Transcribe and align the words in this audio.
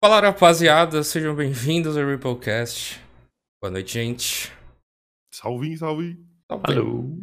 Fala 0.00 0.20
rapaziada, 0.20 1.02
sejam 1.02 1.34
bem-vindos 1.34 1.96
ao 1.96 2.06
Ripplecast. 2.06 3.00
Boa 3.60 3.72
noite, 3.72 3.94
gente. 3.94 4.52
Salve, 5.34 5.76
salve. 5.76 6.16
Alô. 6.48 7.18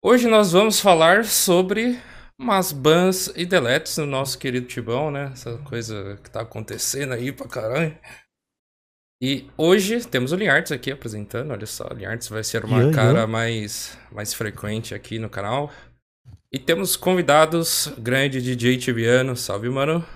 Hoje 0.00 0.28
nós 0.28 0.52
vamos 0.52 0.78
falar 0.78 1.24
sobre 1.24 2.00
umas 2.38 2.70
bans 2.70 3.26
e 3.34 3.44
deletes 3.44 3.98
no 3.98 4.06
nosso 4.06 4.38
querido 4.38 4.68
Tibão, 4.68 5.10
né? 5.10 5.30
Essa 5.32 5.58
coisa 5.58 6.16
que 6.22 6.30
tá 6.30 6.42
acontecendo 6.42 7.12
aí 7.12 7.32
pra 7.32 7.48
caralho. 7.48 7.98
E 9.20 9.50
hoje 9.58 10.06
temos 10.06 10.30
o 10.30 10.36
Linhartes 10.36 10.70
aqui 10.70 10.92
apresentando, 10.92 11.50
olha 11.50 11.66
só, 11.66 11.88
o 11.90 11.94
Linhartes 11.94 12.28
vai 12.28 12.44
ser 12.44 12.64
uma 12.64 12.78
Yeah, 12.78 12.94
cara 12.94 13.10
yeah. 13.10 13.26
mais, 13.26 13.98
mais 14.12 14.32
frequente 14.32 14.94
aqui 14.94 15.18
no 15.18 15.28
canal. 15.28 15.72
E 16.52 16.58
temos 16.60 16.94
convidados, 16.94 17.92
grande 17.98 18.40
DJ 18.40 18.78
Tibiano, 18.78 19.36
salve 19.36 19.68
mano. 19.68 20.06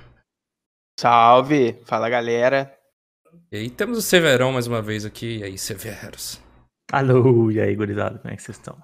Salve! 0.99 1.79
Fala 1.85 2.09
galera. 2.09 2.77
E 3.53 3.57
aí 3.57 3.71
temos 3.71 3.99
o 3.99 4.03
Severão 4.03 4.51
mais 4.51 4.67
uma 4.67 4.83
vez 4.83 5.05
aqui, 5.05 5.39
e 5.39 5.45
aí 5.45 5.57
Severos. 5.57 6.43
Alô, 6.91 7.53
e 7.53 7.61
aí, 7.61 7.73
gurizada, 7.77 8.19
como 8.19 8.35
é 8.35 8.37
que 8.37 8.43
vocês 8.43 8.59
estão? 8.59 8.77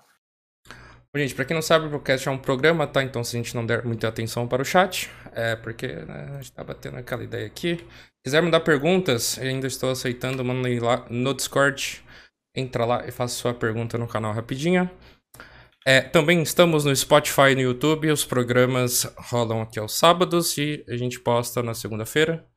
Bom, 1.12 1.18
Gente, 1.18 1.34
pra 1.34 1.44
quem 1.44 1.56
não 1.56 1.60
sabe, 1.60 1.86
o 1.86 1.90
podcast 1.90 2.28
é 2.28 2.30
um 2.30 2.38
programa, 2.38 2.86
tá? 2.86 3.02
Então, 3.02 3.24
se 3.24 3.36
a 3.36 3.40
gente 3.40 3.52
não 3.56 3.66
der 3.66 3.84
muita 3.84 4.06
atenção 4.06 4.46
para 4.46 4.62
o 4.62 4.64
chat, 4.64 5.10
é 5.32 5.56
porque 5.56 5.88
né, 5.88 6.28
a 6.30 6.36
gente 6.36 6.52
tá 6.52 6.62
batendo 6.62 6.98
aquela 6.98 7.24
ideia 7.24 7.48
aqui. 7.48 7.84
Quiser 8.24 8.40
mandar 8.40 8.60
perguntas, 8.60 9.36
eu 9.38 9.48
ainda 9.48 9.66
estou 9.66 9.90
aceitando, 9.90 10.44
manda 10.44 10.68
aí 10.68 10.78
lá 10.78 11.04
no 11.10 11.34
Discord. 11.34 12.00
Entra 12.54 12.84
lá 12.84 13.04
e 13.08 13.10
faça 13.10 13.34
sua 13.34 13.52
pergunta 13.52 13.98
no 13.98 14.06
canal 14.06 14.32
rapidinho. 14.32 14.88
É, 15.86 16.00
também 16.00 16.42
estamos 16.42 16.86
no 16.86 16.96
Spotify 16.96 17.50
e 17.50 17.54
no 17.54 17.60
YouTube. 17.60 18.10
Os 18.10 18.24
programas 18.24 19.04
rolam 19.18 19.60
aqui 19.60 19.78
aos 19.78 19.92
sábados 19.92 20.56
e 20.56 20.82
a 20.88 20.96
gente 20.96 21.20
posta 21.20 21.62
na 21.62 21.74
segunda-feira. 21.74 22.48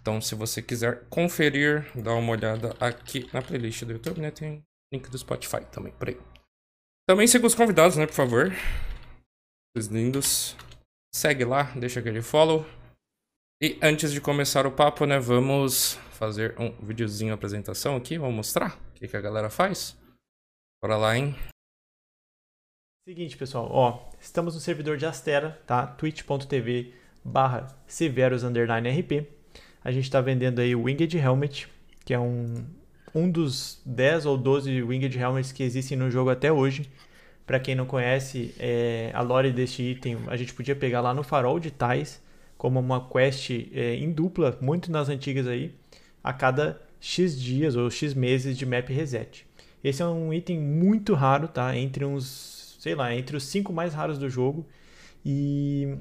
Então, 0.00 0.20
se 0.20 0.36
você 0.36 0.62
quiser 0.62 1.08
conferir, 1.08 1.90
dá 2.00 2.14
uma 2.14 2.30
olhada 2.30 2.76
aqui 2.78 3.28
na 3.32 3.42
playlist 3.42 3.82
do 3.84 3.92
YouTube, 3.92 4.20
né? 4.20 4.30
Tem 4.30 4.64
link 4.92 5.10
do 5.10 5.18
Spotify 5.18 5.64
também 5.72 5.92
por 5.92 6.10
aí. 6.10 6.20
Também 7.08 7.26
siga 7.26 7.46
os 7.46 7.56
convidados, 7.56 7.96
né, 7.96 8.06
por 8.06 8.14
favor. 8.14 8.52
Os 9.76 9.86
lindos. 9.86 10.56
Segue 11.12 11.44
lá, 11.44 11.64
deixa 11.74 11.98
aquele 11.98 12.22
follow. 12.22 12.64
E 13.60 13.78
antes 13.82 14.12
de 14.12 14.20
começar 14.20 14.64
o 14.64 14.70
papo, 14.70 15.04
né, 15.06 15.18
vamos 15.18 15.94
fazer 16.12 16.54
um 16.58 16.70
videozinho 16.86 17.34
apresentação 17.34 17.96
aqui. 17.96 18.16
Vamos 18.16 18.36
mostrar 18.36 18.76
o 18.76 18.92
que, 18.94 19.08
que 19.08 19.16
a 19.16 19.20
galera 19.20 19.50
faz. 19.50 19.98
Bora 20.80 20.96
lá, 20.96 21.16
hein? 21.16 21.34
Seguinte, 23.10 23.36
pessoal, 23.36 23.68
ó, 23.72 24.08
estamos 24.20 24.54
no 24.54 24.60
servidor 24.60 24.96
de 24.96 25.04
Astera, 25.04 25.60
tá? 25.66 25.84
twitch.tv 25.84 26.94
barra 27.24 27.66
severos 27.84 28.44
RP. 28.44 29.26
A 29.82 29.90
gente 29.90 30.08
tá 30.08 30.20
vendendo 30.20 30.60
aí 30.60 30.76
o 30.76 30.84
Winged 30.84 31.18
Helmet, 31.18 31.66
que 32.04 32.14
é 32.14 32.20
um, 32.20 32.64
um 33.12 33.28
dos 33.28 33.82
10 33.84 34.26
ou 34.26 34.38
12 34.38 34.84
Winged 34.84 35.18
Helmets 35.18 35.50
que 35.50 35.64
existem 35.64 35.98
no 35.98 36.08
jogo 36.08 36.30
até 36.30 36.52
hoje. 36.52 36.88
Pra 37.44 37.58
quem 37.58 37.74
não 37.74 37.84
conhece, 37.84 38.54
é, 38.60 39.10
a 39.12 39.22
lore 39.22 39.50
deste 39.50 39.82
item 39.82 40.16
a 40.28 40.36
gente 40.36 40.54
podia 40.54 40.76
pegar 40.76 41.00
lá 41.00 41.12
no 41.12 41.24
Farol 41.24 41.58
de 41.58 41.72
Tais, 41.72 42.22
como 42.56 42.78
uma 42.78 43.08
quest 43.10 43.50
é, 43.72 43.96
em 43.96 44.12
dupla, 44.12 44.56
muito 44.60 44.88
nas 44.88 45.08
antigas 45.08 45.48
aí, 45.48 45.74
a 46.22 46.32
cada 46.32 46.80
X 47.00 47.36
dias 47.36 47.74
ou 47.74 47.90
X 47.90 48.14
meses 48.14 48.56
de 48.56 48.64
map 48.64 48.88
reset. 48.88 49.44
Esse 49.82 50.00
é 50.00 50.06
um 50.06 50.32
item 50.32 50.60
muito 50.60 51.14
raro, 51.14 51.48
tá? 51.48 51.74
Entre 51.76 52.04
uns, 52.04 52.59
sei 52.80 52.94
lá, 52.94 53.14
entre 53.14 53.36
os 53.36 53.44
cinco 53.44 53.74
mais 53.74 53.92
raros 53.92 54.18
do 54.18 54.30
jogo. 54.30 54.66
E 55.22 55.98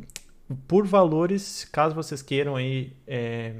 por 0.65 0.87
valores, 0.87 1.65
caso 1.65 1.93
vocês 1.93 2.21
queiram 2.21 2.55
aí 2.55 2.93
é, 3.05 3.53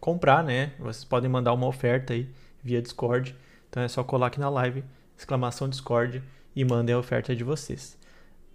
comprar, 0.00 0.42
né? 0.42 0.72
Vocês 0.80 1.04
podem 1.04 1.30
mandar 1.30 1.52
uma 1.52 1.68
oferta 1.68 2.12
aí 2.12 2.28
via 2.64 2.82
Discord. 2.82 3.34
Então 3.70 3.80
é 3.80 3.86
só 3.86 4.02
colar 4.02 4.26
aqui 4.26 4.40
na 4.40 4.50
live, 4.50 4.82
exclamação 5.16 5.68
Discord 5.68 6.20
e 6.54 6.64
mandem 6.64 6.96
a 6.96 6.98
oferta 6.98 7.34
de 7.34 7.44
vocês. 7.44 7.96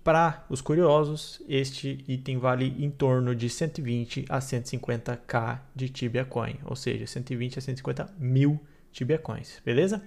Para 0.03 0.45
os 0.49 0.59
curiosos, 0.59 1.41
este 1.47 2.03
item 2.09 2.39
vale 2.39 2.75
em 2.77 2.89
torno 2.89 3.33
de 3.33 3.49
120 3.49 4.25
a 4.27 4.39
150k 4.39 5.61
de 5.73 5.87
Tibia 5.87 6.25
Coin, 6.25 6.57
ou 6.65 6.75
seja, 6.75 7.07
120 7.07 7.57
a 7.57 7.61
150 7.61 8.13
mil 8.19 8.59
Tibia 8.91 9.17
Coins, 9.17 9.61
beleza? 9.63 10.01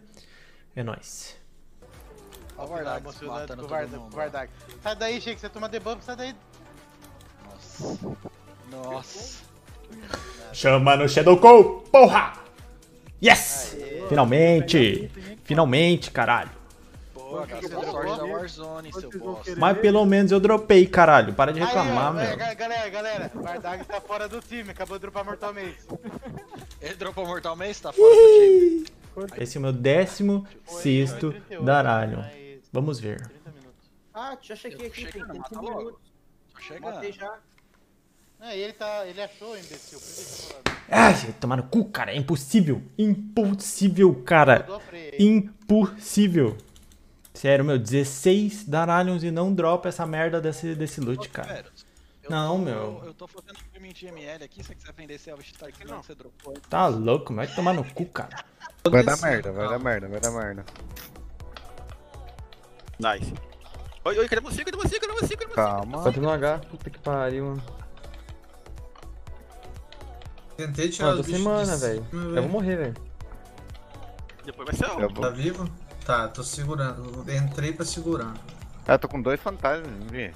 É 0.77 0.83
nóis. 0.83 1.42
Olha 2.63 2.71
o 2.71 2.75
Vardag 2.75 3.01
emocionado 3.03 3.41
matando 3.41 3.63
todo 3.67 4.01
mundo. 4.01 4.17
Sai 4.83 4.97
daí, 4.97 5.21
Chico, 5.21 5.41
você 5.41 5.49
toma 5.49 5.69
debuff, 5.69 6.05
sai 6.05 6.17
daí. 6.17 6.35
Nossa. 7.51 7.99
Nossa. 8.71 9.43
Chama 10.53 10.97
no 10.97 11.09
Shadow 11.09 11.37
Call, 11.39 11.81
porra! 11.91 12.35
Yes! 13.23 13.77
Finalmente! 14.09 15.11
Finalmente, 15.45 16.11
caralho! 16.11 16.51
Pô, 17.15 17.21
Por 17.21 17.47
que 17.47 17.53
gastou 17.55 17.81
você 17.81 17.91
sorte 17.91 18.07
dropou? 18.09 18.17
da 18.29 18.33
Warzone, 18.35 18.93
seu 18.93 19.11
bosta. 19.11 19.55
Mas 19.57 19.79
pelo 19.79 20.05
menos 20.05 20.31
eu 20.33 20.39
dropei, 20.41 20.87
caralho. 20.87 21.33
Para 21.35 21.53
de 21.53 21.61
reclamar, 21.61 22.17
Aí, 22.17 22.27
ó, 22.27 22.29
meu. 22.29 22.37
ga- 22.37 22.55
Galera, 22.55 22.89
galera, 22.91 23.31
Vardag 23.35 23.85
tá 23.85 24.01
fora 24.01 24.29
do 24.29 24.41
time, 24.41 24.71
acabou 24.71 24.99
de 24.99 25.03
dropar 25.03 25.25
Mortal 25.25 25.53
Mace. 25.55 25.77
Ele 26.81 26.95
dropou 26.95 27.27
Mortal 27.27 27.57
Mace, 27.57 27.81
tá 27.83 27.93
fora 27.93 28.11
do 28.15 28.85
time. 28.85 29.43
Esse 29.43 29.57
é 29.57 29.59
o 29.59 29.63
meu 29.63 29.73
décimo 29.73 30.47
sexto 30.67 31.33
38, 31.33 31.63
daralho. 31.65 32.25
Vamos 32.73 32.99
ver. 32.99 33.21
30 33.29 33.51
minutos. 33.51 33.91
Ah, 34.15 34.37
já 34.41 34.57
chequei 34.57 34.87
aqui, 34.87 35.03
tem 35.05 35.13
Chegando, 35.13 35.37
mata 35.39 35.49
5 35.51 35.65
logo. 35.65 35.79
minutos. 35.79 36.01
Tô 36.55 36.61
chegando. 36.61 36.95
Matei 36.95 37.13
já. 37.13 37.39
É, 38.41 38.57
e 38.57 38.61
ele 38.61 38.73
tá. 38.73 39.07
Ele 39.07 39.21
achou, 39.23 39.57
imbecil, 39.57 39.99
por 40.01 40.07
que 40.09 40.23
falando? 40.25 40.83
Ai, 40.91 41.15
vai 41.15 41.33
tomar 41.35 41.57
no 41.57 41.63
cu, 41.65 41.85
cara. 41.87 42.13
É 42.13 42.17
impossível. 42.17 42.83
Impossível, 42.99 44.23
cara. 44.25 44.67
Impossível. 45.19 46.57
Sério, 47.35 47.65
meu, 47.65 47.79
16 47.79 48.65
daralhos 48.65 49.23
e 49.25 49.31
não 49.31 49.55
dropa 49.55 49.89
essa 49.89 50.07
merda 50.07 50.41
desse, 50.41 50.75
desse 50.75 51.01
loot, 51.01 51.29
cara. 51.31 51.65
Eu 52.23 52.31
Não, 52.31 52.59
tô- 52.59 52.65
meu. 52.65 53.03
Eu 53.07 53.15
tô 53.15 53.27
fazendo 53.27 53.59
ML 54.05 54.45
aqui, 54.45 54.63
se 54.63 54.69
você 54.69 54.75
quiser 54.75 54.93
vender 54.93 55.19
Selva 55.19 55.43
tá 55.59 55.67
aqui, 55.67 55.85
não, 55.87 56.03
você 56.03 56.15
dropou. 56.15 56.55
Tá 56.69 56.87
louco, 56.87 57.35
vai 57.35 57.47
tomar 57.47 57.73
no 57.73 57.85
cu, 57.93 58.07
cara. 58.07 58.45
Vai 58.89 59.05
dar 59.05 59.17
merda, 59.21 59.53
vai 59.53 59.69
dar 59.69 59.79
merda, 59.79 60.09
vai 60.09 60.21
dar 60.21 60.31
merda. 60.31 60.65
Nice. 63.03 63.35
Oi, 64.05 64.19
oi, 64.19 64.29
cadê 64.29 64.41
você? 64.41 64.65
Cadê 64.65 64.77
você? 64.77 64.99
Cadê 65.01 65.13
você? 65.13 65.37
Cadê 65.37 65.47
você? 65.49 65.55
Calma. 65.55 65.99
Bota 66.03 66.21
no 66.21 66.31
H, 66.31 66.59
puta 66.71 66.91
que 66.91 66.99
pariu, 67.01 67.47
mano. 67.47 67.63
Tentei 70.57 70.89
tirar 70.89 71.09
Mano, 71.09 71.17
tô 71.17 71.21
os 71.23 71.27
sem 71.27 71.35
bichos 71.37 71.53
mana, 71.53 71.75
de 71.75 71.81
velho. 71.81 72.07
Eu 72.37 72.43
vou 72.43 72.49
morrer, 72.51 72.77
velho. 72.77 72.95
Depois 74.45 74.69
vai 74.69 74.77
ser 74.77 75.03
Eu. 75.03 75.13
Tá 75.13 75.31
vivo? 75.31 75.69
Tá, 76.05 76.29
tô 76.29 76.43
segurando. 76.45 77.25
Entrei 77.33 77.73
pra 77.73 77.85
segurar. 77.85 78.35
Ah, 78.87 78.99
tô 78.99 79.09
com 79.09 79.21
dois 79.21 79.41
fantasmas, 79.41 79.91
não 79.91 80.07
vi? 80.09 80.33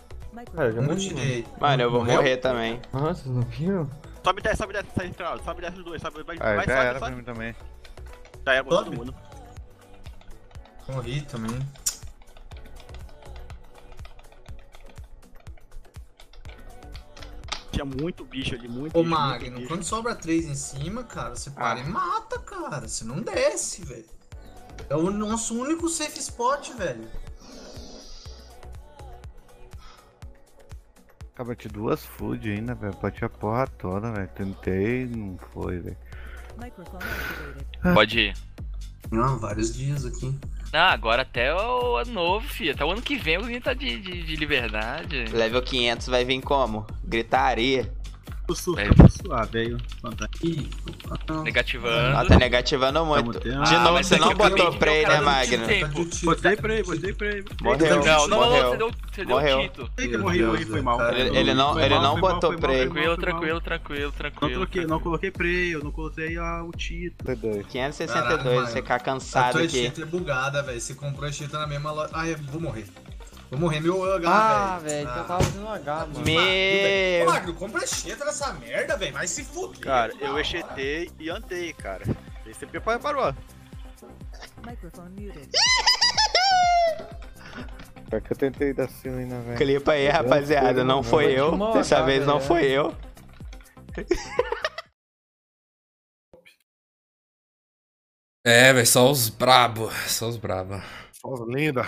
Cara, 0.54 0.68
eu 0.68 0.72
já 0.74 0.82
mano. 0.82 0.96
tirei. 0.96 1.46
Mano, 1.60 1.82
eu 1.82 1.90
vou 1.90 2.00
Morreu? 2.00 2.16
morrer 2.16 2.36
também. 2.38 2.80
Nossa, 2.92 3.22
vocês 3.22 3.34
não 3.34 3.42
viram? 3.42 3.90
Sobe 4.24 4.42
desce, 4.42 4.56
sobe 4.56 4.72
desce, 4.72 4.88
sai 4.94 5.06
central. 5.06 5.38
Sobe 5.44 5.60
desce 5.60 5.78
os 5.78 5.84
dois, 5.84 6.02
sobe, 6.02 6.22
vai, 6.24 6.36
Ah, 6.40 6.56
vai, 6.56 6.66
já 6.66 6.72
era 6.74 6.98
sobe, 6.98 6.98
pra 6.98 7.08
sobe. 7.08 7.16
mim 7.16 7.22
também. 7.24 7.54
Já 8.44 8.52
era, 8.54 8.64
Sobe. 8.68 8.84
todo 8.84 8.96
mundo. 8.96 9.14
Morri 10.88 11.20
também. 11.22 11.58
Tinha 17.76 17.84
muito 17.84 18.24
bicho 18.24 18.54
ali, 18.54 18.66
muito 18.68 18.96
Ô 18.98 19.02
bicho, 19.02 19.10
muito 19.14 19.20
Magno, 19.20 19.56
bicho. 19.58 19.68
quando 19.68 19.82
sobra 19.84 20.14
três 20.14 20.46
em 20.46 20.54
cima, 20.54 21.04
cara, 21.04 21.36
você 21.36 21.50
para 21.50 21.78
Ah. 21.78 21.84
e 21.84 21.86
mata, 21.86 22.38
cara. 22.38 22.88
Você 22.88 23.04
não 23.04 23.20
desce, 23.20 23.84
velho. 23.84 24.06
É 24.88 24.96
o 24.96 25.10
nosso 25.10 25.54
único 25.60 25.86
safe 25.90 26.18
spot, 26.18 26.70
velho. 26.70 27.06
Acaba 31.34 31.54
de 31.54 31.68
duas 31.68 32.02
food 32.02 32.50
ainda, 32.50 32.74
velho. 32.74 32.96
Bati 32.96 33.26
a 33.26 33.28
porra 33.28 33.66
toda, 33.66 34.10
velho. 34.10 34.28
Tentei, 34.28 35.04
não 35.06 35.38
foi, 35.52 35.78
velho. 35.80 35.96
Pode 37.92 38.18
ir. 38.18 38.36
Não, 39.10 39.38
vários 39.38 39.74
dias 39.74 40.06
aqui. 40.06 40.34
Ah, 40.72 40.92
agora 40.92 41.22
até 41.22 41.54
o 41.54 41.96
ano 41.96 42.12
novo, 42.12 42.48
filho. 42.48 42.72
Até 42.72 42.84
o 42.84 42.90
ano 42.90 43.00
que 43.02 43.16
vem 43.16 43.36
alguém 43.36 43.60
tá 43.60 43.72
de, 43.72 43.98
de, 43.98 44.22
de 44.22 44.36
liberdade. 44.36 45.24
Level 45.32 45.62
500 45.62 46.06
vai 46.08 46.24
vir 46.24 46.40
como? 46.40 46.86
Gritaria. 47.04 47.90
É. 48.48 49.08
suave, 49.08 49.58
aí. 49.58 49.76
Negativando. 51.42 51.94
Ela 51.96 52.24
tá 52.26 52.36
negativando 52.36 53.04
muito. 53.04 53.40
De 53.40 53.50
Ah, 53.52 53.80
novo, 53.80 54.02
você 54.02 54.14
é 54.14 54.18
não 54.18 54.34
botou 54.34 54.72
prey, 54.74 55.04
né, 55.06 55.20
Magno? 55.20 55.66
Botei 56.22 56.56
pra 56.56 56.74
ele, 56.74 56.82
botei 56.84 57.12
pra 57.12 57.26
ele. 57.28 57.44
Morreu. 57.60 57.96
Não, 57.96 58.04
não, 58.04 58.28
não, 58.28 58.38
Morreu. 58.38 58.70
você 58.70 58.76
deu, 58.76 58.90
você 58.90 59.24
deu 59.24 59.28
Morreu. 59.36 59.58
um 59.58 59.62
tito. 59.62 59.90
Eita, 59.98 60.18
morri, 60.18 60.42
morri, 60.42 60.64
foi 60.64 60.80
mal. 60.80 61.00
Ele, 61.12 61.36
ele 61.38 61.54
não, 61.54 61.72
Foi 61.72 61.82
ele 61.84 61.94
mal, 61.94 62.02
não 62.02 62.20
botou 62.20 62.56
prey. 62.58 62.84
Tranquilo, 62.86 63.16
tranquilo, 63.16 63.60
tranquilo, 63.60 64.12
tranquilo. 64.12 64.48
Não 64.50 64.54
coloquei, 64.58 64.86
não 64.86 65.00
coloquei 65.00 65.30
prey, 65.30 65.74
eu 65.74 65.82
não 65.84 65.90
coloquei 65.90 66.36
ah, 66.38 66.62
o 66.64 66.70
título. 66.72 67.36
T2. 67.36 67.64
562, 67.66 68.42
Caralho, 68.42 68.66
você 68.66 68.82
ficar 68.82 68.94
A 68.96 69.00
cansado 69.00 69.52
tua 69.52 69.62
aqui. 69.62 69.70
cheat 69.70 70.02
é 70.02 70.04
bugada, 70.04 70.62
velho. 70.62 70.80
Você 70.80 70.94
comprou 70.94 71.28
a 71.28 71.32
cheat 71.32 71.52
na 71.52 71.66
mesma 71.66 71.90
loja. 71.92 72.10
Ai, 72.12 72.32
eu 72.32 72.38
vou 72.38 72.60
morrer. 72.60 72.86
Vou 73.50 73.60
morrer 73.60 73.80
meu 73.80 74.02
H, 74.14 74.28
Ah, 74.28 74.78
velho. 74.80 75.06
velho, 75.06 75.08
eu 75.08 75.24
tava 75.26 75.44
fazendo 75.44 75.68
H, 75.68 76.06
mano. 76.06 76.20
Me- 76.24 77.22
Ô, 77.22 77.26
Magno, 77.26 77.54
compra 77.54 77.86
cheta 77.86 78.24
nessa 78.24 78.52
merda, 78.54 78.96
velho. 78.96 79.12
Vai 79.12 79.26
se 79.28 79.44
fuder. 79.44 79.80
Cara, 79.80 80.12
eu 80.20 80.38
exetei 80.38 81.10
e 81.18 81.30
andei, 81.30 81.72
cara. 81.72 82.04
Você 82.44 82.54
sempre 82.54 82.80
parou. 82.80 83.32
É 88.12 88.20
que 88.20 88.32
eu 88.32 88.36
tentei 88.36 88.72
dar 88.72 88.88
cima 88.88 89.18
ainda, 89.18 89.40
velho. 89.40 89.56
Clipa 89.56 89.92
aí, 89.92 90.08
rapaziada. 90.08 90.82
Não 90.84 91.02
foi 91.02 91.32
eu. 91.32 91.50
Dessa 91.72 91.96
matar, 91.96 92.06
vez 92.06 92.26
não 92.26 92.40
foi 92.40 92.64
eu. 92.64 92.94
É, 98.44 98.72
velho, 98.72 98.86
só 98.86 99.10
os 99.10 99.28
brabo. 99.28 99.90
Só 100.06 100.28
os 100.28 100.36
brabo. 100.36 100.80
Só 101.12 101.32
as 101.34 101.40
lenda. 101.48 101.82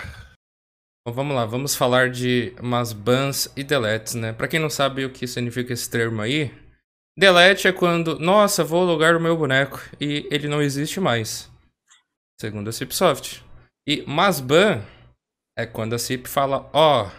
Bom, 1.05 1.13
vamos 1.13 1.35
lá, 1.35 1.45
vamos 1.45 1.75
falar 1.75 2.09
de 2.09 2.53
umas 2.59 2.91
bans 2.91 3.51
e 3.55 3.63
deletes, 3.63 4.15
né? 4.15 4.33
Pra 4.33 4.47
quem 4.47 4.59
não 4.59 4.69
sabe 4.69 5.05
o 5.05 5.09
que 5.09 5.25
significa 5.25 5.71
esse 5.71 5.89
termo 5.89 6.21
aí, 6.21 6.51
delete 7.17 7.67
é 7.67 7.71
quando, 7.71 8.19
nossa, 8.19 8.63
vou 8.65 8.81
alugar 8.81 9.15
o 9.15 9.19
meu 9.19 9.37
boneco 9.37 9.81
e 9.99 10.27
ele 10.29 10.49
não 10.49 10.61
existe 10.61 10.99
mais, 10.99 11.49
segundo 12.39 12.69
a 12.69 12.73
Cipsoft. 12.73 13.43
E 13.87 14.03
mas 14.05 14.41
ban 14.41 14.83
é 15.57 15.65
quando 15.65 15.93
a 15.93 15.99
Cip 15.99 16.27
fala, 16.27 16.69
ó, 16.73 17.09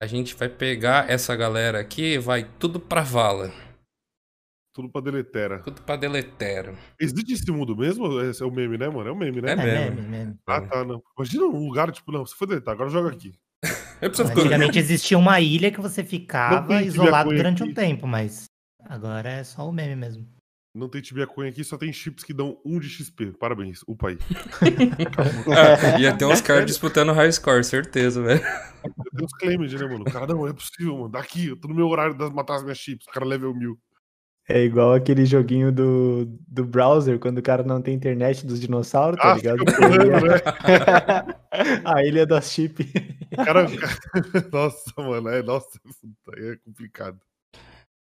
a 0.00 0.06
gente 0.06 0.34
vai 0.36 0.48
pegar 0.48 1.10
essa 1.10 1.34
galera 1.34 1.80
aqui 1.80 2.14
e 2.14 2.18
vai 2.18 2.44
tudo 2.58 2.78
pra 2.78 3.02
vala, 3.02 3.52
Tudo 4.74 4.90
pra 4.90 5.00
deletera. 5.00 5.60
tudo 5.60 5.82
pra 5.82 5.94
deletero. 5.94 6.76
Existe 7.00 7.32
esse 7.32 7.50
mundo 7.52 7.76
mesmo? 7.76 8.20
Esse 8.20 8.42
é 8.42 8.46
o 8.46 8.50
meme, 8.50 8.76
né, 8.76 8.88
mano? 8.88 9.08
É 9.08 9.12
o 9.12 9.16
meme, 9.16 9.40
né? 9.40 9.52
É 9.52 9.56
mesmo. 9.56 10.02
mesmo. 10.02 10.38
Ah, 10.48 10.60
tá, 10.60 10.84
não. 10.84 11.00
Imagina 11.16 11.44
um 11.44 11.68
lugar, 11.68 11.92
tipo, 11.92 12.10
não, 12.10 12.26
você 12.26 12.34
foi 12.34 12.48
deletar, 12.48 12.74
agora 12.74 12.90
joga 12.90 13.10
aqui. 13.10 13.32
Eu 14.02 14.10
preciso 14.10 14.32
Antigamente 14.32 14.76
existia 14.76 15.16
uma 15.16 15.40
ilha 15.40 15.70
que 15.70 15.80
você 15.80 16.02
ficava 16.02 16.82
isolado 16.82 17.30
durante 17.30 17.62
um 17.62 17.66
aqui. 17.66 17.74
tempo, 17.74 18.06
mas 18.08 18.46
agora 18.84 19.28
é 19.30 19.44
só 19.44 19.68
o 19.68 19.72
meme 19.72 19.94
mesmo. 19.94 20.26
Não 20.76 20.88
tem 20.88 21.00
tibia 21.00 21.24
coin 21.24 21.48
aqui, 21.48 21.62
só 21.62 21.78
tem 21.78 21.92
chips 21.92 22.24
que 22.24 22.34
dão 22.34 22.60
um 22.66 22.80
de 22.80 22.88
XP. 22.88 23.26
Parabéns, 23.38 23.82
upa 23.86 24.08
aí. 24.08 24.18
Ah, 25.46 26.00
ia 26.00 26.16
ter 26.16 26.24
uns 26.24 26.40
caras 26.40 26.66
disputando 26.66 27.12
high 27.12 27.30
score, 27.30 27.62
certeza, 27.62 28.20
velho. 28.20 28.40
Tem 28.40 29.24
uns 29.24 29.32
claims, 29.34 29.72
né, 29.72 29.86
mano? 29.86 30.02
O 30.02 30.12
cara, 30.12 30.26
não, 30.26 30.48
é 30.48 30.52
possível, 30.52 30.96
mano. 30.96 31.10
Daqui, 31.10 31.46
eu 31.46 31.56
tô 31.56 31.68
no 31.68 31.76
meu 31.76 31.86
horário 31.86 32.12
de 32.12 32.28
matar 32.34 32.56
as 32.56 32.64
minhas 32.64 32.78
chips. 32.78 33.06
O 33.06 33.12
cara 33.12 33.24
level 33.24 33.54
mil. 33.54 33.78
É 34.46 34.62
igual 34.62 34.92
aquele 34.92 35.24
joguinho 35.24 35.72
do, 35.72 36.26
do 36.46 36.64
browser, 36.66 37.18
quando 37.18 37.38
o 37.38 37.42
cara 37.42 37.62
não 37.62 37.80
tem 37.80 37.94
internet 37.94 38.44
dos 38.46 38.60
dinossauros, 38.60 39.18
tá 39.18 39.32
Ah, 39.32 39.36
ligado? 39.36 39.64
pulando, 39.64 40.26
né? 40.26 41.34
A 41.84 42.04
ilha 42.04 42.26
das 42.26 42.50
chip. 42.52 42.82
O 43.32 43.36
cara, 43.44 43.64
Nossa, 44.52 44.92
mano, 44.98 45.28
é, 45.30 45.42
nossa, 45.42 45.80
é 46.36 46.56
complicado. 46.64 47.18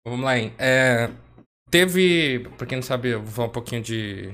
Vamos 0.07 0.25
lá, 0.25 0.39
hein? 0.39 0.55
É, 0.59 1.11
teve, 1.71 2.49
pra 2.57 2.67
quem 2.67 2.77
não 2.77 2.83
sabe, 2.83 3.11
eu 3.11 3.21
vou 3.23 3.31
falar 3.31 3.49
um 3.49 3.53
pouquinho 3.53 3.83
de 3.83 4.33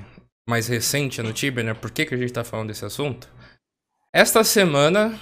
mais 0.48 0.68
recente 0.68 1.20
no 1.22 1.32
Tibia, 1.32 1.64
né? 1.64 1.74
Por 1.74 1.90
que, 1.90 2.06
que 2.06 2.14
a 2.14 2.18
gente 2.18 2.32
tá 2.32 2.44
falando 2.44 2.68
desse 2.68 2.84
assunto? 2.84 3.28
Esta 4.14 4.44
semana, 4.44 5.18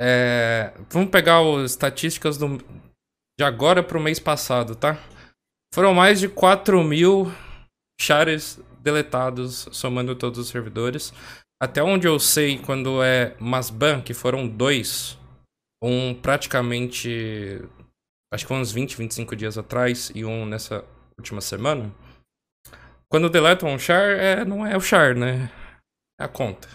é, 0.00 0.72
vamos 0.88 1.10
pegar 1.10 1.40
as 1.40 1.72
estatísticas 1.72 2.38
do, 2.38 2.56
de 3.38 3.44
agora 3.44 3.82
pro 3.82 4.00
mês 4.00 4.18
passado, 4.18 4.74
tá? 4.74 4.98
Foram 5.72 5.94
mais 5.94 6.18
de 6.18 6.28
4 6.28 6.82
mil 6.82 7.26
shares 8.00 8.60
deletados, 8.80 9.68
somando 9.70 10.16
todos 10.16 10.38
os 10.38 10.48
servidores. 10.48 11.12
Até 11.62 11.82
onde 11.82 12.08
eu 12.08 12.18
sei, 12.18 12.58
quando 12.58 13.02
é 13.02 13.36
Masban, 13.38 14.00
que 14.00 14.14
foram 14.14 14.48
dois, 14.48 15.18
um 15.82 16.14
praticamente 16.14 17.60
acho 18.32 18.46
que 18.46 18.52
uns 18.52 18.72
20, 18.72 18.96
25 18.96 19.36
dias 19.36 19.58
atrás 19.58 20.10
e 20.14 20.24
um 20.24 20.46
nessa 20.46 20.84
última 21.18 21.40
semana. 21.40 21.94
Quando 23.08 23.28
deletam 23.28 23.68
um 23.68 23.78
char, 23.78 24.10
é, 24.10 24.44
não 24.44 24.66
é 24.66 24.76
o 24.76 24.80
char, 24.80 25.14
né? 25.14 25.50
É 26.18 26.24
a 26.24 26.28
conta. 26.28 26.68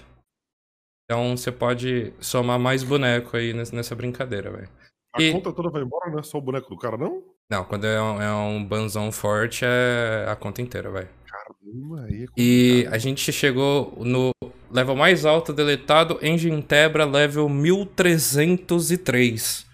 Então 1.03 1.35
você 1.35 1.51
pode 1.51 2.13
somar 2.19 2.59
mais 2.59 2.83
boneco 2.83 3.37
aí 3.37 3.53
nessa 3.53 3.95
brincadeira, 3.95 4.51
velho. 4.51 4.69
A 5.15 5.21
E- 5.21 5.31
conta 5.31 5.53
toda 5.53 5.69
vai 5.69 5.81
embora, 5.81 6.11
não 6.11 6.19
é 6.19 6.23
só 6.23 6.37
o 6.37 6.41
boneco 6.41 6.69
do 6.69 6.77
cara, 6.77 6.97
não? 6.97 7.23
Não, 7.49 7.63
quando 7.63 7.85
é 7.85 8.01
um, 8.01 8.21
é 8.21 8.33
um 8.33 8.63
banzão 8.65 9.09
forte, 9.11 9.63
é 9.65 10.25
a 10.27 10.35
conta 10.35 10.61
inteira, 10.61 10.91
velho. 10.91 11.07
Caramba, 11.25 12.03
aí 12.05 12.23
é 12.23 12.27
E 12.37 12.87
a 12.91 12.97
gente 12.97 13.31
chegou 13.31 13.93
no 14.03 14.31
level 14.69 14.95
mais 14.95 15.25
alto 15.25 15.53
deletado, 15.53 16.19
Engine 16.21 16.61
Tebra, 16.61 17.05
level 17.05 17.47
1303. 17.47 19.65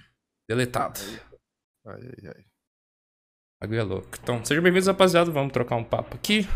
Deletado. 0.47 0.99
Ai, 1.87 1.99
ai, 2.03 2.27
ai. 2.35 2.45
Bagulho 3.61 3.79
é 3.79 3.83
louco. 3.83 4.07
Então, 4.21 4.43
sejam 4.45 4.63
bem-vindos, 4.63 4.87
rapaziada. 4.87 5.31
Vamos 5.31 5.53
trocar 5.53 5.75
um 5.75 5.83
papo 5.83 6.15
aqui. 6.15 6.47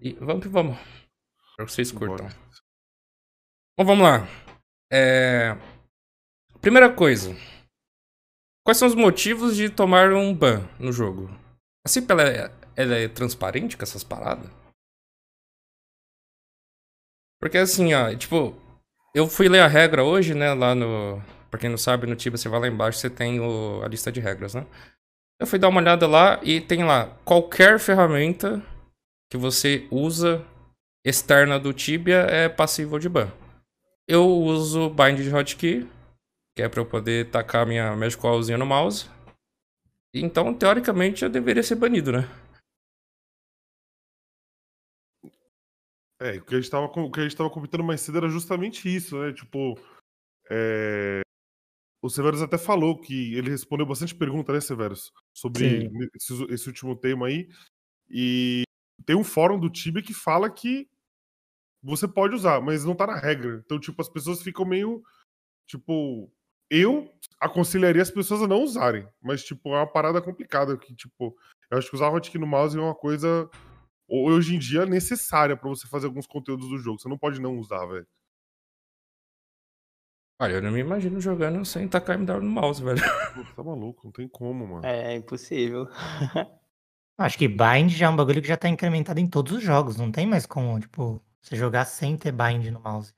E 0.00 0.12
vamos 0.14 0.42
que 0.42 0.48
vamos. 0.48 0.76
Espero 0.78 1.66
que 1.66 1.72
vocês 1.72 1.90
curtam. 1.92 2.28
Bom, 3.78 3.84
vamos 3.84 4.04
lá. 4.04 4.26
É... 4.92 5.56
Primeira 6.60 6.92
coisa. 6.92 7.34
Quais 8.64 8.76
são 8.78 8.86
os 8.86 8.94
motivos 8.94 9.56
de 9.56 9.70
tomar 9.70 10.12
um 10.12 10.34
ban 10.34 10.68
no 10.78 10.92
jogo? 10.92 11.30
A 11.84 11.88
CIP, 11.88 12.10
ela 12.10 12.22
é, 12.22 12.52
ela 12.76 12.94
é 12.94 13.08
transparente 13.08 13.76
com 13.76 13.82
essas 13.82 14.04
paradas? 14.04 14.50
Porque 17.40 17.56
assim, 17.56 17.94
ó, 17.94 18.14
tipo, 18.14 18.54
eu 19.14 19.26
fui 19.26 19.48
ler 19.48 19.60
a 19.60 19.66
regra 19.66 20.04
hoje, 20.04 20.34
né, 20.34 20.52
lá 20.52 20.74
no... 20.74 21.20
Pra 21.50 21.58
quem 21.58 21.70
não 21.70 21.78
sabe, 21.78 22.06
no 22.06 22.14
Tibia 22.14 22.36
você 22.36 22.48
vai 22.48 22.60
lá 22.60 22.68
embaixo, 22.68 22.98
você 22.98 23.10
tem 23.10 23.40
o- 23.40 23.82
a 23.82 23.88
lista 23.88 24.12
de 24.12 24.20
regras, 24.20 24.54
né? 24.54 24.66
Eu 25.40 25.46
fui 25.46 25.58
dar 25.58 25.68
uma 25.68 25.80
olhada 25.80 26.06
lá 26.06 26.38
e 26.44 26.60
tem 26.60 26.84
lá 26.84 27.06
qualquer 27.24 27.80
ferramenta 27.80 28.62
que 29.30 29.38
você 29.38 29.88
usa 29.90 30.44
externa 31.04 31.58
do 31.58 31.72
Tibia 31.72 32.26
é 32.28 32.48
passível 32.48 32.98
de 32.98 33.08
ban. 33.08 33.32
Eu 34.06 34.28
uso 34.28 34.90
bind 34.90 35.16
de 35.22 35.34
hotkey, 35.34 35.88
que 36.54 36.62
é 36.62 36.68
pra 36.68 36.80
eu 36.80 36.86
poder 36.86 37.30
tacar 37.30 37.66
minha 37.66 37.94
magicalzinha 37.96 38.58
no 38.58 38.66
mouse. 38.66 39.06
Então, 40.14 40.52
teoricamente, 40.52 41.24
eu 41.24 41.30
deveria 41.30 41.62
ser 41.62 41.76
banido, 41.76 42.10
né? 42.12 42.20
É, 46.20 46.36
o 46.36 46.44
que 46.44 46.54
a 46.54 46.60
gente 46.60 46.70
tava, 46.70 46.88
com- 46.88 47.04
o 47.04 47.10
que 47.10 47.20
a 47.20 47.22
gente 47.22 47.36
tava 47.36 47.48
comentando 47.50 47.84
mais 47.84 48.00
cedo 48.00 48.18
era 48.18 48.28
justamente 48.28 48.94
isso, 48.94 49.18
né? 49.18 49.32
Tipo, 49.32 49.78
é, 50.50 51.22
o 52.02 52.10
Severus 52.10 52.42
até 52.42 52.58
falou 52.58 53.00
que 53.00 53.34
ele 53.34 53.50
respondeu 53.50 53.86
bastante 53.86 54.14
pergunta, 54.14 54.52
né, 54.52 54.60
Severus? 54.60 55.12
Sobre 55.34 55.90
esse, 56.14 56.44
esse 56.52 56.68
último 56.68 56.96
tema 56.96 57.28
aí. 57.28 57.48
E 58.10 58.64
tem 59.06 59.16
um 59.16 59.24
fórum 59.24 59.58
do 59.58 59.70
Tibia 59.70 60.02
que 60.02 60.12
fala 60.12 60.50
que 60.50 60.88
você 61.82 62.06
pode 62.06 62.34
usar, 62.34 62.60
mas 62.60 62.84
não 62.84 62.94
tá 62.94 63.06
na 63.06 63.16
regra. 63.18 63.62
Então, 63.64 63.80
tipo, 63.80 64.00
as 64.02 64.08
pessoas 64.08 64.42
ficam 64.42 64.66
meio. 64.66 65.02
Tipo, 65.66 66.30
eu 66.70 67.12
aconselharia 67.40 68.02
as 68.02 68.10
pessoas 68.10 68.42
a 68.42 68.46
não 68.46 68.62
usarem, 68.62 69.06
mas, 69.20 69.42
tipo, 69.42 69.70
é 69.70 69.78
uma 69.78 69.86
parada 69.86 70.22
complicada. 70.22 70.76
Que, 70.78 70.94
tipo, 70.94 71.36
eu 71.70 71.78
acho 71.78 71.88
que 71.88 71.96
usar 71.96 72.08
hotkey 72.08 72.40
no 72.40 72.46
mouse 72.46 72.76
é 72.76 72.80
uma 72.80 72.94
coisa 72.94 73.50
hoje 74.08 74.54
em 74.56 74.58
dia 74.58 74.86
necessária 74.86 75.56
pra 75.56 75.68
você 75.68 75.86
fazer 75.86 76.06
alguns 76.06 76.26
conteúdos 76.26 76.68
do 76.68 76.78
jogo. 76.78 77.00
Você 77.00 77.08
não 77.08 77.18
pode 77.18 77.40
não 77.40 77.58
usar, 77.58 77.84
velho. 77.86 78.06
Olha, 80.40 80.54
eu 80.54 80.62
não 80.62 80.70
me 80.70 80.80
imagino 80.80 81.20
jogando 81.20 81.62
sem 81.66 81.86
tacar 81.86 82.16
MW 82.16 82.40
no 82.40 82.50
mouse, 82.50 82.82
velho. 82.82 82.98
Pô, 83.34 83.44
Tá 83.54 83.62
maluco, 83.62 84.00
não 84.04 84.12
tem 84.12 84.26
como, 84.26 84.66
mano. 84.66 84.86
É 84.86 85.14
impossível. 85.14 85.86
Acho 87.18 87.36
que 87.36 87.46
bind 87.46 87.90
já 87.90 88.06
é 88.06 88.08
um 88.08 88.16
bagulho 88.16 88.40
que 88.40 88.48
já 88.48 88.56
tá 88.56 88.66
incrementado 88.66 89.20
em 89.20 89.28
todos 89.28 89.52
os 89.52 89.62
jogos. 89.62 89.98
Não 89.98 90.10
tem 90.10 90.26
mais 90.26 90.46
como, 90.46 90.80
tipo, 90.80 91.22
você 91.42 91.54
jogar 91.54 91.84
sem 91.84 92.16
ter 92.16 92.32
bind 92.32 92.66
no 92.72 92.80
mouse. 92.80 93.12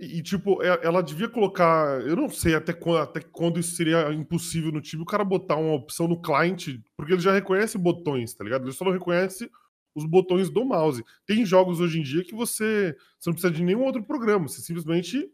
E, 0.00 0.22
tipo, 0.22 0.62
e- 0.62 0.66
ela 0.82 1.02
devia 1.02 1.28
colocar. 1.28 2.00
Eu 2.02 2.14
não 2.16 2.28
sei 2.28 2.54
até 2.54 2.72
quando, 2.72 2.98
até 2.98 3.20
quando 3.20 3.58
isso 3.58 3.74
seria 3.74 4.12
impossível 4.12 4.70
no 4.70 4.80
time, 4.80 5.02
o 5.02 5.06
cara 5.06 5.24
botar 5.24 5.56
uma 5.56 5.74
opção 5.74 6.06
no 6.06 6.20
client, 6.20 6.78
porque 6.96 7.12
ele 7.14 7.20
já 7.20 7.32
reconhece 7.32 7.76
botões, 7.76 8.32
tá 8.34 8.44
ligado? 8.44 8.62
Ele 8.64 8.72
só 8.72 8.84
não 8.84 8.92
reconhece 8.92 9.50
os 9.94 10.04
botões 10.04 10.50
do 10.50 10.64
mouse. 10.64 11.04
Tem 11.26 11.44
jogos 11.44 11.80
hoje 11.80 11.98
em 11.98 12.02
dia 12.02 12.22
que 12.22 12.34
você, 12.34 12.96
você 13.18 13.28
não 13.28 13.34
precisa 13.34 13.52
de 13.52 13.62
nenhum 13.64 13.82
outro 13.84 14.02
programa, 14.04 14.46
você 14.46 14.60
simplesmente. 14.60 15.28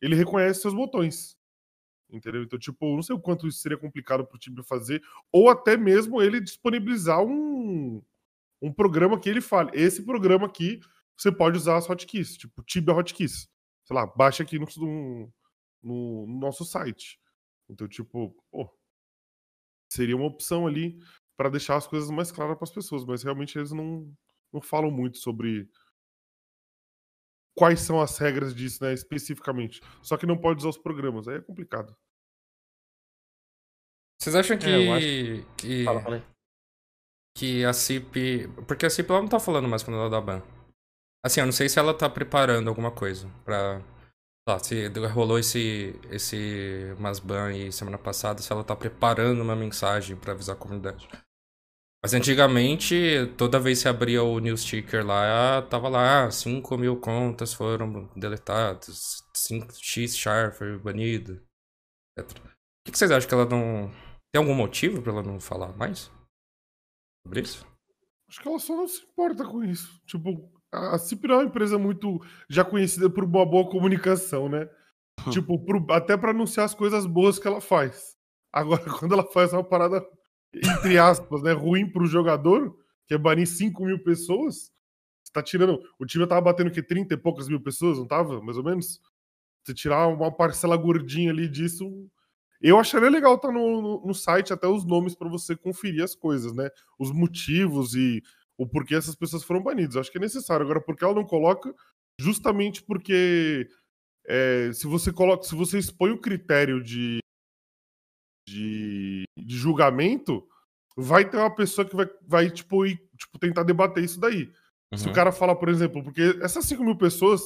Ele 0.00 0.14
reconhece 0.14 0.60
seus 0.60 0.74
botões. 0.74 1.36
Entendeu? 2.10 2.42
Então, 2.42 2.58
tipo, 2.58 2.94
não 2.94 3.02
sei 3.02 3.14
o 3.14 3.20
quanto 3.20 3.46
isso 3.46 3.58
seria 3.58 3.76
complicado 3.76 4.24
pro 4.24 4.38
time 4.38 4.62
fazer, 4.62 5.02
ou 5.30 5.50
até 5.50 5.76
mesmo 5.76 6.22
ele 6.22 6.40
disponibilizar 6.40 7.22
um, 7.22 8.02
um 8.62 8.72
programa 8.72 9.20
que 9.20 9.28
ele 9.28 9.40
fale. 9.40 9.70
Esse 9.74 10.02
programa 10.04 10.46
aqui 10.46 10.80
você 11.16 11.30
pode 11.30 11.56
usar 11.58 11.76
as 11.76 11.86
hotkeys, 11.86 12.36
tipo 12.36 12.62
Tibia 12.62 12.94
Hotkeys. 12.94 13.48
Sei 13.88 13.96
lá, 13.96 14.06
baixa 14.06 14.42
aqui 14.42 14.58
no, 14.58 14.66
no, 14.76 15.32
no- 15.82 16.26
no 16.26 16.38
nosso 16.40 16.62
site. 16.62 17.18
Então, 17.70 17.88
tipo, 17.88 18.36
pô, 18.50 18.70
seria 19.90 20.14
uma 20.14 20.26
opção 20.26 20.66
ali 20.66 20.98
para 21.38 21.48
deixar 21.48 21.76
as 21.76 21.86
coisas 21.86 22.10
mais 22.10 22.30
claras 22.30 22.54
para 22.58 22.64
as 22.64 22.70
pessoas, 22.70 23.02
mas 23.06 23.22
realmente 23.22 23.56
eles 23.56 23.72
não, 23.72 24.14
não 24.52 24.60
falam 24.60 24.90
muito 24.90 25.16
sobre 25.16 25.70
quais 27.56 27.80
são 27.80 27.98
as 27.98 28.18
regras 28.18 28.54
disso, 28.54 28.84
né, 28.84 28.92
especificamente. 28.92 29.80
Só 30.02 30.18
que 30.18 30.26
não 30.26 30.36
pode 30.38 30.58
usar 30.58 30.68
os 30.68 30.76
programas, 30.78 31.26
aí 31.26 31.36
é 31.36 31.40
complicado. 31.40 31.96
Vocês 34.20 34.36
acham 34.36 34.58
que. 34.58 34.66
É, 34.66 34.92
acho 34.92 35.56
que... 35.56 35.84
Fala, 35.84 36.00
fala 36.02 36.22
que 37.34 37.64
a 37.64 37.72
CIP. 37.72 38.48
Porque 38.66 38.84
a 38.84 38.90
CIP 38.90 39.08
ela 39.10 39.22
não 39.22 39.28
tá 39.28 39.40
falando 39.40 39.66
mais 39.66 39.82
quando 39.82 39.96
ela 39.96 40.10
dá 40.10 40.20
ban. 40.20 40.42
Assim, 41.24 41.40
eu 41.40 41.46
não 41.46 41.52
sei 41.52 41.68
se 41.68 41.78
ela 41.78 41.92
tá 41.92 42.08
preparando 42.08 42.68
alguma 42.68 42.90
coisa 42.90 43.28
pra. 43.44 43.82
Lá, 44.48 44.58
se 44.58 44.88
rolou 45.12 45.38
esse. 45.38 45.98
esse 46.10 46.94
umas 46.96 47.18
ban 47.18 47.48
aí 47.48 47.72
semana 47.72 47.98
passada, 47.98 48.40
se 48.40 48.52
ela 48.52 48.64
tá 48.64 48.74
preparando 48.74 49.42
uma 49.42 49.56
mensagem 49.56 50.16
pra 50.16 50.32
avisar 50.32 50.56
a 50.56 50.58
comunidade. 50.58 51.08
Mas 52.02 52.14
antigamente, 52.14 52.94
toda 53.36 53.58
vez 53.58 53.82
que 53.82 53.88
abria 53.88 54.22
o 54.22 54.38
news 54.38 54.64
ticker 54.64 55.04
lá, 55.04 55.62
tava 55.62 55.88
lá, 55.88 56.30
5 56.30 56.78
mil 56.78 56.96
contas 57.00 57.52
foram 57.52 58.08
deletadas, 58.14 59.24
5, 59.34 59.74
X 59.74 60.16
char 60.16 60.52
foi 60.52 60.78
banido, 60.78 61.42
etc. 62.16 62.38
O 62.86 62.90
que 62.92 62.96
vocês 62.96 63.10
acham 63.10 63.28
que 63.28 63.34
ela 63.34 63.44
não. 63.44 63.90
Tem 64.32 64.40
algum 64.40 64.54
motivo 64.54 65.02
pra 65.02 65.12
ela 65.12 65.22
não 65.22 65.40
falar 65.40 65.76
mais? 65.76 66.10
Sobre 67.26 67.40
isso? 67.40 67.66
Acho 68.28 68.40
que 68.40 68.48
ela 68.48 68.58
só 68.58 68.76
não 68.76 68.86
se 68.86 69.02
importa 69.02 69.44
com 69.44 69.64
isso. 69.64 70.00
Tipo, 70.06 70.50
a 70.72 70.94
a 70.94 70.98
CIP 70.98 71.26
não 71.28 71.36
é 71.36 71.38
uma 71.38 71.44
empresa 71.44 71.78
muito 71.78 72.20
já 72.48 72.64
conhecida 72.64 73.08
por 73.10 73.24
uma 73.24 73.44
boa 73.46 73.68
comunicação, 73.70 74.48
né? 74.48 74.68
tipo, 75.32 75.58
pro- 75.64 75.84
até 75.92 76.16
pra 76.16 76.30
anunciar 76.30 76.64
as 76.66 76.74
coisas 76.74 77.04
boas 77.06 77.38
que 77.38 77.48
ela 77.48 77.60
faz. 77.60 78.16
Agora, 78.52 78.82
quando 79.00 79.12
ela 79.14 79.24
faz 79.32 79.52
uma 79.52 79.64
parada, 79.64 80.04
entre 80.54 80.96
aspas, 80.98 81.42
né, 81.42 81.52
ruim 81.52 81.90
pro 81.90 82.06
jogador, 82.06 82.76
que 83.06 83.14
é 83.14 83.18
banir 83.18 83.46
5 83.46 83.84
mil 83.84 84.02
pessoas, 84.04 84.70
você 85.22 85.32
tá 85.32 85.42
tirando. 85.42 85.80
O 85.98 86.06
time 86.06 86.26
tava 86.26 86.40
batendo 86.40 86.70
que 86.70 86.82
30 86.82 87.14
e 87.14 87.16
poucas 87.16 87.48
mil 87.48 87.60
pessoas, 87.60 87.98
não 87.98 88.06
tava? 88.06 88.40
Mais 88.40 88.56
ou 88.56 88.64
menos? 88.64 89.00
Você 89.64 89.74
tirar 89.74 90.06
uma 90.08 90.30
parcela 90.34 90.76
gordinha 90.76 91.30
ali 91.30 91.48
disso. 91.48 91.84
Eu 92.60 92.78
acharia 92.78 93.10
legal 93.10 93.36
estar 93.36 93.52
no, 93.52 93.82
no, 93.82 94.06
no 94.06 94.14
site 94.14 94.52
até 94.52 94.66
os 94.66 94.84
nomes 94.84 95.14
pra 95.14 95.28
você 95.28 95.56
conferir 95.56 96.02
as 96.02 96.14
coisas, 96.14 96.52
né? 96.54 96.70
Os 96.98 97.12
motivos 97.12 97.94
e 97.94 98.22
o 98.58 98.66
porquê 98.66 98.96
essas 98.96 99.14
pessoas 99.14 99.44
foram 99.44 99.62
banidas. 99.62 99.94
Eu 99.94 100.00
acho 100.00 100.10
que 100.10 100.18
é 100.18 100.20
necessário. 100.20 100.64
Agora, 100.64 100.80
porque 100.80 101.04
ela 101.04 101.14
não 101.14 101.24
coloca, 101.24 101.72
justamente 102.20 102.82
porque 102.82 103.68
é, 104.26 104.70
se 104.74 104.86
você 104.86 105.12
coloca, 105.12 105.44
se 105.44 105.54
você 105.54 105.78
expõe 105.78 106.10
o 106.10 106.20
critério 106.20 106.82
de, 106.82 107.20
de, 108.48 109.24
de 109.36 109.56
julgamento, 109.56 110.46
vai 110.96 111.28
ter 111.28 111.36
uma 111.36 111.54
pessoa 111.54 111.88
que 111.88 111.94
vai, 111.94 112.06
vai 112.26 112.50
tipo, 112.50 112.84
ir, 112.84 112.96
tipo, 113.16 113.38
tentar 113.38 113.62
debater 113.62 114.02
isso 114.02 114.18
daí. 114.20 114.50
Se 114.96 115.06
o 115.06 115.08
Uhum. 115.08 115.14
cara 115.14 115.30
falar, 115.30 115.54
por 115.56 115.68
exemplo, 115.68 116.02
porque 116.02 116.36
essas 116.42 116.64
5 116.64 116.82
mil 116.82 116.96
pessoas, 116.96 117.42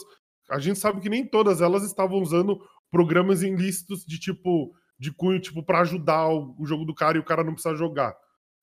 a 0.48 0.58
gente 0.58 0.78
sabe 0.78 1.00
que 1.00 1.08
nem 1.08 1.26
todas 1.26 1.60
elas 1.60 1.82
estavam 1.82 2.18
usando 2.22 2.58
programas 2.90 3.42
ilícitos 3.42 4.04
de 4.06 4.18
tipo, 4.18 4.74
de 4.98 5.12
cunho, 5.12 5.40
tipo, 5.40 5.62
para 5.62 5.80
ajudar 5.80 6.28
o, 6.28 6.54
o 6.58 6.64
jogo 6.64 6.84
do 6.84 6.94
cara 6.94 7.16
e 7.18 7.20
o 7.20 7.24
cara 7.24 7.44
não 7.44 7.52
precisar 7.52 7.74
jogar. 7.74 8.16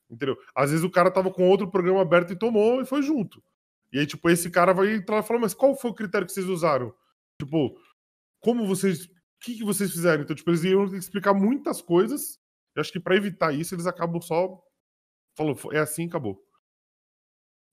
Entendeu? 0.10 0.38
Às 0.56 0.72
vezes 0.72 0.84
o 0.84 0.90
cara 0.90 1.12
tava 1.12 1.32
com 1.32 1.48
outro 1.48 1.70
programa 1.70 2.02
aberto 2.02 2.34
e 2.34 2.36
tomou 2.36 2.82
e 2.82 2.86
foi 2.86 3.02
junto. 3.04 3.44
E 3.92 4.00
aí, 4.00 4.06
tipo, 4.06 4.30
esse 4.30 4.50
cara 4.50 4.74
vai 4.74 4.94
entrar 4.94 5.20
e 5.20 5.24
falar, 5.24 5.40
mas 5.40 5.54
qual 5.54 5.76
foi 5.76 5.92
o 5.92 5.96
critério 5.96 6.26
que 6.26 6.34
vocês 6.34 6.48
usaram? 6.48 6.94
Tipo, 7.42 7.80
como 8.40 8.68
vocês. 8.68 9.06
O 9.06 9.10
que, 9.42 9.56
que 9.56 9.64
vocês 9.64 9.92
fizeram? 9.92 10.24
Então, 10.24 10.36
tipo, 10.36 10.50
eles 10.50 10.64
iam 10.64 10.86
ter 10.86 10.94
que 10.94 10.98
explicar 10.98 11.34
muitas 11.34 11.82
coisas. 11.82 12.40
Eu 12.76 12.82
acho 12.82 12.92
que 12.92 13.00
pra 13.00 13.16
evitar 13.16 13.54
isso, 13.54 13.74
eles 13.74 13.88
acabam 13.88 14.22
só. 14.22 14.62
Falou, 15.38 15.58
é 15.72 15.80
assim, 15.80 16.08
acabou. 16.08 16.44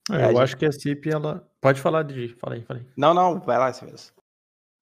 É, 0.09 0.31
eu 0.31 0.39
acho 0.39 0.55
que 0.55 0.65
a 0.65 0.71
CIP, 0.71 1.09
ela. 1.09 1.49
Pode 1.59 1.81
falar, 1.81 2.03
Didi. 2.03 2.33
Fala 2.35 2.55
aí, 2.55 2.63
fala 2.63 2.79
aí. 2.79 2.85
Não, 2.95 3.13
não, 3.13 3.39
vai 3.41 3.57
lá, 3.57 3.73
Silvio. 3.73 3.95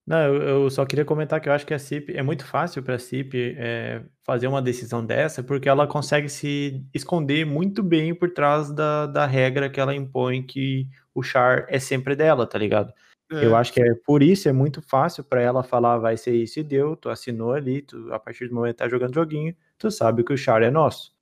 Não, 0.06 0.18
eu, 0.18 0.42
eu 0.42 0.70
só 0.70 0.86
queria 0.86 1.04
comentar 1.04 1.40
que 1.40 1.48
eu 1.48 1.52
acho 1.52 1.66
que 1.66 1.74
a 1.74 1.78
CIP 1.78 2.16
é 2.16 2.22
muito 2.22 2.46
fácil 2.46 2.80
para 2.80 2.94
a 2.94 2.98
CIP 2.98 3.56
é, 3.58 4.04
fazer 4.24 4.46
uma 4.46 4.62
decisão 4.62 5.04
dessa, 5.04 5.42
porque 5.42 5.68
ela 5.68 5.86
consegue 5.86 6.28
se 6.28 6.86
esconder 6.94 7.44
muito 7.44 7.82
bem 7.82 8.14
por 8.14 8.30
trás 8.30 8.70
da, 8.72 9.06
da 9.06 9.26
regra 9.26 9.68
que 9.68 9.80
ela 9.80 9.94
impõe 9.94 10.44
que 10.46 10.88
o 11.12 11.22
char 11.24 11.66
é 11.68 11.80
sempre 11.80 12.14
dela, 12.14 12.46
tá 12.46 12.56
ligado? 12.56 12.92
Eu 13.28 13.56
É. 13.56 13.58
acho 13.58 13.72
que 13.72 13.80
é 13.80 13.94
por 14.06 14.22
isso 14.22 14.48
é 14.48 14.52
muito 14.52 14.80
fácil 14.80 15.24
para 15.24 15.42
ela 15.42 15.64
falar 15.64 15.98
vai 15.98 16.16
ser 16.16 16.36
isso 16.36 16.60
e 16.60 16.62
deu, 16.62 16.94
tu 16.94 17.08
assinou 17.08 17.52
ali, 17.52 17.82
tu, 17.82 18.12
a 18.12 18.20
partir 18.20 18.46
do 18.48 18.54
momento 18.54 18.76
que 18.76 18.84
tá 18.84 18.88
jogando 18.88 19.14
joguinho, 19.14 19.56
tu 19.76 19.90
sabe 19.90 20.22
que 20.22 20.32
o 20.32 20.36
char 20.36 20.62
é 20.62 20.70
nosso. 20.70 21.12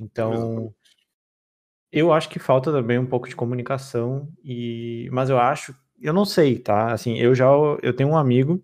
Então, 0.00 0.72
eu 1.92 2.10
acho 2.10 2.30
que 2.30 2.38
falta 2.38 2.72
também 2.72 2.98
um 2.98 3.04
pouco 3.04 3.28
de 3.28 3.36
comunicação 3.36 4.32
e 4.42 5.06
mas 5.12 5.28
eu 5.28 5.38
acho, 5.38 5.74
eu 6.02 6.12
não 6.12 6.24
sei, 6.24 6.58
tá? 6.58 6.92
Assim, 6.92 7.18
eu 7.18 7.34
já 7.34 7.46
eu 7.82 7.94
tenho 7.94 8.10
um 8.10 8.16
amigo 8.16 8.62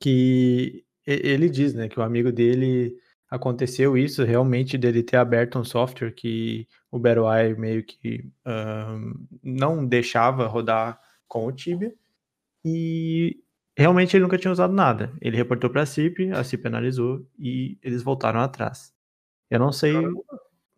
que 0.00 0.84
ele 1.06 1.48
diz, 1.50 1.74
né, 1.74 1.88
que 1.88 1.98
o 1.98 2.02
amigo 2.02 2.32
dele 2.32 2.96
aconteceu 3.28 3.96
isso 3.96 4.24
realmente 4.24 4.78
dele 4.78 5.02
ter 5.02 5.16
aberto 5.16 5.58
um 5.58 5.64
software 5.64 6.12
que 6.12 6.68
o 6.90 6.98
BattleEye 6.98 7.58
meio 7.58 7.84
que 7.84 8.30
ahn, 8.44 9.14
não 9.42 9.84
deixava 9.84 10.46
rodar 10.46 11.00
com 11.28 11.46
o 11.46 11.52
Tibia 11.52 11.94
e 12.64 13.42
realmente 13.76 14.16
ele 14.16 14.22
nunca 14.22 14.38
tinha 14.38 14.52
usado 14.52 14.72
nada. 14.72 15.12
Ele 15.20 15.36
reportou 15.36 15.68
para 15.68 15.82
a 15.82 15.86
CIP, 15.86 16.30
a 16.32 16.44
CIP 16.44 16.66
analisou 16.66 17.26
e 17.38 17.78
eles 17.82 18.02
voltaram 18.02 18.40
atrás. 18.40 18.92
Eu 19.50 19.58
não 19.58 19.72
sei, 19.72 19.94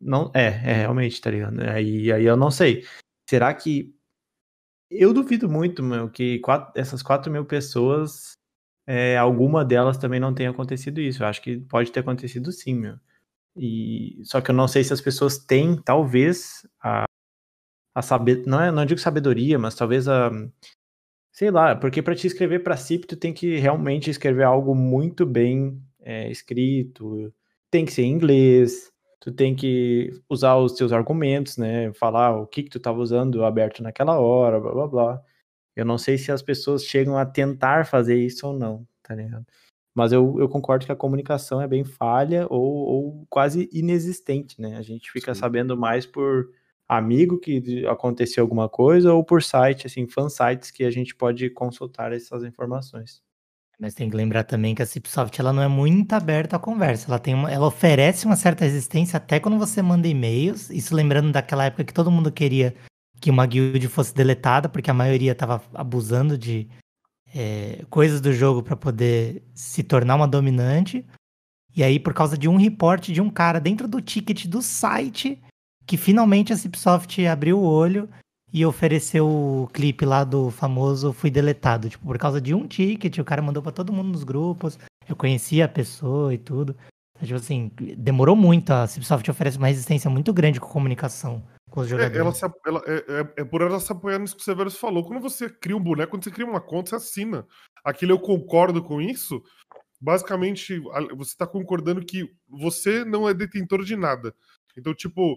não 0.01 0.31
é, 0.35 0.47
é 0.47 0.73
realmente, 0.75 1.21
tá 1.21 1.31
ligado? 1.31 1.61
Aí, 1.61 2.11
aí 2.11 2.25
eu 2.25 2.37
não 2.37 2.51
sei. 2.51 2.85
Será 3.29 3.53
que 3.55 3.96
eu 4.91 5.13
duvido 5.13 5.49
muito, 5.49 5.83
meu, 5.83 6.09
que 6.11 6.39
quatro- 6.41 6.73
essas 6.81 7.03
4 7.03 7.31
mil 7.33 7.45
pessoas, 7.45 8.33
é, 8.87 9.17
alguma 9.19 9.65
delas 9.65 9.99
também 9.99 10.21
não 10.21 10.35
tenha 10.35 10.51
acontecido 10.51 11.01
isso. 11.01 11.23
Eu 11.23 11.29
acho 11.29 11.43
que 11.43 11.59
pode 11.61 11.93
ter 11.93 12.01
acontecido 12.01 12.53
sim, 12.53 12.75
meu. 12.75 12.97
E, 13.57 14.21
só 14.25 14.41
que 14.41 14.51
eu 14.53 14.57
não 14.57 14.69
sei 14.69 14.85
se 14.85 14.93
as 14.95 15.01
pessoas 15.03 15.39
têm, 15.39 15.81
talvez, 15.83 16.67
a, 16.83 17.05
a 17.95 18.03
saber, 18.03 18.45
não, 18.47 18.61
é, 18.63 18.71
não 18.73 18.87
digo 18.87 19.01
sabedoria, 19.01 19.59
mas 19.59 19.75
talvez 19.77 20.09
a, 20.09 20.31
sei 21.33 21.51
lá, 21.51 21.77
porque 21.77 22.03
para 22.03 22.15
te 22.15 22.27
escrever 22.27 22.63
para 22.63 22.77
CIP, 22.77 23.07
tu 23.07 23.17
tem 23.17 23.33
que 23.35 23.59
realmente 23.59 24.11
escrever 24.11 24.45
algo 24.45 24.75
muito 24.75 25.27
bem 25.27 25.81
é, 26.01 26.31
escrito, 26.31 27.33
tem 27.71 27.85
que 27.85 27.93
ser 27.93 28.03
em 28.03 28.13
inglês, 28.13 28.91
tu 29.21 29.33
tem 29.33 29.55
que 29.55 30.11
usar 30.29 30.57
os 30.57 30.73
teus 30.75 30.93
argumentos, 30.93 31.57
né? 31.57 31.93
Falar 31.95 32.37
o 32.41 32.47
que 32.47 32.63
que 32.63 32.71
tu 32.71 32.79
estava 32.79 32.99
usando 33.01 33.45
aberto 33.45 33.83
naquela 33.83 34.19
hora, 34.21 34.61
blá 34.61 34.73
blá 34.73 34.87
blá. 34.89 35.23
Eu 35.77 35.85
não 35.85 35.99
sei 35.99 36.19
se 36.19 36.33
as 36.33 36.43
pessoas 36.43 36.85
chegam 36.85 37.19
a 37.19 37.27
tentar 37.27 37.87
fazer 37.87 38.17
isso 38.19 38.47
ou 38.49 38.55
não, 38.59 38.87
tá 39.03 39.15
ligado? 39.15 39.47
Mas 39.95 40.13
eu, 40.13 40.39
eu 40.41 40.49
concordo 40.49 40.87
que 40.87 40.93
a 40.93 40.97
comunicação 40.97 41.61
é 41.61 41.69
bem 41.69 41.85
falha 41.85 42.47
ou, 42.51 42.63
ou 42.63 43.27
quase 43.31 43.69
inexistente, 43.73 44.61
né? 44.61 44.77
A 44.77 44.83
gente 44.83 45.11
fica 45.11 45.35
sabendo 45.35 45.77
mais 45.77 46.07
por 46.07 46.51
amigo 46.89 47.39
que 47.39 47.87
aconteceu 47.87 48.43
alguma 48.43 48.69
coisa 48.69 49.13
ou 49.13 49.25
por 49.25 49.43
site, 49.43 49.87
assim, 49.87 50.07
fansites 50.09 50.71
que 50.71 50.85
a 50.85 50.91
gente 50.91 51.15
pode 51.15 51.51
consultar 51.51 52.13
essas 52.13 52.45
informações. 52.45 53.23
Mas 53.79 53.95
tem 53.95 54.09
que 54.09 54.17
lembrar 54.17 54.45
também 54.45 54.75
que 54.75 54.83
a 54.83 54.87
Cipsoft 54.87 55.39
ela 55.39 55.53
não 55.53 55.63
é 55.63 55.69
muito 55.69 56.13
aberta 56.15 56.57
à 56.57 56.59
conversa. 56.59 57.09
Ela, 57.09 57.19
tem 57.19 57.35
uma, 57.35 57.51
ela 57.51 57.67
oferece 57.67 58.25
uma 58.25 58.37
certa 58.37 58.65
resistência 58.65 59.19
até 59.19 59.39
quando 59.39 59.59
você 59.59 59.83
manda 59.83 60.09
e-mails. 60.09 60.71
Isso 60.71 60.95
lembrando 60.95 61.31
daquela 61.31 61.67
época 61.67 61.85
que 61.85 61.93
todo 61.93 62.11
mundo 62.11 62.33
queria 62.33 62.75
que 63.21 63.31
uma 63.31 63.47
guild 63.47 63.87
fosse 63.89 64.15
deletada, 64.15 64.69
porque 64.69 64.91
a 64.91 64.95
maioria 64.95 65.33
estava 65.33 65.63
abusando 65.75 66.39
de 66.39 66.69
é, 67.35 67.85
coisas 67.91 68.21
do 68.21 68.33
jogo 68.33 68.63
para 68.63 68.77
poder 68.77 69.43
se 69.55 69.83
tornar 69.83 70.15
uma 70.15 70.29
dominante. 70.29 71.05
E 71.75 71.83
aí, 71.83 72.01
por 72.01 72.15
causa 72.15 72.39
de 72.39 72.49
um 72.49 72.57
report 72.57 73.11
de 73.11 73.21
um 73.21 73.29
cara 73.29 73.61
dentro 73.61 73.87
do 73.87 74.01
ticket 74.01 74.47
do 74.47 74.63
site, 74.63 75.39
que 75.87 75.99
finalmente 75.99 76.51
a 76.53 76.57
Cipsoft 76.57 77.27
abriu 77.27 77.59
o 77.59 77.65
olho 77.65 78.09
e 78.57 78.65
ofereceu 78.65 79.29
o 79.29 79.69
clipe 79.71 80.07
lá 80.07 80.25
do 80.25 80.51
famoso 80.51 81.13
Fui 81.13 81.31
Deletado. 81.31 81.91
Tipo, 81.91 82.07
por 82.07 82.17
causa 82.17 82.41
de 82.41 82.55
um 82.55 82.67
ticket, 82.67 83.19
o 83.19 83.25
cara 83.25 83.43
mandou 83.43 83.63
pra 83.63 83.71
todo 83.71 83.93
mundo 83.93 84.09
nos 84.09 84.25
grupos. 84.25 84.79
Eu 85.07 85.15
conhecia 85.15 85.67
a 85.67 85.69
pessoa 85.69 86.33
e 86.33 86.39
tudo. 86.39 86.75
Então, 87.17 87.27
tipo 87.27 87.39
assim, 87.39 87.71
demorou 87.99 88.35
muito. 88.35 88.71
A 88.71 88.87
Cipsoft 88.87 89.31
oferece 89.31 89.59
uma 89.59 89.67
resistência 89.67 90.09
muito 90.09 90.33
grande 90.33 90.59
com 90.59 90.69
comunicação 90.69 91.43
com 91.71 91.81
os 91.81 91.87
É, 91.87 91.91
jogadores. 91.91 92.17
ela 92.19 92.33
se 92.33 92.45
ela- 92.67 92.83
é, 92.87 92.95
é- 93.21 93.43
é 93.43 93.45
por 93.45 93.61
ela 93.61 93.79
se 93.79 93.93
apoiar 93.93 94.19
nisso 94.19 94.35
que 94.35 94.41
o 94.41 94.45
Severus 94.45 94.77
falou. 94.79 95.05
Quando 95.05 95.21
você 95.21 95.51
cria 95.51 95.77
um 95.77 95.83
boneco, 95.83 96.13
quando 96.13 96.25
você 96.25 96.31
cria 96.31 96.47
uma 96.47 96.61
conta, 96.61 96.89
você 96.91 96.97
assina. 96.97 97.47
Aquilo 97.85 98.13
eu 98.13 98.19
concordo 98.19 98.83
com 98.83 99.03
isso. 99.03 99.43
Basicamente, 100.01 100.79
você 101.15 101.31
está 101.33 101.47
concordando 101.47 102.03
que 102.05 102.27
você 102.49 103.05
não 103.05 103.29
é 103.29 103.35
detentor 103.35 103.85
de 103.85 103.97
nada. 103.97 104.35
Então, 104.79 104.95
tipo, 104.95 105.37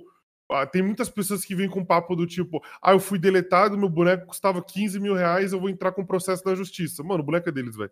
ah, 0.49 0.65
tem 0.65 0.81
muitas 0.81 1.09
pessoas 1.09 1.45
que 1.45 1.53
vêm 1.53 1.69
com 1.69 1.85
papo 1.85 2.15
do 2.15 2.25
tipo: 2.25 2.61
ah, 2.81 2.93
eu 2.93 2.99
fui 2.99 3.19
deletado, 3.19 3.77
meu 3.77 3.89
boneco 3.89 4.27
custava 4.27 4.63
15 4.63 4.99
mil 4.99 5.13
reais, 5.13 5.53
eu 5.53 5.59
vou 5.59 5.69
entrar 5.69 5.91
com 5.91 6.05
processo 6.05 6.43
na 6.45 6.55
justiça. 6.55 7.03
Mano, 7.03 7.21
o 7.21 7.25
boneco 7.25 7.47
é 7.49 7.51
deles, 7.51 7.75
velho. 7.75 7.91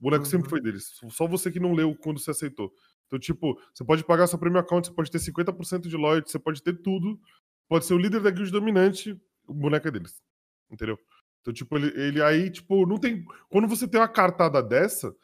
O 0.00 0.04
boneco 0.04 0.24
sempre 0.24 0.48
foi 0.48 0.60
deles. 0.60 0.98
Só 1.10 1.26
você 1.26 1.50
que 1.50 1.60
não 1.60 1.72
leu 1.72 1.94
quando 1.94 2.18
você 2.18 2.30
aceitou. 2.30 2.72
Então, 3.06 3.18
tipo, 3.18 3.60
você 3.72 3.84
pode 3.84 4.04
pagar 4.04 4.26
seu 4.26 4.38
premium 4.38 4.60
account, 4.60 4.88
você 4.88 4.94
pode 4.94 5.10
ter 5.10 5.18
50% 5.18 5.88
de 5.88 5.96
loyalty, 5.96 6.30
você 6.30 6.38
pode 6.38 6.62
ter 6.62 6.74
tudo. 6.80 7.20
Pode 7.68 7.84
ser 7.84 7.94
o 7.94 7.98
líder 7.98 8.20
da 8.20 8.30
guild 8.30 8.50
dominante, 8.50 9.20
o 9.46 9.54
boneco 9.54 9.86
é 9.86 9.90
deles. 9.90 10.22
Entendeu? 10.70 10.98
Então, 11.40 11.52
tipo, 11.52 11.76
ele, 11.76 11.88
ele 12.00 12.22
aí, 12.22 12.50
tipo, 12.50 12.86
não 12.86 12.98
tem. 12.98 13.24
Quando 13.48 13.68
você 13.68 13.86
tem 13.86 14.00
uma 14.00 14.08
cartada 14.08 14.62
dessa, 14.62 15.14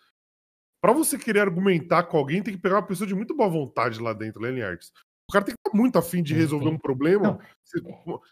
pra 0.81 0.93
você 0.93 1.19
querer 1.19 1.41
argumentar 1.41 2.05
com 2.05 2.17
alguém, 2.17 2.43
tem 2.43 2.55
que 2.55 2.61
pegar 2.61 2.77
uma 2.77 2.87
pessoa 2.87 3.07
de 3.07 3.15
muito 3.15 3.35
boa 3.35 3.49
vontade 3.49 4.01
lá 4.01 4.13
dentro, 4.13 4.41
Lenny 4.41 4.63
Arts. 4.63 4.93
O 5.29 5.33
cara 5.33 5.45
tem 5.45 5.55
que 5.55 5.61
estar 5.69 5.77
muito 5.77 5.99
afim 5.99 6.23
de 6.23 6.35
Sim, 6.35 6.39
resolver 6.41 6.69
um 6.69 6.79
problema. 6.79 7.39
Você- 7.65 7.81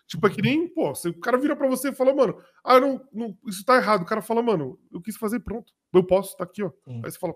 tipo, 0.06 0.26
é 0.26 0.30
que 0.30 0.40
nem, 0.40 0.68
pô, 0.68 0.94
se 0.94 1.08
o 1.08 1.18
cara 1.18 1.36
vira 1.36 1.56
pra 1.56 1.66
você 1.66 1.88
e 1.88 1.94
fala, 1.94 2.14
mano, 2.14 2.40
ah, 2.62 2.78
não, 2.78 3.04
não, 3.12 3.36
isso 3.46 3.64
tá 3.64 3.76
errado. 3.76 4.02
O 4.02 4.06
cara 4.06 4.22
fala, 4.22 4.40
mano, 4.42 4.78
eu 4.92 5.00
quis 5.02 5.16
fazer 5.16 5.40
pronto. 5.40 5.72
Eu 5.92 6.04
posso, 6.06 6.36
tá 6.36 6.44
aqui, 6.44 6.62
ó. 6.62 6.70
Sim. 6.86 7.02
Aí 7.04 7.10
você 7.10 7.18
fala, 7.18 7.34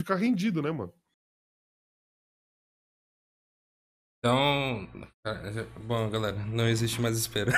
fica 0.00 0.14
rendido, 0.14 0.62
né, 0.62 0.70
mano? 0.70 0.92
Então. 4.18 4.88
Bom, 5.84 6.08
galera, 6.08 6.36
não 6.46 6.68
existe 6.68 7.00
mais 7.00 7.18
espera. 7.18 7.50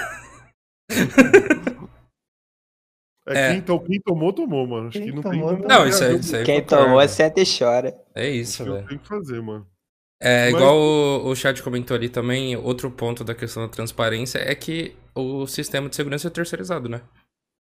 É, 3.27 3.33
É. 3.35 3.53
Quem, 3.53 3.63
to- 3.63 3.81
quem 3.85 4.01
tomou, 4.01 4.33
tomou, 4.33 4.67
mano. 4.67 4.89
Acho 4.89 4.99
Quem 4.99 5.09
que 5.09 5.15
não 5.15 5.23
tomou, 5.23 5.49
tem 5.51 5.57
como. 5.59 5.69
Não, 5.69 5.87
isso 5.87 6.03
aí, 6.03 6.17
isso 6.17 6.35
aí 6.35 6.45
Quem 6.45 6.65
tomou, 6.65 7.07
senta 7.09 7.41
e 7.41 7.45
chora. 7.45 7.95
É 8.15 8.27
isso, 8.27 8.63
Eu 8.63 8.73
velho. 8.73 8.89
tenho 8.89 9.01
que 9.01 9.07
fazer, 9.09 9.43
mano. 9.43 9.69
É, 10.21 10.51
Mas- 10.51 10.55
igual 10.55 10.77
o, 10.77 11.29
o 11.29 11.37
chat 11.37 11.63
comentou 11.63 11.97
ali 11.97 12.09
também, 12.09 12.57
outro 12.57 12.91
ponto 12.91 13.23
da 13.23 13.35
questão 13.35 13.63
da 13.65 13.69
transparência 13.73 14.39
é 14.39 14.55
que 14.55 14.97
o 15.15 15.47
sistema 15.47 15.89
de 15.89 15.95
segurança 15.97 16.27
é 16.27 16.31
terceirizado, 16.31 16.89
né? 16.89 17.03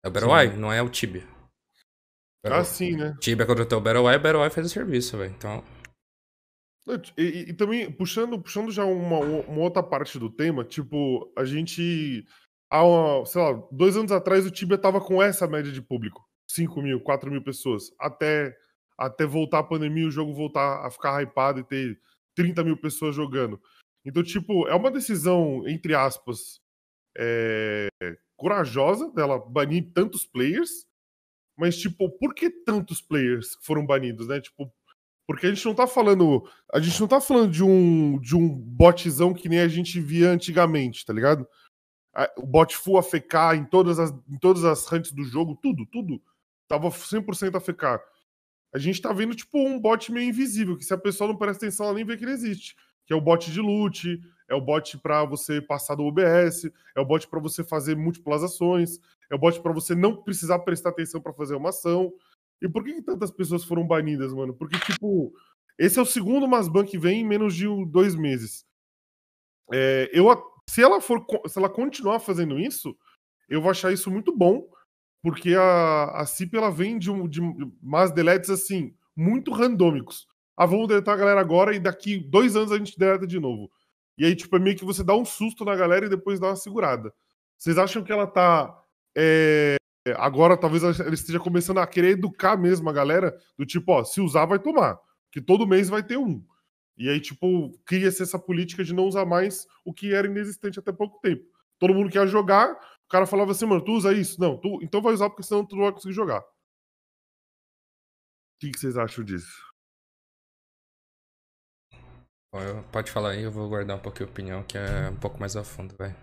É 0.05 0.09
o 0.09 0.11
BattleEye, 0.11 0.57
não 0.57 0.73
é 0.73 0.83
o 0.83 0.89
Tibia. 0.89 1.25
Ah, 2.45 2.65
sim, 2.65 2.97
né? 2.97 3.17
Tibia 3.21 3.47
contratou 3.47 3.79
o 3.79 3.81
BattleEye, 3.81 4.17
o 4.19 4.21
BattleEye 4.21 4.51
faz 4.51 4.67
o 4.67 4.71
serviço, 4.71 5.17
velho. 5.17 5.33
Então, 5.37 5.63
E, 7.17 7.23
e- 7.23 7.51
e 7.51 7.53
também, 7.55 7.89
puxando, 7.93 8.41
puxando 8.43 8.73
já 8.73 8.85
uma, 8.85 9.21
uma 9.21 9.61
outra 9.61 9.83
parte 9.85 10.19
do 10.19 10.29
tema, 10.29 10.65
tipo, 10.65 11.33
a 11.39 11.45
gente. 11.45 12.25
Há, 12.69 12.83
uma, 12.85 13.25
sei 13.25 13.41
lá, 13.41 13.53
dois 13.71 13.97
anos 13.97 14.11
atrás 14.11 14.45
o 14.45 14.51
Tibia 14.51 14.77
tava 14.79 15.01
com 15.01 15.23
essa 15.23 15.47
média 15.47 15.71
de 15.71 15.81
público: 15.81 16.27
5 16.49 16.83
mil, 16.83 17.01
4 17.01 17.31
mil 17.31 17.41
pessoas. 17.45 17.93
Até, 18.01 18.57
até 18.99 19.25
voltar 19.25 19.61
a 19.61 19.63
pandemia, 19.63 20.09
o 20.09 20.11
jogo 20.11 20.35
voltar 20.35 20.85
a 20.85 20.91
ficar 20.91 21.23
hypado 21.23 21.61
e 21.61 21.65
ter 21.65 22.01
30 22.35 22.65
mil 22.65 22.77
pessoas 22.77 23.15
jogando. 23.15 23.61
Então, 24.05 24.23
tipo, 24.23 24.67
é 24.69 24.75
uma 24.75 24.91
decisão, 24.91 25.67
entre 25.67 25.95
aspas, 25.95 26.61
é, 27.17 27.89
corajosa 28.37 29.11
dela 29.11 29.39
banir 29.39 29.93
tantos 29.93 30.25
players, 30.25 30.87
mas, 31.57 31.77
tipo, 31.79 32.11
por 32.11 32.35
que 32.35 32.51
tantos 32.51 33.01
players 33.01 33.57
foram 33.63 33.87
banidos, 33.87 34.27
né? 34.27 34.41
Tipo, 34.41 34.73
porque 35.27 35.47
a 35.47 35.55
gente 35.55 35.65
não 35.65 35.75
tá 35.75 35.87
falando. 35.87 36.49
A 36.73 36.81
gente 36.81 37.01
não 37.01 37.09
tá 37.09 37.21
falando 37.21 37.51
de 37.51 37.63
um, 37.63 38.19
de 38.21 38.35
um 38.35 38.49
botzão 38.49 39.33
que 39.33 39.49
nem 39.49 39.61
a 39.61 39.69
gente 39.69 40.01
via 40.01 40.29
antigamente, 40.31 41.07
tá 41.07 41.13
ligado? 41.13 41.47
O 42.37 42.47
bot 42.47 42.77
full 42.77 42.99
AFK 42.99 43.57
em 43.57 43.65
todas 43.65 43.99
as, 43.99 44.11
em 44.11 44.39
todas 44.39 44.65
as 44.65 44.91
hunts 44.93 45.13
do 45.13 45.25
jogo, 45.25 45.59
tudo, 45.63 45.87
tudo. 45.87 46.21
Tava 46.69 46.89
100% 46.91 47.55
AFK. 47.57 48.03
A 48.73 48.79
gente 48.79 49.03
tá 49.03 49.13
vendo, 49.13 49.35
tipo, 49.35 49.59
um 49.59 49.79
bot 49.79 50.11
meio 50.11 50.29
invisível, 50.29 50.77
que 50.77 50.85
se 50.85 50.95
a 50.95 50.99
pessoa 50.99 51.29
não 51.29 51.37
presta 51.37 51.67
atenção, 51.67 51.87
ela 51.87 51.95
nem 51.95 52.05
vê 52.05 52.17
que 52.17 52.25
ele 52.25 52.33
existe. 52.33 52.75
Que 53.07 53.13
é 53.13 53.17
o 53.17 53.21
bot 53.21 53.51
de 53.51 53.61
loot, 53.61 54.21
é 54.49 54.55
o 54.55 54.61
bot 54.61 54.99
pra 54.99 55.25
você 55.25 55.61
passar 55.61 55.95
do 55.95 56.05
OBS, 56.05 56.71
é 56.97 57.01
o 57.01 57.05
bot 57.05 57.27
pra 57.29 57.41
você 57.41 57.63
fazer 57.63 57.97
múltiplas 57.97 58.43
ações, 58.43 58.99
é 59.31 59.35
o 59.35 59.39
bot 59.39 59.61
pra 59.61 59.73
você 59.73 59.95
não 59.95 60.23
precisar 60.23 60.61
prestar 60.61 60.91
atenção 60.91 61.21
pra 61.21 61.33
fazer 61.33 61.55
uma 61.55 61.71
ação. 61.71 62.13
E 62.61 62.69
por 62.69 62.85
que, 62.85 62.95
que 62.95 63.03
tantas 63.03 63.31
pessoas 63.31 63.65
foram 63.65 63.87
banidas, 63.87 64.33
mano? 64.33 64.55
Porque, 64.55 64.79
tipo, 64.79 65.35
esse 65.79 65.99
é 65.99 66.03
o 66.03 66.07
segundo 66.07 66.47
Masban 66.47 66.85
que 66.85 66.99
vem 66.99 67.21
em 67.21 67.27
menos 67.27 67.55
de 67.55 67.67
dois 67.87 68.15
meses. 68.15 68.65
É, 69.73 70.11
eu, 70.13 70.27
se 70.69 70.83
ela 70.83 71.01
for, 71.01 71.27
se 71.47 71.59
ela 71.59 71.69
continuar 71.69 72.21
fazendo 72.21 72.59
isso, 72.59 72.97
eu 73.49 73.61
vou 73.61 73.71
achar 73.71 73.93
isso 73.93 74.11
muito 74.11 74.37
bom, 74.37 74.69
porque 75.23 75.55
a, 75.55 76.05
a 76.21 76.27
CIP 76.27 76.57
ela 76.57 76.71
vem 76.71 76.99
de, 76.99 77.11
um, 77.11 77.29
de 77.29 77.41
umas 77.81 78.11
deletes 78.11 78.51
assim, 78.51 78.95
muito 79.17 79.53
randômicos. 79.53 80.27
Ah, 80.57 80.67
vamos 80.67 80.89
deletar 80.89 81.15
a 81.15 81.19
galera 81.19 81.41
agora 81.41 81.75
e 81.75 81.81
daqui 81.81 82.19
dois 82.19 82.57
anos 82.57 82.73
a 82.73 82.77
gente 82.77 82.99
deleta 82.99 83.27
de 83.27 83.39
novo. 83.39 83.71
E 84.19 84.27
aí, 84.27 84.37
tipo, 84.37 84.55
é 84.57 84.59
meio 84.59 84.77
que 84.77 84.85
você 84.85 85.03
dá 85.03 85.15
um 85.15 85.25
susto 85.25 85.65
na 85.65 85.75
galera 85.75 86.07
e 86.07 86.09
depois 86.09 86.39
dá 86.39 86.49
uma 86.49 86.57
segurada. 86.57 87.13
Vocês 87.57 87.79
acham 87.79 88.03
que 88.03 88.13
ela 88.13 88.27
tá. 88.27 88.77
é, 89.17 89.77
agora 90.17 90.57
talvez 90.57 90.83
ela 90.83 91.15
esteja 91.15 91.39
começando 91.39 91.79
a 91.79 91.87
querer 91.87 92.11
educar 92.11 92.57
mesmo 92.57 92.91
a 92.91 92.93
galera, 92.93 93.35
do 93.57 93.65
tipo, 93.65 93.93
ó, 93.93 94.05
se 94.05 94.21
usar, 94.21 94.45
vai 94.45 94.59
tomar. 94.59 94.99
Que 95.31 95.41
todo 95.41 95.67
mês 95.67 95.89
vai 95.89 96.03
ter 96.03 96.19
um. 96.19 96.45
E 96.99 97.09
aí, 97.09 97.21
tipo, 97.21 97.73
cria-se 97.87 98.23
essa 98.23 98.39
política 98.39 98.85
de 98.85 98.93
não 98.93 99.07
usar 99.07 99.25
mais 99.25 99.67
o 99.85 99.93
que 99.93 100.13
era 100.13 100.27
inexistente 100.27 100.79
até 100.79 100.93
pouco 100.93 101.21
tempo. 101.21 101.45
Todo 101.79 101.95
mundo 101.95 102.11
quer 102.11 102.29
jogar, 102.29 102.77
cara 103.13 103.27
falava 103.27 103.53
assim, 103.53 103.67
mano, 103.67 103.85
tu 103.85 103.93
usa 103.93 104.13
isso? 104.13 104.41
Não, 104.41 104.57
tu, 104.59 104.79
então 104.83 105.03
vai 105.03 105.13
usar 105.13 105.29
porque 105.29 105.43
senão 105.43 105.65
tu 105.67 105.77
não 105.77 105.85
vai 105.85 105.93
conseguir 105.93 106.15
jogar. 106.15 106.41
O 106.41 106.45
que, 108.61 108.71
que 108.71 108.79
vocês 108.79 108.97
acham 108.97 109.25
disso? 109.25 109.71
Bom, 112.55 112.61
eu- 112.61 112.83
pode 112.85 113.11
falar 113.11 113.31
aí, 113.31 113.43
eu 113.43 113.51
vou 113.51 113.69
guardar 113.69 113.97
um 113.97 114.01
pouquinho 114.01 114.29
a 114.29 114.33
opinião, 114.33 114.63
que 114.65 114.79
é 114.79 115.11
um 115.11 115.17
pouco 115.17 115.39
mais 115.39 115.57
a 115.57 115.65
fundo, 115.65 115.95
vai. 115.97 116.15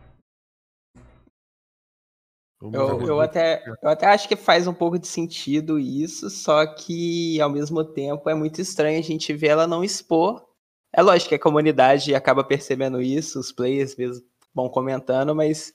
Eu, 2.61 3.07
eu, 3.07 3.19
até, 3.21 3.63
eu 3.81 3.89
até 3.89 4.05
acho 4.07 4.27
que 4.27 4.35
faz 4.35 4.67
um 4.67 4.73
pouco 4.73 4.99
de 4.99 5.07
sentido 5.07 5.79
isso, 5.79 6.29
só 6.29 6.65
que 6.67 7.39
ao 7.39 7.49
mesmo 7.49 7.83
tempo 7.83 8.29
é 8.29 8.35
muito 8.35 8.59
estranho 8.61 8.99
a 8.99 9.01
gente 9.03 9.33
ver 9.33 9.47
ela 9.47 9.65
não 9.67 9.83
expor. 9.83 10.45
É 10.93 11.01
lógico 11.01 11.29
que 11.29 11.35
a 11.35 11.39
comunidade 11.39 12.13
acaba 12.13 12.43
percebendo 12.43 13.01
isso, 13.01 13.39
os 13.39 13.51
players 13.51 13.95
mesmo 13.95 14.23
vão 14.53 14.69
comentando, 14.69 15.33
mas 15.33 15.73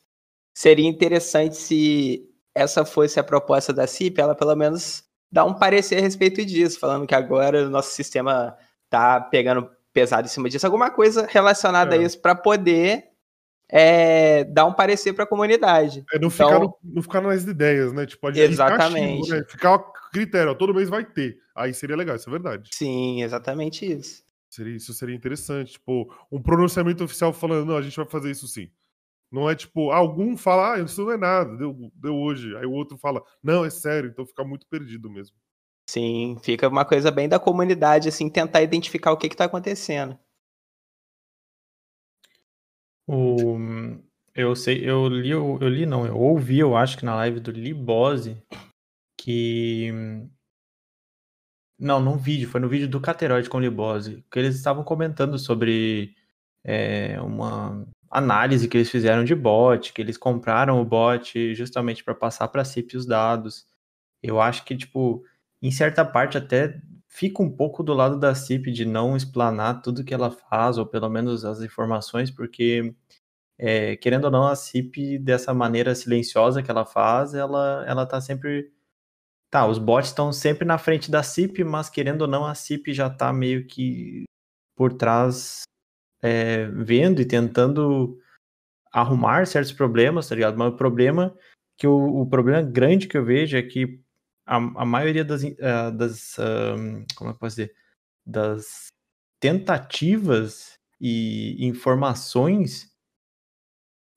seria 0.55 0.89
interessante 0.89 1.57
se 1.57 2.25
essa 2.55 2.85
fosse 2.85 3.19
a 3.19 3.25
proposta 3.25 3.73
da 3.73 3.87
CIP, 3.87 4.21
ela 4.21 4.35
pelo 4.35 4.55
menos 4.55 5.03
dar 5.31 5.45
um 5.45 5.53
parecer 5.53 5.99
a 5.99 6.01
respeito 6.01 6.45
disso, 6.47 6.79
falando 6.79 7.07
que 7.07 7.15
agora 7.15 7.67
o 7.67 7.71
nosso 7.71 7.91
sistema 7.91 8.57
tá 8.89 9.21
pegando 9.21 9.69
pesado 9.93 10.27
em 10.27 10.31
cima 10.31 10.49
disso, 10.49 10.65
alguma 10.65 10.91
coisa 10.91 11.27
relacionada 11.29 11.97
É. 11.97 11.99
a 11.99 12.03
isso 12.03 12.21
para 12.21 12.35
poder 12.35 13.07
é, 13.69 14.45
dar 14.45 14.67
um 14.67 14.73
parecer 14.75 15.15
para 15.15 15.25
a 15.25 15.27
comunidade. 15.27 16.05
É 16.13 16.19
não 16.19 16.29
Então- 16.29 16.31
ficar, 16.31 16.59
no- 16.61 16.79
não 16.85 17.03
ficar 17.03 17.21
nas 17.23 17.43
ideias, 17.45 17.93
né? 17.93 18.07
Tipo, 18.07 18.29
Exatamente. 18.31 19.25
Ficar, 19.25 19.37
né? 19.39 19.45
ficar 19.49 19.75
o 19.75 19.79
critério, 20.13 20.55
todo 20.55 20.75
mês 20.75 20.89
vai 20.89 21.05
ter. 21.05 21.39
Aí 21.57 21.73
seria 21.73 21.97
legal, 21.97 22.15
isso 22.15 22.29
é 22.29 22.33
verdade. 22.33 22.69
Sim, 22.73 23.23
exatamente 23.23 23.91
isso. 23.91 24.23
Seria, 24.51 24.77
isso 24.77 24.93
seria 24.93 25.17
interessante. 25.17 25.73
Tipo, 25.73 26.13
um 26.31 26.41
pronunciamento 26.41 27.03
oficial 27.03 27.33
falando, 27.33 27.67
não, 27.67 27.77
a 27.77 27.83
gente 27.83 27.97
vai 27.97 28.07
fazer 28.07 28.31
isso 28.31 28.47
sim. 28.47 28.69
Não 29.35 29.51
é 29.51 29.57
tipo, 29.57 29.91
algum 29.91 30.37
fala, 30.37 30.75
ah, 30.75 30.79
isso 30.79 31.03
não 31.03 31.11
é 31.11 31.17
nada, 31.17 31.57
deu, 31.57 31.91
deu 31.97 32.15
hoje. 32.15 32.57
Aí 32.57 32.65
o 32.65 32.71
outro 32.71 32.97
fala, 32.97 33.21
não, 33.43 33.65
é 33.65 33.71
sério, 33.71 34.09
então 34.09 34.25
fica 34.25 34.45
muito 34.45 34.65
perdido 34.69 35.11
mesmo. 35.11 35.37
Sim, 35.91 36.37
fica 36.41 36.69
uma 36.69 36.85
coisa 36.85 37.11
bem 37.11 37.29
da 37.29 37.41
comunidade, 37.41 38.09
assim, 38.09 38.31
tentar 38.31 38.63
identificar 38.63 39.11
o 39.11 39.17
que 39.17 39.29
que 39.29 39.37
tá 39.37 39.47
acontecendo. 39.47 40.17
O, 43.09 43.59
eu 44.37 44.55
sei, 44.55 44.89
eu 44.89 45.09
li, 45.09 45.31
eu 45.31 45.59
li 45.69 45.85
não, 45.85 46.07
eu 46.07 46.17
ouvi, 46.17 46.61
eu 46.61 46.77
acho 46.77 46.97
que 46.97 47.05
na 47.05 47.17
live 47.17 47.41
do 47.41 47.51
Libose, 47.51 48.41
que 49.19 49.91
não, 51.77 51.99
num 51.99 52.17
vídeo, 52.17 52.49
foi 52.49 52.61
no 52.61 52.69
vídeo 52.69 52.89
do 52.89 53.01
Cateroide 53.01 53.51
com 53.51 53.57
o 53.57 53.61
Libose, 53.61 54.25
que 54.31 54.39
eles 54.39 54.55
estavam 54.55 54.85
comentando 54.85 55.37
sobre 55.41 56.15
é, 56.63 57.21
uma 57.21 57.85
análise 58.15 58.69
que 58.69 58.77
eles 58.77 58.91
fizeram 58.91 59.25
de 59.25 59.35
bot, 59.35 59.93
que 59.93 60.01
eles 60.01 60.17
compraram 60.17 60.81
o 60.81 60.85
bot 60.85 61.55
justamente 61.55 62.05
para 62.05 62.15
passar 62.15 62.49
para 62.49 62.63
a 62.63 62.65
CIP 62.65 62.97
os 62.97 63.05
dados. 63.07 63.67
Eu 64.23 64.41
acho 64.41 64.65
que, 64.65 64.77
tipo, 64.77 65.25
em 65.61 65.71
certa 65.73 66.05
parte 66.05 66.39
até 66.39 66.81
fica 67.09 67.43
um 67.43 67.51
pouco 67.51 67.83
do 67.83 67.93
lado 67.95 68.19
da 68.19 68.35
CIP 68.35 68.73
de 68.73 68.85
não 68.85 69.17
explanar 69.17 69.83
tudo 69.83 70.05
que 70.05 70.15
ela 70.15 70.31
faz, 70.31 70.79
ou 70.79 70.87
pelo 70.87 71.09
menos 71.11 71.45
as 71.45 71.61
informações, 71.61 72.31
porque, 72.31 72.95
é, 73.59 73.97
querendo 73.97 74.27
ou 74.27 74.31
não, 74.31 74.47
a 74.47 74.57
CIP, 74.57 75.19
dessa 75.19 75.55
maneira 75.55 75.95
silenciosa 75.95 76.63
que 76.63 76.71
ela 76.71 76.87
faz, 76.87 77.35
ela, 77.35 77.85
ela 77.89 78.07
tá 78.07 78.21
sempre. 78.21 78.73
Tá, 79.51 79.67
os 79.67 79.79
bots 79.79 80.09
estão 80.11 80.33
sempre 80.33 80.65
na 80.67 80.79
frente 80.79 81.11
da 81.11 81.23
CIP, 81.23 81.65
mas 81.65 81.89
querendo 81.91 82.23
ou 82.23 82.29
não, 82.29 82.45
a 82.47 82.55
CIP 82.55 82.93
já 82.93 83.11
tá 83.11 83.33
meio 83.33 83.67
que 83.67 84.25
por 84.77 84.95
trás, 84.95 85.63
é, 86.25 86.67
vendo 86.69 87.21
e 87.21 87.27
tentando 87.27 88.19
arrumar 88.91 89.47
certos 89.47 89.73
problemas, 89.73 90.29
tá 90.29 90.35
ligado? 90.35 90.57
Mas 90.57 90.73
o 90.73 90.77
problema 90.77 91.37
que 91.77 91.87
o, 91.87 92.23
o 92.23 92.27
problema 92.27 92.63
grande 92.63 93.07
que 93.07 93.19
eu 93.19 93.25
vejo 93.25 93.57
é 93.59 93.63
que 93.63 94.01
a, 94.47 94.57
a 94.57 94.87
maioria 94.87 95.25
das, 95.25 95.43
ah, 95.61 95.91
das 95.91 96.39
ah, 96.39 96.77
como 97.15 97.31
é 97.31 97.33
que 97.33 97.37
eu 97.37 97.41
posso 97.41 97.57
dizer, 97.57 97.75
das 98.25 98.87
tentativas 99.39 100.79
e 100.99 101.67
informações 101.67 102.91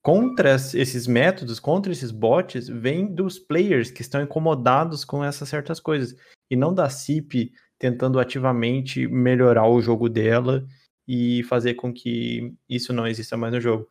contra 0.02 0.54
es- 0.54 0.74
esses 0.74 1.06
métodos, 1.06 1.60
contra 1.60 1.92
esses 1.92 2.10
bots, 2.10 2.68
vem 2.68 3.12
dos 3.12 3.38
players 3.38 3.90
que 3.90 4.00
estão 4.00 4.22
incomodados 4.22 5.04
com 5.04 5.22
essas 5.22 5.50
certas 5.50 5.78
coisas 5.78 6.16
e 6.50 6.56
não 6.56 6.72
da 6.72 6.88
CIP 6.88 7.52
tentando 7.78 8.18
ativamente 8.18 9.06
melhorar 9.06 9.68
o 9.68 9.82
jogo 9.82 10.08
dela 10.08 10.66
e 11.08 11.42
fazer 11.44 11.74
com 11.74 11.90
que 11.92 12.52
isso 12.68 12.92
não 12.92 13.06
exista 13.06 13.34
mais 13.36 13.52
no 13.54 13.60
jogo. 13.60 13.88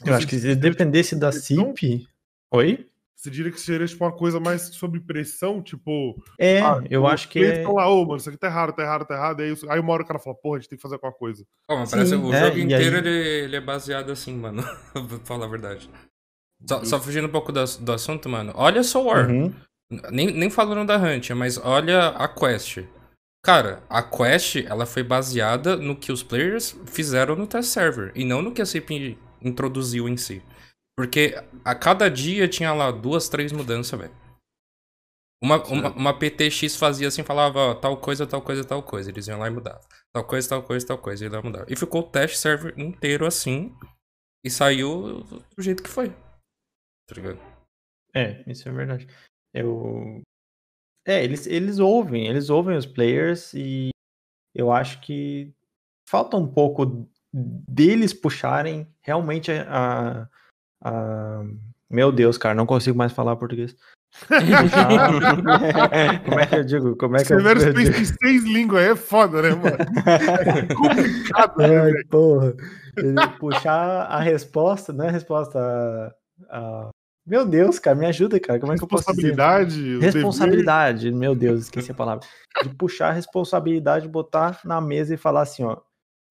Eu 0.00 0.06
Você 0.08 0.12
acho 0.14 0.26
que 0.26 0.38
se 0.38 0.56
dependesse 0.56 1.14
da 1.14 1.28
eles 1.28 1.44
CIP. 1.44 2.08
Oi? 2.52 2.86
Você 3.14 3.30
diria 3.30 3.52
que 3.52 3.60
seria 3.60 3.86
tipo, 3.86 4.02
uma 4.02 4.10
coisa 4.12 4.40
mais 4.40 4.62
sobre 4.62 4.98
pressão, 4.98 5.62
tipo. 5.62 6.20
É, 6.38 6.60
ah, 6.62 6.82
eu 6.88 7.06
acho 7.06 7.28
que 7.28 7.38
players 7.38 7.58
é- 7.58 7.62
falam 7.62 7.76
lá, 7.76 7.88
ô, 7.88 8.02
mano, 8.06 8.16
isso 8.16 8.30
aqui 8.30 8.38
tá 8.38 8.46
errado, 8.46 8.72
tá 8.72 8.82
errado, 8.82 9.04
tá 9.06 9.14
errado. 9.14 9.40
Aí, 9.42 9.54
aí 9.68 9.78
uma 9.78 9.92
hora 9.92 10.02
o 10.02 10.06
cara 10.06 10.18
fala, 10.18 10.34
porra, 10.34 10.56
a 10.56 10.60
gente 10.60 10.70
tem 10.70 10.76
que 10.78 10.82
fazer 10.82 10.94
alguma 10.94 11.12
coisa. 11.12 11.44
Pô, 11.68 11.76
mas 11.76 11.90
parece 11.90 12.14
o 12.14 12.32
é, 12.32 12.46
jogo 12.46 12.58
inteiro 12.58 12.96
aí- 12.96 13.02
ele, 13.06 13.44
ele 13.44 13.56
é 13.56 13.60
baseado 13.60 14.10
assim, 14.10 14.34
mano. 14.34 14.62
Vou 14.94 15.20
falar 15.20 15.44
a 15.44 15.48
verdade. 15.50 15.88
Só, 16.66 16.82
só 16.82 16.98
fugindo 17.00 17.26
um 17.26 17.30
pouco 17.30 17.52
do, 17.52 17.62
do 17.80 17.92
assunto, 17.92 18.26
mano. 18.28 18.52
Olha 18.56 18.82
Soul 18.82 19.04
War. 19.06 19.30
Uhum. 19.30 19.52
Nem, 20.10 20.30
nem 20.32 20.48
falando 20.48 20.86
da 20.86 20.96
Hunt, 20.96 21.30
mas 21.30 21.58
olha 21.58 22.08
a 22.08 22.26
quest. 22.26 22.78
Cara, 23.42 23.82
a 23.88 24.02
quest, 24.02 24.56
ela 24.66 24.84
foi 24.84 25.02
baseada 25.02 25.76
no 25.76 25.96
que 25.96 26.12
os 26.12 26.22
players 26.22 26.76
fizeram 26.86 27.34
no 27.34 27.46
test 27.46 27.70
server. 27.70 28.12
E 28.14 28.24
não 28.24 28.42
no 28.42 28.52
que 28.52 28.60
a 28.60 28.66
CP 28.66 29.16
introduziu 29.40 30.08
em 30.08 30.16
si. 30.16 30.42
Porque 30.96 31.34
a 31.64 31.74
cada 31.74 32.10
dia 32.10 32.46
tinha 32.46 32.72
lá 32.74 32.90
duas, 32.90 33.28
três 33.28 33.52
mudanças, 33.52 33.98
velho. 33.98 34.14
Uma, 35.42 35.64
uma, 35.64 35.90
uma 35.92 36.18
PTX 36.18 36.76
fazia 36.76 37.08
assim, 37.08 37.22
falava, 37.22 37.58
ó, 37.58 37.74
tal 37.74 37.96
coisa, 37.98 38.26
tal 38.26 38.42
coisa, 38.42 38.62
tal 38.62 38.82
coisa. 38.82 39.10
Eles 39.10 39.26
iam 39.26 39.38
lá 39.38 39.46
e 39.46 39.50
mudavam. 39.50 39.80
Tal 40.12 40.26
coisa, 40.26 40.48
tal 40.48 40.62
coisa, 40.62 40.86
tal 40.86 40.98
coisa. 40.98 41.24
E 41.24 41.28
lá 41.30 41.40
mudava. 41.40 41.66
E 41.68 41.74
ficou 41.74 42.02
o 42.02 42.10
test 42.10 42.36
server 42.36 42.78
inteiro 42.78 43.26
assim. 43.26 43.74
E 44.44 44.50
saiu 44.50 45.22
do 45.56 45.62
jeito 45.62 45.82
que 45.82 45.88
foi. 45.88 46.10
Tá 47.06 47.14
ligado? 47.14 47.38
É, 48.14 48.44
isso 48.50 48.68
é 48.68 48.72
verdade. 48.72 49.06
Eu. 49.54 50.20
É, 51.06 51.22
eles, 51.24 51.46
eles 51.46 51.78
ouvem, 51.78 52.26
eles 52.26 52.50
ouvem 52.50 52.76
os 52.76 52.86
players 52.86 53.52
e 53.54 53.90
eu 54.54 54.72
acho 54.72 55.00
que 55.00 55.52
falta 56.08 56.36
um 56.36 56.46
pouco 56.46 57.08
deles 57.32 58.12
puxarem 58.12 58.86
realmente 59.00 59.50
a. 59.52 60.28
a... 60.82 61.42
Meu 61.88 62.12
Deus, 62.12 62.38
cara, 62.38 62.54
não 62.54 62.66
consigo 62.66 62.96
mais 62.96 63.12
falar 63.12 63.36
português. 63.36 63.74
Como 66.24 66.40
é 66.40 66.46
que 66.46 66.56
eu 66.56 66.64
digo? 66.64 66.96
Como 66.96 67.16
é 67.16 67.24
que 67.24 67.32
eu, 67.32 67.40
eu 67.40 67.80
em 67.80 68.04
seis 68.04 68.44
línguas 68.44 68.82
é 68.82 68.96
foda, 68.96 69.42
né, 69.42 69.50
mano? 69.50 69.76
É 70.06 70.74
complicado, 70.74 71.56
né, 71.58 71.80
Ai, 71.80 71.92
porra. 72.10 72.54
Ele 72.96 73.28
puxar 73.38 74.06
a 74.06 74.20
resposta, 74.20 74.92
não 74.92 75.04
é 75.04 75.08
a 75.08 75.12
resposta. 75.12 75.58
A, 76.48 76.58
a- 76.58 76.90
Meu 77.26 77.44
Deus, 77.46 77.78
cara, 77.78 77.96
me 77.96 78.06
ajuda, 78.06 78.40
cara. 78.40 78.58
Como 78.58 78.72
é 78.72 78.76
que 78.76 78.82
eu 78.82 78.88
posso? 78.88 79.04
Responsabilidade, 79.08 79.78
o 79.78 80.00
dever. 80.00 80.14
Responsabilidade, 80.14 81.12
meu 81.12 81.34
Deus, 81.34 81.62
esqueci 81.62 81.90
a 81.90 81.94
palavra. 81.94 82.26
De 82.62 82.74
puxar 82.74 83.10
a 83.10 83.12
responsabilidade, 83.12 84.08
botar 84.08 84.60
na 84.64 84.80
mesa 84.80 85.14
e 85.14 85.18
falar 85.18 85.42
assim, 85.42 85.64
ó. 85.64 85.78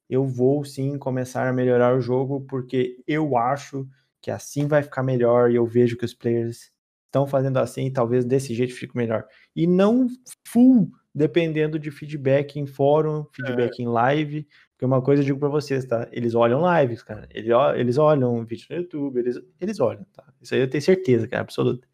Eu 0.10 0.26
vou 0.26 0.66
sim 0.66 0.98
começar 0.98 1.48
a 1.48 1.54
melhorar 1.54 1.96
o 1.96 2.02
jogo 2.02 2.42
porque 2.42 2.98
eu 3.08 3.38
acho 3.38 3.88
que 4.22 4.32
assim 4.32 4.68
vai 4.68 4.82
ficar 4.82 5.04
melhor 5.04 5.52
e 5.52 5.56
eu 5.56 5.66
vejo 5.66 5.96
que 5.96 6.06
os 6.06 6.16
players 6.16 6.72
estão 7.06 7.28
fazendo 7.28 7.58
assim 7.58 7.86
e 7.86 7.92
talvez 7.92 8.26
desse 8.26 8.54
jeito 8.56 8.74
fique 8.74 8.98
melhor. 8.98 9.26
E 9.56 9.68
não 9.68 10.08
full 10.48 10.90
dependendo 11.14 11.80
de 11.80 11.92
feedback 11.92 12.60
em 12.60 12.66
fórum, 12.66 13.26
feedback 13.34 13.80
em 13.82 13.88
live, 13.88 14.48
porque 14.80 14.86
uma 14.86 15.02
coisa 15.02 15.22
eu 15.22 15.26
digo 15.26 15.40
pra 15.40 15.50
vocês, 15.50 15.84
tá? 15.84 16.08
Eles 16.10 16.34
olham 16.34 16.62
lives, 16.80 17.04
cara. 17.04 17.28
Eles, 17.34 17.52
eles 17.76 17.98
olham 17.98 18.46
vídeo 18.46 18.66
no 18.70 18.78
YouTube, 18.78 19.20
eles, 19.20 19.38
eles 19.60 19.78
olham, 19.82 20.06
tá? 20.14 20.24
Isso 20.42 20.56
aí 20.56 20.62
eu 20.62 20.70
tenho 20.70 20.82
certeza, 20.82 21.28
cara, 21.28 21.42
absoluta. 21.42 21.86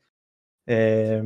É, 0.68 1.20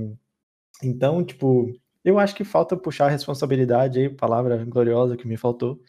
então, 0.81 1.21
tipo, 1.21 1.69
eu 2.01 2.17
acho 2.17 2.33
que 2.33 2.45
falta 2.45 2.77
puxar 2.77 3.07
a 3.07 3.09
responsabilidade 3.09 3.99
aí, 3.99 4.09
palavra 4.09 4.63
gloriosa 4.63 5.17
que 5.17 5.27
me 5.27 5.35
faltou, 5.35 5.83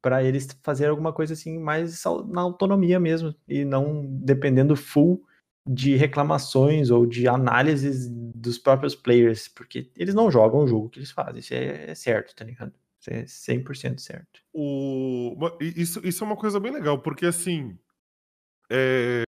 para 0.00 0.24
eles 0.24 0.48
fazer 0.62 0.86
alguma 0.86 1.12
coisa 1.12 1.34
assim 1.34 1.58
mais 1.58 2.02
na 2.28 2.40
autonomia 2.40 2.98
mesmo 2.98 3.34
e 3.46 3.62
não 3.62 4.06
dependendo 4.22 4.74
full 4.74 5.22
de 5.66 5.96
reclamações 5.96 6.88
ou 6.88 7.04
de 7.04 7.28
análises 7.28 8.08
dos 8.08 8.58
próprios 8.58 8.94
players, 8.94 9.48
porque 9.48 9.90
eles 9.98 10.14
não 10.14 10.30
jogam 10.30 10.60
o 10.60 10.66
jogo 10.66 10.88
que 10.88 10.98
eles 10.98 11.10
fazem, 11.10 11.40
isso 11.40 11.52
é, 11.52 11.90
é 11.90 11.94
certo, 11.94 12.34
tá 12.34 12.42
ligado? 12.42 12.72
Isso 13.00 13.10
é 13.10 13.26
100% 13.26 14.00
certo. 14.00 14.40
O... 14.52 15.36
Isso, 15.60 16.00
isso 16.06 16.22
é 16.22 16.26
uma 16.26 16.36
coisa 16.36 16.60
bem 16.60 16.72
legal, 16.72 17.00
porque 17.00 17.26
assim. 17.26 17.78
é, 18.70 19.24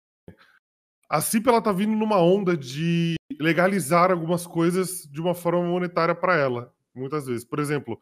A 1.09 1.21
CIP 1.21 1.49
ela 1.49 1.61
tá 1.63 1.73
vindo 1.73 1.97
numa 1.97 2.19
onda 2.21 2.57
de 2.57 3.15
legalizar 3.41 4.11
algumas 4.11 4.47
coisas 4.47 5.03
de 5.11 5.21
uma 5.21 5.35
forma 5.35 5.63
monetária 5.65 6.15
para 6.15 6.37
ela, 6.37 6.73
muitas 6.95 7.27
vezes. 7.27 7.45
Por 7.45 7.59
exemplo, 7.59 8.01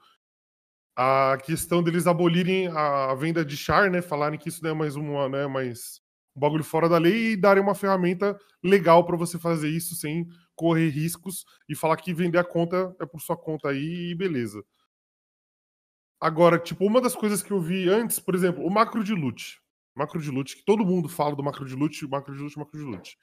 a 0.97 1.39
questão 1.45 1.83
deles 1.83 2.07
abolirem 2.07 2.69
a 2.69 3.11
a 3.13 3.15
venda 3.15 3.45
de 3.45 3.57
char, 3.57 3.91
né? 3.91 4.03
Falarem 4.03 4.39
que 4.39 4.49
isso 4.49 4.63
não 4.63 4.71
é 4.71 4.75
mais 4.75 4.97
uma, 4.97 5.29
né, 5.29 5.47
mais 5.47 6.01
um 6.37 6.41
bagulho 6.41 6.65
fora 6.65 6.89
da 6.89 6.99
lei 6.99 7.33
e 7.33 7.37
darem 7.37 7.63
uma 7.63 7.75
ferramenta 7.75 8.39
legal 8.63 9.05
para 9.07 9.17
você 9.17 9.39
fazer 9.39 9.69
isso 9.71 9.95
sem 9.97 10.29
correr 10.57 10.89
riscos 10.91 11.45
e 11.69 11.75
falar 11.77 11.97
que 11.97 12.13
vender 12.15 12.39
a 12.39 12.45
conta 12.45 12.95
é 13.01 13.07
por 13.07 13.21
sua 13.21 13.37
conta 13.37 13.71
aí 13.71 14.11
e 14.11 14.15
beleza. 14.15 14.63
Agora, 16.21 16.59
tipo, 16.59 16.85
uma 16.85 17.01
das 17.01 17.15
coisas 17.15 17.43
que 17.43 17.51
eu 17.53 17.61
vi 17.61 17.89
antes, 17.89 18.19
por 18.19 18.35
exemplo, 18.35 18.65
o 18.65 18.71
macro 18.71 19.05
de 19.05 19.15
loot. 19.15 19.61
Macro 19.95 20.21
de 20.21 20.31
loot, 20.31 20.57
que 20.57 20.65
todo 20.65 20.85
mundo 20.85 21.09
fala 21.09 21.35
do 21.35 21.43
macro 21.43 21.65
de 21.65 21.75
loot, 21.75 22.07
macro 22.09 22.35
de 22.35 22.43
loot, 22.43 22.59
macro 22.59 22.79
de 22.79 22.85
loot. 22.85 23.19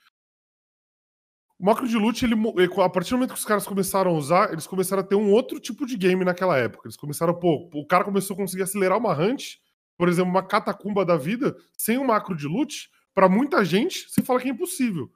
O 1.58 1.66
macro 1.66 1.88
de 1.88 1.98
loot, 1.98 2.24
ele, 2.24 2.36
a 2.84 2.90
partir 2.90 3.12
do 3.12 3.18
momento 3.18 3.34
que 3.34 3.40
os 3.40 3.46
caras 3.46 3.66
começaram 3.66 4.12
a 4.12 4.14
usar, 4.14 4.52
eles 4.52 4.68
começaram 4.68 5.02
a 5.02 5.06
ter 5.06 5.16
um 5.16 5.32
outro 5.32 5.60
tipo 5.60 5.86
de 5.86 5.98
game 5.98 6.24
naquela 6.26 6.58
época. 6.58 6.88
Eles 6.88 6.98
começaram, 6.98 7.34
pô, 7.34 7.70
o 7.74 7.86
cara 7.86 8.04
começou 8.04 8.34
a 8.34 8.38
conseguir 8.38 8.64
acelerar 8.64 8.98
uma 8.98 9.14
hunt, 9.14 9.56
por 9.98 10.10
exemplo, 10.10 10.32
uma 10.32 10.44
catacumba 10.44 11.06
da 11.06 11.16
vida, 11.16 11.56
sem 11.78 11.98
um 11.98 12.06
macro 12.06 12.36
de 12.36 12.48
loot, 12.48 12.90
pra 13.14 13.30
muita 13.30 13.64
gente, 13.64 14.10
se 14.10 14.22
fala 14.22 14.42
que 14.42 14.50
é 14.50 14.52
impossível. 14.52 15.10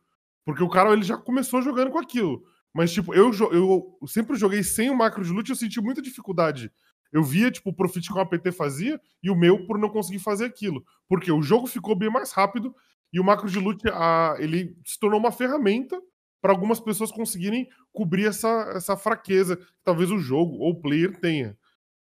Porque 0.46 0.64
o 0.64 0.70
cara 0.70 0.94
ele 0.94 1.04
já 1.04 1.18
começou 1.18 1.62
jogando 1.62 1.92
com 1.92 2.00
aquilo. 2.00 2.42
Mas, 2.74 2.94
tipo, 2.94 3.14
eu, 3.14 3.32
eu 3.52 4.00
sempre 4.08 4.38
joguei 4.38 4.64
sem 4.64 4.90
o 4.90 4.96
macro 4.96 5.24
de 5.24 5.32
loot 5.32 5.50
e 5.50 5.52
eu 5.52 5.56
senti 5.56 5.82
muita 5.82 6.02
dificuldade. 6.02 6.72
Eu 7.12 7.24
via, 7.24 7.50
tipo, 7.50 7.70
o 7.70 7.74
profit 7.74 8.08
que 8.08 8.18
o 8.18 8.22
APT 8.22 8.52
fazia 8.52 9.00
e 9.22 9.30
o 9.30 9.36
meu 9.36 9.66
por 9.66 9.78
não 9.78 9.90
conseguir 9.90 10.20
fazer 10.20 10.46
aquilo. 10.46 10.84
Porque 11.08 11.32
o 11.32 11.42
jogo 11.42 11.68
ficou 11.68 11.96
bem 11.96 12.10
mais 12.10 12.32
rápido 12.32 12.76
e 13.12 13.20
o 13.20 13.24
macro 13.24 13.50
de 13.50 13.60
loot, 13.60 13.82
a, 13.90 14.36
ele 14.40 14.78
se 14.86 15.00
tornou 15.00 15.20
uma 15.20 15.32
ferramenta 15.32 16.00
para 16.42 16.54
algumas 16.54 16.80
pessoas 16.80 17.12
conseguirem 17.12 17.68
cobrir 17.92 18.26
essa, 18.26 18.72
essa 18.76 18.96
fraqueza 18.96 19.58
que 19.58 19.66
talvez 19.84 20.12
o 20.12 20.20
jogo 20.20 20.58
ou 20.58 20.72
o 20.72 20.82
player 20.82 21.20
tenha. 21.20 21.58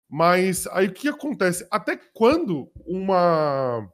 Mas 0.10 0.68
aí 0.68 0.88
o 0.88 0.94
que 0.94 1.08
acontece? 1.08 1.68
Até 1.70 1.98
quando 2.14 2.72
uma 2.86 3.88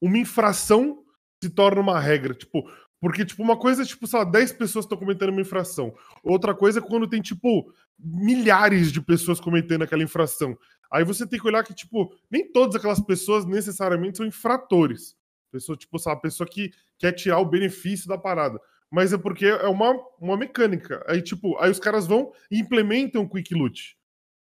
uma 0.00 0.18
infração 0.18 1.02
se 1.42 1.50
torna 1.50 1.80
uma 1.80 1.98
regra? 1.98 2.34
Tipo, 2.34 2.70
porque 3.00 3.24
tipo 3.24 3.42
uma 3.42 3.56
coisa 3.56 3.82
é 3.82 3.86
tipo, 3.86 4.06
sei 4.06 4.18
lá, 4.18 4.24
10 4.24 4.52
pessoas 4.52 4.84
estão 4.84 4.98
cometendo 4.98 5.30
uma 5.30 5.40
infração. 5.40 5.94
Outra 6.22 6.54
coisa 6.54 6.80
é 6.80 6.82
quando 6.82 7.08
tem 7.08 7.22
tipo 7.22 7.72
milhares 7.98 8.92
de 8.92 9.00
pessoas 9.00 9.40
cometendo 9.40 9.82
aquela 9.82 10.02
infração. 10.02 10.56
Aí 10.92 11.04
você 11.04 11.26
tem 11.26 11.40
que 11.40 11.46
olhar 11.46 11.64
que 11.64 11.74
tipo, 11.74 12.14
nem 12.30 12.50
todas 12.52 12.76
aquelas 12.76 13.00
pessoas 13.00 13.44
necessariamente 13.44 14.18
são 14.18 14.26
infratores. 14.26 15.16
Pessoa 15.50 15.76
tipo, 15.76 15.96
lá, 16.04 16.12
a 16.12 16.16
pessoa 16.16 16.48
que 16.48 16.70
quer 16.98 17.12
tirar 17.12 17.38
o 17.38 17.46
benefício 17.46 18.08
da 18.08 18.18
parada. 18.18 18.60
Mas 18.90 19.12
é 19.12 19.18
porque 19.18 19.46
é 19.46 19.66
uma, 19.66 19.92
uma 20.20 20.36
mecânica. 20.36 21.04
Aí, 21.08 21.20
tipo, 21.20 21.58
aí 21.58 21.70
os 21.70 21.80
caras 21.80 22.06
vão 22.06 22.32
e 22.50 22.58
implementam 22.58 23.22
o 23.22 23.28
Quick 23.28 23.54
Loot. 23.54 23.96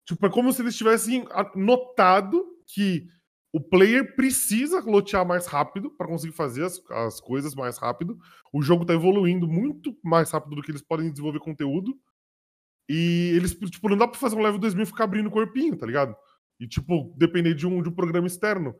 Tipo, 0.05 0.25
é 0.25 0.29
como 0.29 0.51
se 0.51 0.61
eles 0.61 0.75
tivessem 0.75 1.25
notado 1.55 2.45
que 2.65 3.07
o 3.53 3.61
player 3.61 4.15
precisa 4.15 4.81
lotear 4.81 5.25
mais 5.25 5.47
rápido 5.47 5.89
para 5.91 6.07
conseguir 6.07 6.33
fazer 6.33 6.65
as, 6.65 6.81
as 6.89 7.19
coisas 7.19 7.55
mais 7.55 7.77
rápido. 7.77 8.17
O 8.53 8.61
jogo 8.61 8.85
tá 8.85 8.93
evoluindo 8.93 9.47
muito 9.47 9.97
mais 10.03 10.29
rápido 10.31 10.55
do 10.55 10.61
que 10.61 10.71
eles 10.71 10.81
podem 10.81 11.09
desenvolver 11.09 11.39
conteúdo. 11.39 11.97
E 12.89 13.33
eles, 13.35 13.53
tipo, 13.53 13.89
não 13.89 13.97
dá 13.97 14.07
pra 14.07 14.19
fazer 14.19 14.35
um 14.35 14.41
level 14.41 14.59
2000 14.59 14.83
e 14.83 14.85
ficar 14.85 15.03
abrindo 15.03 15.27
o 15.27 15.31
corpinho, 15.31 15.77
tá 15.77 15.85
ligado? 15.85 16.15
E, 16.59 16.67
tipo, 16.67 17.13
depender 17.17 17.53
de 17.53 17.67
um, 17.67 17.81
de 17.81 17.89
um 17.89 17.93
programa 17.93 18.27
externo. 18.27 18.75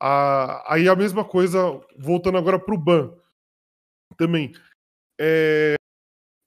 Ah, 0.00 0.64
aí 0.72 0.88
a 0.88 0.96
mesma 0.96 1.24
coisa, 1.24 1.80
voltando 1.98 2.38
agora 2.38 2.58
pro 2.58 2.78
ban. 2.78 3.12
Também. 4.16 4.52
É, 5.20 5.74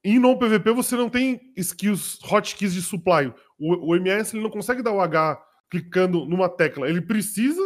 em 0.04 0.20
non 0.20 0.38
PVP 0.38 0.72
você 0.72 0.96
não 0.96 1.10
tem 1.10 1.54
skills, 1.56 2.20
hotkeys 2.24 2.74
de 2.74 2.82
supply. 2.82 3.34
O, 3.58 3.92
o 3.92 3.96
MS 3.96 4.36
ele 4.36 4.44
não 4.44 4.50
consegue 4.50 4.82
dar 4.82 4.92
o 4.92 5.00
H 5.00 5.42
clicando 5.70 6.26
numa 6.26 6.50
tecla. 6.50 6.90
Ele 6.90 7.02
precisa 7.02 7.62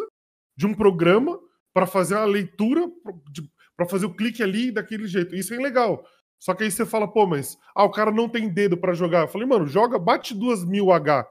de 0.55 0.65
um 0.65 0.73
programa 0.73 1.39
para 1.73 1.85
fazer 1.85 2.15
a 2.15 2.25
leitura, 2.25 2.83
para 3.75 3.87
fazer 3.87 4.05
o 4.05 4.13
clique 4.13 4.43
ali 4.43 4.71
daquele 4.71 5.07
jeito. 5.07 5.35
Isso 5.35 5.53
é 5.53 5.57
legal. 5.57 6.05
Só 6.39 6.53
que 6.53 6.63
aí 6.63 6.71
você 6.71 6.85
fala, 6.85 7.07
pô, 7.07 7.25
mas 7.25 7.57
ah, 7.75 7.83
o 7.83 7.89
cara 7.91 8.11
não 8.11 8.29
tem 8.29 8.47
dedo 8.49 8.77
para 8.77 8.93
jogar. 8.93 9.21
Eu 9.21 9.27
falei, 9.27 9.47
mano, 9.47 9.65
joga, 9.67 9.97
bate 9.97 10.33
duas 10.35 10.63
mil 10.63 10.91
H 10.91 11.27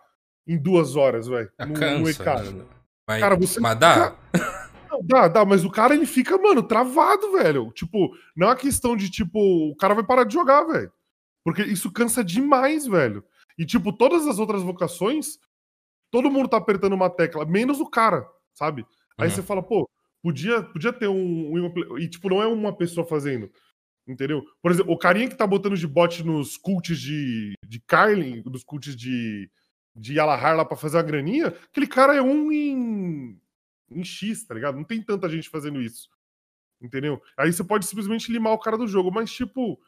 em 0.46 0.56
duas 0.60 0.96
horas, 0.96 1.26
velho. 1.28 1.50
Ah, 1.58 1.66
no, 1.66 1.72
no 1.72 1.78
cansa, 1.78 2.22
EK. 2.22 2.52
né? 2.54 2.64
Mas, 3.08 3.20
Cara, 3.20 3.36
você- 3.36 3.60
mas 3.60 3.78
dá? 3.78 4.16
Não, 4.90 5.00
dá, 5.02 5.28
dá, 5.28 5.44
mas 5.44 5.64
o 5.64 5.70
cara 5.70 5.94
ele 5.94 6.06
fica, 6.06 6.38
mano, 6.38 6.62
travado, 6.62 7.32
velho. 7.32 7.70
Tipo, 7.72 8.16
não 8.36 8.46
é 8.46 8.50
uma 8.50 8.56
questão 8.56 8.96
de, 8.96 9.10
tipo, 9.10 9.38
o 9.70 9.76
cara 9.76 9.94
vai 9.94 10.04
parar 10.04 10.24
de 10.24 10.32
jogar, 10.32 10.62
velho. 10.64 10.90
Porque 11.44 11.62
isso 11.62 11.92
cansa 11.92 12.24
demais, 12.24 12.86
velho. 12.86 13.22
E, 13.58 13.66
tipo, 13.66 13.92
todas 13.92 14.26
as 14.26 14.38
outras 14.38 14.62
vocações, 14.62 15.38
todo 16.10 16.30
mundo 16.30 16.48
tá 16.48 16.56
apertando 16.56 16.94
uma 16.94 17.10
tecla, 17.10 17.44
menos 17.44 17.78
o 17.80 17.86
cara, 17.90 18.26
sabe? 18.54 18.86
Aí 19.18 19.28
Uhum. 19.28 19.34
você 19.34 19.42
fala, 19.42 19.62
pô, 19.62 19.88
podia, 20.22 20.62
podia 20.62 20.92
ter 20.92 21.08
um, 21.08 21.52
um- 21.52 21.98
E, 21.98 22.08
tipo, 22.08 22.30
não 22.30 22.40
é 22.40 22.46
uma 22.46 22.72
pessoa 22.74 23.06
fazendo. 23.06 23.50
Entendeu? 24.06 24.44
Por 24.62 24.70
exemplo, 24.70 24.92
o 24.92 24.98
carinha 24.98 25.28
que 25.28 25.34
tá 25.36 25.46
botando 25.46 25.76
de 25.76 25.86
bot 25.86 26.22
nos 26.22 26.56
cults 26.56 26.98
de, 27.00 27.54
de 27.66 27.80
Carlin, 27.80 28.42
nos 28.46 28.62
cults 28.62 28.94
de, 28.94 29.50
de 29.96 30.20
Alahar 30.20 30.56
lá 30.56 30.64
pra 30.64 30.76
fazer 30.76 30.98
a 30.98 31.02
graninha, 31.02 31.48
aquele 31.48 31.88
cara 31.88 32.14
é 32.14 32.22
um 32.22 32.52
em, 32.52 33.40
em 33.90 34.04
X, 34.04 34.46
tá 34.46 34.54
ligado? 34.54 34.76
Não 34.76 34.84
tem 34.84 35.02
tanta 35.02 35.28
gente 35.28 35.48
fazendo 35.48 35.80
isso. 35.82 36.08
Entendeu? 36.80 37.20
Aí 37.36 37.52
você 37.52 37.64
pode 37.64 37.86
simplesmente 37.86 38.30
limar 38.30 38.52
o 38.52 38.58
cara 38.58 38.76
do 38.78 38.86
jogo, 38.86 39.10
mas 39.10 39.32
tipo, 39.32 39.80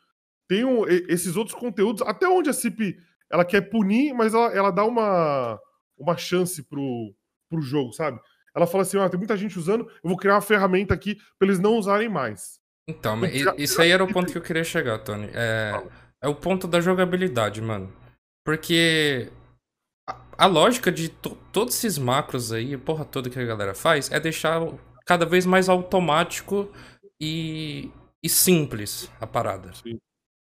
tem 0.49 0.65
um- 0.65 0.87
esses 0.87 1.37
outros 1.37 1.57
conteúdos, 1.57 2.03
até 2.03 2.27
onde 2.29 2.51
a 2.51 2.53
CIP 2.53 2.99
ela 3.31 3.45
quer 3.45 3.61
punir, 3.71 4.15
mas 4.15 4.35
ela, 4.35 4.53
ela 4.53 4.71
dá 4.71 4.85
uma, 4.85 5.61
uma 5.97 6.17
chance 6.17 6.63
pro, 6.65 7.15
pro 7.49 7.61
jogo, 7.61 7.93
sabe? 7.93 8.19
Ela 8.55 8.67
fala 8.67 8.83
assim: 8.83 8.97
ó, 8.97 9.09
tem 9.09 9.19
muita 9.19 9.37
gente 9.37 9.59
usando, 9.59 9.85
eu 10.03 10.09
vou 10.09 10.17
criar 10.17 10.35
uma 10.35 10.41
ferramenta 10.41 10.95
aqui 10.95 11.17
pra 11.39 11.47
eles 11.47 11.59
não 11.61 11.77
usarem 11.77 12.09
mais. 12.09 12.59
Então, 12.89 13.25
i- 13.27 13.45
isso 13.59 13.81
aí 13.83 13.91
era 13.91 14.03
o 14.03 14.13
ponto 14.13 14.33
que 14.33 14.39
eu 14.39 14.43
queria 14.43 14.65
chegar, 14.65 14.99
Tony. 15.01 15.29
É, 15.35 15.73
é 16.23 16.29
o 16.29 16.35
ponto 16.35 16.67
da 16.67 16.81
jogabilidade, 16.81 17.61
mano. 17.61 17.93
Porque 18.45 19.31
a, 20.09 20.17
a 20.39 20.47
lógica 20.47 20.93
de 20.93 21.09
to- 21.11 21.39
todos 21.53 21.75
esses 21.77 21.99
macros 21.99 22.53
aí, 22.53 22.75
a 22.75 22.79
porra 22.79 23.05
toda 23.05 23.31
que 23.31 23.39
a 23.39 23.45
galera 23.47 23.75
faz, 23.75 24.11
é 24.13 24.21
deixar 24.21 24.63
cada 25.07 25.27
vez 25.27 25.47
mais 25.47 25.69
automático 25.69 26.71
e, 27.21 27.91
e 28.23 28.29
simples 28.29 29.11
a 29.21 29.27
parada. 29.27 29.73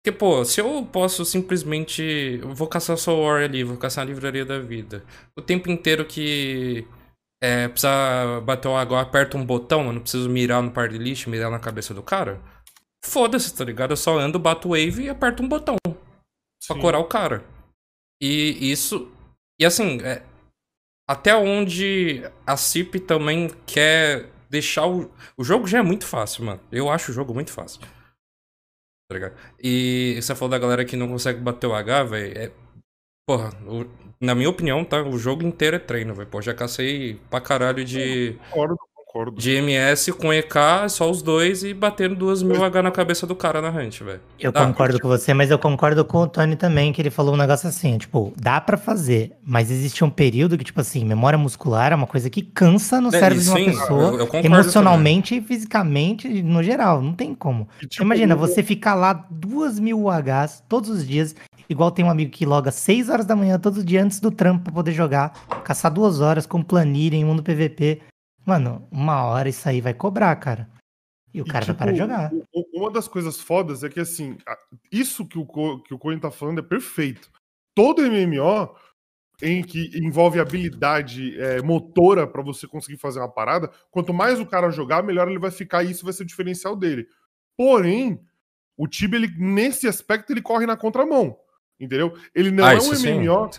Porque, 0.04 0.18
pô, 0.18 0.44
se 0.46 0.60
eu 0.62 0.86
posso 0.92 1.24
simplesmente. 1.26 2.02
eu 2.42 2.54
Vou 2.56 2.68
caçar 2.68 2.98
Soul 2.98 3.24
War 3.24 3.44
ali, 3.44 3.64
vou 3.64 3.78
caçar 3.78 4.04
a 4.04 4.08
livraria 4.08 4.46
da 4.46 4.60
vida. 4.60 5.04
O 5.38 5.42
tempo 5.42 5.70
inteiro 5.70 6.06
que. 6.06 6.88
É, 7.44 7.68
precisa 7.68 8.40
bater 8.42 8.68
o 8.68 8.76
água, 8.76 9.02
aperta 9.02 9.36
um 9.36 9.46
botão, 9.46 9.88
eu 9.88 9.94
não 9.94 10.02
preciso 10.02 10.30
mirar 10.30 10.62
no 10.62 10.72
par 10.72 10.88
de 10.88 10.98
lixo, 10.98 11.30
mirar 11.30 11.50
na 11.50 11.60
cabeça 11.60 11.94
do 11.94 12.04
cara. 12.04 12.40
Foda-se, 13.04 13.56
tá 13.56 13.66
ligado? 13.66 13.92
Eu 13.92 13.98
só 13.98 14.20
ando, 14.20 14.38
bato 14.38 14.70
wave 14.70 15.04
e 15.04 15.10
aperto 15.10 15.42
um 15.42 15.48
botão. 15.48 15.76
Pra 15.84 16.76
Sim. 16.76 16.82
corar 16.82 17.00
o 17.00 17.06
cara. 17.06 17.44
E 18.22 18.72
isso. 18.72 19.12
E 19.60 19.66
assim, 19.66 20.00
é, 20.04 20.24
até 21.10 21.36
onde 21.36 22.24
a 22.46 22.56
CIP 22.56 23.00
também 23.00 23.50
quer 23.66 24.30
deixar 24.50 24.86
o. 24.86 25.12
O 25.36 25.44
jogo 25.44 25.66
já 25.66 25.80
é 25.80 25.82
muito 25.82 26.06
fácil, 26.06 26.46
mano. 26.46 26.62
Eu 26.72 26.90
acho 26.92 27.12
o 27.12 27.14
jogo 27.14 27.34
muito 27.34 27.52
fácil. 27.52 27.82
Tá 27.82 29.16
ligado? 29.16 29.36
E 29.62 30.20
você 30.22 30.36
falou 30.36 30.52
da 30.52 30.60
galera 30.60 30.86
que 30.86 30.96
não 30.96 31.10
consegue 31.10 31.42
bater 31.42 31.68
o 31.68 31.74
H, 31.74 32.04
velho. 32.04 32.38
É... 32.38 32.52
Porra, 33.32 33.50
o- 33.66 33.86
na 34.20 34.36
minha 34.36 34.50
opinião, 34.50 34.84
tá? 34.84 35.02
O 35.02 35.18
jogo 35.18 35.42
inteiro 35.44 35.78
é 35.78 35.80
treino, 35.80 36.14
velho. 36.14 36.28
Pô, 36.30 36.42
já 36.42 36.54
cacei 36.54 37.18
pra 37.30 37.40
caralho 37.40 37.86
de. 37.86 38.36
Concordo, 38.50 38.76
concordo. 39.12 39.40
De 39.42 39.52
MS 39.56 40.12
com 40.14 40.32
EK, 40.32 40.56
só 40.90 41.10
os 41.10 41.22
dois 41.22 41.64
e 41.64 41.74
batendo 41.74 42.16
duas 42.16 42.42
mil 42.42 42.64
H 42.64 42.82
na 42.82 42.92
cabeça 42.92 43.28
do 43.28 43.36
cara 43.36 43.62
na 43.62 43.70
hunt, 43.70 44.02
velho. 44.02 44.22
Eu 44.40 44.52
Dá. 44.52 44.66
concordo 44.66 45.00
com 45.00 45.08
você, 45.08 45.34
mas 45.34 45.52
eu 45.52 45.60
concordo 45.60 46.04
com 46.06 46.20
o 46.20 46.28
Tony 46.28 46.56
também, 46.56 46.94
que 46.94 47.02
ele 47.02 47.10
falou 47.10 47.34
um 47.34 47.38
negócio 47.38 47.68
assim, 47.68 47.98
tipo, 47.98 48.34
dá 48.38 48.60
pra 48.62 48.78
fazer, 48.78 49.34
mas 49.44 49.70
existe 49.70 50.04
um 50.04 50.10
período 50.10 50.58
que, 50.58 50.64
tipo 50.64 50.80
assim, 50.80 51.04
memória 51.06 51.38
muscular 51.38 51.92
é 51.92 51.96
uma 51.96 52.08
coisa 52.08 52.30
que 52.30 52.42
cansa 52.42 53.02
no 53.02 53.10
É, 53.10 53.20
cérebro 53.20 53.44
de 53.44 53.50
uma 53.50 53.58
sim, 53.58 53.66
pessoa, 53.66 54.02
eu- 54.14 54.20
eu 54.20 54.28
concordo 54.28 54.48
emocionalmente 54.48 55.36
e 55.36 55.42
fisicamente, 55.42 56.42
no 56.42 56.64
geral, 56.64 57.02
não 57.02 57.14
tem 57.14 57.36
como. 57.36 57.68
tipo, 57.90 58.04
Imagina, 58.04 58.36
você 58.36 58.64
ficar 58.64 58.96
lá 58.96 59.26
duas 59.30 59.80
mil 59.80 60.00
UHs 60.06 60.64
todos 60.70 60.90
os 60.90 61.08
dias, 61.08 61.36
igual 61.70 61.92
tem 61.92 62.04
um 62.06 62.10
amigo 62.10 62.32
que 62.32 62.46
loga 62.46 62.72
6 62.72 63.10
horas 63.10 63.26
da 63.26 63.36
manhã 63.36 63.60
todos 63.60 63.80
os 63.80 63.86
dias 63.86 64.04
antes 64.06 64.20
do 64.20 64.32
trampo 64.32 64.64
pra 64.66 64.74
poder 64.74 64.92
jogar, 64.92 65.34
caçar 65.64 65.92
duas 65.92 66.20
horas 66.22 66.46
com 66.46 66.62
planilha 66.62 67.16
em 67.16 67.26
mundo 67.26 67.44
PVP. 67.44 68.02
Mano, 68.46 68.88
uma 68.92 69.24
hora 69.26 69.50
isso 69.50 69.68
aí 69.68 69.82
vai 69.82 69.94
cobrar, 69.94 70.36
cara. 70.38 70.70
E 71.34 71.42
o 71.42 71.46
E, 71.46 71.48
cara 71.48 71.66
vai 71.66 71.74
tipo, 71.74 71.80
parar 71.80 71.92
de 71.92 71.98
jogar. 71.98 72.32
Uma 72.74 72.92
das 72.92 73.08
coisas 73.08 73.40
fodas 73.40 73.84
é 73.84 73.90
que, 73.90 74.00
assim, 74.00 74.38
isso 74.92 75.26
que 75.26 75.38
o, 75.38 75.80
que 75.80 75.94
o 75.94 76.00
Coen 76.00 76.20
tá 76.20 76.30
falando 76.30 76.60
é 76.60 76.64
perfeito. 76.64 77.30
Todo 77.74 78.02
MMO 78.02 78.76
em 79.42 79.64
que 79.64 79.90
envolve 79.98 80.40
habilidade 80.40 81.40
é, 81.40 81.62
motora 81.62 82.28
pra 82.28 82.44
você 82.44 82.68
conseguir 82.68 82.98
fazer 82.98 83.20
uma 83.20 83.32
parada, 83.32 83.72
quanto 83.90 84.14
mais 84.14 84.40
o 84.40 84.46
cara 84.46 84.70
jogar, 84.70 85.04
melhor 85.04 85.28
ele 85.28 85.40
vai 85.40 85.50
ficar 85.50 85.84
e 85.84 85.92
isso 85.92 86.04
vai 86.04 86.14
ser 86.14 86.24
o 86.24 86.28
diferencial 86.28 86.76
dele. 86.76 87.08
Porém, 87.58 88.24
o 88.78 88.88
Tibia, 88.88 89.18
ele, 89.18 89.34
nesse 89.38 89.88
aspecto, 89.88 90.32
ele 90.32 90.42
corre 90.42 90.66
na 90.66 90.78
contramão. 90.78 91.38
Entendeu? 91.82 92.14
Ele 92.36 92.52
não 92.52 92.64
Ah, 92.64 92.74
é 92.74 92.78
um 92.78 92.82
sim, 92.96 93.14
MMO 93.22 93.50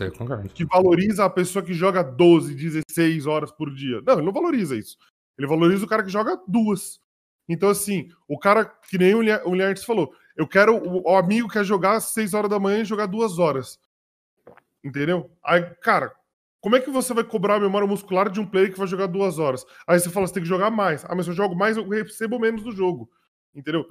que 0.53 0.63
valoriza 0.63 1.25
a 1.25 1.29
pessoa 1.29 1.61
que 1.61 1.73
joga 1.73 2.01
12, 2.01 2.55
16 2.55 3.25
horas 3.27 3.51
por 3.51 3.69
dia. 3.75 4.01
Não, 4.01 4.13
ele 4.13 4.25
não 4.25 4.31
valoriza 4.31 4.77
isso. 4.77 4.97
Ele 5.37 5.45
valoriza 5.45 5.83
o 5.83 5.87
cara 5.89 6.01
que 6.03 6.09
joga 6.09 6.41
duas. 6.47 7.01
Então, 7.49 7.67
assim, 7.69 8.09
o 8.25 8.39
cara, 8.39 8.63
que 8.63 8.97
nem 8.97 9.13
o 9.13 9.21
Lia- 9.21 9.41
o 9.45 9.53
Liartes 9.53 9.83
falou, 9.83 10.15
eu 10.37 10.47
quero 10.47 10.73
o, 10.73 11.17
amigo 11.17 11.49
que 11.49 11.55
quer 11.55 11.65
jogar 11.65 11.97
às 11.97 12.05
6 12.13 12.33
horas 12.33 12.49
da 12.49 12.57
manhã 12.57 12.79
e 12.79 12.85
jogar 12.85 13.07
duas 13.07 13.39
horas. 13.39 13.77
Entendeu? 14.81 15.29
Aí, 15.43 15.61
cara, 15.81 16.13
como 16.61 16.77
é 16.77 16.79
que 16.79 16.89
você 16.89 17.13
vai 17.13 17.25
cobrar 17.25 17.55
a 17.55 17.59
memória 17.59 17.85
muscular 17.85 18.29
de 18.29 18.39
um 18.39 18.45
player 18.45 18.71
que 18.71 18.79
vai 18.79 18.87
jogar 18.87 19.07
duas 19.07 19.37
horas? 19.37 19.65
Aí 19.85 19.99
você 19.99 20.09
fala, 20.09 20.27
você 20.27 20.35
tem 20.35 20.43
que 20.43 20.47
jogar 20.49 20.71
mais. 20.71 21.03
Ah, 21.03 21.13
mas 21.13 21.25
se 21.25 21.31
eu 21.31 21.35
jogo 21.35 21.55
mais, 21.55 21.75
eu 21.75 21.89
recebo 21.89 22.39
menos 22.39 22.63
do 22.63 22.71
jogo. 22.71 23.09
Entendeu? 23.53 23.85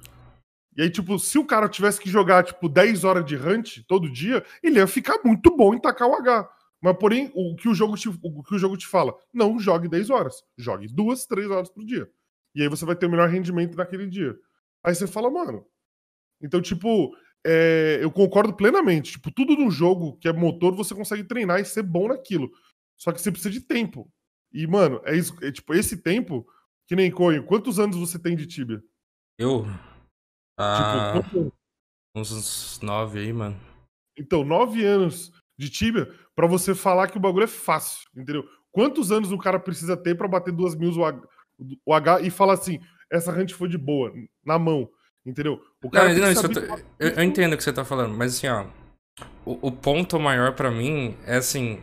E 0.75 0.81
aí, 0.81 0.89
tipo, 0.89 1.19
se 1.19 1.37
o 1.37 1.45
cara 1.45 1.69
tivesse 1.69 1.99
que 1.99 2.09
jogar, 2.09 2.43
tipo, 2.43 2.67
10 2.67 3.03
horas 3.03 3.25
de 3.25 3.35
hunt 3.35 3.83
todo 3.87 4.11
dia, 4.11 4.43
ele 4.61 4.79
ia 4.79 4.87
ficar 4.87 5.19
muito 5.23 5.55
bom 5.55 5.73
em 5.73 5.79
tacar 5.79 6.07
o 6.07 6.15
H. 6.15 6.49
Mas, 6.81 6.97
porém, 6.97 7.31
o 7.33 7.55
que 7.55 7.69
o 7.69 7.73
jogo 7.73 7.95
te, 7.95 8.09
o 8.09 8.43
que 8.43 8.55
o 8.55 8.59
jogo 8.59 8.75
te 8.75 8.87
fala? 8.87 9.15
Não 9.31 9.59
jogue 9.59 9.87
10 9.87 10.09
horas. 10.09 10.43
Jogue 10.57 10.87
duas, 10.87 11.25
três 11.25 11.49
horas 11.49 11.69
por 11.69 11.85
dia. 11.85 12.09
E 12.55 12.61
aí 12.61 12.67
você 12.67 12.85
vai 12.85 12.95
ter 12.95 13.05
o 13.05 13.09
melhor 13.09 13.29
rendimento 13.29 13.77
naquele 13.77 14.07
dia. 14.07 14.35
Aí 14.83 14.93
você 14.93 15.07
fala, 15.07 15.29
mano. 15.29 15.65
Então, 16.41 16.61
tipo, 16.61 17.15
é, 17.45 17.99
eu 18.01 18.11
concordo 18.11 18.53
plenamente. 18.53 19.13
Tipo, 19.13 19.31
tudo 19.31 19.55
no 19.55 19.71
jogo 19.71 20.17
que 20.17 20.27
é 20.27 20.33
motor, 20.33 20.75
você 20.75 20.93
consegue 20.93 21.23
treinar 21.23 21.59
e 21.59 21.65
ser 21.65 21.83
bom 21.83 22.09
naquilo. 22.09 22.51
Só 22.97 23.11
que 23.11 23.21
você 23.21 23.31
precisa 23.31 23.49
de 23.49 23.61
tempo. 23.61 24.11
E, 24.51 24.67
mano, 24.67 25.01
é 25.05 25.15
isso. 25.15 25.35
É, 25.41 25.51
tipo, 25.51 25.73
esse 25.73 25.97
tempo, 25.97 26.45
que 26.87 26.95
nem 26.95 27.11
Coin, 27.11 27.41
quantos 27.43 27.79
anos 27.79 27.95
você 27.95 28.19
tem 28.19 28.35
de 28.35 28.45
Tibia? 28.45 28.83
Eu? 29.37 29.65
Ah, 30.57 31.21
Tipo, 31.23 31.53
uns 32.15 32.79
nove 32.81 33.19
aí, 33.19 33.33
mano. 33.33 33.59
Então, 34.17 34.43
nove 34.43 34.85
anos 34.85 35.31
de 35.57 35.69
Tibia 35.69 36.07
pra 36.35 36.47
você 36.47 36.75
falar 36.75 37.07
que 37.09 37.17
o 37.17 37.21
bagulho 37.21 37.45
é 37.45 37.47
fácil, 37.47 38.07
entendeu? 38.15 38.43
Quantos 38.71 39.11
anos 39.11 39.31
o 39.31 39.37
cara 39.37 39.59
precisa 39.59 39.95
ter 39.97 40.15
pra 40.15 40.27
bater 40.27 40.51
duas 40.53 40.75
mil 40.75 40.91
o 40.91 41.05
H, 41.05 41.21
o 41.85 41.93
H 41.93 42.21
e 42.21 42.29
falar 42.29 42.53
assim, 42.53 42.79
essa 43.11 43.31
hunt 43.31 43.51
foi 43.53 43.69
de 43.69 43.77
boa, 43.77 44.11
na 44.45 44.57
mão, 44.57 44.89
entendeu? 45.25 45.53
O 45.81 45.85
Não, 45.85 45.89
cara 45.91 46.13
não, 46.13 46.31
isso 46.31 46.45
eu, 46.45 46.53
tô- 46.53 46.59
eu- 46.99 47.09
eu 47.09 47.23
entendo 47.23 47.53
o 47.53 47.57
que 47.57 47.63
você 47.63 47.73
tá 47.73 47.85
falando, 47.85 48.15
mas 48.15 48.35
assim, 48.35 48.47
ó. 48.47 48.65
O, 49.45 49.67
o 49.67 49.71
ponto 49.71 50.19
maior 50.19 50.55
pra 50.55 50.71
mim 50.71 51.15
é 51.25 51.35
assim. 51.37 51.81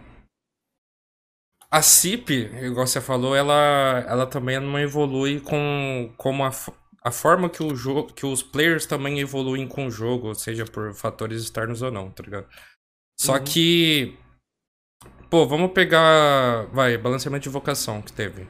A 1.70 1.82
CIP, 1.82 2.32
igual 2.64 2.86
você 2.86 3.00
falou, 3.00 3.36
ela, 3.36 4.04
ela 4.08 4.26
também 4.26 4.58
não 4.58 4.76
evolui 4.80 5.40
com 5.40 6.12
como 6.16 6.42
a, 6.44 6.50
a 7.02 7.10
forma 7.10 7.48
que, 7.48 7.62
o 7.62 7.74
jogo, 7.74 8.12
que 8.12 8.26
os 8.26 8.42
players 8.42 8.86
também 8.86 9.20
evoluem 9.20 9.66
com 9.66 9.86
o 9.86 9.90
jogo, 9.90 10.34
seja 10.34 10.64
por 10.64 10.94
fatores 10.94 11.42
externos 11.42 11.80
ou 11.82 11.90
não, 11.90 12.10
tá 12.10 12.22
ligado? 12.22 12.48
Só 13.18 13.36
Uhum. 13.36 13.44
que. 13.44 14.18
Pô, 15.30 15.46
vamos 15.46 15.72
pegar. 15.72 16.66
Vai, 16.72 16.98
balanceamento 16.98 17.44
de 17.44 17.48
vocação 17.48 18.02
que 18.02 18.12
teve. 18.12 18.46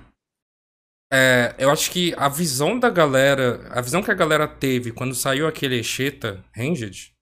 É, 1.13 1.55
eu 1.59 1.71
acho 1.71 1.91
que 1.91 2.15
a 2.17 2.29
visão 2.29 2.79
da 2.79 2.89
galera, 2.89 3.69
a 3.73 3.81
visão 3.81 4.03
que 4.03 4.11
a 4.13 4.15
galera 4.15 4.47
teve 4.47 4.93
quando 4.93 5.15
saiu 5.15 5.47
aquele 5.49 5.79
Exeta 5.81 6.45
Ranged, 6.55 7.13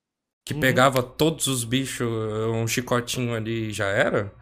que 0.46 0.52
Uhum. 0.54 0.60
pegava 0.60 1.02
todos 1.02 1.46
os 1.46 1.64
bichos, 1.64 2.06
um 2.54 2.66
chicotinho 2.66 3.34
ali 3.34 3.68
e 3.68 3.72
já 3.72 3.86
era. 3.86 4.32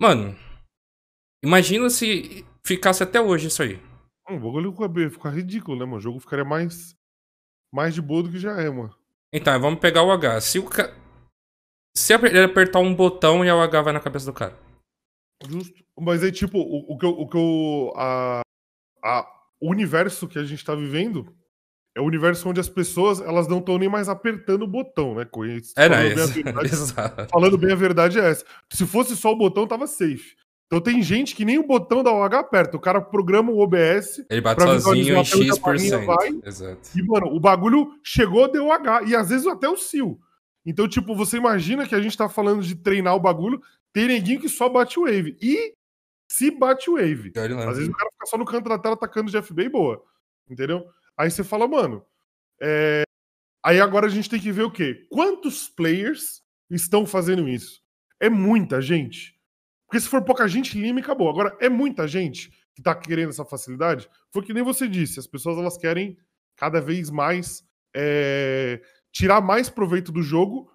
Mano, 0.00 0.36
imagina 1.42 1.88
se 1.88 2.44
ficasse 2.66 3.02
até 3.02 3.18
hoje 3.20 3.48
isso 3.48 3.62
aí. 3.62 3.80
Hum, 4.28 4.36
O 4.36 4.40
bagulho 4.40 4.72
fica- 4.72 5.10
fica 5.10 5.30
ridículo, 5.30 5.78
né, 5.78 5.84
mano? 5.84 5.96
O 5.98 6.00
jogo 6.00 6.18
ficaria 6.20 6.44
mais, 6.44 6.94
mais 7.72 7.94
de 7.94 8.02
boa 8.02 8.22
do 8.24 8.30
que 8.30 8.38
já 8.38 8.60
é, 8.60 8.68
mano. 8.70 8.94
Então, 9.32 9.60
vamos 9.60 9.80
pegar 9.80 10.02
o 10.02 10.10
H. 10.10 10.40
Se 10.40 10.58
o 10.58 10.68
ca... 10.68 10.92
Se 11.96 12.12
ele 12.12 12.42
apertar 12.44 12.78
um 12.80 12.94
botão 12.94 13.44
e 13.44 13.50
o 13.50 13.60
H 13.60 13.82
vai 13.82 13.92
na 13.92 14.00
cabeça 14.00 14.26
do 14.26 14.32
cara. 14.32 14.56
Justo. 15.48 15.82
Mas 15.98 16.22
aí, 16.22 16.30
tipo, 16.32 16.58
o, 16.58 16.92
o 16.94 16.98
que 16.98 17.06
eu. 17.06 17.10
O, 17.10 17.28
que 17.28 17.36
eu 17.36 17.92
a, 17.96 18.40
a- 19.02 19.26
o 19.60 19.70
universo 19.70 20.28
que 20.28 20.38
a 20.38 20.44
gente 20.44 20.62
tá 20.64 20.74
vivendo 20.74 21.34
é 21.96 22.00
o 22.00 22.04
universo 22.04 22.46
onde 22.48 22.60
as 22.60 22.68
pessoas 22.68 23.20
elas 23.20 23.48
não 23.48 23.58
estão 23.60 23.78
nem 23.78 23.88
mais 23.88 24.08
apertando 24.08 24.62
o 24.62 24.66
botão, 24.68 25.14
né? 25.14 25.24
Conhece- 25.24 25.72
É, 25.76 25.88
não, 25.88 25.96
falando, 25.96 26.14
bem 26.14 26.22
a 26.22 26.24
isso- 26.24 26.34
verdade, 26.44 26.68
exato. 26.68 27.28
falando 27.30 27.58
bem 27.58 27.72
a 27.72 27.76
verdade 27.76 28.18
é 28.20 28.30
essa. 28.30 28.44
Se 28.72 28.86
fosse 28.86 29.16
só 29.16 29.32
o 29.32 29.36
botão, 29.36 29.66
tava 29.66 29.86
safe. 29.86 30.36
Então 30.66 30.80
tem 30.80 31.02
gente 31.02 31.34
que 31.34 31.44
nem 31.44 31.58
o 31.58 31.66
botão 31.66 32.02
da 32.02 32.12
OH 32.12 32.38
aperta. 32.38 32.76
O 32.76 32.80
cara 32.80 33.00
programa 33.00 33.52
o 33.52 33.60
OBS. 33.60 34.24
Ele 34.28 34.40
bate 34.40 34.60
sozinho 34.62 35.16
em 35.16 35.24
X%. 35.24 36.04
vai. 36.04 36.40
Exato. 36.44 36.90
E, 36.96 37.02
mano, 37.02 37.28
o 37.28 37.38
bagulho 37.38 37.98
chegou, 38.02 38.50
deu 38.50 38.72
H. 38.72 39.04
E 39.04 39.14
às 39.14 39.28
vezes 39.28 39.46
até 39.46 39.68
o 39.68 39.76
SIL. 39.76 40.20
Então, 40.64 40.88
tipo, 40.88 41.14
você 41.14 41.36
imagina 41.36 41.86
que 41.86 41.94
a 41.94 42.00
gente 42.00 42.16
tá 42.16 42.28
falando 42.28 42.62
de 42.62 42.74
treinar 42.74 43.14
o 43.14 43.20
bagulho, 43.20 43.60
tem 43.92 44.08
neguinho 44.08 44.40
que 44.40 44.48
só 44.48 44.68
bate 44.68 44.98
wave. 44.98 45.36
E 45.40 45.72
se 46.28 46.50
bate 46.50 46.90
wave. 46.90 47.32
Lá. 47.34 47.70
Às 47.70 47.76
vezes 47.76 47.88
o 47.88 47.96
cara 47.96 48.10
fica 48.10 48.26
só 48.26 48.36
no 48.36 48.44
canto 48.44 48.68
da 48.68 48.78
tela 48.78 48.94
atacando 48.94 49.30
Jeff 49.30 49.54
Bay 49.54 49.68
boa. 49.68 50.02
Entendeu? 50.50 50.84
Aí 51.16 51.30
você 51.30 51.44
fala, 51.44 51.68
mano, 51.68 52.04
é, 52.60 53.06
Aí 53.66 53.80
agora 53.80 54.06
a 54.06 54.08
gente 54.08 54.30
tem 54.30 54.38
que 54.38 54.52
ver 54.52 54.62
o 54.62 54.70
quê? 54.70 55.08
Quantos 55.10 55.68
players 55.68 56.40
estão 56.70 57.04
fazendo 57.04 57.48
isso? 57.48 57.82
É 58.20 58.30
muita 58.30 58.80
gente. 58.80 59.35
Porque 59.86 60.00
se 60.00 60.08
for 60.08 60.22
pouca 60.24 60.46
gente, 60.48 60.78
lima 60.78 61.00
e 61.00 61.02
acabou. 61.02 61.28
Agora, 61.28 61.56
é 61.60 61.68
muita 61.68 62.06
gente 62.08 62.50
que 62.74 62.82
tá 62.82 62.94
querendo 62.94 63.30
essa 63.30 63.44
facilidade. 63.44 64.08
Foi 64.32 64.42
que 64.42 64.52
nem 64.52 64.62
você 64.62 64.88
disse, 64.88 65.18
as 65.18 65.26
pessoas 65.26 65.56
elas 65.58 65.78
querem 65.78 66.16
cada 66.56 66.80
vez 66.80 67.10
mais 67.10 67.64
é, 67.94 68.80
tirar 69.12 69.40
mais 69.40 69.70
proveito 69.70 70.12
do 70.12 70.22
jogo 70.22 70.70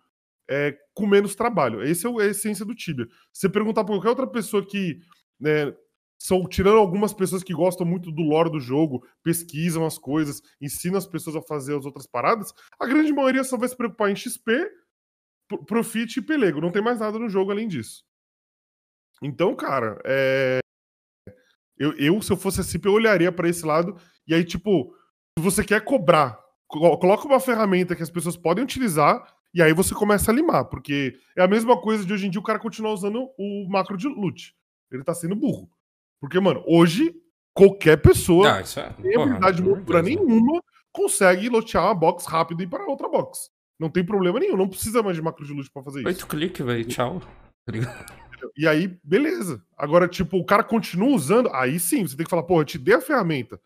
é, 0.50 0.78
com 0.94 1.06
menos 1.06 1.36
trabalho. 1.36 1.82
Essa 1.82 2.08
é 2.08 2.12
a 2.22 2.26
essência 2.28 2.66
do 2.66 2.76
Tibia. 2.76 3.08
Você 3.32 3.50
perguntar 3.50 3.84
pra 3.84 3.94
qualquer 3.96 4.10
outra 4.10 4.28
pessoa 4.28 4.66
que. 4.66 5.00
Né, 5.40 5.74
são 6.22 6.48
tirando 6.48 6.78
algumas 6.78 7.14
pessoas 7.16 7.42
que 7.42 7.52
gostam 7.52 7.84
muito 7.84 8.12
do 8.12 8.22
lore 8.22 8.52
do 8.52 8.60
jogo, 8.60 9.04
pesquisam 9.24 9.84
as 9.88 9.98
coisas, 9.98 10.40
ensinam 10.62 11.00
as 11.00 11.08
pessoas 11.08 11.36
a 11.36 11.42
fazer 11.42 11.76
as 11.76 11.84
outras 11.84 12.06
paradas, 12.06 12.54
a 12.80 12.86
grande 12.86 13.12
maioria 13.12 13.44
só 13.44 13.58
vai 13.58 13.68
se 13.68 13.76
preocupar 13.76 14.12
em 14.12 14.16
XP, 14.16 14.70
Profit 15.66 16.20
e 16.20 16.22
Pelego. 16.22 16.62
Não 16.62 16.72
tem 16.72 16.82
mais 16.82 17.00
nada 17.00 17.18
no 17.18 17.28
jogo 17.28 17.50
além 17.50 17.68
disso. 17.68 18.04
Então, 19.22 19.56
cara, 19.56 20.00
é... 20.04 20.60
eu, 21.78 21.94
eu, 21.98 22.22
se 22.22 22.32
eu 22.32 22.38
fosse 22.38 22.62
a 22.62 22.64
CIP, 22.64 22.86
eu 22.86 22.94
olharia 22.94 23.32
para 23.32 23.48
esse 23.50 23.66
lado. 23.66 23.96
E 24.28 24.34
aí, 24.34 24.44
tipo, 24.44 24.94
se 25.38 25.44
você 25.44 25.64
quer 25.64 25.84
cobrar, 25.84 26.40
coloca 26.68 27.26
uma 27.28 27.40
ferramenta 27.40 27.96
que 27.96 28.04
as 28.04 28.10
pessoas 28.10 28.38
podem 28.38 28.64
utilizar 28.64 29.24
e 29.54 29.62
aí 29.62 29.74
você 29.74 29.94
começa 29.94 30.32
a 30.32 30.34
limar, 30.34 30.66
porque 30.66 31.20
é 31.36 31.44
a 31.44 31.48
mesma 31.48 31.80
coisa 31.80 32.06
de 32.06 32.14
hoje 32.14 32.26
em 32.26 32.30
dia 32.30 32.40
o 32.40 32.44
cara 32.44 32.58
continuar 32.58 32.94
usando 32.94 33.30
o 33.38 33.68
macro 33.70 33.98
de 33.98 34.08
loot. 34.08 34.56
Ele 34.90 35.04
tá 35.04 35.14
sendo 35.14 35.36
burro. 35.36 35.70
Porque, 36.22 36.40
mano, 36.40 36.64
hoje 36.66 37.14
qualquer 37.54 37.98
pessoa, 37.98 38.56
Ah, 38.56 38.60
é. 38.62 38.64
sem 38.64 38.84
Porra, 39.14 39.24
habilidade 39.24 39.62
né? 39.62 40.02
nenhuma, 40.02 40.62
consegue 40.92 41.50
lotear 41.50 41.86
uma 41.86 41.96
box 41.96 42.26
rápido 42.26 42.62
e 42.62 42.64
ir 42.64 42.68
para 42.68 42.86
outra 42.86 43.10
box. 43.10 43.50
Não 43.80 43.90
tem 43.90 44.06
problema 44.06 44.40
nenhum, 44.40 44.56
não 44.56 44.70
precisa 44.70 45.04
mais 45.04 45.16
de 45.16 45.22
macro 45.22 45.46
de 45.46 45.52
loot 45.54 45.70
pra 45.72 45.84
fazer 45.84 46.00
isso. 46.00 46.08
Oito 46.08 46.28
cliques, 46.28 46.66
velho. 46.66 46.86
Tchau. 46.86 47.22
Ligado? 47.68 48.14
E 48.58 48.68
aí, 48.68 48.98
beleza. 49.04 49.62
Agora, 49.78 50.08
tipo, 50.08 50.38
o 50.38 50.46
cara 50.46 50.64
continua 50.64 51.10
usando, 51.10 51.50
aí 51.54 51.80
sim, 51.80 52.08
você 52.08 52.16
tem 52.16 52.24
que 52.24 52.30
falar, 52.30 52.44
porra, 52.44 52.62
eu 52.62 52.66
te 52.66 52.78
dei 52.78 52.96
a 52.96 53.02
ferramenta. 53.02 53.60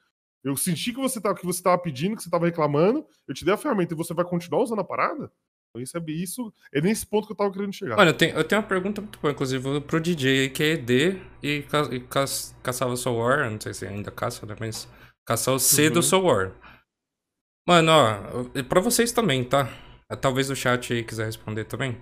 Eu 0.43 0.55
senti 0.55 0.93
que 0.93 0.99
você 0.99 1.19
tava, 1.19 1.35
que 1.35 1.45
você 1.45 1.61
tava 1.61 1.77
pedindo, 1.77 2.15
que 2.15 2.21
você 2.23 2.29
tava 2.29 2.45
reclamando, 2.45 3.05
eu 3.27 3.33
te 3.33 3.43
dei 3.43 3.53
a 3.53 3.57
ferramenta 3.57 3.93
e 3.93 3.97
você 3.97 4.13
vai 4.13 4.23
continuar 4.25 4.61
usando 4.61 4.79
a 4.79 4.83
parada? 4.83 5.31
Então, 5.71 5.81
isso 5.81 5.97
é, 5.97 6.01
isso 6.07 6.53
é 6.73 6.79
nesse 6.81 7.05
ponto 7.05 7.25
que 7.27 7.33
eu 7.33 7.37
tava 7.37 7.51
querendo 7.51 7.73
chegar. 7.73 7.97
Mano, 7.97 8.11
eu 8.11 8.13
tenho, 8.13 8.35
eu 8.35 8.43
tenho 8.43 8.61
uma 8.61 8.67
pergunta 8.67 9.01
muito 9.01 9.19
boa, 9.19 9.31
inclusive, 9.31 9.81
pro 9.81 9.99
DJ 9.99 10.41
aí, 10.41 10.49
que 10.49 10.63
é 10.63 10.71
ED 10.73 11.19
e, 11.43 11.61
ca, 11.63 11.81
e 11.91 11.99
ca, 11.99 12.25
caçava 12.63 12.95
Soul 12.95 13.17
War, 13.17 13.49
não 13.49 13.59
sei 13.59 13.73
se 13.73 13.85
ainda 13.85 14.11
caça, 14.11 14.45
né, 14.45 14.55
mas 14.59 14.87
caçar 15.25 15.53
o 15.53 15.59
C 15.59 15.89
do 15.89 15.97
Uhum. 15.97 16.01
Soul 16.03 16.23
War. 16.25 16.51
Mano, 17.67 17.91
ó, 17.91 18.63
pra 18.63 18.79
vocês 18.79 19.11
também, 19.11 19.43
tá? 19.43 19.67
Talvez 20.21 20.49
o 20.51 20.55
chat 20.55 20.93
aí 20.93 21.03
quiser 21.03 21.25
responder 21.25 21.65
também. 21.65 21.99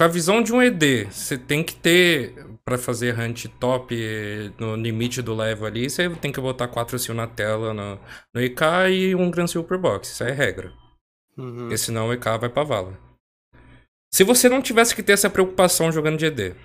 Com 0.00 0.04
a 0.04 0.08
visão 0.08 0.42
de 0.42 0.50
um 0.50 0.62
ED, 0.62 1.10
você 1.10 1.36
tem 1.36 1.62
que 1.62 1.76
ter, 1.76 2.32
pra 2.64 2.78
fazer 2.78 3.20
hunt 3.20 3.44
top 3.60 3.94
eh, 3.94 4.50
no 4.58 4.74
limite 4.74 5.20
do 5.20 5.34
level 5.34 5.66
ali, 5.66 5.90
você 5.90 6.08
tem 6.16 6.32
que 6.32 6.40
botar 6.40 6.68
4 6.68 6.98
seal 6.98 7.14
na 7.14 7.26
tela 7.26 7.74
no, 7.74 8.00
no 8.32 8.40
EK 8.40 8.62
e 8.90 9.14
um 9.14 9.30
Grand 9.30 9.46
Seal 9.46 9.62
per 9.62 9.76
box, 9.76 10.10
isso 10.10 10.24
é 10.24 10.30
regra. 10.30 10.72
Uhum. 11.36 11.54
Porque 11.54 11.76
senão 11.76 12.08
o 12.08 12.14
EK 12.14 12.24
vai 12.40 12.48
pra 12.48 12.64
vala. 12.64 12.98
Se 14.10 14.24
você 14.24 14.48
não 14.48 14.62
tivesse 14.62 14.96
que 14.96 15.02
ter 15.02 15.12
essa 15.12 15.28
preocupação 15.28 15.92
jogando 15.92 16.16
de 16.16 16.24
ED. 16.24 16.56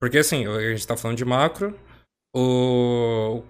Porque 0.00 0.18
assim, 0.18 0.46
a 0.46 0.70
gente 0.70 0.86
tá 0.86 0.96
falando 0.96 1.16
de 1.16 1.24
macro, 1.24 1.76
o 2.32 3.42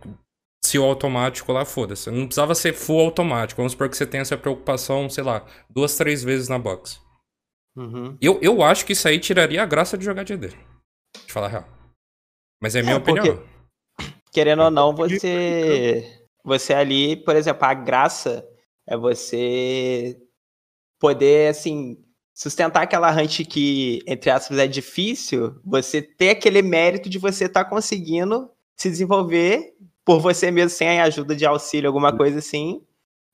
se 0.65 0.79
o 0.79 0.85
automático 0.85 1.53
lá, 1.53 1.67
foda-se. 1.67 2.11
Não 2.11 2.25
precisava 2.25 2.55
ser 2.55 2.73
full 2.73 2.99
automático. 2.99 3.59
Vamos 3.59 3.73
supor 3.73 3.91
que 3.91 3.97
você 3.97 4.07
tenha 4.07 4.23
essa 4.23 4.39
preocupação, 4.39 5.11
sei 5.11 5.23
lá, 5.23 5.45
duas, 5.69 5.99
três 5.99 6.25
vezes 6.25 6.49
na 6.49 6.59
box. 6.59 7.05
Uhum. 7.77 8.17
Eu, 8.21 8.39
eu 8.43 8.63
acho 8.63 8.87
que 8.87 8.93
isso 8.95 9.07
aí 9.07 9.19
tiraria 9.19 9.63
a 9.63 9.67
graça 9.67 9.99
de 9.99 10.05
jogar 10.05 10.23
de 10.25 10.33
ED. 10.33 10.49
De 11.27 11.33
falar 11.33 11.47
a 11.47 11.51
real. 11.51 11.69
Mas 12.61 12.75
é 12.75 12.81
a 12.81 12.83
minha 12.83 12.97
É, 12.97 13.01
porque- 13.01 13.21
opinião. 13.21 13.43
Querendo 14.33 14.63
ou 14.63 14.71
não, 14.71 14.95
você. 14.95 16.21
Você 16.45 16.73
ali, 16.75 17.17
por 17.17 17.35
exemplo, 17.35 17.65
a 17.65 17.75
graça 17.75 18.47
é 18.87 18.97
você 18.97 20.17
poder, 21.01 21.51
assim, 21.51 21.99
sustentar 22.35 22.83
aquela 22.83 23.11
hunt 23.11 23.45
que, 23.47 24.01
entre 24.07 24.31
aspas, 24.31 24.59
é 24.59 24.67
difícil, 24.67 25.59
você 25.65 26.01
ter 26.01 26.31
aquele 26.31 26.63
mérito 26.63 27.09
de 27.09 27.19
você 27.19 27.47
estar 27.47 27.65
conseguindo 27.65 28.49
se 28.77 28.89
desenvolver 28.91 29.75
por 30.05 30.21
você 30.21 30.51
mesmo, 30.51 30.71
sem 30.71 31.01
a 31.01 31.05
ajuda 31.05 31.35
de 31.35 31.45
auxílio, 31.45 31.89
alguma 31.89 32.17
coisa 32.17 32.39
assim. 32.39 32.81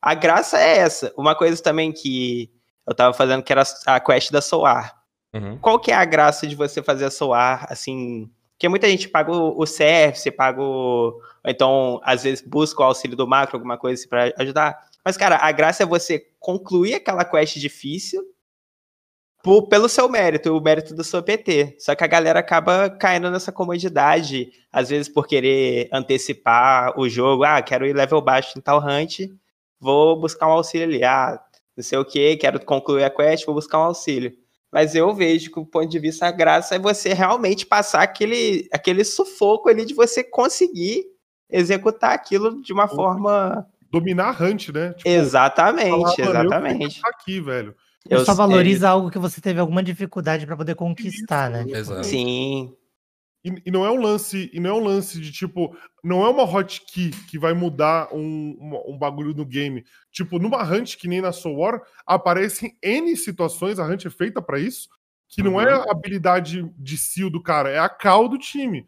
A 0.00 0.14
graça 0.14 0.58
é 0.58 0.78
essa. 0.78 1.12
Uma 1.16 1.34
coisa 1.34 1.62
também 1.62 1.92
que 1.92 2.50
eu 2.86 2.94
tava 2.94 3.14
fazendo, 3.14 3.42
que 3.42 3.52
era 3.52 3.62
a 3.86 4.00
quest 4.00 4.30
da 4.30 4.40
Soar. 4.40 5.02
Uhum. 5.34 5.58
Qual 5.58 5.78
que 5.78 5.90
é 5.90 5.94
a 5.94 6.04
graça 6.04 6.46
de 6.46 6.54
você 6.54 6.82
fazer 6.82 7.04
a 7.04 7.10
Soar, 7.10 7.66
assim... 7.70 8.30
Porque 8.52 8.68
muita 8.68 8.88
gente 8.88 9.08
paga 9.08 9.32
o, 9.32 9.54
você 9.56 10.30
paga 10.36 10.62
o... 10.62 11.20
Então, 11.44 12.00
às 12.04 12.22
vezes, 12.22 12.46
busca 12.46 12.80
o 12.80 12.84
auxílio 12.84 13.16
do 13.16 13.26
macro, 13.26 13.56
alguma 13.56 13.76
coisa 13.76 14.00
assim 14.00 14.08
pra 14.08 14.32
ajudar. 14.38 14.78
Mas, 15.04 15.16
cara, 15.16 15.36
a 15.36 15.50
graça 15.50 15.82
é 15.82 15.86
você 15.86 16.28
concluir 16.38 16.94
aquela 16.94 17.24
quest 17.24 17.56
difícil 17.58 18.22
por- 19.42 19.66
pelo 19.66 19.88
seu 19.88 20.08
mérito, 20.08 20.56
o 20.56 20.60
mérito 20.60 20.94
do 20.94 21.02
seu 21.02 21.22
PT. 21.22 21.76
Só 21.80 21.94
que 21.94 22.04
a 22.04 22.06
galera 22.06 22.38
acaba 22.38 22.88
caindo 22.88 23.30
nessa 23.30 23.50
comodidade, 23.50 24.52
às 24.72 24.88
vezes 24.88 25.08
por 25.08 25.26
querer 25.26 25.88
antecipar 25.92 26.98
o 26.98 27.08
jogo. 27.08 27.44
Ah, 27.44 27.60
quero 27.60 27.84
ir 27.84 27.94
level 27.94 28.20
baixo 28.20 28.56
em 28.56 28.62
tal 28.62 28.78
hunt, 28.80 29.20
vou 29.80 30.18
buscar 30.18 30.46
um 30.46 30.52
auxílio 30.52 30.86
ali. 30.86 31.02
Ah, 31.02 31.42
não 31.76 31.82
sei 31.84 31.98
o 31.98 32.04
que, 32.04 32.36
quero 32.36 32.64
concluir 32.64 33.04
a 33.04 33.10
quest, 33.10 33.44
vou 33.46 33.54
buscar 33.54 33.78
um 33.78 33.82
auxílio. 33.84 34.32
Mas 34.72 34.94
eu 34.94 35.14
vejo 35.14 35.50
que, 35.50 35.60
do 35.60 35.66
ponto 35.66 35.86
de 35.88 35.98
vista, 35.98 36.26
a 36.26 36.30
graça 36.30 36.74
é 36.74 36.78
você 36.78 37.12
realmente 37.12 37.66
passar 37.66 38.02
aquele, 38.02 38.68
aquele 38.72 39.04
sufoco 39.04 39.68
ali 39.68 39.84
de 39.84 39.92
você 39.94 40.24
conseguir 40.24 41.04
executar 41.50 42.12
aquilo 42.14 42.62
de 42.62 42.72
uma 42.72 42.88
forma. 42.88 43.66
Dominar 43.90 44.28
a 44.40 44.44
hunt, 44.44 44.70
né? 44.70 44.94
Tipo, 44.94 45.08
Exatamente, 45.10 45.90
falar, 45.90 46.00
"Mano, 46.00 46.38
eu 46.38 46.44
exatamente. 46.46 47.00
tô 47.02 47.08
aqui, 47.08 47.40
velho. 47.42 47.74
Ou 48.10 48.16
Eu 48.18 48.18
só 48.20 48.32
sei. 48.32 48.34
valoriza 48.34 48.88
algo 48.88 49.10
que 49.10 49.18
você 49.18 49.40
teve 49.40 49.60
alguma 49.60 49.82
dificuldade 49.82 50.46
pra 50.46 50.56
poder 50.56 50.74
conquistar, 50.74 51.50
né? 51.50 51.66
Exato. 51.68 52.04
Sim. 52.04 52.74
E, 53.44 53.62
e 53.66 53.70
não 53.70 53.84
é 53.84 53.90
um 53.90 54.00
lance, 54.00 54.50
e 54.52 54.60
não 54.60 54.70
é 54.70 54.72
um 54.74 54.84
lance 54.84 55.20
de 55.20 55.32
tipo, 55.32 55.76
não 56.02 56.24
é 56.24 56.28
uma 56.28 56.44
hotkey 56.44 57.10
que 57.28 57.38
vai 57.38 57.52
mudar 57.52 58.08
um, 58.14 58.56
um, 58.60 58.92
um 58.94 58.98
bagulho 58.98 59.34
no 59.34 59.44
game. 59.44 59.84
Tipo, 60.12 60.38
numa 60.38 60.62
hunt 60.62 60.96
que 60.96 61.08
nem 61.08 61.20
na 61.20 61.32
Soul 61.32 61.56
War, 61.58 61.82
aparecem 62.06 62.76
N 62.82 63.16
situações, 63.16 63.78
a 63.80 63.84
hunt 63.86 64.06
é 64.06 64.10
feita 64.10 64.40
pra 64.40 64.58
isso, 64.60 64.88
que 65.28 65.42
não 65.42 65.60
é 65.60 65.74
Uhum. 65.76 65.82
a 65.88 65.90
habilidade 65.92 66.70
de 66.78 66.96
seal 66.98 67.30
do 67.30 67.42
cara, 67.42 67.68
é 67.70 67.78
a 67.78 67.88
cal 67.88 68.28
do 68.28 68.38
time. 68.38 68.86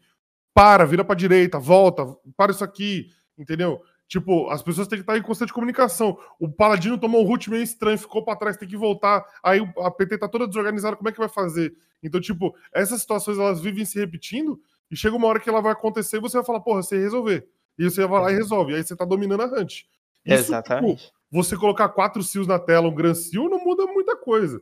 Para, 0.53 0.85
vira 0.85 1.03
pra 1.03 1.15
direita, 1.15 1.59
volta, 1.59 2.05
para 2.37 2.51
isso 2.53 2.63
aqui, 2.63 3.09
entendeu? 3.37 3.81
Tipo, 4.07 4.49
as 4.49 4.61
pessoas 4.61 4.87
têm 4.87 4.99
que 4.99 5.03
estar 5.03 5.17
em 5.17 5.21
constante 5.21 5.53
comunicação. 5.53 6.17
O 6.39 6.47
Paladino 6.47 6.97
tomou 6.97 7.23
um 7.23 7.27
root 7.27 7.49
meio 7.49 7.63
estranho, 7.63 7.97
ficou 7.97 8.23
pra 8.23 8.35
trás, 8.35 8.55
tem 8.55 8.67
que 8.67 8.77
voltar. 8.77 9.25
Aí 9.43 9.59
a 9.79 9.89
PT 9.89 10.19
tá 10.19 10.27
toda 10.27 10.47
desorganizada, 10.47 10.95
como 10.95 11.09
é 11.09 11.11
que 11.11 11.17
vai 11.17 11.29
fazer? 11.29 11.75
Então, 12.03 12.21
tipo, 12.21 12.55
essas 12.71 13.01
situações 13.01 13.37
elas 13.39 13.59
vivem 13.59 13.83
se 13.83 13.99
repetindo 13.99 14.59
e 14.91 14.95
chega 14.95 15.15
uma 15.15 15.27
hora 15.27 15.39
que 15.39 15.49
ela 15.49 15.61
vai 15.61 15.71
acontecer 15.71 16.17
e 16.17 16.21
você 16.21 16.37
vai 16.37 16.45
falar, 16.45 16.59
porra, 16.59 16.83
você 16.83 16.97
resolver. 16.97 17.47
E 17.77 17.83
você 17.89 18.05
vai 18.05 18.21
lá 18.21 18.31
e 18.31 18.35
resolve. 18.35 18.75
Aí 18.75 18.83
você 18.83 18.95
tá 18.95 19.05
dominando 19.05 19.41
a 19.41 19.45
hunt. 19.45 19.81
Isso, 20.23 20.51
Exatamente. 20.51 21.05
tipo, 21.05 21.15
você 21.31 21.57
colocar 21.57 21.89
quatro 21.89 22.21
seals 22.23 22.47
na 22.47 22.59
tela, 22.59 22.87
um 22.87 22.95
Grand 22.95 23.15
Seal, 23.15 23.49
não 23.49 23.63
muda 23.63 23.85
muita 23.87 24.15
coisa. 24.15 24.61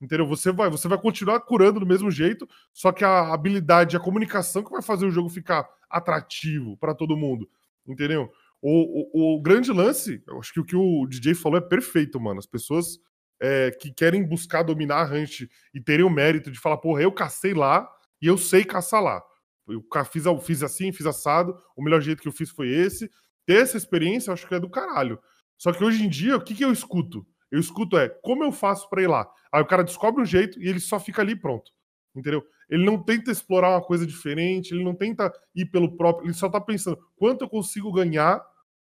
Entendeu? 0.00 0.26
Você 0.26 0.52
vai, 0.52 0.68
você 0.68 0.88
vai 0.88 0.98
continuar 0.98 1.40
curando 1.40 1.80
do 1.80 1.86
mesmo 1.86 2.10
jeito, 2.10 2.48
só 2.72 2.90
que 2.92 3.04
a 3.04 3.32
habilidade, 3.32 3.96
a 3.96 4.00
comunicação 4.00 4.62
que 4.62 4.70
vai 4.70 4.82
fazer 4.82 5.06
o 5.06 5.10
jogo 5.10 5.28
ficar 5.28 5.68
atrativo 5.88 6.76
pra 6.76 6.94
todo 6.94 7.16
mundo. 7.16 7.48
Entendeu? 7.86 8.30
O, 8.62 9.34
o, 9.34 9.36
o 9.36 9.42
grande 9.42 9.72
lance, 9.72 10.22
eu 10.26 10.38
acho 10.38 10.52
que 10.52 10.60
o 10.60 10.64
que 10.64 10.76
o 10.76 11.04
DJ 11.06 11.34
falou 11.34 11.58
é 11.58 11.60
perfeito, 11.60 12.20
mano. 12.20 12.38
As 12.38 12.46
pessoas 12.46 12.98
é, 13.42 13.72
que 13.72 13.92
querem 13.92 14.24
buscar 14.24 14.62
dominar 14.62 15.02
a 15.02 15.12
hunt 15.12 15.42
e 15.74 15.80
terem 15.80 16.06
o 16.06 16.10
mérito 16.10 16.50
de 16.50 16.60
falar, 16.60 16.76
porra, 16.78 17.02
eu 17.02 17.10
cacei 17.10 17.52
lá 17.52 17.90
e 18.20 18.28
eu 18.28 18.38
sei 18.38 18.64
caçar 18.64 19.02
lá. 19.02 19.20
Eu 19.68 19.84
fiz, 20.04 20.24
fiz 20.44 20.62
assim, 20.62 20.92
fiz 20.92 21.06
assado, 21.06 21.56
o 21.76 21.82
melhor 21.82 22.00
jeito 22.00 22.22
que 22.22 22.28
eu 22.28 22.32
fiz 22.32 22.50
foi 22.50 22.68
esse. 22.68 23.10
Ter 23.44 23.62
essa 23.62 23.76
experiência, 23.76 24.30
eu 24.30 24.34
acho 24.34 24.46
que 24.46 24.54
é 24.54 24.60
do 24.60 24.70
caralho. 24.70 25.18
Só 25.58 25.72
que 25.72 25.82
hoje 25.82 26.04
em 26.04 26.08
dia, 26.08 26.36
o 26.36 26.40
que, 26.40 26.54
que 26.54 26.64
eu 26.64 26.72
escuto? 26.72 27.26
Eu 27.50 27.58
escuto 27.58 27.98
é, 27.98 28.08
como 28.08 28.44
eu 28.44 28.52
faço 28.52 28.88
pra 28.88 29.02
ir 29.02 29.08
lá? 29.08 29.28
Aí 29.52 29.60
o 29.60 29.66
cara 29.66 29.82
descobre 29.82 30.22
um 30.22 30.26
jeito 30.26 30.60
e 30.60 30.68
ele 30.68 30.80
só 30.80 31.00
fica 31.00 31.20
ali 31.20 31.34
pronto. 31.34 31.70
Entendeu? 32.14 32.44
Ele 32.68 32.84
não 32.84 33.02
tenta 33.02 33.30
explorar 33.30 33.70
uma 33.70 33.82
coisa 33.82 34.06
diferente, 34.06 34.72
ele 34.72 34.84
não 34.84 34.94
tenta 34.94 35.32
ir 35.54 35.66
pelo 35.66 35.96
próprio, 35.96 36.26
ele 36.26 36.34
só 36.34 36.48
tá 36.48 36.60
pensando, 36.60 36.98
quanto 37.16 37.42
eu 37.42 37.48
consigo 37.48 37.92
ganhar 37.92 38.42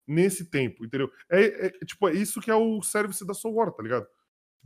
nesse 0.08 0.50
tempo, 0.50 0.86
entendeu? 0.86 1.10
É, 1.30 1.68
é- 1.68 1.70
tipo, 1.86 2.08
é 2.08 2.14
isso 2.14 2.42
que 2.42 2.52
é 2.52 2.56
o 2.56 2.82
service 2.82 3.26
da 3.26 3.34
Soul 3.34 3.56
War, 3.56 3.72
tá 3.72 3.82
ligado? 3.84 4.06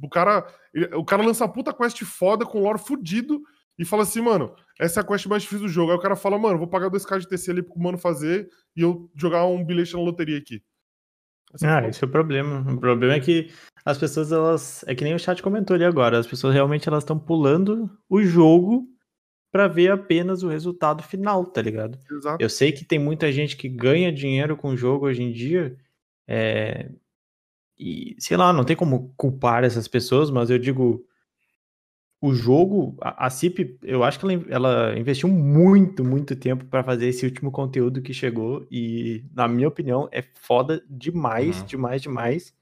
O 0.01 0.09
cara, 0.09 0.45
ele- 0.73 0.95
o 0.95 1.03
cara 1.03 1.23
lança 1.23 1.45
a 1.45 1.47
puta 1.47 1.73
quest 1.73 2.03
foda 2.03 2.45
com 2.45 2.61
lore 2.61 2.79
fudido 2.79 3.41
e 3.77 3.85
fala 3.85 4.03
assim, 4.03 4.21
mano, 4.21 4.53
essa 4.79 4.99
é 4.99 5.03
a 5.03 5.05
quest 5.05 5.25
mais 5.27 5.43
difícil 5.43 5.65
do 5.67 5.71
jogo. 5.71 5.91
Aí 5.91 5.97
o 5.97 6.01
cara 6.01 6.15
fala, 6.15 6.37
mano, 6.37 6.57
vou 6.57 6.67
pagar 6.67 6.89
2k 6.89 7.19
de 7.19 7.27
TC 7.27 7.51
ali 7.51 7.61
pro 7.63 7.79
mano 7.79 7.97
fazer 7.97 8.49
e 8.75 8.81
eu 8.81 9.09
jogar 9.15 9.45
um 9.45 9.63
bilhete 9.63 9.93
na 9.93 10.01
loteria 10.01 10.37
aqui. 10.37 10.61
Ah, 11.63 11.87
esse 11.87 12.03
é 12.03 12.07
o 12.07 12.11
problema. 12.11 12.59
O 12.71 12.79
problema 12.79 13.15
é 13.15 13.19
que 13.19 13.51
as 13.83 13.97
pessoas, 13.97 14.31
elas. 14.31 14.83
É 14.87 14.93
que 14.93 15.03
nem 15.03 15.15
o 15.15 15.19
chat 15.19 15.41
comentou 15.41 15.73
ali 15.75 15.83
agora. 15.83 16.19
As 16.19 16.27
pessoas 16.27 16.53
realmente 16.53 16.87
elas 16.87 17.03
estão 17.03 17.17
pulando 17.17 17.89
o 18.07 18.21
jogo 18.21 18.87
pra 19.51 19.67
ver 19.67 19.91
apenas 19.91 20.43
o 20.43 20.47
resultado 20.49 21.01
final, 21.03 21.45
tá 21.45 21.61
ligado? 21.61 21.97
Exato. 22.11 22.41
Eu 22.43 22.49
sei 22.49 22.71
que 22.71 22.85
tem 22.85 22.99
muita 22.99 23.31
gente 23.31 23.57
que 23.57 23.67
ganha 23.69 24.11
dinheiro 24.11 24.55
com 24.57 24.69
o 24.69 24.77
jogo 24.77 25.05
hoje 25.07 25.23
em 25.23 25.31
dia. 25.31 25.75
é, 26.27 26.89
E, 27.77 28.15
sei 28.19 28.37
lá, 28.37 28.51
não 28.53 28.63
tem 28.65 28.75
como 28.75 29.13
culpar 29.17 29.63
essas 29.63 29.87
pessoas, 29.87 30.29
mas 30.31 30.49
eu 30.49 30.59
digo. 30.59 31.05
O 32.21 32.33
jogo, 32.33 32.97
a, 33.01 33.27
a 33.27 33.29
CIP, 33.29 33.77
eu 33.81 34.03
acho 34.03 34.19
que 34.19 34.25
ela, 34.25 34.43
ela 34.49 34.99
investiu 34.99 35.29
muito, 35.29 36.03
muito 36.03 36.35
tempo 36.35 36.65
pra 36.65 36.83
fazer 36.83 37.07
esse 37.07 37.25
último 37.25 37.49
conteúdo 37.49 38.01
que 38.01 38.13
chegou. 38.13 38.67
E, 38.69 39.23
na 39.33 39.47
minha 39.47 39.69
opinião, 39.69 40.09
é 40.11 40.21
foda 40.35 40.83
demais, 40.89 41.59
Uhum. 41.61 41.65
demais, 41.65 42.01
demais. 42.01 42.53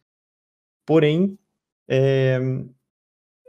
Porém, 0.85 1.39
é, 1.87 2.39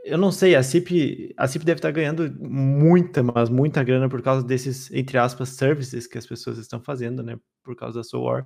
eu 0.09 0.19
não 0.19 0.33
sei, 0.33 0.55
a 0.57 0.63
CIP, 0.63 1.35
a 1.37 1.47
CIP 1.47 1.65
deve 1.65 1.79
estar 1.79 1.91
ganhando 1.91 2.31
muita, 2.41 3.23
mas 3.23 3.49
muita 3.49 3.83
grana 3.83 4.09
por 4.09 4.23
causa 4.23 4.47
desses, 4.47 4.91
entre 4.93 5.19
aspas, 5.19 5.51
services 5.51 6.07
que 6.07 6.19
as 6.19 6.27
pessoas 6.27 6.59
estão 6.59 6.81
fazendo, 6.81 7.23
né? 7.23 7.39
Por 7.63 7.77
causa 7.77 7.99
da 8.01 8.05
Soul. 8.05 8.45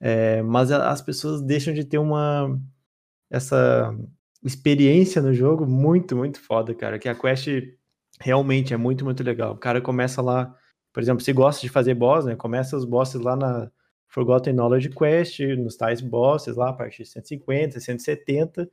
É, 0.00 0.42
mas 0.42 0.70
as 0.70 1.02
pessoas 1.02 1.42
deixam 1.42 1.74
de 1.74 1.84
ter 1.84 1.98
uma 1.98 2.58
essa 3.30 3.94
experiência 4.42 5.22
no 5.22 5.32
jogo 5.32 5.66
muito, 5.66 6.16
muito 6.16 6.40
foda, 6.40 6.74
cara. 6.74 6.98
Que 6.98 7.08
a 7.08 7.14
quest 7.14 7.48
realmente 8.20 8.74
é 8.74 8.76
muito, 8.76 9.04
muito 9.04 9.22
legal. 9.22 9.54
O 9.54 9.58
cara 9.58 9.80
começa 9.80 10.22
lá, 10.22 10.54
por 10.92 11.02
exemplo, 11.02 11.22
se 11.24 11.32
gosta 11.32 11.62
de 11.62 11.68
fazer 11.68 11.94
boss, 11.94 12.24
né? 12.26 12.36
Começa 12.36 12.76
os 12.76 12.84
bosses 12.84 13.20
lá 13.20 13.36
na 13.36 13.70
Forgotten 14.08 14.54
Knowledge 14.54 14.90
Quest, 14.90 15.40
nos 15.58 15.76
tais 15.76 16.00
bosses 16.00 16.56
lá, 16.56 16.70
a 16.70 16.72
partir 16.72 17.02
de 17.02 17.08
150, 17.08 17.80
170, 17.80 18.70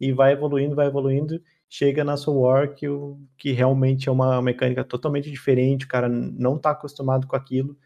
e 0.00 0.12
vai 0.12 0.32
evoluindo, 0.32 0.76
vai 0.76 0.86
evoluindo, 0.86 1.40
chega 1.68 2.04
na 2.04 2.16
Soul 2.16 2.40
War, 2.40 2.74
que, 2.74 2.86
que 3.36 3.52
realmente 3.52 4.08
é 4.08 4.12
uma 4.12 4.40
mecânica 4.40 4.84
totalmente 4.84 5.30
diferente, 5.30 5.84
o 5.84 5.88
cara 5.88 6.08
não 6.08 6.58
tá 6.58 6.70
acostumado 6.70 7.26
com 7.26 7.36
aquilo. 7.36 7.76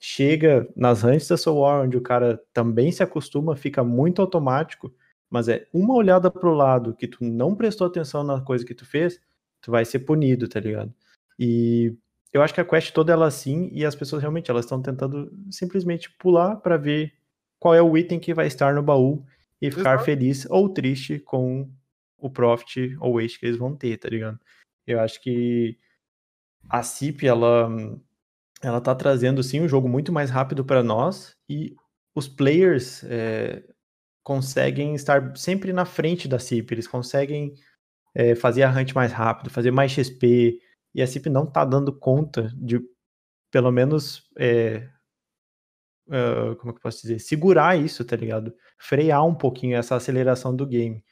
Chega 0.00 0.68
nas 0.76 1.02
ranks 1.02 1.28
da 1.28 1.36
Soul 1.36 1.60
War, 1.60 1.84
onde 1.84 1.96
o 1.96 2.02
cara 2.02 2.40
também 2.52 2.90
se 2.92 3.02
acostuma, 3.02 3.56
fica 3.56 3.82
muito 3.82 4.20
automático, 4.20 4.94
mas 5.30 5.48
é 5.48 5.66
uma 5.72 5.94
olhada 5.94 6.30
pro 6.30 6.54
lado 6.54 6.94
que 6.94 7.08
tu 7.08 7.24
não 7.24 7.54
prestou 7.54 7.86
atenção 7.86 8.22
na 8.22 8.40
coisa 8.40 8.64
que 8.64 8.74
tu 8.74 8.86
fez, 8.86 9.20
tu 9.60 9.70
vai 9.70 9.84
ser 9.84 10.00
punido, 10.00 10.48
tá 10.48 10.60
ligado? 10.60 10.92
E 11.38 11.94
eu 12.32 12.42
acho 12.42 12.52
que 12.52 12.60
a 12.60 12.64
quest 12.64 12.92
toda 12.92 13.12
ela 13.12 13.26
é 13.26 13.28
assim, 13.28 13.70
e 13.72 13.84
as 13.84 13.94
pessoas 13.94 14.20
realmente 14.20 14.50
elas 14.50 14.64
estão 14.64 14.80
tentando 14.82 15.32
simplesmente 15.50 16.10
pular 16.10 16.56
pra 16.56 16.76
ver 16.76 17.12
qual 17.58 17.74
é 17.74 17.80
o 17.80 17.96
item 17.96 18.18
que 18.18 18.34
vai 18.34 18.46
estar 18.46 18.74
no 18.74 18.82
baú 18.82 19.24
e 19.60 19.70
ficar 19.70 19.94
Exato. 19.94 20.04
feliz 20.04 20.46
ou 20.50 20.68
triste 20.68 21.18
com 21.18 21.68
o 22.26 22.30
profit 22.30 22.96
ou 23.00 23.20
waste 23.20 23.38
que 23.38 23.46
eles 23.46 23.58
vão 23.58 23.76
ter, 23.76 23.98
tá 23.98 24.08
ligado? 24.08 24.38
Eu 24.86 25.00
acho 25.00 25.20
que 25.20 25.78
a 26.68 26.82
CIP, 26.82 27.26
ela, 27.26 27.68
ela 28.62 28.80
tá 28.80 28.94
trazendo, 28.94 29.42
sim, 29.42 29.60
um 29.60 29.68
jogo 29.68 29.88
muito 29.88 30.12
mais 30.12 30.30
rápido 30.30 30.64
para 30.64 30.82
nós 30.82 31.36
e 31.48 31.74
os 32.14 32.28
players 32.28 33.04
é, 33.04 33.62
conseguem 34.22 34.94
estar 34.94 35.36
sempre 35.36 35.72
na 35.72 35.84
frente 35.84 36.26
da 36.26 36.38
CIP, 36.38 36.72
eles 36.72 36.86
conseguem 36.86 37.54
é, 38.14 38.34
fazer 38.34 38.62
a 38.62 38.70
hunt 38.70 38.94
mais 38.94 39.12
rápido, 39.12 39.50
fazer 39.50 39.70
mais 39.70 39.92
XP, 39.92 40.58
e 40.94 41.02
a 41.02 41.06
CIP 41.06 41.28
não 41.28 41.44
tá 41.44 41.64
dando 41.64 41.92
conta 41.92 42.50
de, 42.56 42.80
pelo 43.50 43.70
menos, 43.70 44.22
é, 44.38 44.88
ah, 46.10 46.54
como 46.58 46.70
é 46.70 46.72
que 46.72 46.78
eu 46.78 46.82
posso 46.82 47.02
dizer, 47.02 47.18
segurar 47.18 47.76
isso, 47.76 48.04
tá 48.04 48.16
ligado? 48.16 48.54
Frear 48.78 49.24
um 49.26 49.34
pouquinho 49.34 49.76
essa 49.76 49.96
aceleração 49.96 50.54
do 50.54 50.66
game. 50.66 51.02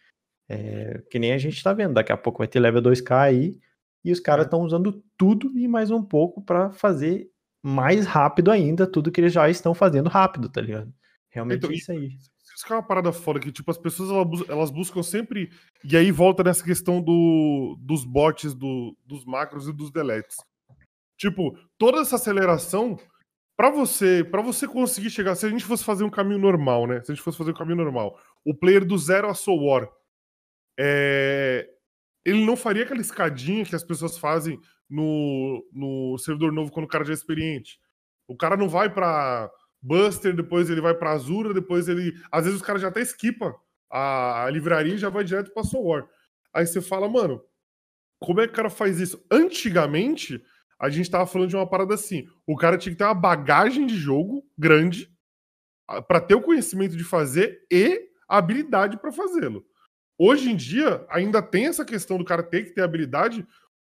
É, 0.49 1.03
que 1.11 1.18
nem 1.18 1.32
a 1.32 1.38
gente 1.38 1.62
tá 1.62 1.72
vendo, 1.72 1.95
daqui 1.95 2.12
a 2.12 2.16
pouco 2.16 2.38
vai 2.38 2.49
ter 2.49 2.61
level 2.61 2.82
2K 2.82 3.12
aí, 3.16 3.59
e 4.05 4.12
os 4.12 4.20
caras 4.20 4.47
estão 4.47 4.61
usando 4.62 5.03
tudo 5.16 5.57
e 5.57 5.66
mais 5.68 5.90
um 5.90 6.03
pouco 6.03 6.43
pra 6.43 6.70
fazer 6.72 7.30
mais 7.62 8.05
rápido 8.05 8.51
ainda 8.51 8.86
tudo 8.86 9.12
que 9.12 9.20
eles 9.20 9.32
já 9.32 9.49
estão 9.49 9.72
fazendo 9.74 10.09
rápido, 10.09 10.49
tá 10.49 10.61
ligado? 10.61 10.93
Realmente 11.30 11.59
Então, 11.59 11.70
é 11.70 11.74
isso 11.74 11.93
aí. 11.93 12.16
Isso 12.55 12.66
que 12.66 12.72
é 12.72 12.76
uma 12.76 12.82
parada 12.82 13.12
foda, 13.12 13.40
que 13.40 13.51
tipo, 13.51 13.70
as 13.70 13.78
pessoas 13.78 14.11
elas, 14.11 14.26
bus- 14.28 14.49
elas 14.49 14.70
buscam 14.70 15.03
sempre. 15.03 15.51
E 15.82 15.97
aí 15.97 16.11
volta 16.11 16.43
nessa 16.45 16.62
questão 16.62 17.01
do, 17.01 17.78
dos 17.80 18.05
bots, 18.05 18.53
do, 18.55 18.95
dos 19.07 19.24
macros 19.24 19.68
e 19.68 19.72
dos 19.72 19.90
deletes. 19.90 20.36
Tipo, 21.16 21.57
toda 21.78 22.01
essa 22.01 22.16
aceleração, 22.16 22.99
pra 23.57 23.70
você, 23.70 24.24
para 24.24 24.43
você 24.43 24.66
conseguir 24.66 25.09
chegar, 25.11 25.34
se 25.34 25.47
a 25.47 25.49
gente 25.49 25.64
fosse 25.64 25.84
fazer 25.84 26.05
um 26.05 26.11
caminho 26.11 26.40
normal, 26.40 26.86
né? 26.86 27.01
Se 27.03 27.12
a 27.12 27.14
gente 27.14 27.24
fosse 27.24 27.38
fazer 27.38 27.53
um 27.53 27.57
caminho 27.57 27.76
normal, 27.76 28.18
o 28.45 28.53
player 28.55 28.84
do 28.84 28.99
zero 28.99 29.28
a 29.28 29.34
Soul 29.34 29.64
War, 29.64 29.88
é, 30.85 31.68
ele 32.24 32.45
não 32.45 32.57
faria 32.57 32.83
aquela 32.83 33.01
escadinha 33.01 33.64
que 33.64 33.76
as 33.76 33.85
pessoas 33.85 34.18
fazem 34.18 34.59
no, 34.91 35.64
no 35.72 36.18
servidor 36.18 36.51
novo 36.51 36.72
quando 36.72 36.87
o 36.87 36.89
cara 36.89 37.05
já 37.05 37.12
é 37.12 37.14
experiente. 37.14 37.78
O 38.26 38.37
cara 38.37 38.57
não 38.57 38.68
vai 38.68 38.93
pra 38.93 39.49
Buster, 39.80 40.35
depois 40.35 40.68
ele 40.68 40.80
vai 40.80 40.93
pra 40.93 41.12
Azura, 41.12 41.55
depois 41.55 41.89
ele. 41.89 42.12
Às 42.33 42.47
vezes 42.47 42.61
os 42.61 42.66
caras 42.66 42.83
já 42.83 42.89
até 42.89 43.01
esquipa 43.01 43.55
a, 43.89 44.45
a 44.45 44.51
livraria 44.51 44.95
e 44.95 44.99
já 44.99 45.09
vai 45.09 45.22
direto 45.22 45.53
pra 45.55 45.62
Soul. 45.62 46.09
Aí 46.53 46.66
você 46.66 46.80
fala, 46.80 47.09
mano, 47.09 47.41
como 48.18 48.41
é 48.41 48.47
que 48.47 48.53
o 48.53 48.57
cara 48.57 48.70
faz 48.70 48.99
isso? 48.99 49.24
Antigamente, 49.30 50.43
a 50.80 50.91
gente 50.91 51.11
tava 51.11 51.26
falando 51.26 51.49
de 51.49 51.57
uma 51.57 51.68
parada 51.68 51.95
assim: 51.95 52.26
o 52.45 52.57
cara 52.57 52.76
tinha 52.76 52.93
que 52.93 52.99
ter 52.99 53.05
uma 53.05 53.14
bagagem 53.14 53.87
de 53.87 53.97
jogo 53.97 54.45
grande 54.59 55.09
pra 56.09 56.20
ter 56.20 56.35
o 56.35 56.43
conhecimento 56.43 56.97
de 56.97 57.05
fazer 57.05 57.64
e 57.70 58.01
a 58.28 58.39
habilidade 58.39 58.99
pra 58.99 59.12
fazê-lo. 59.12 59.64
Hoje 60.25 60.53
em 60.53 60.55
dia, 60.55 61.05
ainda 61.09 61.43
tem 61.43 61.66
essa 61.66 61.85
questão 61.85 62.16
do 62.16 62.25
cara 62.25 62.45
ter 62.45 62.64
que 62.64 62.70
ter 62.70 62.83
habilidade, 62.83 63.45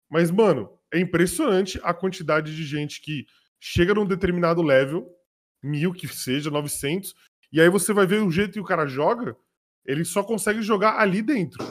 mas, 0.09 0.32
mano, 0.32 0.71
é 0.89 0.97
impressionante 0.97 1.77
a 1.84 1.93
quantidade 1.93 2.55
de 2.55 2.63
gente 2.63 3.01
que 3.01 3.25
chega 3.59 3.93
num 3.93 4.05
determinado 4.05 4.61
level, 4.61 5.13
mil 5.61 5.91
que 5.91 6.07
seja, 6.07 6.49
900, 6.49 7.13
e 7.51 7.59
aí 7.59 7.67
você 7.67 7.91
vai 7.91 8.05
ver 8.05 8.23
o 8.23 8.32
jeito 8.32 8.53
que 8.53 8.61
o 8.61 8.63
cara 8.63 8.88
joga, 8.88 9.36
ele 9.86 10.05
só 10.05 10.23
consegue 10.23 10.61
jogar 10.61 11.01
ali 11.01 11.21
dentro. 11.21 11.61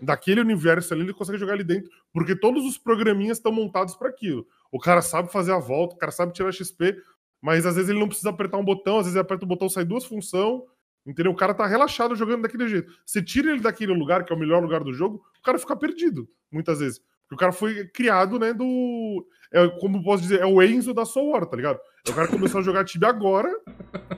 Daquele 0.00 0.40
universo 0.40 0.94
ali, 0.94 1.02
ele 1.02 1.12
consegue 1.12 1.36
jogar 1.36 1.52
ali 1.52 1.64
dentro, 1.64 1.90
porque 2.10 2.34
todos 2.34 2.64
os 2.64 2.78
programinhas 2.78 3.36
estão 3.36 3.52
montados 3.52 3.94
para 3.94 4.08
aquilo. 4.08 4.46
O 4.72 4.78
cara 4.78 5.02
sabe 5.02 5.30
fazer 5.30 5.52
a 5.52 5.58
volta, 5.58 5.94
o 5.94 5.98
cara 5.98 6.10
sabe 6.10 6.32
tirar 6.32 6.52
XP, 6.52 6.96
mas 7.38 7.66
às 7.66 7.74
vezes 7.74 7.90
ele 7.90 8.00
não 8.00 8.08
precisa 8.08 8.30
apertar 8.30 8.56
um 8.56 8.64
botão, 8.64 8.96
às 8.96 9.04
vezes 9.04 9.14
ele 9.14 9.20
aperta 9.26 9.44
o 9.44 9.48
botão, 9.48 9.68
sai 9.68 9.84
duas 9.84 10.06
funções, 10.06 10.62
entendeu? 11.08 11.32
O 11.32 11.36
cara 11.36 11.54
tá 11.54 11.66
relaxado 11.66 12.14
jogando 12.14 12.42
daquele 12.42 12.68
jeito. 12.68 12.92
Você 13.04 13.22
tira 13.22 13.50
ele 13.50 13.60
daquele 13.60 13.92
lugar, 13.92 14.24
que 14.24 14.32
é 14.32 14.36
o 14.36 14.38
melhor 14.38 14.62
lugar 14.62 14.84
do 14.84 14.92
jogo, 14.92 15.24
o 15.38 15.42
cara 15.42 15.58
fica 15.58 15.74
perdido, 15.74 16.28
muitas 16.52 16.80
vezes. 16.80 16.98
Porque 16.98 17.34
o 17.34 17.38
cara 17.38 17.52
foi 17.52 17.86
criado, 17.88 18.38
né, 18.38 18.52
do... 18.52 19.26
É, 19.50 19.66
como 19.80 20.04
posso 20.04 20.22
dizer, 20.22 20.40
é 20.40 20.46
o 20.46 20.62
Enzo 20.62 20.92
da 20.92 21.06
Soul 21.06 21.30
War, 21.30 21.46
tá 21.46 21.56
ligado? 21.56 21.80
O 22.06 22.14
cara 22.14 22.28
começou 22.28 22.60
a 22.60 22.62
jogar 22.62 22.84
Tibia 22.84 23.08
agora 23.08 23.50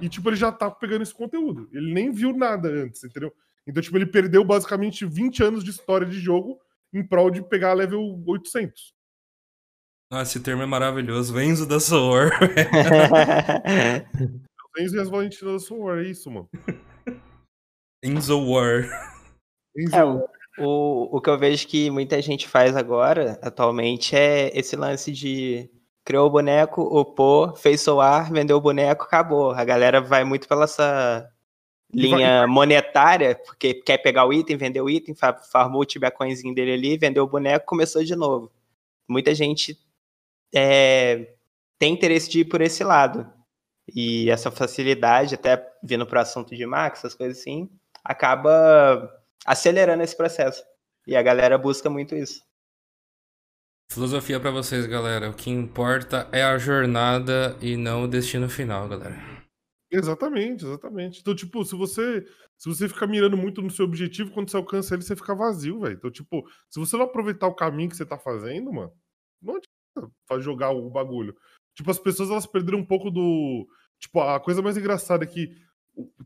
e, 0.01 0.09
tipo, 0.09 0.29
ele 0.29 0.37
já 0.37 0.51
tá 0.51 0.69
pegando 0.69 1.03
esse 1.03 1.15
conteúdo. 1.15 1.69
Ele 1.73 1.93
nem 1.93 2.11
viu 2.11 2.37
nada 2.37 2.69
antes, 2.69 3.05
entendeu? 3.05 3.33
Então, 3.67 3.81
tipo, 3.81 3.97
ele 3.97 4.07
perdeu 4.07 4.45
basicamente 4.45 5.07
20 5.07 5.43
anos 5.45 5.65
de 5.65 5.71
história 5.71 6.07
de 6.07 6.19
jogo 6.19 6.59
em 6.93 7.07
prol 7.07 7.31
de 7.31 7.43
pegar 7.43 7.75
level 7.75 8.21
800. 8.27 8.93
Ah, 10.13 10.23
esse 10.23 10.41
termo 10.41 10.63
é 10.63 10.67
maravilhoso. 10.67 11.39
Enzo 11.39 11.67
da 11.67 11.79
Soor. 11.79 12.31
Enzo 14.79 14.97
e 14.97 15.01
as 15.01 15.09
Valentinas 15.09 15.55
da 15.55 15.59
Soul 15.59 15.81
War, 15.81 15.99
é 15.99 16.03
isso, 16.05 16.31
mano. 16.31 16.49
Enzo 18.03 18.39
War. 18.49 18.85
Enzo 19.77 19.97
É, 19.97 20.05
o, 20.05 20.29
o, 20.59 21.17
o 21.17 21.21
que 21.21 21.29
eu 21.31 21.39
vejo 21.39 21.67
que 21.67 21.91
muita 21.91 22.21
gente 22.23 22.49
faz 22.49 22.77
agora, 22.77 23.39
atualmente, 23.43 24.17
é 24.17 24.57
esse 24.59 24.77
lance 24.77 25.13
de 25.13 25.71
criou 26.05 26.27
o 26.27 26.31
boneco, 26.31 26.83
upou, 26.83 27.55
fez 27.55 27.83
soar, 27.83 28.33
vendeu 28.33 28.57
o 28.57 28.61
boneco, 28.61 29.05
acabou. 29.05 29.51
A 29.53 29.65
galera 29.65 30.01
vai 30.01 30.25
muito 30.25 30.49
pela 30.49 30.65
essa 30.65 31.31
linha 31.93 32.47
monetária, 32.47 33.35
porque 33.45 33.75
quer 33.75 33.99
pegar 33.99 34.25
o 34.27 34.33
item, 34.33 34.57
vender 34.57 34.81
o 34.81 34.89
item, 34.89 35.15
fa- 35.15 35.35
farmou 35.35 35.83
o 35.83 35.85
tibecoinzinho 35.85 36.55
dele 36.55 36.73
ali, 36.73 36.97
vendeu 36.99 37.25
o 37.25 37.29
boneco, 37.29 37.67
começou 37.67 38.03
de 38.03 38.17
novo. 38.17 38.51
Muita 39.09 39.35
gente 39.35 39.77
é, 40.55 41.35
tem 41.79 41.93
interesse 41.93 42.31
de 42.31 42.41
ir 42.41 42.45
por 42.47 42.61
esse 42.61 42.83
lado. 42.83 43.31
E 43.95 44.31
essa 44.31 44.51
facilidade, 44.51 45.35
até 45.35 45.67
vindo 45.83 46.07
para 46.07 46.19
o 46.19 46.23
assunto 46.23 46.55
de 46.55 46.67
Max, 46.67 47.01
essas 47.01 47.15
coisas 47.15 47.39
assim, 47.39 47.71
acaba 48.05 49.11
acelerando 49.45 50.03
esse 50.03 50.17
processo. 50.17 50.63
E 51.07 51.17
a 51.17 51.23
galera 51.23 51.59
busca 51.59 51.89
muito 51.89 52.15
isso. 52.15 52.43
Filosofia 53.91 54.39
pra 54.39 54.51
vocês, 54.51 54.87
galera. 54.87 55.31
O 55.31 55.35
que 55.35 55.51
importa 55.51 56.29
é 56.31 56.45
a 56.45 56.57
jornada 56.59 57.57
e 57.61 57.77
não 57.77 58.05
o 58.05 58.09
destino 58.09 58.49
final, 58.49 58.89
galera. 58.89 59.17
Exatamente, 59.91 60.65
exatamente. 60.65 61.21
Então, 61.21 61.35
tipo, 61.35 61.65
se 61.65 61.75
você 61.75 62.25
se 62.61 62.69
você 62.69 62.87
ficar 62.87 63.07
mirando 63.07 63.39
muito 63.39 63.63
no 63.63 63.71
seu 63.71 63.87
objetivo, 63.87 64.33
quando 64.33 64.51
você 64.51 64.57
alcança 64.59 64.95
ele, 64.95 65.03
você 65.03 65.17
fica 65.17 65.35
vazio, 65.35 65.81
velho. 65.81 65.95
Então, 65.95 66.11
tipo, 66.11 66.47
se 66.69 66.79
você 66.79 66.95
não 66.95 67.07
aproveitar 67.07 67.47
o 67.47 67.55
caminho 67.55 67.89
que 67.89 67.97
você 67.97 68.05
tá 68.05 68.19
fazendo, 68.19 68.71
mano, 68.71 68.93
não 69.41 69.55
adianta 69.55 70.43
jogar 70.43 70.71
o 70.71 70.91
bagulho. 70.91 71.35
Tipo, 71.75 71.91
as 71.91 71.99
pessoas 71.99 72.29
elas 72.31 72.47
perderam 72.47 72.79
um 72.79 72.85
pouco 72.85 73.11
do. 73.11 73.67
Tipo, 74.01 74.21
a 74.23 74.41
coisa 74.41 74.63
mais 74.63 74.77
engraçada 74.77 75.25
é 75.25 75.27
que 75.27 75.55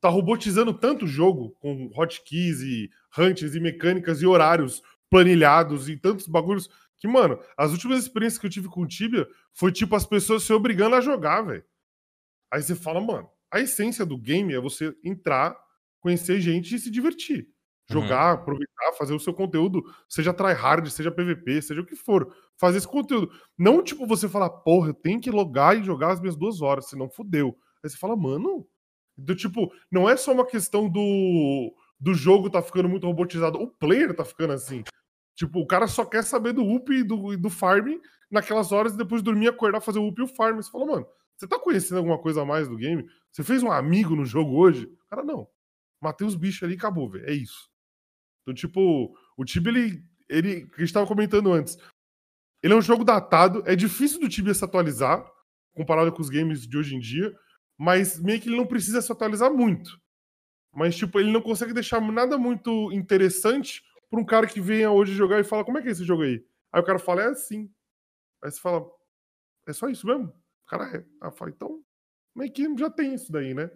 tá 0.01 0.09
robotizando 0.09 0.73
tanto 0.73 1.05
o 1.05 1.09
jogo, 1.09 1.51
com 1.59 1.91
hotkeys 1.95 2.61
e 2.61 2.91
hunts 3.19 3.55
e 3.55 3.61
mecânicas 3.61 4.23
e 4.23 4.27
horários 4.27 4.83
planilhados 5.11 5.89
e 5.89 5.97
tantos 5.97 6.27
bagulhos, 6.27 6.69
que, 6.97 7.07
mano, 7.07 7.39
as 7.57 7.73
últimas 7.73 8.01
experiências 8.01 8.39
que 8.39 8.47
eu 8.47 8.51
tive 8.51 8.69
com 8.69 8.83
o 8.83 8.87
Tibia 8.87 9.29
foi 9.53 9.71
tipo 9.71 9.95
as 9.95 10.07
pessoas 10.07 10.43
se 10.43 10.53
obrigando 10.53 10.97
a 10.97 11.01
jogar, 11.01 11.43
velho. 11.43 11.65
Aí 12.51 12.63
você 12.63 12.75
fala, 12.75 13.01
mano, 13.01 13.29
a 13.51 13.61
essência 13.61 14.07
do 14.07 14.17
game 14.17 14.55
é 14.55 14.61
você 14.61 14.97
entrar, 15.05 15.57
conhecer 16.01 16.41
gente 16.41 16.75
e 16.75 16.79
se 16.79 16.91
divertir. 16.91 17.49
Jogar, 17.87 18.33
aproveitar, 18.33 18.93
fazer 18.97 19.13
o 19.13 19.21
seu 19.21 19.35
conteúdo, 19.35 19.85
seja 20.09 20.33
tryhard, 20.33 20.91
seja 20.91 21.11
PVP, 21.11 21.61
seja 21.61 21.83
o 21.83 21.87
que 21.87 21.95
for. 21.95 22.35
Fazer 22.57 22.79
esse 22.79 22.89
conteúdo. 22.89 23.31
Não 23.59 23.83
tipo 23.83 24.07
você 24.07 24.29
falar, 24.29 24.49
porra, 24.49 24.89
eu 24.89 24.95
tenho 24.95 25.21
que 25.21 25.31
logar 25.31 25.79
e 25.79 25.85
jogar 25.85 26.13
as 26.13 26.21
minhas 26.21 26.37
duas 26.37 26.63
horas, 26.63 26.89
senão 26.89 27.11
fudeu. 27.11 27.59
Aí 27.85 27.91
você 27.91 27.99
fala, 27.99 28.17
mano, 28.17 28.67
do 29.17 29.37
tipo, 29.37 29.71
não 29.93 30.09
é 30.09 30.17
só 30.17 30.33
uma 30.33 30.47
questão 30.47 30.89
do, 30.89 31.75
do 32.01 32.15
jogo 32.15 32.49
tá 32.49 32.63
ficando 32.63 32.89
muito 32.89 33.07
robotizado, 33.07 33.61
o 33.61 33.69
player 33.69 34.17
tá 34.17 34.25
ficando 34.25 34.55
assim. 34.55 34.83
Tipo, 35.37 35.61
o 35.61 35.67
cara 35.67 35.87
só 35.87 36.05
quer 36.05 36.25
saber 36.25 36.53
do 36.53 36.65
up 36.65 36.93
e 36.93 37.03
do, 37.03 37.37
do 37.37 37.51
farm 37.51 37.99
naquelas 38.31 38.73
horas 38.73 38.95
e 38.95 38.97
depois 38.97 39.23
dormir, 39.23 39.49
acordar, 39.49 39.81
fazer 39.81 39.99
o 39.99 40.09
up 40.09 40.21
e 40.21 40.25
o 40.25 40.29
farm. 40.29 40.57
Você 40.57 40.71
fala, 40.71 40.87
mano, 40.87 41.07
você 41.37 41.47
tá 41.47 41.59
conhecendo 41.59 41.99
alguma 41.99 42.19
coisa 42.19 42.43
a 42.43 42.45
mais 42.45 42.69
do 42.69 42.77
game? 42.77 43.07
Você 43.31 43.43
fez 43.43 43.63
um 43.63 43.71
amigo 43.71 44.17
no 44.17 44.25
jogo 44.25 44.57
hoje? 44.57 44.91
Cara, 45.11 45.23
não. 45.23 45.47
Matei 46.01 46.27
os 46.27 46.37
bichos 46.37 46.63
ali 46.63 46.75
e 46.75 46.77
acabou, 46.77 47.11
velho. 47.11 47.27
É 47.29 47.33
isso. 47.33 47.69
Então, 48.43 48.55
tipo, 48.55 49.15
o 49.37 49.45
Tibia, 49.45 49.73
ele, 49.73 50.05
ele. 50.29 50.67
Que 50.69 50.77
a 50.77 50.85
gente 50.85 50.95
tava 50.95 51.07
comentando 51.07 51.53
antes. 51.53 51.77
Ele 52.63 52.73
é 52.73 52.77
um 52.77 52.83
jogo 52.83 53.05
datado, 53.05 53.63
é 53.67 53.77
difícil 53.77 54.21
do 54.21 54.29
Tibia 54.29 54.55
se 54.55 54.65
atualizar, 54.65 55.23
comparado 55.75 56.11
com 56.13 56.23
os 56.23 56.31
games 56.31 56.67
de 56.67 56.79
hoje 56.79 56.95
em 56.95 56.99
dia, 56.99 57.35
mas 57.79 58.21
meio 58.21 58.41
que 58.41 58.49
ele 58.49 58.57
não 58.57 58.67
precisa 58.67 59.03
se 59.03 59.11
atualizar 59.11 59.53
muito. 59.53 60.01
Mas, 60.73 60.97
tipo, 60.97 61.21
ele 61.21 61.31
não 61.33 61.41
consegue 61.41 61.73
deixar 61.73 62.01
nada 62.01 62.37
muito 62.37 62.91
interessante 62.93 63.83
pra 64.11 64.21
um 64.21 64.25
cara 64.25 64.47
que 64.47 64.61
venha 64.61 64.91
hoje 64.91 65.15
jogar 65.15 65.41
e 65.41 65.45
fala, 65.45 65.65
como 65.65 65.79
é 65.79 65.83
que 65.83 65.89
é 65.89 65.91
esse 65.93 66.05
jogo 66.05 66.23
aí? 66.23 66.45
Aí 66.73 66.81
o 66.81 66.85
cara 66.85 66.99
fala, 66.99 67.23
é 67.23 67.27
assim. 67.27 67.71
Aí 68.43 68.51
você 68.51 68.61
fala, 68.61 68.85
é 69.67 69.73
só 69.73 69.89
isso 69.89 70.07
mesmo? 70.07 70.27
O 70.27 70.67
cara 70.67 70.85
é. 70.97 70.99
Aí 70.99 71.29
eu 71.29 71.33
falo, 71.33 71.51
então, 71.51 71.85
meio 72.35 72.53
que 72.53 72.77
já 72.77 72.91
tem 72.91 73.15
isso 73.15 73.31
daí, 73.31 73.55
né? 73.55 73.71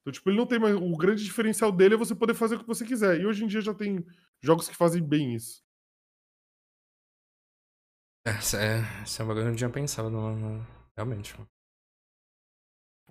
Então, 0.00 0.12
tipo, 0.12 0.30
ele 0.30 0.38
não 0.38 0.46
tem 0.46 0.58
mais. 0.58 0.74
O 0.74 0.96
grande 0.96 1.22
diferencial 1.22 1.70
dele 1.70 1.94
é 1.94 1.98
você 1.98 2.14
poder 2.14 2.34
fazer 2.34 2.56
o 2.56 2.60
que 2.60 2.66
você 2.66 2.84
quiser. 2.84 3.20
E 3.20 3.26
hoje 3.26 3.44
em 3.44 3.46
dia 3.46 3.60
já 3.60 3.74
tem 3.74 4.04
jogos 4.40 4.68
que 4.68 4.74
fazem 4.74 5.02
bem 5.02 5.34
isso. 5.34 5.62
Essa 8.24 8.56
é, 8.60 8.78
essa 9.02 9.22
é 9.22 9.24
uma 9.24 9.34
coisa 9.34 9.42
que 9.42 9.48
eu 9.48 9.50
não 9.50 9.56
tinha 9.56 9.70
pensado, 9.70 10.10
realmente. 10.96 11.34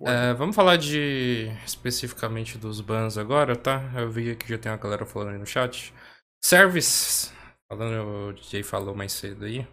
É, 0.00 0.34
vamos 0.34 0.56
falar 0.56 0.76
de 0.76 1.46
especificamente 1.64 2.58
dos 2.58 2.80
bans 2.80 3.16
agora, 3.16 3.56
tá? 3.56 3.92
Eu 3.96 4.10
vi 4.10 4.34
que 4.34 4.48
já 4.48 4.58
tem 4.58 4.72
uma 4.72 4.78
galera 4.78 5.06
falando 5.06 5.30
aí 5.30 5.38
no 5.38 5.46
chat. 5.46 5.94
Service, 6.42 7.32
falando, 7.70 8.28
o 8.28 8.32
DJ 8.32 8.62
falou 8.62 8.94
mais 8.94 9.12
cedo 9.12 9.44
aí. 9.44 9.66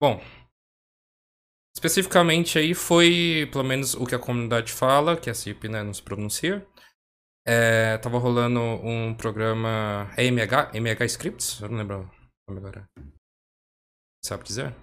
Bom, 0.00 0.20
especificamente 1.74 2.58
aí 2.58 2.74
foi, 2.74 3.48
pelo 3.50 3.64
menos 3.64 3.94
o 3.94 4.04
que 4.04 4.14
a 4.14 4.18
comunidade 4.18 4.72
fala, 4.72 5.16
que 5.16 5.30
a 5.30 5.34
CIP 5.34 5.68
né, 5.68 5.82
não 5.82 5.94
se 5.94 6.02
pronuncia. 6.02 6.66
É, 7.46 7.96
tava 7.98 8.18
rolando 8.18 8.60
um 8.60 9.14
programa 9.14 10.10
é 10.16 10.24
MH, 10.24 10.72
MH 10.74 11.04
Scripts, 11.06 11.60
eu 11.60 11.68
não 11.68 11.78
lembro 11.78 12.10
o 12.48 12.52
nome 12.52 12.66
agora. 12.66 12.88
Sabe 14.24 14.42
dizer? 14.42 14.74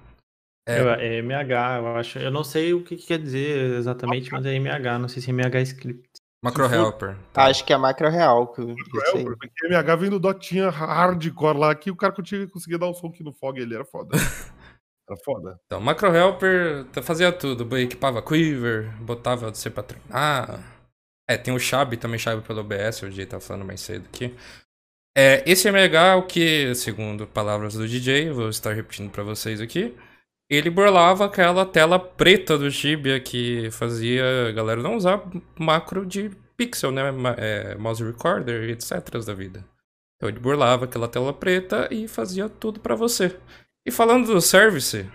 É, 0.67 0.79
Eu- 0.79 0.89
É 0.91 1.17
MH, 1.17 1.77
eu 1.77 1.87
acho. 1.97 2.19
Eu 2.19 2.31
não 2.31 2.43
sei 2.43 2.73
o 2.73 2.83
que, 2.83 2.95
que 2.95 3.07
quer 3.07 3.19
dizer 3.19 3.73
exatamente, 3.77 4.31
mas 4.31 4.45
é 4.45 4.53
MH. 4.55 4.97
Não 4.99 5.07
sei 5.09 5.21
se 5.21 5.29
é 5.29 5.33
MH 5.33 5.61
script. 5.63 6.09
Macro 6.43 6.65
Helper. 6.65 7.15
Acho 7.35 7.63
que 7.65 7.71
é 7.71 7.77
macro 7.77 8.09
real. 8.09 8.47
Que 8.53 8.61
isso 8.61 9.17
aí. 9.17 9.23
Porque 9.23 9.49
MH 9.67 9.95
vem 9.95 10.09
do 10.09 10.19
Dotinha 10.19 10.69
hardcore 10.69 11.57
lá, 11.57 11.73
que 11.73 11.89
o 11.89 11.95
cara 11.95 12.11
conseguia, 12.13 12.47
conseguia 12.47 12.77
dar 12.77 12.89
um 12.89 12.93
som 12.93 13.07
aqui 13.07 13.23
no 13.23 13.31
fog, 13.33 13.57
ele 13.59 13.75
era 13.75 13.85
foda. 13.85 14.09
Era 15.09 15.19
foda. 15.25 15.59
Então, 15.65 15.81
Macro 15.81 16.15
Helper 16.15 16.85
tá- 16.85 17.01
fazia 17.01 17.29
tudo. 17.29 17.77
Equipava 17.77 18.21
Quiver, 18.21 18.89
botava 19.01 19.53
você 19.53 19.69
pra 19.69 19.83
treinar. 19.83 20.63
É, 21.29 21.35
tem 21.35 21.53
o 21.53 21.59
Shab 21.59 21.97
também, 21.97 22.17
Shab 22.17 22.41
pelo 22.41 22.61
OBS, 22.61 23.01
o 23.03 23.09
DJ 23.09 23.25
tá 23.25 23.37
falando 23.37 23.65
mais 23.65 23.81
cedo 23.81 24.05
aqui. 24.05 24.33
É, 25.17 25.43
esse 25.45 25.67
MH, 25.67 26.13
é 26.13 26.15
o 26.15 26.23
que, 26.23 26.73
segundo 26.75 27.27
palavras 27.27 27.73
do 27.73 27.85
DJ, 27.85 28.31
vou 28.31 28.47
estar 28.47 28.71
repetindo 28.71 29.11
pra 29.11 29.23
vocês 29.23 29.59
aqui, 29.59 29.93
ele 30.55 30.69
burlava 30.69 31.25
aquela 31.25 31.65
tela 31.65 31.99
preta 31.99 32.57
do 32.57 32.71
Tibia 32.71 33.19
que 33.19 33.69
fazia 33.71 34.49
a 34.49 34.51
galera 34.51 34.81
não 34.81 34.95
usar 34.95 35.23
macro 35.57 36.05
de 36.05 36.31
pixel, 36.57 36.91
né? 36.91 37.03
É, 37.37 37.75
mouse 37.75 38.03
recorder, 38.03 38.69
etc. 38.69 39.23
da 39.25 39.33
vida. 39.33 39.65
Então 40.15 40.29
ele 40.29 40.39
burlava 40.39 40.85
aquela 40.85 41.07
tela 41.07 41.33
preta 41.33 41.87
e 41.91 42.07
fazia 42.07 42.47
tudo 42.47 42.79
pra 42.79 42.95
você. 42.95 43.37
E 43.85 43.91
falando 43.91 44.27
do 44.27 44.39
service, 44.39 45.09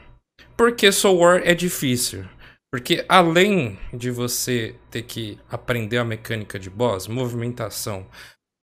por 0.57 0.73
que 0.73 0.93
Soul 0.93 1.19
War 1.19 1.43
é 1.45 1.55
difícil? 1.55 2.27
Porque 2.71 3.05
além 3.09 3.79
de 3.95 4.11
você 4.11 4.75
ter 4.91 5.03
que 5.03 5.39
aprender 5.51 5.97
a 5.97 6.05
mecânica 6.05 6.59
de 6.59 6.69
boss, 6.69 7.09
movimentação, 7.09 8.07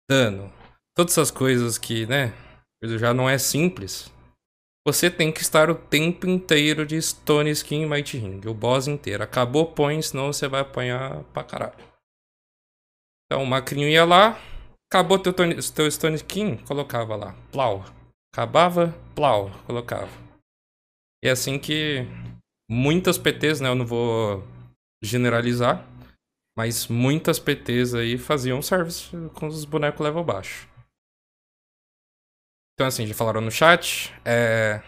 dano, 0.08 0.52
todas 0.96 1.12
essas 1.14 1.32
coisas 1.32 1.76
que, 1.76 2.06
né, 2.06 2.32
já 2.84 3.12
não 3.12 3.28
é 3.28 3.36
simples, 3.36 4.12
você 4.86 5.10
tem 5.10 5.32
que 5.32 5.40
estar 5.40 5.68
o 5.68 5.74
tempo 5.74 6.28
inteiro 6.28 6.86
de 6.86 7.02
Stone 7.02 7.50
Skin 7.50 7.86
Might 7.86 8.16
Ring, 8.16 8.40
o 8.46 8.54
boss 8.54 8.86
inteiro. 8.86 9.24
Acabou, 9.24 9.66
põe, 9.66 10.00
senão 10.00 10.32
você 10.32 10.46
vai 10.46 10.60
apanhar 10.60 11.24
pra 11.32 11.42
caralho. 11.42 11.74
Então 13.24 13.42
o 13.42 13.46
Macrinho 13.46 13.88
ia 13.88 14.04
lá, 14.04 14.40
acabou 14.88 15.18
teu, 15.18 15.34
teu 15.34 15.90
Stone 15.90 16.14
Skin, 16.14 16.58
colocava 16.58 17.16
lá, 17.16 17.34
plau. 17.50 17.84
Acabava, 18.32 18.94
plau, 19.12 19.50
colocava. 19.66 20.12
E 21.20 21.26
é 21.26 21.32
assim 21.32 21.58
que 21.58 22.06
muitas 22.70 23.18
PTs, 23.18 23.60
né, 23.60 23.68
eu 23.68 23.74
não 23.74 23.84
vou 23.84 24.44
generalizar, 25.02 25.84
mas 26.56 26.86
muitas 26.86 27.40
PTs 27.40 27.92
aí 27.92 28.16
faziam 28.16 28.62
service 28.62 29.10
com 29.34 29.48
os 29.48 29.64
bonecos 29.64 30.00
level 30.00 30.22
baixo. 30.22 30.68
Então 32.76 32.86
assim, 32.86 33.06
já 33.06 33.14
falaram 33.14 33.40
no 33.40 33.50
chat, 33.50 34.14
é... 34.22 34.82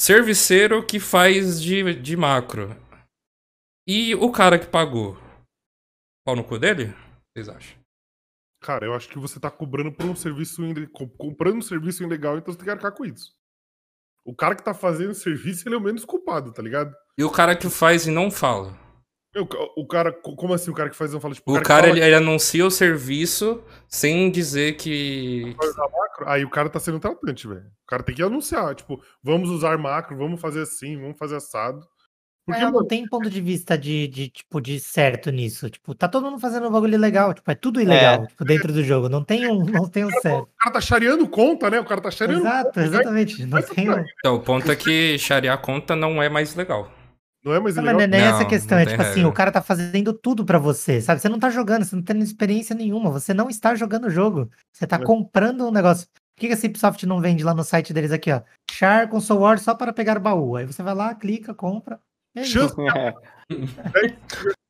Serviceiro 0.00 0.86
que 0.86 1.00
faz 1.00 1.60
de, 1.60 1.92
de 1.94 2.16
macro. 2.16 2.70
E 3.84 4.14
o 4.14 4.30
cara 4.30 4.60
que 4.60 4.66
pagou? 4.68 5.18
Pau 6.24 6.36
no 6.36 6.44
cu 6.44 6.56
dele? 6.56 6.94
Vocês 7.34 7.48
acham? 7.48 7.76
Cara, 8.62 8.86
eu 8.86 8.94
acho 8.94 9.08
que 9.08 9.18
você 9.18 9.40
tá 9.40 9.50
cobrando 9.50 9.90
por 9.90 10.06
um 10.06 10.14
serviço 10.14 10.62
comprando 11.16 11.56
um 11.56 11.62
serviço 11.62 12.04
ilegal, 12.04 12.38
então 12.38 12.52
você 12.52 12.58
tem 12.58 12.66
que 12.66 12.70
arcar 12.70 12.92
com 12.92 13.04
isso. 13.04 13.34
O 14.24 14.34
cara 14.34 14.54
que 14.54 14.62
tá 14.62 14.72
fazendo 14.72 15.10
o 15.10 15.14
serviço, 15.14 15.66
ele 15.66 15.74
é 15.74 15.78
o 15.78 15.80
menos 15.80 16.04
culpado, 16.04 16.52
tá 16.52 16.62
ligado? 16.62 16.94
E 17.16 17.24
o 17.24 17.30
cara 17.30 17.56
que 17.56 17.68
faz 17.68 18.06
e 18.06 18.10
não 18.12 18.30
fala? 18.30 18.78
O, 19.40 19.48
o 19.82 19.86
cara, 19.86 20.12
co- 20.12 20.34
como 20.36 20.54
assim 20.54 20.70
o 20.70 20.74
cara 20.74 20.90
que 20.90 20.96
faz 20.96 21.12
não 21.12 21.20
fala? 21.20 21.34
Tipo, 21.34 21.52
O 21.52 21.56
que 21.58 21.62
cara, 21.62 21.86
fala 21.88 21.96
ele, 21.96 22.04
ele 22.04 22.14
anuncia 22.14 22.64
o 22.66 22.70
serviço 22.70 23.62
sem 23.88 24.30
dizer 24.30 24.76
que. 24.76 25.54
aí 26.26 26.44
o 26.44 26.50
cara 26.50 26.68
tá 26.68 26.78
sendo 26.80 27.00
tratante, 27.00 27.46
velho. 27.46 27.60
O 27.60 27.86
cara 27.86 28.02
tem 28.02 28.14
que 28.14 28.22
anunciar, 28.22 28.74
tipo, 28.74 29.02
vamos 29.22 29.48
usar 29.50 29.78
macro, 29.78 30.16
vamos 30.16 30.40
fazer 30.40 30.62
assim, 30.62 31.00
vamos 31.00 31.16
fazer 31.18 31.36
assado. 31.36 31.80
Porque, 32.46 32.62
É, 32.62 32.64
não 32.64 32.72
mano, 32.72 32.86
tem 32.86 33.06
ponto 33.06 33.28
de 33.28 33.42
vista 33.42 33.76
de, 33.76 34.08
de, 34.08 34.30
tipo, 34.30 34.58
de 34.58 34.80
certo 34.80 35.30
nisso. 35.30 35.68
Tipo, 35.68 35.94
tá 35.94 36.08
todo 36.08 36.24
mundo 36.30 36.40
fazendo 36.40 36.66
um 36.66 36.70
bagulho 36.72 36.94
ilegal. 36.94 37.34
Tipo, 37.34 37.50
é 37.50 37.54
tudo 37.54 37.78
ilegal, 37.78 38.26
tipo, 38.26 38.42
dentro 38.42 38.72
do 38.72 38.82
jogo. 38.82 39.06
Não 39.06 39.22
tem 39.22 39.46
um, 39.46 39.62
não 39.66 39.86
tem 39.86 40.06
um 40.06 40.10
certo. 40.22 40.44
o 40.44 40.56
cara 40.58 40.72
tá 40.72 40.80
chareando 40.80 41.28
conta, 41.28 41.68
né? 41.68 41.78
O 41.78 41.84
cara 41.84 42.00
tá 42.00 42.10
chareando 42.10 42.40
Exato, 42.46 42.64
conta, 42.68 42.80
né? 42.80 42.86
exatamente. 42.86 43.44
Não 43.44 43.60
tem 43.60 43.90
um... 43.90 44.02
Então, 44.18 44.34
o 44.36 44.40
ponto 44.40 44.72
é 44.72 44.76
que 44.76 45.18
charear 45.18 45.60
conta 45.60 45.94
não 45.94 46.22
é 46.22 46.30
mais 46.30 46.54
legal. 46.54 46.90
Não 47.44 47.54
é 47.54 47.60
mais 47.60 47.76
Não, 47.76 47.84
mas 47.84 47.94
não 47.94 48.00
é 48.00 48.20
essa 48.20 48.40
Não, 48.40 48.48
questão. 48.48 48.76
não 48.76 48.82
É 48.82 48.86
tem 48.86 48.94
tipo 48.94 49.02
assim, 49.02 49.14
regra. 49.16 49.28
o 49.28 49.32
cara 49.32 49.52
tá 49.52 49.62
fazendo 49.62 50.12
tudo 50.12 50.44
pra 50.44 50.58
você, 50.58 51.00
sabe? 51.00 51.20
Você 51.20 51.28
não 51.28 51.38
tá 51.38 51.50
jogando, 51.50 51.84
você 51.84 51.94
não 51.96 52.02
tá 52.02 52.12
tendo 52.12 52.24
experiência 52.24 52.74
nenhuma. 52.74 53.10
Você 53.10 53.32
não 53.32 53.48
está 53.48 53.74
jogando 53.74 54.06
o 54.06 54.10
jogo. 54.10 54.50
Você 54.72 54.86
tá 54.86 54.96
É. 54.96 55.04
comprando 55.04 55.66
um 55.66 55.70
negócio. 55.70 56.06
Por 56.36 56.40
que 56.40 56.48
que 56.48 56.52
a 56.54 56.56
Cipsoft 56.56 57.04
não 57.06 57.20
vende 57.20 57.42
lá 57.44 57.52
no 57.54 57.64
site 57.64 57.92
deles 57.92 58.12
aqui, 58.12 58.30
ó? 58.32 58.42
Char 58.70 59.08
com 59.08 59.20
Soul 59.20 59.40
War 59.40 59.58
só 59.58 59.74
para 59.74 59.92
pegar 59.92 60.18
baú. 60.20 60.56
Aí 60.56 60.64
você 60.66 60.82
vai 60.82 60.94
lá, 60.94 61.14
clica, 61.14 61.54
compra. 61.54 61.98
É. 62.40 62.44
Chance 62.44 62.74
É. 62.96 63.14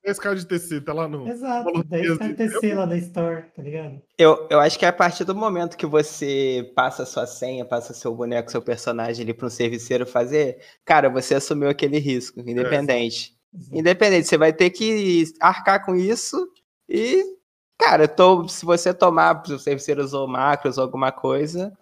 10k 0.08 0.34
de 0.36 0.46
TC, 0.46 0.80
tá 0.80 0.92
lá 0.92 1.06
no. 1.06 1.28
Exato, 1.28 1.64
valor 1.64 1.84
10 1.84 2.18
mesmo. 2.18 2.34
KTC 2.34 2.74
lá 2.74 2.86
da 2.86 2.96
Store, 2.96 3.42
tá 3.54 3.62
ligado? 3.62 4.00
Eu, 4.16 4.46
eu 4.50 4.60
acho 4.60 4.78
que 4.78 4.84
é 4.84 4.88
a 4.88 4.92
partir 4.92 5.24
do 5.24 5.34
momento 5.34 5.76
que 5.76 5.86
você 5.86 6.72
passa 6.74 7.04
sua 7.04 7.26
senha, 7.26 7.64
passa 7.64 7.92
seu 7.92 8.14
boneco, 8.14 8.50
seu 8.50 8.62
personagem 8.62 9.22
ali 9.22 9.34
para 9.34 9.46
um 9.46 9.50
serviceiro 9.50 10.06
fazer, 10.06 10.58
cara, 10.84 11.10
você 11.10 11.34
assumiu 11.34 11.68
aquele 11.68 11.98
risco, 11.98 12.40
independente. 12.40 13.36
Independente, 13.72 14.28
você 14.28 14.38
vai 14.38 14.52
ter 14.52 14.70
que 14.70 15.24
arcar 15.40 15.84
com 15.84 15.94
isso 15.94 16.48
e, 16.88 17.24
cara, 17.78 18.04
eu 18.04 18.08
tô, 18.08 18.48
se 18.48 18.64
você 18.64 18.94
tomar, 18.94 19.42
se 19.44 19.52
o 19.52 19.58
serviceiro 19.58 20.02
usou 20.02 20.28
macros 20.28 20.78
ou 20.78 20.84
alguma 20.84 21.10
coisa, 21.10 21.72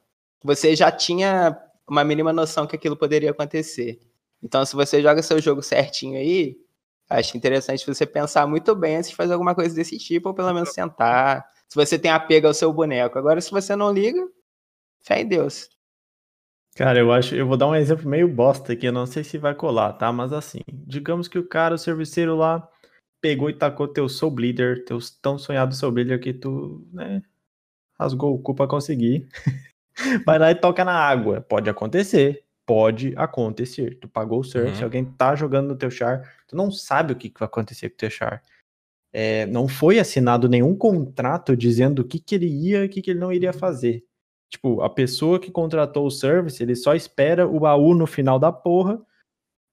você 0.42 0.74
já 0.74 0.90
tinha 0.90 1.56
uma 1.88 2.04
mínima 2.04 2.32
noção 2.32 2.66
que 2.66 2.76
aquilo 2.76 2.96
poderia 2.96 3.30
acontecer. 3.30 4.00
Então, 4.42 4.64
se 4.64 4.74
você 4.74 5.02
joga 5.02 5.22
seu 5.22 5.40
jogo 5.40 5.62
certinho 5.62 6.18
aí, 6.18 6.56
Acho 7.08 7.36
interessante 7.36 7.86
você 7.86 8.04
pensar 8.04 8.46
muito 8.48 8.74
bem 8.74 8.96
antes 8.96 9.10
de 9.10 9.16
fazer 9.16 9.32
alguma 9.32 9.54
coisa 9.54 9.74
desse 9.74 9.96
tipo, 9.96 10.28
ou 10.28 10.34
pelo 10.34 10.52
menos 10.52 10.72
sentar. 10.72 11.46
Se 11.68 11.76
você 11.76 11.98
tem 11.98 12.10
apego 12.10 12.48
ao 12.48 12.54
seu 12.54 12.72
boneco. 12.72 13.16
Agora, 13.18 13.40
se 13.40 13.50
você 13.50 13.76
não 13.76 13.92
liga, 13.92 14.20
fé 15.02 15.20
em 15.20 15.28
Deus. 15.28 15.68
Cara, 16.74 16.98
eu 16.98 17.12
acho, 17.12 17.34
eu 17.34 17.46
vou 17.46 17.56
dar 17.56 17.68
um 17.68 17.74
exemplo 17.74 18.08
meio 18.08 18.28
bosta 18.28 18.72
aqui, 18.72 18.86
eu 18.86 18.92
não 18.92 19.06
sei 19.06 19.24
se 19.24 19.38
vai 19.38 19.54
colar, 19.54 19.94
tá? 19.94 20.12
Mas 20.12 20.32
assim, 20.32 20.60
digamos 20.68 21.26
que 21.26 21.38
o 21.38 21.48
cara, 21.48 21.74
o 21.74 21.78
serviceiro 21.78 22.36
lá, 22.36 22.68
pegou 23.20 23.48
e 23.48 23.54
tacou 23.54 23.88
teu 23.88 24.08
Soul 24.08 24.32
Bleeder, 24.32 24.84
teu 24.84 24.98
tão 25.22 25.38
sonhado 25.38 25.74
Soul 25.74 25.92
Bleeder 25.92 26.20
que 26.20 26.34
tu, 26.34 26.86
né, 26.92 27.22
rasgou 27.98 28.34
o 28.34 28.38
cu 28.38 28.54
pra 28.54 28.66
conseguir. 28.66 29.26
Vai 30.26 30.38
lá 30.38 30.50
e 30.50 30.54
toca 30.54 30.84
na 30.84 30.92
água. 30.92 31.40
Pode 31.40 31.70
acontecer. 31.70 32.45
Pode 32.66 33.14
acontecer. 33.16 33.98
Tu 34.00 34.08
pagou 34.08 34.40
o 34.40 34.44
surf, 34.44 34.68
Uhum. 34.68 34.74
se 34.74 34.84
alguém 34.84 35.04
tá 35.04 35.34
jogando 35.36 35.68
no 35.68 35.76
teu 35.76 35.90
char, 35.90 36.28
tu 36.48 36.56
não 36.56 36.70
sabe 36.70 37.12
o 37.12 37.16
que, 37.16 37.30
que 37.30 37.38
vai 37.38 37.46
acontecer 37.46 37.88
com 37.88 37.94
o 37.94 37.98
teu 37.98 38.10
char. 38.10 38.42
É, 39.12 39.46
não 39.46 39.66
foi 39.68 39.98
assinado 39.98 40.48
nenhum 40.48 40.76
contrato 40.76 41.56
dizendo 41.56 42.00
o 42.00 42.04
que, 42.04 42.18
que 42.18 42.34
ele 42.34 42.48
ia 42.48 42.82
e 42.82 42.86
o 42.86 42.88
que, 42.90 43.00
que 43.00 43.12
ele 43.12 43.20
não 43.20 43.32
iria 43.32 43.52
fazer. 43.52 44.04
Tipo, 44.50 44.82
a 44.82 44.90
pessoa 44.90 45.40
que 45.40 45.50
contratou 45.50 46.06
o 46.06 46.10
service, 46.10 46.62
ele 46.62 46.74
só 46.76 46.94
espera 46.94 47.46
o 47.48 47.60
baú 47.60 47.94
no 47.94 48.06
final 48.06 48.38
da 48.38 48.52
porra 48.52 49.00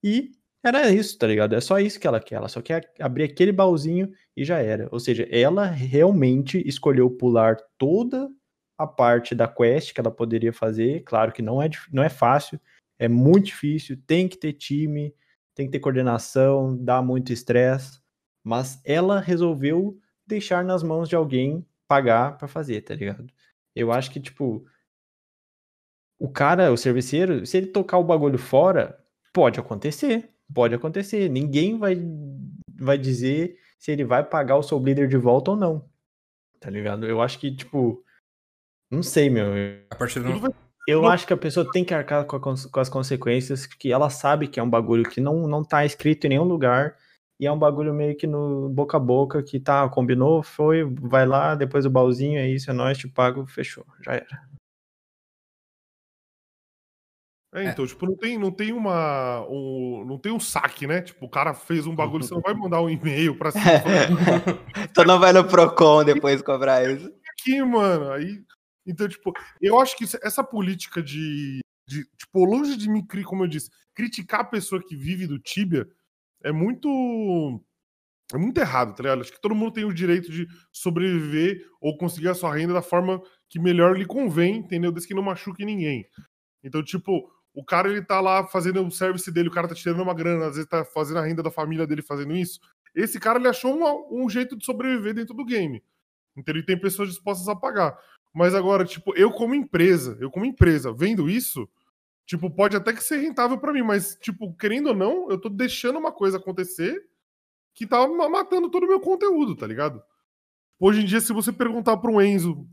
e 0.02 0.32
era 0.64 0.88
isso, 0.90 1.18
tá 1.18 1.26
ligado? 1.26 1.54
É 1.54 1.60
só 1.60 1.78
isso 1.78 2.00
que 2.00 2.06
ela 2.06 2.18
quer. 2.20 2.36
Ela 2.36 2.48
só 2.48 2.62
quer 2.62 2.90
abrir 2.98 3.24
aquele 3.24 3.52
baúzinho 3.52 4.10
e 4.36 4.44
já 4.44 4.58
era. 4.60 4.88
Ou 4.90 4.98
seja, 4.98 5.28
ela 5.30 5.66
realmente 5.66 6.62
escolheu 6.66 7.10
pular 7.10 7.56
toda 7.76 8.30
a 8.78 8.86
parte 8.86 9.34
da 9.34 9.46
quest 9.46 9.92
que 9.92 10.00
ela 10.00 10.10
poderia 10.10 10.52
fazer. 10.52 11.02
Claro 11.04 11.32
que 11.32 11.42
não 11.42 11.62
é, 11.62 11.68
não 11.92 12.02
é 12.02 12.08
fácil, 12.08 12.58
é 12.98 13.08
muito 13.08 13.46
difícil, 13.46 13.96
tem 14.06 14.28
que 14.28 14.36
ter 14.36 14.52
time, 14.52 15.14
tem 15.54 15.66
que 15.66 15.72
ter 15.72 15.80
coordenação, 15.80 16.76
dá 16.76 17.00
muito 17.02 17.32
estresse, 17.32 18.00
mas 18.42 18.80
ela 18.84 19.20
resolveu 19.20 19.98
deixar 20.26 20.64
nas 20.64 20.82
mãos 20.82 21.08
de 21.08 21.16
alguém 21.16 21.66
pagar 21.86 22.38
pra 22.38 22.48
fazer, 22.48 22.80
tá 22.82 22.94
ligado? 22.94 23.26
Eu 23.74 23.92
acho 23.92 24.10
que, 24.10 24.20
tipo, 24.20 24.66
o 26.18 26.28
cara, 26.28 26.72
o 26.72 26.76
serviceiro, 26.76 27.44
se 27.44 27.56
ele 27.56 27.66
tocar 27.66 27.98
o 27.98 28.04
bagulho 28.04 28.38
fora, 28.38 29.04
pode 29.32 29.58
acontecer. 29.58 30.30
Pode 30.52 30.74
acontecer. 30.74 31.28
Ninguém 31.28 31.78
vai, 31.78 31.96
vai 32.76 32.98
dizer 32.98 33.58
se 33.78 33.90
ele 33.90 34.04
vai 34.04 34.24
pagar 34.24 34.56
o 34.56 34.62
Soul 34.62 34.80
Bleeder 34.80 35.08
de 35.08 35.16
volta 35.16 35.50
ou 35.50 35.56
não. 35.56 35.90
Tá 36.60 36.70
ligado? 36.70 37.06
Eu 37.06 37.20
acho 37.20 37.38
que, 37.38 37.54
tipo. 37.54 38.02
Não 38.90 39.02
sei, 39.02 39.28
meu. 39.28 39.52
A 39.90 39.96
partir 39.96 40.20
do. 40.20 40.54
Eu 40.86 41.06
acho 41.06 41.26
que 41.26 41.32
a 41.32 41.36
pessoa 41.36 41.70
tem 41.70 41.84
que 41.84 41.94
arcar 41.94 42.24
com, 42.26 42.36
a 42.36 42.40
com 42.40 42.80
as 42.80 42.88
consequências, 42.88 43.66
que 43.66 43.90
ela 43.90 44.10
sabe 44.10 44.48
que 44.48 44.60
é 44.60 44.62
um 44.62 44.68
bagulho 44.68 45.08
que 45.08 45.20
não, 45.20 45.48
não 45.48 45.64
tá 45.64 45.84
escrito 45.84 46.26
em 46.26 46.30
nenhum 46.30 46.44
lugar. 46.44 46.96
E 47.40 47.46
é 47.46 47.52
um 47.52 47.58
bagulho 47.58 47.92
meio 47.92 48.16
que 48.16 48.26
no 48.26 48.68
boca 48.68 48.96
a 48.96 49.00
boca, 49.00 49.42
que 49.42 49.58
tá, 49.58 49.88
combinou, 49.88 50.42
foi, 50.42 50.84
vai 50.84 51.26
lá, 51.26 51.54
depois 51.54 51.84
o 51.84 51.90
baúzinho, 51.90 52.38
é 52.38 52.48
isso, 52.48 52.70
é 52.70 52.72
nóis, 52.72 52.96
te 52.96 53.08
pago, 53.08 53.44
fechou, 53.46 53.84
já 54.04 54.12
era. 54.12 54.54
É, 57.54 57.70
então, 57.70 57.86
tipo, 57.86 58.04
não 58.04 58.16
tem, 58.16 58.36
não 58.36 58.50
tem 58.50 58.72
uma. 58.72 59.46
Um, 59.48 60.04
não 60.04 60.18
tem 60.18 60.32
um 60.32 60.40
saque, 60.40 60.88
né? 60.88 61.02
Tipo, 61.02 61.26
o 61.26 61.28
cara 61.28 61.54
fez 61.54 61.86
um 61.86 61.94
bagulho, 61.94 62.24
você 62.24 62.34
não 62.34 62.40
vai 62.40 62.52
mandar 62.52 62.82
um 62.82 62.90
e-mail 62.90 63.36
pra 63.38 63.52
cima. 63.52 63.64
Tu 64.92 65.04
não 65.04 65.20
vai 65.20 65.32
no 65.32 65.44
Procon 65.44 66.02
depois 66.02 66.42
cobrar 66.42 66.84
isso. 66.84 67.12
aqui, 67.30 67.62
mano. 67.62 68.10
Aí, 68.10 68.42
então, 68.86 69.08
tipo, 69.08 69.32
eu 69.60 69.80
acho 69.80 69.96
que 69.96 70.04
essa 70.22 70.44
política 70.44 71.02
de, 71.02 71.60
de, 71.88 72.04
tipo, 72.16 72.44
longe 72.44 72.76
de 72.76 72.88
me, 72.88 73.06
cri- 73.06 73.24
como 73.24 73.44
eu 73.44 73.48
disse, 73.48 73.70
criticar 73.94 74.40
a 74.40 74.44
pessoa 74.44 74.82
que 74.82 74.96
vive 74.96 75.26
do 75.26 75.38
Tibia 75.38 75.86
é 76.42 76.52
muito 76.52 77.60
é 78.32 78.38
muito 78.38 78.58
errado, 78.58 78.94
tá 78.94 79.02
ligado? 79.02 79.20
Acho 79.20 79.32
que 79.32 79.40
todo 79.40 79.54
mundo 79.54 79.72
tem 79.72 79.84
o 79.84 79.92
direito 79.92 80.30
de 80.30 80.46
sobreviver 80.72 81.66
ou 81.80 81.96
conseguir 81.98 82.28
a 82.28 82.34
sua 82.34 82.54
renda 82.54 82.72
da 82.72 82.82
forma 82.82 83.20
que 83.50 83.58
melhor 83.58 83.96
lhe 83.96 84.06
convém, 84.06 84.56
entendeu? 84.56 84.90
Desde 84.90 85.08
que 85.08 85.14
não 85.14 85.22
machuque 85.22 85.64
ninguém. 85.64 86.06
Então, 86.62 86.82
tipo, 86.82 87.30
o 87.54 87.64
cara 87.64 87.88
ele 87.88 88.02
tá 88.02 88.20
lá 88.20 88.46
fazendo 88.46 88.84
o 88.84 88.90
service 88.90 89.30
dele, 89.30 89.48
o 89.48 89.52
cara 89.52 89.68
tá 89.68 89.74
tirando 89.74 90.02
uma 90.02 90.14
grana, 90.14 90.46
às 90.46 90.56
vezes 90.56 90.68
tá 90.68 90.84
fazendo 90.84 91.18
a 91.18 91.24
renda 91.26 91.42
da 91.42 91.50
família 91.50 91.86
dele 91.86 92.02
fazendo 92.02 92.34
isso. 92.34 92.58
Esse 92.94 93.20
cara 93.20 93.38
ele 93.38 93.48
achou 93.48 93.76
um 94.10 94.28
jeito 94.28 94.56
de 94.56 94.64
sobreviver 94.64 95.14
dentro 95.14 95.34
do 95.34 95.44
game. 95.44 95.82
Então 96.36 96.54
ele 96.54 96.64
tem 96.64 96.80
pessoas 96.80 97.10
dispostas 97.10 97.46
a 97.48 97.54
pagar. 97.54 97.96
Mas 98.34 98.54
agora, 98.54 98.84
tipo, 98.84 99.14
eu 99.16 99.30
como 99.30 99.54
empresa, 99.54 100.18
eu 100.20 100.28
como 100.30 100.44
empresa, 100.44 100.92
vendo 100.92 101.30
isso, 101.30 101.68
tipo, 102.26 102.50
pode 102.50 102.76
até 102.76 102.92
que 102.92 103.02
ser 103.02 103.18
rentável 103.18 103.56
pra 103.58 103.72
mim, 103.72 103.82
mas, 103.82 104.16
tipo, 104.20 104.52
querendo 104.56 104.88
ou 104.88 104.94
não, 104.94 105.30
eu 105.30 105.38
tô 105.38 105.48
deixando 105.48 105.98
uma 106.00 106.10
coisa 106.10 106.38
acontecer 106.38 107.00
que 107.72 107.86
tá 107.86 108.06
ma- 108.08 108.28
matando 108.28 108.68
todo 108.68 108.84
o 108.84 108.88
meu 108.88 108.98
conteúdo, 109.00 109.54
tá 109.54 109.66
ligado? 109.66 110.02
Hoje 110.80 111.02
em 111.02 111.04
dia, 111.04 111.20
se 111.20 111.32
você 111.32 111.52
perguntar 111.52 111.96
pro 111.98 112.20
Enzo, 112.20 112.66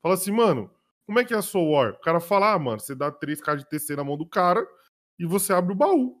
fala 0.00 0.14
assim, 0.14 0.30
mano, 0.30 0.70
como 1.04 1.18
é 1.18 1.24
que 1.24 1.34
é 1.34 1.36
a 1.36 1.42
sua 1.42 1.62
War? 1.62 1.92
O 1.94 2.00
cara 2.00 2.20
fala, 2.20 2.52
ah, 2.52 2.58
mano, 2.58 2.78
você 2.78 2.94
dá 2.94 3.10
3k 3.10 3.56
de 3.56 3.68
TC 3.68 3.96
na 3.96 4.04
mão 4.04 4.16
do 4.16 4.24
cara 4.24 4.64
e 5.18 5.26
você 5.26 5.52
abre 5.52 5.72
o 5.72 5.76
baú. 5.76 6.16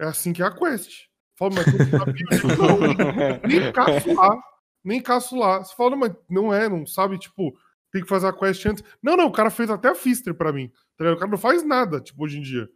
É 0.00 0.04
assim 0.04 0.32
que 0.32 0.40
é 0.40 0.46
a 0.46 0.52
quest. 0.52 1.08
Fala, 1.36 1.52
mas? 1.56 1.66
Não, 1.66 3.42
nem 3.48 3.72
caço 3.72 4.14
lá. 4.14 4.42
Nem 4.84 5.02
caço 5.02 5.36
lá. 5.36 5.64
Você 5.64 5.74
fala, 5.74 5.96
mas 5.96 6.14
não 6.28 6.54
é, 6.54 6.68
não 6.68 6.86
sabe, 6.86 7.18
tipo, 7.18 7.52
tem 7.90 8.02
que 8.02 8.08
fazer 8.08 8.28
a 8.28 8.32
quest 8.32 8.64
antes. 8.66 8.84
Não, 9.02 9.16
não, 9.16 9.26
o 9.26 9.32
cara 9.32 9.50
fez 9.50 9.70
até 9.70 9.88
a 9.88 9.94
Fister 9.94 10.34
pra 10.34 10.52
mim. 10.52 10.70
tá? 10.96 11.12
O 11.12 11.16
cara 11.16 11.30
não 11.30 11.38
faz 11.38 11.62
nada, 11.62 12.00
tipo, 12.00 12.24
hoje 12.24 12.38
em 12.38 12.42
dia. 12.42 12.68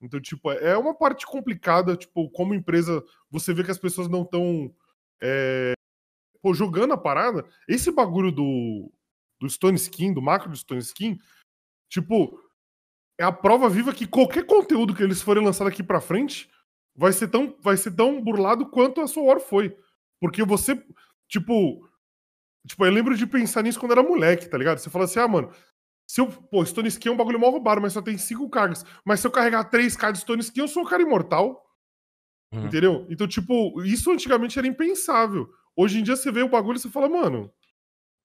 Então, 0.00 0.20
tipo, 0.20 0.50
é 0.50 0.76
uma 0.76 0.94
parte 0.94 1.26
complicada, 1.26 1.96
tipo, 1.96 2.28
como 2.30 2.54
empresa, 2.54 3.02
você 3.30 3.54
vê 3.54 3.64
que 3.64 3.70
as 3.70 3.78
pessoas 3.78 4.08
não 4.08 4.22
estão 4.22 4.74
pô, 6.42 6.52
jogando 6.52 6.92
a 6.92 6.98
parada. 6.98 7.44
Esse 7.66 7.90
bagulho 7.90 8.30
do, 8.30 8.92
do 9.40 9.48
Stone 9.48 9.76
Skin, 9.76 10.12
do 10.12 10.20
macro 10.20 10.50
do 10.50 10.56
Stone 10.56 10.80
Skin, 10.80 11.18
tipo, 11.88 12.38
é 13.18 13.24
a 13.24 13.32
prova 13.32 13.68
viva 13.68 13.94
que 13.94 14.06
qualquer 14.06 14.44
conteúdo 14.44 14.94
que 14.94 15.02
eles 15.02 15.22
forem 15.22 15.44
lançar 15.44 15.64
daqui 15.64 15.82
pra 15.82 16.00
frente 16.02 16.50
vai 16.94 17.12
ser 17.12 17.28
tão, 17.28 17.56
vai 17.62 17.76
ser 17.76 17.92
tão 17.92 18.22
burlado 18.22 18.68
quanto 18.68 19.00
a 19.00 19.06
sua 19.06 19.22
War 19.22 19.40
foi. 19.40 19.76
Porque 20.20 20.44
você, 20.44 20.84
tipo, 21.28 21.88
tipo, 22.66 22.84
eu 22.84 22.92
lembro 22.92 23.16
de 23.16 23.26
pensar 23.26 23.62
nisso 23.62 23.78
quando 23.78 23.92
era 23.92 24.02
moleque, 24.02 24.48
tá 24.48 24.56
ligado? 24.58 24.78
Você 24.78 24.90
fala 24.90 25.04
assim, 25.04 25.18
ah, 25.18 25.28
mano, 25.28 25.50
se 26.06 26.20
eu, 26.20 26.26
pô, 26.26 26.64
Stone 26.64 26.88
Skin 26.88 27.08
é 27.08 27.12
um 27.12 27.16
bagulho 27.16 27.40
mal 27.40 27.50
roubado, 27.50 27.80
mas 27.80 27.92
só 27.92 28.02
tem 28.02 28.16
5 28.18 28.48
cargas. 28.50 28.84
Mas 29.04 29.20
se 29.20 29.26
eu 29.26 29.30
carregar 29.30 29.70
3k 29.70 30.12
de 30.12 30.18
Stone 30.18 30.40
Skin, 30.40 30.60
eu 30.60 30.68
sou 30.68 30.82
um 30.82 30.86
cara 30.86 31.02
imortal. 31.02 31.64
Uhum. 32.52 32.66
Entendeu? 32.66 33.06
Então, 33.10 33.26
tipo, 33.26 33.82
isso 33.82 34.10
antigamente 34.10 34.58
era 34.58 34.68
impensável. 34.68 35.48
Hoje 35.76 35.98
em 35.98 36.02
dia 36.02 36.14
você 36.14 36.30
vê 36.30 36.42
o 36.42 36.48
bagulho 36.48 36.76
e 36.76 36.80
você 36.80 36.88
fala, 36.88 37.08
mano, 37.08 37.52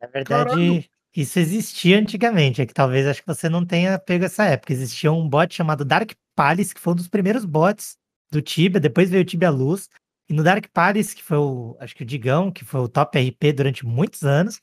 Na 0.02 0.08
verdade, 0.08 0.50
Caralho. 0.50 0.84
isso 1.16 1.40
existia 1.40 1.98
antigamente, 1.98 2.62
é 2.62 2.66
que 2.66 2.74
talvez 2.74 3.08
acho 3.08 3.22
que 3.22 3.28
você 3.28 3.50
não 3.50 3.66
tenha 3.66 3.98
pego 3.98 4.26
essa 4.26 4.44
época. 4.44 4.74
Existia 4.74 5.12
um 5.12 5.28
bot 5.28 5.54
chamado 5.54 5.84
Dark 5.84 6.12
Palace, 6.36 6.74
que 6.76 6.82
foi 6.82 6.94
um 6.94 6.98
dos 6.98 7.08
primeiros 7.08 7.44
bots 7.44 7.98
do 8.32 8.42
Tibia, 8.42 8.80
depois 8.80 9.10
veio 9.10 9.24
o 9.24 9.26
Tibia 9.26 9.50
Luz. 9.50 9.90
E 10.30 10.34
no 10.34 10.44
Dark 10.44 10.66
Palace, 10.72 11.16
que 11.16 11.24
foi 11.24 11.38
o, 11.38 11.76
acho 11.80 11.96
que 11.96 12.04
o 12.04 12.06
Digão, 12.06 12.52
que 12.52 12.64
foi 12.64 12.80
o 12.82 12.88
top 12.88 13.18
RP 13.18 13.52
durante 13.52 13.84
muitos 13.84 14.24
anos, 14.24 14.62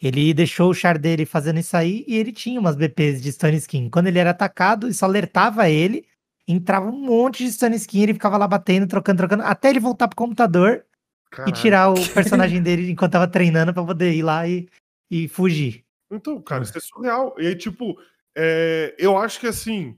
ele 0.00 0.34
deixou 0.34 0.70
o 0.70 0.74
char 0.74 0.98
dele 0.98 1.24
fazendo 1.24 1.58
isso 1.58 1.74
aí 1.76 2.04
e 2.06 2.16
ele 2.16 2.32
tinha 2.32 2.60
umas 2.60 2.76
BPs 2.76 3.22
de 3.22 3.32
Stone 3.32 3.56
Skin. 3.56 3.88
Quando 3.88 4.08
ele 4.08 4.18
era 4.18 4.30
atacado, 4.30 4.88
isso 4.88 5.04
alertava 5.04 5.70
ele, 5.70 6.06
entrava 6.46 6.86
um 6.86 7.00
monte 7.00 7.44
de 7.44 7.52
Stone 7.52 7.76
Skin, 7.76 8.02
ele 8.02 8.14
ficava 8.14 8.36
lá 8.36 8.46
batendo, 8.46 8.86
trocando, 8.86 9.18
trocando, 9.18 9.42
até 9.42 9.70
ele 9.70 9.80
voltar 9.80 10.06
pro 10.06 10.16
computador 10.16 10.84
e 11.46 11.52
tirar 11.52 11.90
o 11.90 11.94
personagem 12.12 12.62
dele 12.62 12.90
enquanto 12.90 13.12
tava 13.12 13.26
treinando 13.26 13.72
pra 13.72 13.84
poder 13.84 14.12
ir 14.12 14.22
lá 14.22 14.46
e, 14.46 14.68
e 15.10 15.28
fugir. 15.28 15.82
Então, 16.10 16.40
cara, 16.42 16.62
isso 16.62 16.76
é 16.76 16.80
surreal. 16.80 17.34
E 17.38 17.46
aí, 17.46 17.56
tipo, 17.56 17.98
é, 18.36 18.94
eu 18.98 19.16
acho 19.16 19.40
que 19.40 19.46
assim, 19.46 19.96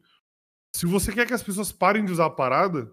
se 0.75 0.87
você 0.87 1.13
quer 1.13 1.27
que 1.27 1.35
as 1.35 1.43
pessoas 1.43 1.73
parem 1.73 2.05
de 2.05 2.13
usar 2.13 2.27
a 2.27 2.31
parada, 2.31 2.91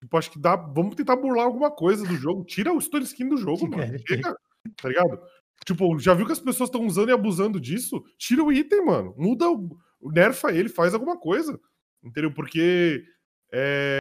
tipo, 0.00 0.16
acho 0.16 0.30
que 0.30 0.38
dá. 0.38 0.56
Vamos 0.56 0.94
tentar 0.94 1.16
burlar 1.16 1.46
alguma 1.46 1.70
coisa 1.70 2.06
do 2.06 2.14
jogo. 2.16 2.44
Tira 2.44 2.72
o 2.72 2.80
Stone 2.80 3.04
Skin 3.04 3.28
do 3.28 3.36
jogo, 3.36 3.68
mano. 3.68 3.98
Chega, 4.06 4.36
tá 4.80 4.88
ligado? 4.88 5.20
Tipo, 5.64 5.98
já 5.98 6.14
viu 6.14 6.26
que 6.26 6.32
as 6.32 6.40
pessoas 6.40 6.68
estão 6.68 6.86
usando 6.86 7.08
e 7.08 7.12
abusando 7.12 7.60
disso? 7.60 8.02
Tira 8.16 8.42
o 8.42 8.52
item, 8.52 8.84
mano. 8.84 9.14
Muda 9.16 9.50
o. 9.50 9.76
Nerfa 10.00 10.52
ele, 10.52 10.68
faz 10.68 10.94
alguma 10.94 11.18
coisa. 11.18 11.58
Entendeu? 12.02 12.32
Porque 12.32 13.04
é, 13.52 13.98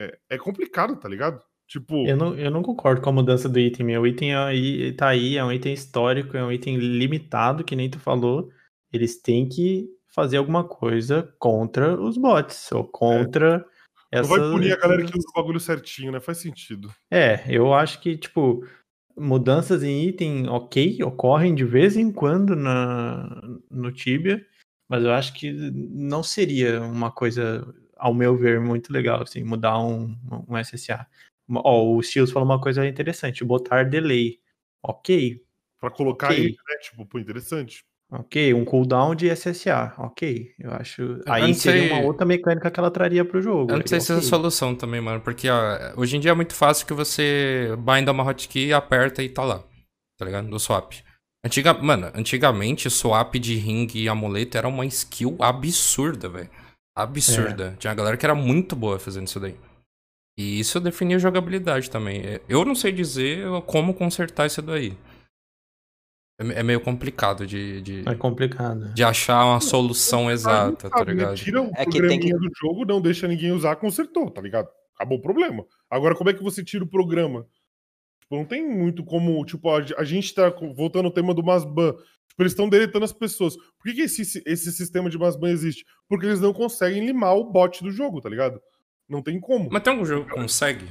é, 0.00 0.18
é 0.30 0.38
complicado, 0.38 0.96
tá 0.96 1.08
ligado? 1.08 1.42
Tipo. 1.68 2.06
Eu 2.06 2.16
não, 2.16 2.34
eu 2.34 2.50
não 2.50 2.62
concordo 2.62 3.00
com 3.00 3.10
a 3.10 3.12
mudança 3.12 3.48
do 3.48 3.58
item. 3.58 3.96
O 3.98 4.06
item 4.06 4.34
aí, 4.34 4.92
tá 4.92 5.08
aí, 5.08 5.36
é 5.36 5.44
um 5.44 5.52
item 5.52 5.72
histórico, 5.72 6.36
é 6.36 6.44
um 6.44 6.52
item 6.52 6.76
limitado, 6.76 7.64
que 7.64 7.76
nem 7.76 7.90
tu 7.90 7.98
falou. 7.98 8.48
Eles 8.92 9.20
têm 9.20 9.48
que 9.48 9.88
fazer 10.14 10.36
alguma 10.36 10.64
coisa 10.64 11.34
contra 11.38 12.00
os 12.00 12.16
bots, 12.16 12.70
ou 12.70 12.84
contra 12.84 13.56
É. 13.56 13.73
Não 14.22 14.28
vai 14.28 14.40
punir 14.40 14.72
a 14.72 14.76
galera 14.76 15.04
que 15.04 15.16
usa 15.16 15.28
o 15.28 15.32
bagulho 15.32 15.60
certinho, 15.60 16.12
né? 16.12 16.20
Faz 16.20 16.38
sentido. 16.38 16.92
É, 17.10 17.44
eu 17.48 17.72
acho 17.72 18.00
que, 18.00 18.16
tipo, 18.16 18.66
mudanças 19.16 19.82
em 19.82 20.06
item, 20.06 20.48
ok, 20.48 21.02
ocorrem 21.02 21.54
de 21.54 21.64
vez 21.64 21.96
em 21.96 22.10
quando 22.12 22.56
na, 22.56 23.40
no 23.70 23.92
Tibia, 23.92 24.44
mas 24.88 25.04
eu 25.04 25.12
acho 25.12 25.32
que 25.34 25.50
não 25.52 26.22
seria 26.22 26.80
uma 26.82 27.10
coisa, 27.10 27.66
ao 27.96 28.12
meu 28.12 28.36
ver, 28.36 28.60
muito 28.60 28.92
legal, 28.92 29.22
assim, 29.22 29.42
mudar 29.42 29.78
um, 29.78 30.16
um 30.48 30.56
SSA. 30.56 31.06
Ó, 31.48 31.94
o 31.94 32.02
Steels 32.02 32.30
falou 32.30 32.48
uma 32.48 32.60
coisa 32.60 32.86
interessante, 32.86 33.44
botar 33.44 33.84
delay. 33.84 34.40
Ok. 34.82 35.42
Pra 35.80 35.90
colocar 35.90 36.28
Ok. 36.28 36.38
ele, 36.38 36.56
né? 36.68 36.76
Tipo, 36.82 37.06
pô, 37.06 37.18
interessante. 37.18 37.84
Ok, 38.16 38.54
um 38.54 38.64
cooldown 38.64 39.14
de 39.14 39.28
SSA. 39.28 39.94
Ok, 39.98 40.50
eu 40.60 40.70
acho. 40.72 41.02
Eu 41.02 41.20
Aí 41.26 41.42
não 41.48 41.54
seria 41.54 41.82
sei- 41.82 41.90
uma 41.92 42.02
outra 42.02 42.24
mecânica 42.24 42.70
que 42.70 42.78
ela 42.78 42.90
traria 42.90 43.24
pro 43.24 43.42
jogo. 43.42 43.72
Eu 43.72 43.78
não 43.78 43.86
sei 43.86 44.00
se 44.00 44.12
é 44.12 44.16
a 44.16 44.22
solução 44.22 44.74
também, 44.74 45.00
mano. 45.00 45.20
Porque, 45.20 45.48
ó, 45.50 45.94
hoje 45.96 46.16
em 46.16 46.20
dia 46.20 46.30
é 46.30 46.34
muito 46.34 46.54
fácil 46.54 46.86
que 46.86 46.92
você 46.92 47.70
binda 47.78 48.12
uma 48.12 48.22
hotkey, 48.22 48.72
aperta 48.72 49.22
e 49.22 49.28
tá 49.28 49.42
lá. 49.42 49.64
Tá 50.16 50.24
ligado? 50.24 50.48
Do 50.48 50.60
swap. 50.60 50.92
Antiga, 51.44 51.74
mano, 51.74 52.10
antigamente 52.14 52.88
swap 52.88 53.34
de 53.34 53.56
ring 53.56 53.88
e 53.94 54.08
amuleto 54.08 54.56
era 54.56 54.68
uma 54.68 54.86
skill 54.86 55.36
absurda, 55.40 56.28
velho. 56.28 56.48
Absurda. 56.96 57.74
Tinha 57.78 57.90
uma 57.90 57.96
galera 57.96 58.16
que 58.16 58.24
era 58.24 58.34
muito 58.34 58.76
boa 58.76 58.98
fazendo 58.98 59.26
isso 59.26 59.40
daí. 59.40 59.56
E 60.38 60.60
isso 60.60 60.78
definia 60.80 61.18
jogabilidade 61.18 61.90
também. 61.90 62.20
É, 62.24 62.40
Eu 62.48 62.64
não 62.64 62.74
sei 62.74 62.92
dizer 62.92 63.44
como 63.66 63.92
consertar 63.92 64.46
isso 64.46 64.62
daí. 64.62 64.96
É 66.38 66.60
É 66.60 66.62
meio 66.62 66.80
complicado 66.80 67.46
de, 67.46 67.80
de, 67.82 68.08
É 68.08 68.14
complicado. 68.14 68.92
de 68.92 69.04
achar 69.04 69.44
uma 69.44 69.60
solução 69.60 70.30
exata, 70.30 70.90
tá 70.90 71.04
ligado? 71.04 71.36
Tira 71.36 71.62
o 71.62 71.66
É 71.76 71.84
que 71.84 71.84
tem 71.84 71.84
que- 71.84 71.98
programinha 72.00 72.36
do 72.38 72.50
jogo, 72.60 72.84
não 72.84 73.00
deixa 73.00 73.28
ninguém 73.28 73.52
usar, 73.52 73.76
consertou, 73.76 74.30
tá 74.30 74.40
ligado? 74.40 74.68
Acabou 74.96 75.18
o 75.18 75.22
problema. 75.22 75.64
Agora, 75.90 76.14
como 76.14 76.30
é 76.30 76.34
que 76.34 76.42
você 76.42 76.62
tira 76.64 76.82
o 76.84 76.88
programa? 76.88 77.46
Tipo, 78.20 78.36
não 78.36 78.44
tem 78.44 78.66
muito 78.68 79.04
como, 79.04 79.44
tipo, 79.44 79.68
a, 79.70 79.84
a 79.98 80.04
gente 80.04 80.34
tá 80.34 80.48
voltando 80.76 81.06
ao 81.06 81.10
tema 81.12 81.34
do 81.34 81.42
Masban. 81.44 81.92
Tipo, 82.28 82.42
eles 82.42 82.52
estão 82.52 82.68
deletando 82.68 83.04
as 83.04 83.12
pessoas. 83.12 83.54
Por 83.56 83.84
que, 83.84 83.94
que 83.94 84.00
esse, 84.02 84.42
esse 84.46 84.72
sistema 84.72 85.08
de 85.10 85.18
Masban 85.18 85.50
existe? 85.50 85.84
Porque 86.08 86.26
eles 86.26 86.40
não 86.40 86.52
conseguem 86.52 87.04
limar 87.04 87.36
o 87.36 87.44
bot 87.52 87.82
do 87.84 87.90
jogo, 87.92 88.20
tá 88.20 88.28
ligado? 88.28 88.60
Não 89.08 89.22
tem 89.22 89.38
como. 89.38 89.68
Mas 89.70 89.82
tem 89.82 89.92
algum 89.92 90.04
jogo 90.06 90.26
que 90.26 90.32
consegue? 90.34 90.86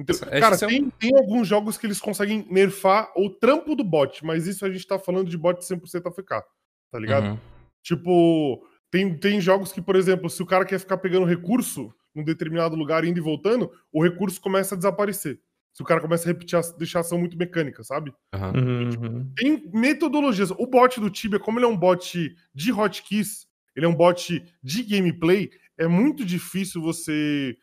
Então, 0.00 0.14
Esse 0.14 0.24
cara, 0.40 0.56
é 0.60 0.66
um- 0.66 0.68
tem, 0.70 0.90
tem 0.98 1.16
alguns 1.16 1.46
jogos 1.46 1.76
que 1.76 1.86
eles 1.86 2.00
conseguem 2.00 2.46
nerfar 2.50 3.12
o 3.16 3.28
trampo 3.28 3.76
do 3.76 3.84
bot, 3.84 4.24
mas 4.24 4.46
isso 4.46 4.64
a 4.64 4.70
gente 4.70 4.86
tá 4.86 4.98
falando 4.98 5.28
de 5.28 5.36
bot 5.36 5.62
100% 5.64 6.06
AFK, 6.06 6.42
tá 6.90 6.98
ligado? 6.98 7.26
Uhum. 7.32 7.38
Tipo, 7.82 8.66
tem, 8.90 9.14
tem 9.16 9.40
jogos 9.40 9.72
que, 9.72 9.82
por 9.82 9.96
exemplo, 9.96 10.30
se 10.30 10.42
o 10.42 10.46
cara 10.46 10.64
quer 10.64 10.78
ficar 10.80 10.96
pegando 10.98 11.26
recurso 11.26 11.92
num 12.14 12.24
determinado 12.24 12.74
lugar, 12.76 13.04
indo 13.04 13.18
e 13.18 13.22
voltando, 13.22 13.70
o 13.92 14.02
recurso 14.02 14.40
começa 14.40 14.74
a 14.74 14.78
desaparecer. 14.78 15.38
Se 15.72 15.82
o 15.82 15.84
cara 15.86 16.00
começa 16.00 16.24
a 16.24 16.32
repetir, 16.32 16.58
a, 16.58 16.62
deixar 16.76 16.98
a 16.98 17.02
ação 17.02 17.18
muito 17.18 17.36
mecânica, 17.38 17.84
sabe? 17.84 18.12
Aham. 18.34 18.52
Uhum. 18.56 19.32
Tem 19.36 19.70
metodologias. 19.72 20.50
O 20.50 20.66
bot 20.66 20.98
do 20.98 21.10
Tibia, 21.10 21.38
como 21.38 21.58
ele 21.58 21.66
é 21.66 21.68
um 21.68 21.76
bot 21.76 22.34
de 22.54 22.70
hotkeys, 22.72 23.46
ele 23.76 23.86
é 23.86 23.88
um 23.88 23.94
bot 23.94 24.42
de 24.62 24.82
gameplay, 24.82 25.50
é 25.78 25.86
muito 25.86 26.24
difícil 26.24 26.82
você. 26.82 27.56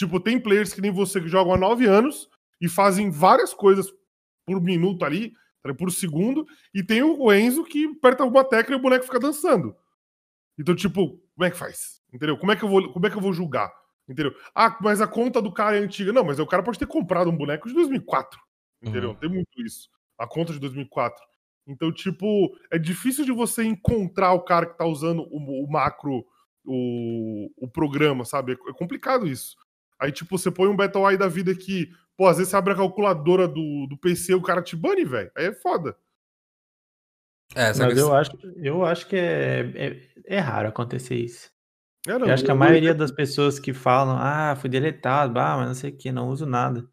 Tipo, 0.00 0.18
tem 0.18 0.40
players 0.40 0.72
que 0.72 0.80
nem 0.80 0.90
você 0.90 1.20
que 1.20 1.28
jogam 1.28 1.52
há 1.52 1.58
nove 1.58 1.84
anos 1.84 2.26
e 2.58 2.70
fazem 2.70 3.10
várias 3.10 3.52
coisas 3.52 3.92
por 4.46 4.58
minuto 4.58 5.04
ali, 5.04 5.34
tá, 5.62 5.74
por 5.74 5.92
segundo, 5.92 6.46
e 6.72 6.82
tem 6.82 7.02
o 7.02 7.30
Enzo 7.30 7.64
que 7.64 7.84
aperta 7.84 8.24
uma 8.24 8.42
tecla 8.42 8.74
e 8.74 8.78
o 8.78 8.80
boneco 8.80 9.04
fica 9.04 9.20
dançando. 9.20 9.76
Então, 10.58 10.74
tipo, 10.74 11.20
como 11.34 11.44
é 11.44 11.50
que 11.50 11.56
faz? 11.58 12.00
Entendeu? 12.10 12.38
Como 12.38 12.50
é 12.50 12.56
que 12.56 12.62
eu 12.62 12.68
vou, 12.70 12.90
como 12.94 13.06
é 13.06 13.10
que 13.10 13.16
eu 13.16 13.20
vou 13.20 13.34
julgar? 13.34 13.70
Entendeu? 14.08 14.34
Ah, 14.54 14.74
mas 14.80 15.02
a 15.02 15.06
conta 15.06 15.42
do 15.42 15.52
cara 15.52 15.76
é 15.76 15.80
antiga. 15.80 16.14
Não, 16.14 16.24
mas 16.24 16.38
o 16.38 16.46
cara 16.46 16.62
pode 16.62 16.78
ter 16.78 16.86
comprado 16.86 17.28
um 17.28 17.36
boneco 17.36 17.68
de 17.68 17.74
2004. 17.74 18.40
Entendeu? 18.82 19.10
Uhum. 19.10 19.16
Tem 19.16 19.28
muito 19.28 19.62
isso. 19.62 19.90
A 20.16 20.26
conta 20.26 20.54
de 20.54 20.58
2004. 20.60 21.22
Então, 21.66 21.92
tipo, 21.92 22.56
é 22.72 22.78
difícil 22.78 23.26
de 23.26 23.32
você 23.32 23.64
encontrar 23.64 24.32
o 24.32 24.40
cara 24.40 24.64
que 24.64 24.78
tá 24.78 24.86
usando 24.86 25.28
o, 25.30 25.66
o 25.66 25.70
macro, 25.70 26.24
o, 26.64 27.50
o 27.58 27.68
programa, 27.68 28.24
sabe? 28.24 28.52
É 28.52 28.72
complicado 28.72 29.28
isso. 29.28 29.54
Aí, 30.00 30.10
tipo, 30.12 30.38
você 30.38 30.50
põe 30.50 30.68
um 30.68 30.76
Battle 30.76 31.08
Eye 31.10 31.18
da 31.18 31.28
vida 31.28 31.54
que, 31.54 31.90
pô, 32.16 32.26
às 32.26 32.36
vezes 32.38 32.50
você 32.50 32.56
abre 32.56 32.72
a 32.72 32.76
calculadora 32.76 33.46
do, 33.46 33.86
do 33.88 33.96
PC 33.98 34.32
e 34.32 34.34
o 34.34 34.42
cara 34.42 34.62
te 34.62 34.74
bane, 34.74 35.04
velho. 35.04 35.30
Aí 35.36 35.46
é 35.46 35.52
foda. 35.52 35.96
É, 37.54 37.66
Mas 37.68 37.78
questão- 37.78 37.96
eu 38.08 38.14
acho, 38.14 38.30
eu 38.56 38.84
acho 38.84 39.06
que 39.08 39.16
é, 39.16 39.60
é, 39.74 40.10
é 40.36 40.38
raro 40.38 40.68
acontecer 40.68 41.16
isso. 41.16 41.50
É, 42.06 42.16
não, 42.18 42.26
eu 42.28 42.32
acho 42.32 42.44
que 42.44 42.50
a 42.50 42.54
eu- 42.54 42.58
maioria 42.58 42.94
das 42.94 43.10
pessoas 43.10 43.58
que 43.58 43.74
falam, 43.74 44.16
ah, 44.18 44.56
fui 44.56 44.70
deletado, 44.70 45.38
ah, 45.38 45.56
mas 45.58 45.66
não 45.66 45.74
sei 45.74 45.90
o 45.90 45.96
que, 45.96 46.10
não 46.12 46.28
uso 46.28 46.46
nada. 46.46 46.88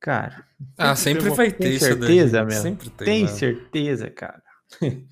Cara. 0.00 0.46
Ah, 0.78 0.96
sempre 0.96 1.24
tem- 1.24 1.34
vai 1.34 1.50
tem 1.50 1.58
ter 1.58 1.74
isso 1.74 1.84
daí. 1.84 1.98
certeza, 1.98 2.44
meu? 2.44 2.50
Sempre 2.62 2.90
tem, 2.90 3.04
Tem 3.06 3.24
mano. 3.24 3.36
certeza, 3.36 4.10
cara. 4.10 4.42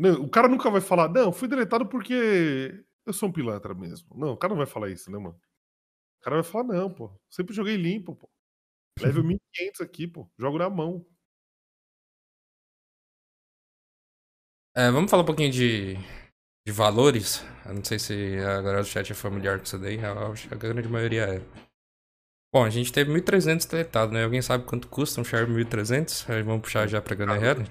Não, 0.00 0.22
o 0.22 0.28
cara 0.28 0.46
nunca 0.48 0.70
vai 0.70 0.80
falar, 0.80 1.08
não, 1.08 1.32
fui 1.32 1.48
deletado 1.48 1.84
porque 1.88 2.84
eu 3.08 3.12
sou 3.14 3.28
um 3.28 3.32
pilantra 3.32 3.74
mesmo. 3.74 4.08
Não, 4.16 4.32
o 4.32 4.36
cara 4.36 4.50
não 4.52 4.58
vai 4.58 4.66
falar 4.66 4.90
isso, 4.90 5.10
né, 5.10 5.18
mano? 5.18 5.36
O 6.20 6.24
cara 6.24 6.36
vai 6.36 6.44
falar, 6.44 6.64
não, 6.64 6.92
pô. 6.92 7.12
Sempre 7.30 7.54
joguei 7.54 7.76
limpo, 7.76 8.16
pô. 8.16 8.28
Level 9.00 9.24
1500 9.24 9.80
aqui, 9.82 10.06
pô. 10.08 10.30
Jogo 10.38 10.58
na 10.58 10.70
mão. 10.70 11.06
É, 14.76 14.90
vamos 14.90 15.10
falar 15.10 15.22
um 15.22 15.26
pouquinho 15.26 15.50
de, 15.50 15.94
de 16.66 16.72
valores. 16.72 17.42
Eu 17.66 17.74
não 17.74 17.84
sei 17.84 17.98
se 17.98 18.38
a 18.38 18.62
galera 18.62 18.82
do 18.82 18.86
chat 18.88 19.10
é 19.10 19.14
familiar 19.14 19.58
com 19.58 19.64
isso 19.64 19.78
daí. 19.78 19.96
Eu 19.98 20.32
acho 20.32 20.48
que 20.48 20.54
a 20.54 20.56
grande 20.58 20.88
maioria 20.88 21.24
é. 21.24 21.40
Bom, 22.52 22.64
a 22.64 22.70
gente 22.70 22.92
teve 22.92 23.12
1.300 23.12 23.68
deletados, 23.68 24.12
né? 24.14 24.24
Alguém 24.24 24.40
sabe 24.40 24.64
quanto 24.64 24.88
custa 24.88 25.20
um 25.20 25.24
Share 25.24 25.46
1.300? 25.50 26.28
Aí 26.30 26.42
vamos 26.42 26.62
puxar 26.62 26.86
já 26.86 27.00
pra 27.02 27.14
galera. 27.14 27.64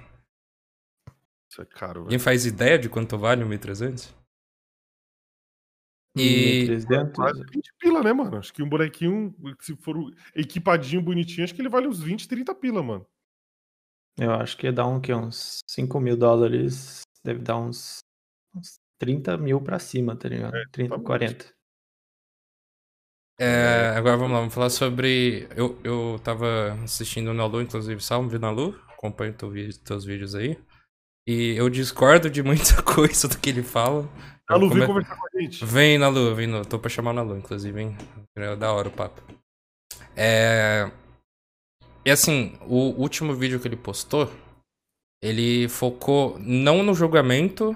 Isso 1.50 1.62
é 1.62 1.66
caro, 1.66 2.02
Alguém 2.02 2.18
velho. 2.18 2.20
faz 2.20 2.46
ideia 2.46 2.78
de 2.80 2.90
quanto 2.90 3.18
vale 3.18 3.44
um 3.44 3.50
1.300? 3.50 4.14
E. 6.20 6.68
1.300. 6.68 7.16
Quase 7.16 7.44
20 7.44 7.74
pila, 7.80 8.04
né, 8.04 8.14
mano? 8.14 8.38
Acho 8.38 8.54
que 8.54 8.64
um 8.64 8.70
bonequinho, 8.70 9.36
se 9.60 9.76
for 9.78 9.96
equipadinho, 10.36 11.02
bonitinho, 11.02 11.44
acho 11.44 11.54
que 11.54 11.62
ele 11.62 11.70
vale 11.70 11.88
uns 11.88 12.02
20, 12.02 12.28
30 12.28 12.56
pila, 12.56 12.84
mano. 12.84 13.06
Eu 14.20 14.32
acho 14.34 14.58
que 14.58 14.66
ia 14.66 14.74
dar 14.74 14.88
um, 14.88 15.00
que, 15.00 15.14
uns 15.14 15.60
5 15.70 16.00
mil 16.00 16.18
dólares. 16.18 17.02
Deve 17.24 17.40
dar 17.40 17.58
uns, 17.58 18.00
uns 18.56 18.80
30 18.98 19.38
mil 19.38 19.62
pra 19.62 19.80
cima, 19.80 20.16
tá 20.16 20.28
ligado? 20.28 20.54
30, 20.72 20.98
bom. 20.98 21.04
40. 21.04 21.58
É, 23.40 23.94
agora 23.96 24.18
vamos 24.18 24.34
lá, 24.34 24.40
vamos 24.40 24.54
falar 24.54 24.72
sobre. 24.72 25.48
Eu, 25.56 25.80
eu 25.84 26.20
tava 26.24 26.74
assistindo 26.84 27.30
o 27.30 27.34
Nalu, 27.34 27.62
inclusive, 27.62 28.02
salve 28.02 28.40
Nalu, 28.40 28.76
acompanho 28.90 29.34
teu 29.34 29.52
vídeo, 29.52 29.78
teus 29.80 30.04
vídeos 30.04 30.34
aí. 30.34 30.58
E 31.28 31.56
eu 31.56 31.70
discordo 31.70 32.30
de 32.30 32.42
muita 32.42 32.82
coisa 32.82 33.28
do 33.28 33.38
que 33.38 33.50
ele 33.50 33.62
fala. 33.62 34.10
Nalu, 34.50 34.68
Eu 34.68 34.70
vem 34.74 34.88
conversar 34.88 35.16
com 35.18 35.28
a 35.28 35.42
gente. 35.42 35.66
Vem, 35.66 35.98
Nalu, 35.98 36.34
vem, 36.36 36.48
Nalu. 36.48 36.66
Tô 36.66 36.80
pra 36.80 36.90
chamar 36.90 37.12
o 37.12 37.14
Nalu, 37.14 37.38
inclusive, 37.38 37.82
hein? 37.82 37.98
É 38.36 38.56
da 38.56 38.72
hora 38.72 38.88
o 38.88 38.92
papo. 38.92 39.22
É. 40.16 40.90
E 42.06 42.12
assim, 42.12 42.58
o 42.62 43.02
último 43.02 43.36
vídeo 43.36 43.60
que 43.60 43.68
ele 43.68 43.76
postou, 43.76 44.32
ele 45.22 45.68
focou 45.68 46.40
não 46.40 46.82
no 46.82 46.94
julgamento 46.94 47.76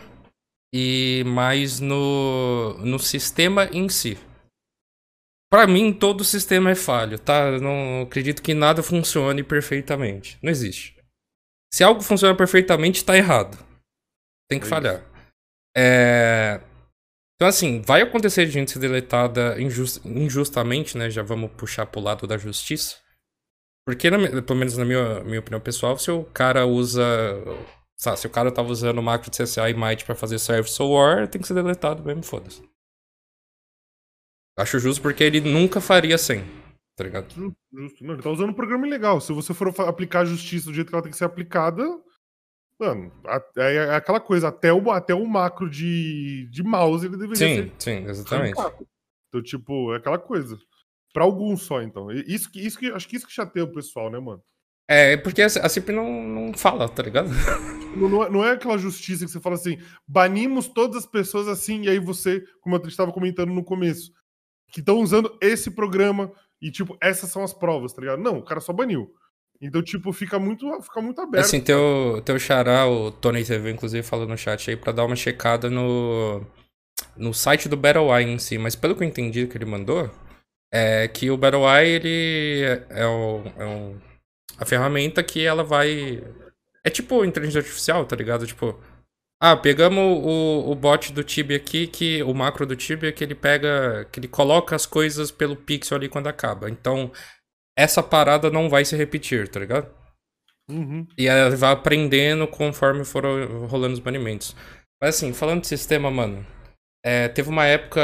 e 0.74 1.24
mais 1.26 1.82
no, 1.82 2.78
no 2.80 2.98
sistema 2.98 3.66
em 3.66 3.90
si. 3.90 4.18
Pra 5.52 5.68
mim, 5.68 5.92
todo 5.92 6.24
sistema 6.24 6.72
é 6.72 6.76
falho, 6.76 7.20
tá? 7.20 7.50
Eu 7.50 7.60
não 7.60 8.04
acredito 8.04 8.42
que 8.42 8.54
nada 8.54 8.82
funcione 8.82 9.44
perfeitamente. 9.44 10.40
Não 10.42 10.50
existe. 10.50 10.96
Se 11.74 11.84
algo 11.84 12.02
funciona 12.02 12.36
perfeitamente, 12.36 13.04
tá 13.04 13.18
errado. 13.18 13.58
Tem 14.50 14.60
que 14.60 14.66
É 14.66 14.70
falhar. 14.70 15.11
É... 15.76 16.62
Então, 17.36 17.48
assim, 17.48 17.82
vai 17.82 18.02
acontecer 18.02 18.46
de 18.46 18.52
gente 18.52 18.72
ser 18.72 18.80
deletada 18.80 19.60
injust- 19.60 20.06
injustamente, 20.06 20.98
né? 20.98 21.10
Já 21.10 21.24
vamos 21.24 21.52
puxar 21.54 21.86
pro 21.88 22.00
lado 22.00 22.28
da 22.28 22.38
justiça. 22.38 22.98
Porque, 23.86 24.12
na 24.12 24.42
pelo 24.44 24.60
menos 24.60 24.78
na 24.78 24.86
minha, 24.86 25.24
minha 25.24 25.40
opinião 25.40 25.60
pessoal, 25.60 25.98
se 25.98 26.12
o 26.12 26.24
cara 26.24 26.68
usa. 26.68 27.02
Sabe, 27.98 28.20
se 28.20 28.28
o 28.28 28.30
cara 28.30 28.52
tava 28.52 28.70
usando 28.70 29.00
o 29.00 29.04
macro 29.04 29.30
de 29.30 29.38
CSA 29.38 29.70
e 29.70 29.74
Might 29.74 30.06
pra 30.06 30.16
fazer 30.16 30.40
Service 30.40 30.82
War, 30.82 31.28
tem 31.28 31.42
que 31.42 31.48
ser 31.48 31.54
deletado 31.54 32.04
mesmo, 32.04 32.24
foda-se. 32.24 32.62
Acho 34.58 34.80
justo 34.80 35.02
porque 35.02 35.24
ele 35.24 35.42
nunca 35.42 35.80
faria 35.82 36.18
sem, 36.18 36.44
tá 36.96 37.04
ligado? 37.04 37.32
Justo. 37.34 38.04
Não, 38.04 38.14
ele 38.14 38.22
tá 38.22 38.30
usando 38.30 38.50
um 38.50 38.56
programa 38.56 38.86
ilegal. 38.86 39.20
Se 39.22 39.34
você 39.34 39.54
for 39.54 39.74
aplicar 39.82 40.22
a 40.22 40.26
justiça 40.26 40.68
do 40.68 40.74
jeito 40.74 40.90
que 40.90 40.96
ela 40.96 41.02
tem 41.04 41.12
que 41.12 41.18
ser 41.18 41.26
aplicada, 41.26 41.84
mano, 42.82 43.12
é, 43.58 43.76
é 43.76 43.96
aquela 43.96 44.20
coisa, 44.20 44.48
até 44.48 44.74
o, 44.74 44.92
até 44.92 45.14
o 45.14 45.26
macro 45.26 45.70
de, 45.70 46.48
de 46.52 46.64
mouse 46.64 47.06
ele 47.06 47.18
deveria 47.18 47.36
Sim, 47.36 47.56
ser. 47.56 47.74
sim, 47.78 48.10
exatamente. 48.10 48.60
Então, 49.30 49.42
tipo, 49.42 49.94
é 49.94 49.98
aquela 49.98 50.20
coisa. 50.20 50.58
Pra 51.14 51.24
alguns 51.24 51.64
só, 51.64 51.82
então. 51.82 52.10
Isso 52.12 52.50
isso 52.56 52.80
que, 52.80 52.92
acho 52.92 53.08
que 53.08 53.16
isso 53.16 53.28
que 53.28 53.34
chateia 53.34 53.66
o 53.66 53.72
pessoal, 53.72 54.10
né, 54.10 54.20
mano? 54.20 54.42
É, 54.88 55.16
porque 55.16 55.42
a 55.42 55.46
a 55.46 55.70
CIP 55.70 55.92
não, 55.92 56.24
não 56.24 56.54
fala, 56.54 56.90
tá 56.90 57.04
ligado? 57.04 57.30
Não, 57.92 58.08
não 58.08 58.24
é, 58.24 58.30
não 58.30 58.46
é 58.46 58.52
aquela 58.52 58.78
justiça 58.78 59.26
que 59.26 59.32
você 59.32 59.42
fala 59.42 59.56
assim, 59.56 59.78
banimos 60.08 60.70
todas 60.70 60.96
as 60.96 61.06
pessoas 61.06 61.50
assim, 61.50 61.82
e 61.82 61.90
aí 61.90 62.00
você, 62.00 62.42
como 62.62 62.78
eu 62.78 62.88
estava 62.88 63.12
comentando 63.12 63.52
no 63.52 63.66
começo, 63.66 64.14
que 64.72 64.80
estão 64.80 65.00
usando 65.02 65.38
esse 65.42 65.70
programa 65.70 66.32
e, 66.62 66.72
tipo, 66.72 66.98
essas 67.02 67.30
são 67.30 67.44
as 67.44 67.54
provas, 67.54 67.92
tá 67.92 68.00
ligado? 68.00 68.22
Não, 68.22 68.38
o 68.38 68.46
cara 68.46 68.62
só 68.62 68.72
baniu. 68.72 69.14
Então, 69.62 69.84
tipo, 69.84 70.12
fica 70.12 70.40
muito, 70.40 70.66
fica 70.82 71.02
muito 71.02 71.22
aberto. 71.22 71.46
Assim, 71.46 71.62
teu, 71.62 72.22
teu 72.26 72.40
xará, 72.40 72.88
o 72.88 73.12
Tony 73.12 73.44
TV, 73.46 73.72
inclusive, 73.72 74.02
falou 74.06 74.28
no 74.28 74.38
chat 74.38 74.70
aí 74.70 74.76
pra 74.76 74.92
dar 74.92 75.06
uma 75.06 75.16
checada 75.16 75.70
no, 75.70 76.44
no 77.18 77.34
site 77.34 77.70
do 77.70 77.78
Battle 77.78 78.10
Eye 78.16 78.30
em 78.30 78.40
si. 78.40 78.58
Mas 78.58 78.76
pelo 78.76 78.96
que 78.96 79.04
eu 79.04 79.08
entendi 79.08 79.48
que 79.48 79.58
ele 79.58 79.66
mandou, 79.66 80.10
É 80.74 81.08
que 81.10 81.32
o 81.32 81.38
BattleEye, 81.38 81.90
ele 81.96 82.64
é, 82.90 83.06
o, 83.08 83.44
é 83.58 83.66
um- 83.66 84.00
a 84.58 84.66
ferramenta 84.66 85.24
que 85.24 85.46
ela 85.46 85.64
vai... 85.64 86.24
É 86.86 86.90
tipo 86.90 87.26
inteligência 87.26 87.60
artificial, 87.62 88.06
tá 88.06 88.16
ligado? 88.16 88.48
Tipo, 88.48 88.80
ah, 89.42 89.58
pegamos 89.58 90.04
o, 90.24 90.72
o 90.72 90.76
bot 90.76 91.12
do 91.14 91.24
Tibia 91.24 91.58
aqui, 91.58 91.88
que 91.88 92.24
o 92.24 92.34
macro 92.34 92.66
do 92.66 92.76
Tibia, 92.76 93.12
que 93.12 93.24
ele 93.24 93.36
pega, 93.36 94.06
que 94.12 94.20
ele 94.20 94.28
coloca 94.28 94.76
as 94.76 94.86
coisas 94.86 95.32
pelo 95.32 95.56
pixel 95.56 95.98
ali 95.98 96.10
quando 96.10 96.28
acaba. 96.28 96.70
Então, 96.70 97.12
essa 97.78 98.04
parada 98.04 98.50
não 98.50 98.70
vai 98.70 98.86
se 98.86 98.96
repetir, 98.96 99.48
tá 99.50 99.60
ligado? 99.60 99.94
Uhum. 100.70 101.06
E 101.18 101.28
ela 101.28 101.56
vai 101.56 101.72
aprendendo 101.72 102.48
conforme 102.48 103.04
foram 103.04 103.66
rolando 103.68 103.94
os 103.94 104.00
banimentos. 104.00 104.56
Mas 105.02 105.16
assim, 105.16 105.34
falando 105.34 105.62
de 105.62 105.68
sistema, 105.68 106.10
mano, 106.12 106.46
é, 107.04 107.28
teve 107.28 107.50
uma 107.50 107.66
época, 107.66 108.02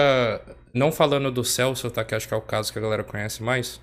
não 0.74 0.92
falando 0.92 1.32
do 1.32 1.44
Celso, 1.44 1.90
tá? 1.92 2.04
Que 2.04 2.16
acho 2.16 2.28
que 2.28 2.34
é 2.34 2.38
o 2.38 2.42
caso 2.42 2.74
que 2.74 2.80
a 2.80 2.82
galera 2.82 3.04
conhece 3.04 3.44
mais. 3.44 3.82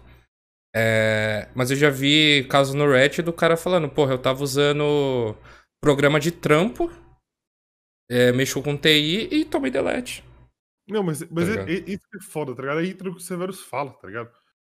é, 0.77 1.49
mas 1.55 1.71
eu 1.71 1.77
já 1.77 1.89
vi 1.91 2.45
caso 2.51 2.77
no 2.77 2.91
Reddit 2.91 3.23
do 3.23 3.33
cara 3.33 3.57
falando, 3.57 3.89
porra, 3.89 4.13
eu 4.15 4.19
tava 4.19 4.43
usando 4.43 5.37
programa 5.81 6.19
de 6.19 6.33
trampo, 6.33 6.91
é, 8.11 8.33
mexo 8.33 8.63
com 8.63 8.77
TI 8.77 9.29
e 9.33 9.45
tomei 9.45 9.71
delete. 9.71 10.25
Não, 10.89 11.03
mas, 11.03 11.23
mas 11.31 11.49
Tá 11.49 11.63
é- 11.63 11.75
é- 11.75 11.85
isso 11.91 12.05
é 12.15 12.21
foda, 12.23 12.55
tá 12.55 12.63
ligado? 12.63 12.79
Aí 12.79 12.91
entra 12.91 13.09
o 13.09 13.13
que 13.13 13.19
o 13.19 13.21
Severus 13.21 13.61
fala, 13.63 13.93
tá 13.93 14.07
ligado? 14.09 14.31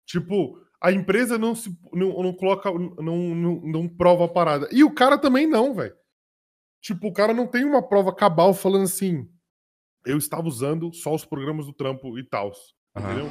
Tipo, 0.08 0.58
a 0.80 0.90
empresa 0.92 1.36
não 1.38 1.54
se 1.54 1.70
não, 1.92 2.22
não 2.22 2.32
coloca, 2.32 2.70
não, 2.72 3.16
não, 3.34 3.60
não 3.60 3.88
prova 3.88 4.24
a 4.24 4.28
parada. 4.28 4.68
E 4.72 4.82
o 4.82 4.92
cara 4.94 5.18
também 5.18 5.46
não, 5.46 5.74
velho. 5.74 5.94
Tipo, 6.80 7.08
o 7.08 7.12
cara 7.12 7.34
não 7.34 7.46
tem 7.46 7.64
uma 7.64 7.86
prova 7.86 8.14
cabal 8.14 8.54
falando 8.54 8.84
assim, 8.84 9.28
eu 10.06 10.16
estava 10.16 10.48
usando 10.48 10.92
só 10.94 11.14
os 11.14 11.24
programas 11.24 11.66
do 11.66 11.72
trampo 11.72 12.18
e 12.18 12.24
tal. 12.24 12.52
Aham. 12.96 13.12
Entendeu? 13.12 13.30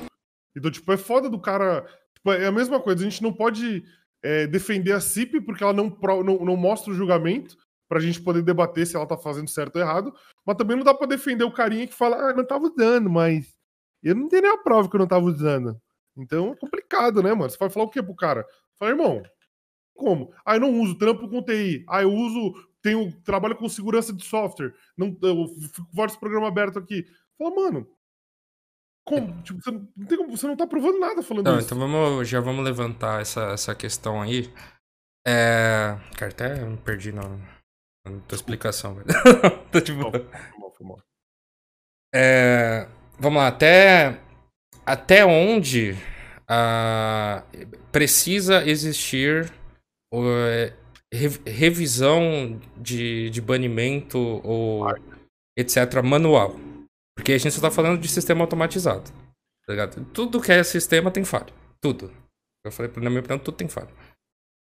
Então, 0.55 0.71
tipo, 0.71 0.91
é 0.91 0.97
foda 0.97 1.29
do 1.29 1.39
cara. 1.39 1.81
Tipo, 2.13 2.31
é 2.33 2.45
a 2.45 2.51
mesma 2.51 2.79
coisa, 2.79 3.01
a 3.05 3.09
gente 3.09 3.23
não 3.23 3.33
pode 3.33 3.83
é, 4.21 4.45
defender 4.45 4.91
a 4.91 4.99
CIP 5.01 5.41
porque 5.41 5.63
ela 5.63 5.73
não, 5.73 5.89
pro- 5.89 6.23
não, 6.23 6.45
não 6.45 6.55
mostra 6.55 6.91
o 6.91 6.95
julgamento 6.95 7.57
pra 7.87 7.99
gente 7.99 8.21
poder 8.21 8.43
debater 8.43 8.85
se 8.85 8.95
ela 8.95 9.07
tá 9.07 9.17
fazendo 9.17 9.49
certo 9.49 9.77
ou 9.77 9.81
errado. 9.81 10.13
Mas 10.45 10.57
também 10.57 10.77
não 10.77 10.83
dá 10.83 10.93
pra 10.93 11.07
defender 11.07 11.43
o 11.43 11.51
carinha 11.51 11.87
que 11.87 11.93
fala, 11.95 12.29
ah, 12.29 12.33
não 12.33 12.45
tava 12.45 12.65
usando, 12.67 13.09
mas 13.09 13.55
eu 14.03 14.13
não 14.13 14.27
tenho 14.27 14.43
nenhuma 14.43 14.63
prova 14.63 14.87
que 14.87 14.95
eu 14.95 14.99
não 14.99 15.07
tava 15.07 15.25
usando. 15.25 15.75
Então 16.22 16.51
é 16.51 16.55
complicado, 16.55 17.22
né, 17.24 17.34
mano? 17.34 17.49
Você 17.49 17.57
vai 17.57 17.70
falar 17.70 17.86
o 17.86 17.89
quê 17.89 18.01
pro 18.03 18.15
cara? 18.15 18.45
Fala, 18.78 18.91
irmão, 18.91 19.24
como? 19.95 20.34
Ah, 20.45 20.55
eu 20.55 20.61
não 20.61 20.80
uso 20.82 20.97
trampo 20.97 21.28
com 21.30 21.43
TI. 21.43 21.86
Ah, 21.89 22.01
eu 22.01 22.11
uso, 22.13 22.53
tenho, 22.82 23.11
trabalho 23.22 23.55
com 23.55 23.67
segurança 23.70 24.13
de 24.13 24.24
software. 24.24 24.74
Não, 24.97 25.17
eu 25.22 25.47
fico 25.72 25.86
com 25.88 25.95
vários 25.95 26.17
programas 26.17 26.49
abertos 26.49 26.78
aqui. 26.82 27.05
Fala, 27.38 27.55
mano, 27.55 27.88
como? 29.05 29.41
Tipo, 29.41 29.61
você, 29.61 29.72
não 29.72 30.05
tem 30.07 30.17
como- 30.17 30.38
você 30.38 30.47
não 30.47 30.55
tá 30.55 30.67
provando 30.67 30.99
nada 30.99 31.24
falando 31.24 31.45
Não, 31.47 31.57
isso. 31.57 31.65
então 31.67 31.80
vamos, 31.80 32.28
já 32.30 32.39
vamos 32.39 32.63
levantar 32.63 33.22
essa, 33.22 33.41
essa 33.53 33.74
questão 33.76 34.22
aí. 34.22 34.53
É. 35.28 35.97
Cara, 36.17 36.32
até 36.32 36.63
me 36.65 36.78
perdi 36.78 37.11
na, 37.11 37.24
na 38.05 38.20
tua 38.28 38.36
explicação, 38.36 38.95
velho. 38.95 39.07
Tô 39.72 39.80
de 39.82 39.93
boa. 39.93 40.11
É, 42.13 42.88
vamos 43.20 43.38
lá, 43.39 43.47
até, 43.49 44.20
até 44.89 45.23
onde 45.23 45.95
ah, 46.47 47.43
precisa 47.91 48.67
existir 48.67 49.53
o, 50.11 50.23
é, 50.27 50.73
re- 51.13 51.41
revisão 51.45 52.59
de, 52.75 53.29
de 53.29 53.39
banimento 53.39 54.17
ou 54.43 54.87
etc. 55.55 56.01
manual? 56.03 56.59
Porque 57.15 57.33
a 57.33 57.37
gente 57.37 57.53
só 57.53 57.61
tá 57.61 57.69
falando 57.69 58.01
de 58.01 58.07
sistema 58.07 58.41
automatizado. 58.41 59.11
Tá? 59.67 59.87
Tudo 60.11 60.41
que 60.41 60.51
é 60.51 60.63
sistema 60.63 61.11
tem 61.11 61.23
falha. 61.23 61.53
Tudo. 61.79 62.11
Eu 62.65 62.71
falei, 62.71 62.91
na 62.95 63.09
minha 63.09 63.19
opinião, 63.19 63.37
tudo 63.37 63.57
tem 63.57 63.67
falha. 63.67 63.89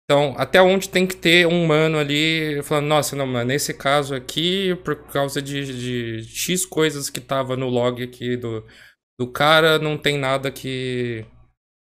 Então, 0.04 0.34
até 0.36 0.60
onde 0.60 0.88
tem 0.88 1.06
que 1.06 1.14
ter 1.14 1.46
um 1.46 1.62
humano 1.64 1.96
ali 1.96 2.60
falando, 2.64 2.86
nossa, 2.86 3.14
não, 3.14 3.28
mas 3.28 3.46
nesse 3.46 3.72
caso 3.72 4.12
aqui, 4.12 4.74
por 4.84 4.96
causa 5.04 5.40
de, 5.40 6.18
de 6.18 6.28
X 6.28 6.66
coisas 6.66 7.08
que 7.08 7.20
tava 7.20 7.56
no 7.56 7.68
log 7.68 8.02
aqui 8.02 8.36
do, 8.36 8.66
do 9.20 9.30
cara, 9.30 9.78
não 9.78 9.98
tem 9.98 10.16
nada 10.16 10.50
que, 10.50 11.26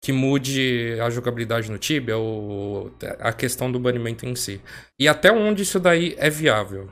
que 0.03 0.11
mude 0.11 0.99
a 0.99 1.09
jogabilidade 1.09 1.71
no 1.71 1.78
Tibia 1.78 2.17
ou 2.17 2.93
a 3.17 3.32
questão 3.32 3.71
do 3.71 3.80
banimento 3.80 4.26
em 4.26 4.36
si. 4.36 4.61
E 4.99 5.07
até 5.07 5.32
onde 5.32 5.63
isso 5.63 5.80
daí 5.80 6.15
é 6.17 6.30
viável? 6.30 6.91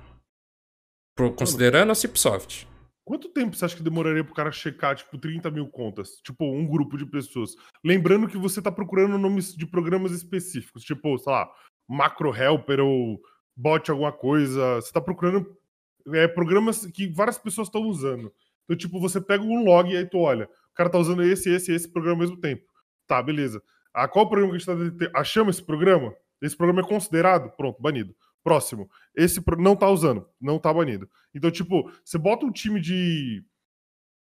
Pro- 1.18 1.34
considerando 1.34 1.92
a 1.92 1.96
Cipsoft. 1.96 2.66
Quanto 3.06 3.28
tempo 3.28 3.58
você 3.58 3.66
acha 3.66 3.76
que 3.76 3.84
demoraria 3.84 4.24
pro 4.24 4.34
cara 4.34 4.54
checar, 4.54 4.96
tipo, 4.96 5.18
30 5.18 5.52
mil 5.52 5.68
contas? 5.68 6.22
Tipo, 6.24 6.46
um 6.46 6.66
grupo 6.66 6.98
de 6.98 7.06
pessoas. 7.06 7.58
Lembrando 7.84 8.30
que 8.30 8.38
você 8.38 8.62
tá 8.62 8.72
procurando 8.72 9.18
nomes 9.18 9.54
de 9.54 9.66
programas 9.66 10.14
específicos, 10.14 10.84
tipo, 10.84 11.18
sei 11.18 11.34
lá, 11.34 11.52
Macro 11.90 12.34
Helper 12.34 12.80
ou 12.80 13.22
bot 13.54 13.92
alguma 13.92 14.14
coisa. 14.14 14.76
Você 14.76 14.94
tá 14.94 15.02
procurando 15.02 15.46
é, 16.14 16.26
programas 16.26 16.86
que 16.86 17.06
várias 17.10 17.38
pessoas 17.38 17.68
estão 17.68 17.82
usando. 17.82 18.34
Então, 18.72 18.78
tipo, 18.78 19.02
você 19.02 19.20
pega 19.20 19.44
um 19.44 19.66
log 19.66 19.92
e 19.92 19.98
aí 19.98 20.06
tu 20.06 20.18
olha, 20.20 20.46
o 20.46 20.74
cara 20.74 20.90
tá 20.90 20.98
usando 20.98 21.24
esse, 21.24 21.50
esse 21.50 21.74
esse 21.74 21.92
programa 21.92 22.16
ao 22.16 22.20
mesmo 22.22 22.38
tempo. 22.40 22.64
Tá, 23.06 23.22
beleza. 23.22 23.62
Ah, 23.94 24.08
qual 24.08 24.30
programa 24.30 24.58
que 24.58 24.64
a 24.70 24.76
gente 24.76 24.98
tá... 24.98 25.20
Achamos 25.20 25.58
esse 25.58 25.66
programa? 25.66 26.16
Esse 26.42 26.56
programa 26.56 26.80
é 26.82 26.88
considerado? 26.88 27.52
Pronto, 27.58 27.82
banido. 27.82 28.16
Próximo. 28.42 28.90
Esse 29.14 29.42
pro- 29.42 29.62
não 29.62 29.76
tá 29.76 29.90
usando, 29.90 30.26
não 30.40 30.58
tá 30.58 30.74
banido. 30.74 31.10
Então, 31.36 31.52
tipo, 31.52 31.92
você 32.04 32.18
bota 32.18 32.46
um 32.46 32.52
time 32.52 32.80
de 32.80 33.44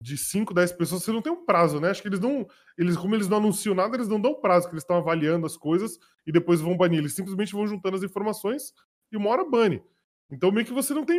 de 0.01 0.17
5, 0.17 0.53
10 0.53 0.73
pessoas, 0.73 1.03
você 1.03 1.11
não 1.11 1.23
tem 1.23 1.33
um 1.33 1.45
prazo, 1.47 1.81
né? 1.81 1.89
Acho 1.91 2.03
que 2.03 2.09
eles 2.09 2.21
não. 2.21 2.47
Eles, 2.77 2.97
como 2.99 3.15
eles 3.15 3.29
não 3.29 3.39
anunciam 3.39 3.75
nada, 3.75 3.97
eles 3.97 4.09
não 4.09 4.21
dão 4.21 4.35
prazo, 4.41 4.69
que 4.69 4.75
eles 4.75 4.83
estão 4.83 4.97
avaliando 4.99 5.47
as 5.47 5.57
coisas 5.57 5.99
e 6.27 6.31
depois 6.31 6.61
vão 6.61 6.77
banir. 6.77 6.99
Eles 6.99 7.15
simplesmente 7.15 7.53
vão 7.55 7.67
juntando 7.67 7.97
as 7.97 8.03
informações 8.03 8.73
e 9.11 9.17
uma 9.17 9.31
hora 9.31 9.45
bane. 9.49 9.83
Então, 10.31 10.53
meio 10.53 10.67
que 10.67 10.73
você 10.73 10.93
não 10.93 11.05
tem, 11.05 11.19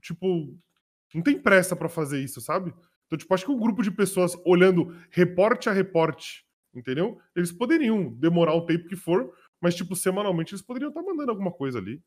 tipo, 0.00 0.56
não 1.14 1.22
tem 1.22 1.38
pressa 1.38 1.76
pra 1.76 1.88
fazer 1.88 2.20
isso, 2.20 2.40
sabe? 2.40 2.72
Então, 3.06 3.18
tipo, 3.18 3.32
acho 3.34 3.44
que 3.44 3.50
um 3.52 3.60
grupo 3.60 3.82
de 3.82 3.90
pessoas 3.90 4.34
olhando 4.44 4.96
reporte 5.10 5.68
a 5.68 5.72
reporte, 5.72 6.46
entendeu? 6.74 7.20
Eles 7.36 7.52
poderiam 7.52 8.10
demorar 8.12 8.54
o 8.54 8.64
tempo 8.64 8.88
que 8.88 8.96
for, 8.96 9.32
mas, 9.60 9.74
tipo, 9.74 9.94
semanalmente 9.94 10.54
eles 10.54 10.64
poderiam 10.64 10.88
estar 10.88 11.02
mandando 11.02 11.30
alguma 11.30 11.52
coisa 11.52 11.78
ali. 11.78 12.02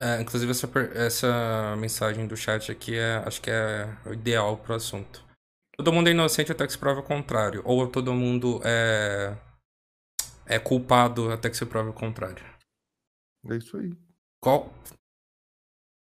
É, 0.00 0.20
inclusive, 0.20 0.50
essa, 0.50 0.68
essa 0.94 1.76
mensagem 1.76 2.26
do 2.26 2.36
chat 2.36 2.70
aqui 2.70 2.96
é, 2.96 3.16
acho 3.26 3.40
que 3.40 3.50
é 3.50 3.86
o 4.06 4.12
ideal 4.12 4.56
pro 4.56 4.74
assunto. 4.74 5.26
Todo 5.76 5.92
mundo 5.92 6.08
é 6.08 6.10
inocente 6.10 6.50
até 6.50 6.66
que 6.66 6.72
se 6.72 6.78
prove 6.78 7.00
o 7.00 7.04
contrário. 7.04 7.62
Ou 7.64 7.88
todo 7.88 8.12
mundo 8.12 8.60
é, 8.64 9.36
é 10.44 10.58
culpado 10.58 11.30
até 11.30 11.48
que 11.48 11.56
se 11.56 11.66
prove 11.66 11.90
o 11.90 11.94
contrário. 11.94 12.44
É 13.48 13.56
isso 13.56 13.76
aí. 13.76 13.92
Qual, 14.40 14.72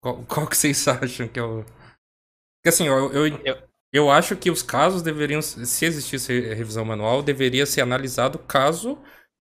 qual, 0.04 0.22
qual 0.26 0.46
que 0.46 0.56
vocês 0.56 0.86
acham 0.86 1.26
que 1.26 1.38
é 1.38 1.42
o. 1.42 1.64
Porque 2.58 2.68
assim, 2.68 2.86
eu, 2.86 3.10
eu, 3.12 3.58
eu 3.92 4.10
acho 4.10 4.36
que 4.36 4.50
os 4.50 4.62
casos 4.62 5.02
deveriam. 5.02 5.40
Se 5.40 5.86
existisse 5.86 6.40
revisão 6.54 6.84
manual, 6.84 7.22
deveria 7.22 7.64
ser 7.64 7.80
analisado 7.80 8.38
caso 8.38 8.98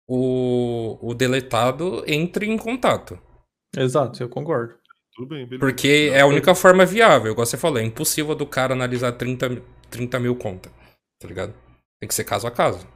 o, 0.07 0.97
o 1.01 1.13
deletado 1.13 2.03
entre 2.05 2.45
em 2.45 2.57
contato. 2.57 3.17
Exato, 3.75 4.21
eu 4.21 4.27
concordo. 4.29 4.77
Tudo 5.15 5.29
bem, 5.29 5.45
beleza. 5.45 5.59
Porque 5.59 6.11
é 6.13 6.21
a 6.21 6.25
única 6.25 6.53
forma 6.55 6.85
viável, 6.85 7.31
igual 7.31 7.45
você 7.45 7.57
falou. 7.57 7.77
É 7.79 7.83
impossível 7.83 8.35
do 8.35 8.45
cara 8.45 8.73
analisar 8.73 9.13
30, 9.13 9.49
mi- 9.49 9.63
30 9.89 10.19
mil 10.19 10.35
contas. 10.35 10.71
Tá 11.19 11.27
ligado? 11.27 11.53
Tem 11.99 12.07
que 12.07 12.13
ser 12.15 12.23
caso 12.23 12.47
a 12.47 12.51
caso. 12.51 12.87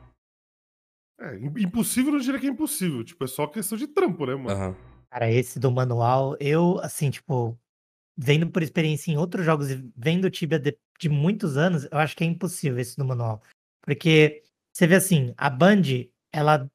É, 1.19 1.35
im- 1.37 1.53
impossível 1.63 2.11
eu 2.11 2.17
não 2.17 2.23
diria 2.23 2.39
que 2.39 2.47
é 2.47 2.49
impossível. 2.49 3.03
Tipo, 3.03 3.23
é 3.23 3.27
só 3.27 3.47
questão 3.47 3.77
de 3.77 3.87
trampo, 3.87 4.25
né, 4.25 4.35
mano? 4.35 4.49
Aham. 4.49 4.75
Cara, 5.13 5.29
esse 5.31 5.59
do 5.59 5.71
manual, 5.71 6.35
eu, 6.39 6.79
assim, 6.79 7.11
tipo, 7.11 7.55
vendo 8.17 8.49
por 8.49 8.63
experiência 8.63 9.11
em 9.11 9.17
outros 9.17 9.45
jogos 9.45 9.69
e 9.69 9.75
vendo 9.95 10.25
o 10.25 10.29
Tibia 10.31 10.57
de, 10.57 10.75
de 10.99 11.07
muitos 11.07 11.55
anos, 11.55 11.87
eu 11.91 11.99
acho 11.99 12.15
que 12.17 12.23
é 12.23 12.27
impossível 12.27 12.79
esse 12.79 12.97
do 12.97 13.05
manual. 13.05 13.39
Porque 13.83 14.41
você 14.73 14.87
vê 14.87 14.95
assim, 14.95 15.31
a 15.37 15.51
Band, 15.51 15.83
ela. 16.31 16.67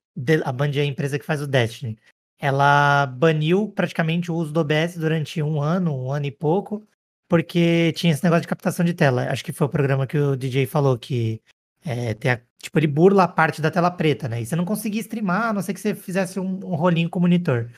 A 0.45 0.53
Band 0.53 0.71
é 0.77 0.83
a 0.83 0.85
empresa 0.85 1.19
que 1.19 1.25
faz 1.25 1.43
o 1.43 1.49
Destiny. 1.49 1.99
Ela 2.39 3.07
baniu 3.07 3.71
praticamente 3.73 4.31
o 4.31 4.37
uso 4.37 4.53
do 4.53 4.61
OBS 4.61 4.97
durante 4.99 5.43
um 5.43 5.61
ano, 5.61 5.97
um 5.97 6.13
ano 6.13 6.27
e 6.27 6.31
pouco, 6.31 6.87
porque 7.29 7.93
tinha 7.95 8.13
esse 8.13 8.23
negócio 8.23 8.43
de 8.43 8.49
captação 8.49 8.85
de 8.87 8.95
tela. 8.95 9.29
Acho 9.33 9.45
que 9.45 9.53
foi 9.53 9.67
o 9.67 9.71
programa 9.71 10.07
que 10.07 10.17
o 10.17 10.37
DJ 10.37 10.65
falou, 10.67 10.97
que 10.97 11.43
é, 11.85 12.15
tem 12.15 12.31
a- 12.31 12.41
tipo, 12.63 12.79
ele 12.79 12.87
burla 12.87 13.25
a 13.25 13.29
parte 13.29 13.61
da 13.61 13.71
tela 13.71 13.91
preta, 13.91 14.29
né? 14.29 14.41
E 14.41 14.47
você 14.47 14.55
não 14.55 14.65
conseguia 14.65 15.01
streamar, 15.01 15.51
a 15.51 15.53
não 15.53 15.63
ser 15.63 15.75
que 15.75 15.81
você 15.81 15.93
fizesse 15.93 16.39
um, 16.39 16.47
um 16.65 16.77
rolinho 16.77 17.11
com 17.11 17.19
o 17.19 17.23
monitor. 17.23 17.69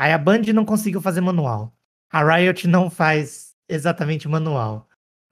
Aí 0.00 0.14
a 0.14 0.18
Band 0.18 0.40
não 0.54 0.64
conseguiu 0.64 0.98
fazer 1.02 1.20
manual. 1.20 1.74
A 2.10 2.24
Riot 2.24 2.66
não 2.66 2.88
faz 2.88 3.54
exatamente 3.68 4.26
manual. 4.26 4.88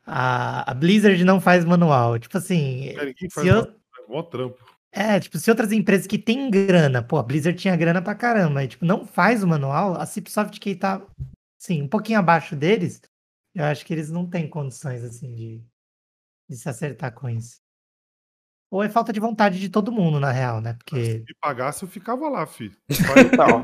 A, 0.07 0.71
a 0.71 0.75
Blizzard 0.75 1.25
não 1.25 1.41
faz 1.41 1.65
manual. 1.65 2.19
Tipo 2.19 2.37
assim, 2.37 2.89
É, 2.89 3.07
ninguém 3.07 3.31
se 3.31 3.31
faz 3.31 3.47
eu- 3.47 3.75
mó 4.07 4.23
trampo. 4.23 4.63
é, 4.93 5.19
tipo, 5.21 5.39
se 5.39 5.49
outras 5.51 5.73
empresas 5.73 6.07
que 6.07 6.19
têm 6.19 6.51
grana, 6.51 7.03
pô, 7.03 7.17
a 7.17 7.23
Blizzard 7.23 7.59
tinha 7.59 7.75
grana 7.77 8.03
pra 8.03 8.15
caramba, 8.15 8.63
e, 8.63 8.69
tipo, 8.69 8.85
não 8.85 9.07
faz 9.07 9.43
o 9.43 9.49
manual, 9.49 9.95
a 9.99 10.05
Cipsoft 10.05 10.61
que 10.61 10.75
tá, 10.75 11.01
assim, 11.59 11.81
um 11.83 11.89
pouquinho 11.89 12.19
abaixo 12.19 12.55
deles, 12.55 13.01
eu 13.55 13.65
acho 13.65 13.87
que 13.87 13.95
eles 13.95 14.11
não 14.11 14.29
têm 14.29 14.47
condições, 14.51 15.03
assim, 15.03 15.35
de, 15.35 15.63
de 16.49 16.57
se 16.59 16.69
acertar 16.69 17.13
com 17.15 17.29
isso. 17.31 17.59
Ou 18.71 18.83
é 18.83 18.89
falta 18.91 19.13
de 19.15 19.19
vontade 19.21 19.59
de 19.59 19.71
todo 19.71 19.91
mundo, 19.91 20.21
na 20.21 20.31
real, 20.31 20.61
né? 20.61 20.75
Porque. 20.75 21.25
Se 21.27 21.35
pagasse, 21.41 21.83
eu 21.85 21.89
ficava 21.89 22.29
lá, 22.29 22.47
fi. 22.47 22.71
Então. 23.33 23.63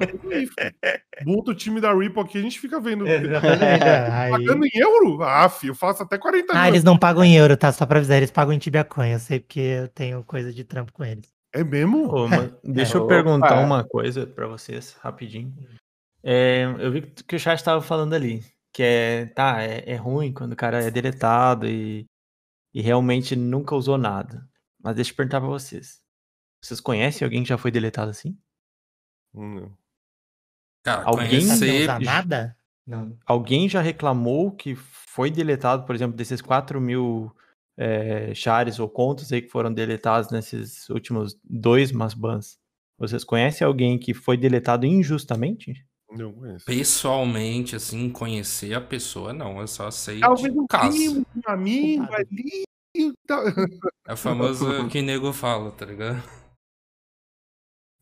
Monta 1.26 1.50
o 1.50 1.54
time 1.54 1.80
da 1.80 1.92
Ripple 1.94 2.22
aqui, 2.22 2.38
a 2.38 2.42
gente 2.42 2.58
fica 2.58 2.80
vendo. 2.80 3.04
É, 3.08 4.10
aí- 4.10 4.30
Pagando 4.30 4.64
em 4.64 4.70
euro? 4.74 5.22
Ah, 5.22 5.48
fi, 5.48 5.66
eu 5.68 5.74
faço 5.74 6.02
até 6.02 6.16
40 6.18 6.52
Ah, 6.54 6.62
mil. 6.62 6.68
eles 6.68 6.84
não 6.84 6.96
pagam 6.98 7.22
em 7.24 7.36
euro, 7.36 7.56
tá? 7.56 7.70
Só 7.72 7.84
pra 7.84 7.98
avisar, 7.98 8.16
eles 8.16 8.30
pagam 8.30 8.52
em 8.54 8.58
Tibia 8.58 8.84
Coin. 8.84 9.10
Eu 9.12 9.18
sei 9.18 9.40
porque 9.40 9.60
eu 9.60 9.88
tenho 9.88 10.24
coisa 10.24 10.52
de 10.52 10.64
trampo 10.64 10.92
com 10.92 11.04
eles. 11.04 11.28
É 11.54 11.62
mesmo? 11.62 12.08
Ô, 12.12 12.26
mas 12.26 12.50
deixa 12.64 12.96
eu 12.96 13.02
Opa. 13.02 13.08
perguntar 13.14 13.60
uma 13.60 13.84
coisa 13.84 14.26
pra 14.26 14.46
vocês, 14.46 14.96
rapidinho. 15.00 15.52
É, 16.22 16.64
eu 16.78 16.90
vi 16.90 17.02
que 17.02 17.36
o 17.36 17.38
chat 17.38 17.58
estava 17.58 17.82
falando 17.82 18.14
ali, 18.14 18.42
que 18.72 18.82
é, 18.82 19.26
tá, 19.26 19.62
é, 19.62 19.84
é 19.86 19.96
ruim 19.96 20.32
quando 20.32 20.52
o 20.52 20.56
cara 20.56 20.82
é 20.82 20.90
deletado 20.90 21.66
e, 21.68 22.06
e 22.72 22.80
realmente 22.80 23.36
nunca 23.36 23.74
usou 23.76 23.98
nada. 23.98 24.42
Mas 24.84 24.94
deixa 24.96 25.12
eu 25.12 25.16
perguntar 25.16 25.40
pra 25.40 25.48
vocês. 25.48 26.02
Vocês 26.62 26.78
conhecem 26.78 27.24
alguém 27.24 27.42
que 27.42 27.48
já 27.48 27.56
foi 27.56 27.70
deletado 27.70 28.10
assim? 28.10 28.36
Hum, 29.34 29.70
Cara, 30.84 31.04
Alguém 31.06 31.40
Não 31.40 31.58
conhecer... 31.58 32.00
nada? 32.00 32.56
Não. 32.86 33.16
Alguém 33.24 33.66
já 33.66 33.80
reclamou 33.80 34.52
que 34.52 34.74
foi 34.74 35.30
deletado, 35.30 35.86
por 35.86 35.94
exemplo, 35.94 36.14
desses 36.14 36.42
4 36.42 36.78
mil 36.78 37.34
é, 37.78 38.34
chares 38.34 38.78
ou 38.78 38.86
contas 38.86 39.32
aí 39.32 39.40
que 39.40 39.48
foram 39.48 39.72
deletados 39.72 40.30
nesses 40.30 40.86
últimos 40.90 41.38
dois 41.42 41.90
Masbans? 41.90 42.58
Vocês 42.98 43.24
conhecem 43.24 43.66
alguém 43.66 43.98
que 43.98 44.12
foi 44.12 44.36
deletado 44.36 44.84
injustamente? 44.84 45.86
Não 46.10 46.30
conheço. 46.34 46.66
Pessoalmente, 46.66 47.74
assim, 47.74 48.10
conhecer 48.10 48.74
a 48.74 48.80
pessoa, 48.82 49.32
não. 49.32 49.60
Eu 49.60 49.66
só 49.66 49.90
sei 49.90 50.20
Talvez 50.20 50.52
de 50.52 50.60
um 50.60 50.66
caso. 50.66 50.90
primo, 50.90 51.26
um 51.34 51.50
amigo 51.50 52.12
ali. 52.12 52.64
E. 52.94 53.12
É 54.06 54.12
o 54.12 54.16
famoso 54.16 54.66
que 54.88 55.02
nego 55.02 55.32
fala, 55.32 55.70
tá 55.72 55.84
ligado? 55.86 56.22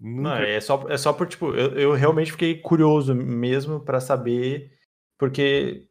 Não, 0.01 0.23
Nunca- 0.23 0.47
é 0.47 0.61
só, 0.61 0.85
é 0.89 0.99
só 0.99 1.13
por, 1.13 1.29
tipo, 1.29 1.55
eu, 1.55 1.79
eu 1.79 1.93
realmente 1.93 2.33
fiquei 2.33 2.59
curioso 2.61 3.15
mesmo 3.15 3.79
pra 3.81 4.01
saber, 4.01 4.73
porque 5.17 5.87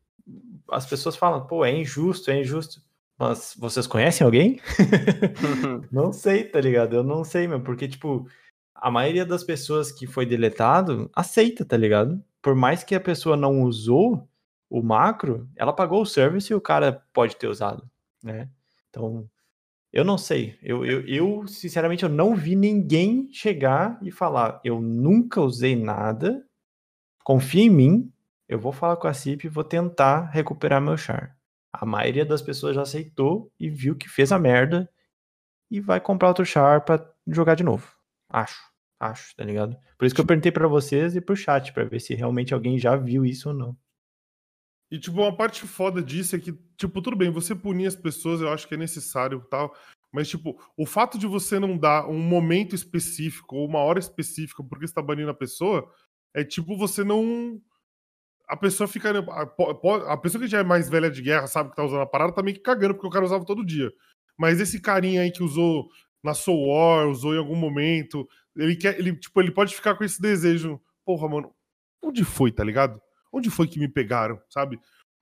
as 0.70 0.86
pessoas 0.86 1.16
falam, 1.16 1.47
pô, 1.47 1.64
é 1.64 1.74
injusto, 1.74 2.30
é 2.30 2.39
injusto. 2.41 2.82
Mas 3.18 3.56
vocês 3.58 3.88
conhecem 3.88 4.26
alguém? 4.26 4.60
não 5.91 6.12
sei, 6.12 6.43
tá 6.43 6.60
ligado? 6.60 6.95
Eu 6.95 7.04
não 7.04 7.24
sei, 7.24 7.47
meu, 7.47 7.62
porque, 7.62 7.88
tipo, 7.88 8.28
a 8.76 8.89
maioria 8.91 9.26
das 9.26 9.43
pessoas 9.43 9.91
que 9.91 10.08
foi 10.08 10.26
deletado 10.26 11.10
aceita, 11.16 11.64
tá 11.64 11.78
ligado? 11.78 12.22
Por 12.41 12.56
mais 12.56 12.84
que 12.84 12.95
a 12.95 12.99
pessoa 12.99 13.38
não 13.38 13.62
usou 13.62 14.28
o 14.70 14.82
macro, 14.82 15.47
ela 15.56 15.72
pagou 15.72 16.02
o 16.02 16.06
service 16.06 16.52
e 16.52 16.56
o 16.56 16.62
cara 16.62 17.06
pode 17.14 17.36
ter 17.36 17.47
usado, 17.47 17.88
né? 18.24 18.49
Então, 18.92 19.28
eu 19.94 20.06
não 20.06 20.18
sei. 20.18 20.58
Eu, 20.62 20.86
eu, 20.86 21.08
eu, 21.08 21.48
sinceramente, 21.48 22.04
eu 22.04 22.10
não 22.10 22.36
vi 22.36 22.56
ninguém 22.56 23.30
chegar 23.34 24.00
e 24.04 24.12
falar: 24.12 24.62
eu 24.64 24.82
nunca 24.82 25.42
usei 25.42 25.76
nada, 25.76 26.46
confia 27.24 27.64
em 27.64 27.70
mim, 27.70 28.14
eu 28.50 28.60
vou 28.60 28.72
falar 28.72 28.98
com 28.98 29.08
a 29.08 29.14
CIP 29.14 29.46
e 29.46 29.50
vou 29.50 29.64
tentar 29.64 30.30
recuperar 30.32 30.82
meu 30.82 30.98
char. 30.98 31.38
A 31.74 31.86
maioria 31.86 32.26
das 32.26 32.42
pessoas 32.42 32.76
já 32.76 32.82
aceitou 32.84 33.52
e 33.60 33.70
viu 33.70 33.96
que 33.96 34.10
fez 34.10 34.32
a 34.32 34.39
merda 34.39 34.89
e 35.72 35.80
vai 35.82 36.02
comprar 36.02 36.30
outro 36.30 36.46
char 36.46 36.82
pra 36.82 37.06
jogar 37.28 37.56
de 37.56 37.64
novo. 37.64 37.88
Acho, 38.30 38.60
acho, 39.00 39.36
tá 39.36 39.44
ligado? 39.44 39.78
Por 39.98 40.06
isso 40.06 40.16
que 40.16 40.22
eu 40.22 40.26
perguntei 40.26 40.52
pra 40.52 40.68
vocês 40.68 41.16
e 41.16 41.22
pro 41.22 41.36
chat, 41.36 41.74
pra 41.74 41.86
ver 41.86 42.00
se 42.02 42.14
realmente 42.16 42.54
alguém 42.54 42.78
já 42.78 42.96
viu 42.96 43.26
isso 43.26 43.50
ou 43.50 43.56
não. 43.56 43.78
E, 44.92 45.00
tipo, 45.00 45.22
uma 45.22 45.36
parte 45.36 45.66
foda 45.66 46.04
disso 46.04 46.36
é 46.36 46.39
que, 46.39 46.52
tipo, 46.76 47.02
tudo 47.02 47.16
bem, 47.16 47.32
você 47.32 47.56
punir 47.56 47.88
as 47.88 47.96
pessoas, 47.96 48.42
eu 48.42 48.50
acho 48.50 48.68
que 48.68 48.74
é 48.74 48.78
necessário 48.78 49.39
tal. 49.50 49.74
Mas, 50.12 50.28
tipo, 50.28 50.62
o 50.76 50.86
fato 50.86 51.18
de 51.18 51.26
você 51.26 51.58
não 51.58 51.78
dar 51.78 52.10
um 52.10 52.20
momento 52.20 52.76
específico 52.76 53.56
ou 53.56 53.66
uma 53.66 53.80
hora 53.80 54.00
específica 54.00 54.62
porque 54.62 54.86
você 54.86 54.94
tá 54.94 55.02
banindo 55.02 55.30
a 55.30 55.34
pessoa, 55.34 55.89
é 56.34 56.44
tipo 56.44 56.76
você 56.76 57.04
não. 57.06 57.62
A 58.48 58.58
pessoa 58.58 58.86
fica. 58.88 59.18
A, 59.18 59.46
po- 59.46 59.94
a 60.08 60.18
pessoa 60.18 60.42
que 60.42 60.50
já 60.50 60.60
é 60.60 60.64
mais 60.64 60.89
velha 60.89 61.10
de 61.10 61.22
guerra, 61.22 61.48
sabe 61.48 61.70
que 61.70 61.76
tá 61.78 61.86
usando 61.86 62.02
a 62.02 62.06
parada, 62.06 62.34
tá 62.34 62.44
meio 62.44 62.58
que 62.58 62.64
cagando, 62.64 62.94
porque 62.94 63.08
o 63.08 63.12
cara 63.12 63.24
usava 63.24 63.46
todo 63.46 63.66
dia. 63.66 63.89
Mas 64.38 64.60
esse 64.60 64.82
carinha 64.82 65.22
aí 65.22 65.32
que 65.32 65.44
usou 65.44 65.88
na 66.22 66.34
Soul 66.34 66.68
War, 66.68 67.08
usou 67.08 67.34
em 67.34 67.38
algum 67.38 67.56
momento, 67.56 68.28
ele 68.58 68.76
quer. 68.76 69.00
Ele, 69.00 69.16
tipo, 69.16 69.39
ele 69.42 69.52
pode 69.52 69.74
ficar 69.74 69.96
com 69.96 70.04
esse 70.04 70.22
desejo. 70.22 70.82
Porra, 71.06 71.30
mano, 71.30 71.56
onde 72.04 72.26
foi, 72.26 72.52
tá 72.52 72.64
ligado? 72.64 73.02
Onde 73.32 73.50
foi 73.50 73.68
que 73.68 73.80
me 73.80 73.88
pegaram, 73.88 74.42
sabe? 74.50 74.80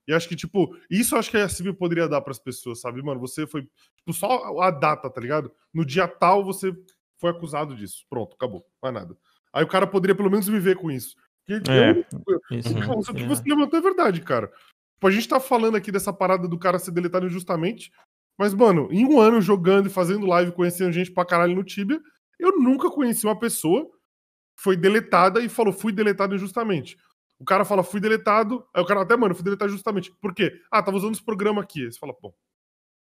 E 0.08 0.12
acho 0.12 0.28
que, 0.28 0.34
tipo, 0.34 0.76
isso 0.90 1.14
acho 1.16 1.30
que 1.30 1.36
a 1.36 1.48
CIB 1.48 1.72
poderia 1.74 2.08
dar 2.08 2.20
pras 2.20 2.38
pessoas, 2.38 2.80
sabe? 2.80 3.00
Mano, 3.02 3.20
você 3.20 3.46
foi. 3.46 3.62
Tipo, 3.96 4.12
só 4.12 4.60
a 4.60 4.70
data, 4.70 5.08
tá 5.08 5.20
ligado? 5.20 5.52
No 5.72 5.84
dia 5.84 6.08
tal 6.08 6.44
você 6.44 6.74
foi 7.18 7.30
acusado 7.30 7.76
disso. 7.76 8.04
Pronto, 8.10 8.34
acabou. 8.34 8.66
Mais 8.82 8.92
nada. 8.94 9.16
Aí 9.52 9.62
o 9.62 9.68
cara 9.68 9.86
poderia 9.86 10.14
pelo 10.14 10.30
menos 10.30 10.48
me 10.48 10.58
ver 10.58 10.76
com 10.76 10.90
isso. 10.90 11.14
Porque 11.46 11.70
É, 11.70 11.90
eu- 11.90 12.40
isso 12.50 12.74
Cara, 12.74 12.86
não 12.86 13.00
isso 13.00 13.12
que 13.12 13.20
seria- 13.20 13.28
você 13.28 13.42
levantou 13.48 13.78
é 13.78 13.82
verdade, 13.82 14.20
cara. 14.22 14.48
Tipo, 14.48 15.06
a 15.06 15.10
gente 15.10 15.28
tá 15.28 15.38
falando 15.40 15.76
aqui 15.76 15.92
dessa 15.92 16.12
parada 16.12 16.48
do 16.48 16.58
cara 16.58 16.78
ser 16.78 16.90
deletado 16.90 17.26
injustamente, 17.26 17.92
mas, 18.38 18.52
mano, 18.54 18.88
em 18.90 19.04
um 19.04 19.20
ano 19.20 19.40
jogando 19.40 19.86
e 19.86 19.90
fazendo 19.90 20.26
live, 20.26 20.52
conhecendo 20.52 20.92
gente 20.92 21.10
pra 21.12 21.24
caralho 21.24 21.54
no 21.54 21.64
Tibia, 21.64 22.00
eu 22.38 22.58
nunca 22.58 22.90
conheci 22.90 23.26
uma 23.26 23.38
pessoa 23.38 23.84
que 23.84 24.62
foi 24.62 24.76
deletada 24.76 25.40
e 25.40 25.48
falou, 25.48 25.72
fui 25.72 25.92
deletado 25.92 26.34
injustamente. 26.34 26.96
O 27.40 27.44
cara 27.44 27.64
fala, 27.64 27.82
fui 27.82 28.00
deletado, 28.00 28.68
aí 28.74 28.82
o 28.82 28.86
cara 28.86 29.00
até, 29.00 29.16
mano, 29.16 29.34
fui 29.34 29.42
deletado 29.42 29.72
injustamente. 29.72 30.12
Por 30.20 30.34
quê? 30.34 30.62
Ah, 30.70 30.82
tava 30.82 30.98
usando 30.98 31.14
esse 31.14 31.24
programa 31.24 31.62
aqui. 31.62 31.84
Aí 31.86 31.90
você 31.90 31.98
fala, 31.98 32.14
bom, 32.20 32.34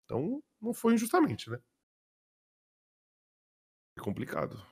então 0.06 0.42
não 0.62 0.74
foi 0.74 0.94
injustamente, 0.94 1.50
né? 1.50 1.60
É 3.98 4.02
complicado. 4.02 4.66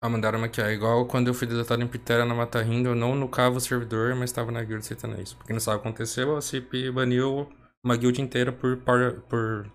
Ah, 0.00 0.08
mandaram 0.08 0.44
aqui, 0.44 0.60
ó. 0.60 0.68
Igual 0.68 1.06
quando 1.06 1.26
eu 1.26 1.34
fui 1.34 1.48
deletado 1.48 1.82
em 1.82 1.88
Pitera 1.88 2.24
na 2.24 2.36
Mata 2.36 2.62
Rindo, 2.62 2.90
eu 2.90 2.94
não 2.94 3.16
nucava 3.16 3.56
o 3.56 3.60
servidor, 3.60 4.14
mas 4.14 4.30
tava 4.30 4.52
na 4.52 4.62
guild 4.62 4.86
isso. 5.20 5.36
Porque 5.36 5.52
não 5.52 5.58
sabe 5.58 5.78
o 5.78 5.82
que 5.82 5.88
aconteceu, 5.88 6.36
a 6.36 6.40
CIP 6.40 6.92
baniu 6.92 7.52
uma 7.82 7.96
guild 7.96 8.22
inteira 8.22 8.52
por 8.52 8.76
power, 8.76 9.22
por 9.22 9.68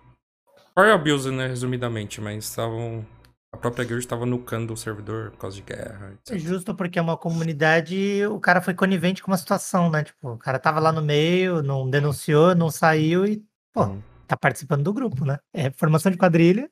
power 0.74 0.94
abuse, 0.94 1.30
né, 1.30 1.46
resumidamente. 1.46 2.22
Mas 2.22 2.44
estavam... 2.44 3.06
A 3.52 3.56
própria 3.58 3.84
guild 3.84 4.00
estava 4.02 4.24
nucando 4.24 4.72
o 4.72 4.76
servidor 4.76 5.30
por 5.32 5.38
causa 5.38 5.56
de 5.56 5.62
guerra, 5.62 6.08
É 6.10 6.34
etc. 6.34 6.38
justo 6.38 6.74
porque 6.74 6.98
é 6.98 7.02
uma 7.02 7.16
comunidade, 7.18 8.24
o 8.26 8.40
cara 8.40 8.62
foi 8.62 8.72
conivente 8.74 9.22
com 9.22 9.30
uma 9.30 9.36
situação, 9.36 9.90
né? 9.90 10.02
Tipo, 10.04 10.30
o 10.32 10.38
cara 10.38 10.58
tava 10.58 10.80
lá 10.80 10.90
no 10.90 11.02
meio, 11.02 11.62
não 11.62 11.88
denunciou, 11.88 12.54
não 12.54 12.70
saiu 12.70 13.26
e, 13.26 13.44
pô, 13.72 13.84
Hum. 13.84 14.02
tá 14.26 14.36
participando 14.36 14.82
do 14.82 14.92
grupo, 14.92 15.24
né? 15.26 15.38
É 15.52 15.70
formação 15.70 16.10
de 16.10 16.16
quadrilha, 16.18 16.70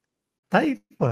tá 0.48 0.60
aí, 0.60 0.82
pô. 0.98 1.06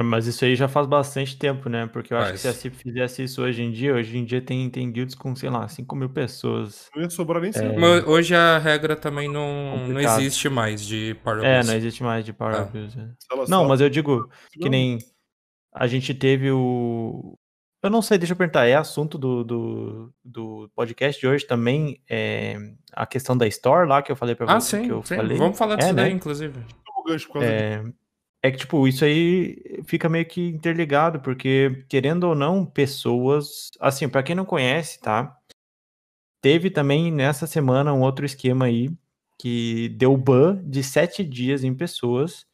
Ah, 0.00 0.04
Mas 0.04 0.26
isso 0.26 0.44
aí 0.44 0.56
já 0.56 0.66
faz 0.68 0.86
bastante 0.86 1.38
tempo, 1.38 1.68
né? 1.68 1.86
Porque 1.86 2.12
eu 2.12 2.18
acho 2.18 2.32
que 2.32 2.38
se 2.38 2.48
a. 2.48 2.52
CIP 2.52 2.76
fizesse 2.76 3.22
isso 3.24 3.42
hoje 3.42 3.62
em 3.62 3.70
dia, 3.70 3.94
hoje 3.94 4.16
em 4.16 4.24
dia 4.24 4.40
tem, 4.40 4.68
tem 4.70 4.90
guilds 4.90 5.14
com, 5.14 5.34
sei 5.36 5.50
lá, 5.50 5.66
5 5.68 5.94
mil 5.94 6.08
pessoas. 6.10 6.88
Não 6.94 7.02
ia 7.02 7.10
sobrar 7.10 7.42
nem 7.42 7.50
É. 7.54 7.76
Mas 7.78 8.06
hoje 8.06 8.34
a 8.34 8.58
regra 8.58 8.96
também 8.96 9.28
não, 9.30 9.88
não 9.88 10.00
existe 10.00 10.48
mais 10.48 10.84
de 10.84 11.14
power 11.22 11.44
É, 11.44 11.56
abuse. 11.56 11.68
não 11.70 11.76
existe 11.76 12.02
mais 12.02 12.24
de 12.24 12.32
Power 12.32 12.54
Ah. 12.54 12.60
Abuse. 12.62 12.92
Se 12.92 13.26
ela 13.32 13.44
Não, 13.48 13.66
mas 13.66 13.80
eu 13.80 13.90
digo 13.90 14.28
que 14.52 14.68
nem 14.68 14.98
a 15.74 15.86
gente 15.86 16.14
teve 16.14 16.50
o. 16.50 17.36
Eu 17.82 17.88
não 17.88 18.02
sei, 18.02 18.18
deixa 18.18 18.34
eu 18.34 18.36
perguntar, 18.36 18.66
é 18.66 18.74
assunto 18.74 19.16
do, 19.16 19.42
do, 19.42 20.14
do 20.22 20.70
podcast 20.76 21.18
de 21.18 21.26
hoje 21.26 21.46
também 21.46 22.02
é 22.10 22.56
a 22.92 23.06
questão 23.06 23.34
da 23.34 23.46
Store 23.46 23.88
lá 23.88 24.02
que 24.02 24.12
eu 24.12 24.16
falei 24.16 24.34
pra 24.34 24.52
Ah, 24.52 24.60
você 24.60 24.78
sim, 24.80 24.84
que 24.86 24.92
eu 24.92 25.02
sim. 25.02 25.16
falei. 25.16 25.38
Vamos 25.38 25.56
falar 25.56 25.76
disso 25.76 25.88
é, 25.88 25.92
daí, 25.94 26.10
né? 26.10 26.16
inclusive. 26.16 26.60
É, 27.40 27.82
é 28.42 28.50
que, 28.50 28.58
tipo, 28.58 28.88
isso 28.88 29.04
aí 29.04 29.82
fica 29.84 30.08
meio 30.08 30.26
que 30.26 30.48
interligado, 30.48 31.20
porque, 31.20 31.84
querendo 31.88 32.24
ou 32.24 32.34
não, 32.34 32.64
pessoas. 32.64 33.70
Assim, 33.78 34.08
pra 34.08 34.22
quem 34.22 34.34
não 34.34 34.44
conhece, 34.44 34.98
tá? 35.00 35.36
Teve 36.40 36.70
também 36.70 37.12
nessa 37.12 37.46
semana 37.46 37.92
um 37.92 38.00
outro 38.00 38.24
esquema 38.24 38.64
aí 38.64 38.90
que 39.38 39.90
deu 39.90 40.16
ban 40.16 40.62
de 40.64 40.82
sete 40.82 41.22
dias 41.22 41.64
em 41.64 41.74
pessoas 41.74 42.46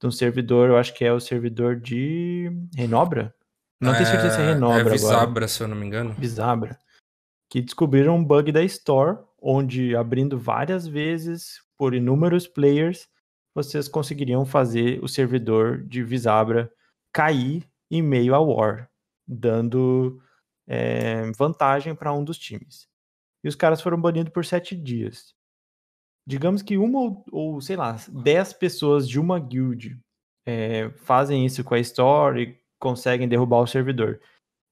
de 0.00 0.06
um 0.06 0.10
servidor, 0.10 0.68
eu 0.68 0.76
acho 0.76 0.92
que 0.94 1.04
é 1.04 1.12
o 1.12 1.20
servidor 1.20 1.76
de 1.76 2.50
Renobra. 2.76 3.32
Não 3.80 3.92
tenho 3.92 4.06
certeza 4.06 4.34
se 4.34 4.40
é 4.40 4.52
Renobra 4.52 4.78
É 4.78 4.80
agora. 4.80 4.92
Visabra, 4.92 5.48
se 5.48 5.62
eu 5.62 5.68
não 5.68 5.76
me 5.76 5.86
engano. 5.86 6.14
Bizabra, 6.14 6.78
que 7.48 7.60
descobriram 7.60 8.16
um 8.16 8.24
bug 8.24 8.50
da 8.50 8.62
Store, 8.64 9.18
onde 9.40 9.94
abrindo 9.94 10.38
várias 10.38 10.86
vezes 10.86 11.60
por 11.76 11.94
inúmeros 11.94 12.46
players, 12.48 13.08
vocês 13.54 13.88
conseguiriam 13.88 14.44
fazer 14.44 15.02
o 15.02 15.08
servidor 15.08 15.82
de 15.84 16.02
Visabra 16.02 16.72
cair 17.12 17.68
em 17.90 18.02
meio 18.02 18.34
a 18.34 18.40
War, 18.40 18.90
dando 19.26 20.20
eh, 20.66 21.30
vantagem 21.36 21.94
para 21.94 22.12
um 22.12 22.24
dos 22.24 22.38
times. 22.38 22.88
E 23.44 23.48
os 23.48 23.54
caras 23.54 23.80
foram 23.80 24.00
banidos 24.00 24.32
por 24.32 24.44
sete 24.44 24.74
dias. 24.74 25.34
Digamos 26.26 26.62
que 26.62 26.78
uma 26.78 27.00
ou, 27.00 27.24
ou, 27.30 27.60
sei 27.60 27.76
lá, 27.76 27.96
dez 28.08 28.52
pessoas 28.52 29.08
de 29.08 29.18
uma 29.20 29.38
guild 29.38 29.98
eh, 30.46 30.90
fazem 30.98 31.44
isso 31.44 31.62
com 31.64 31.74
a 31.74 31.80
Store 31.80 32.42
e 32.42 32.62
conseguem 32.78 33.28
derrubar 33.28 33.60
o 33.60 33.66
servidor. 33.66 34.20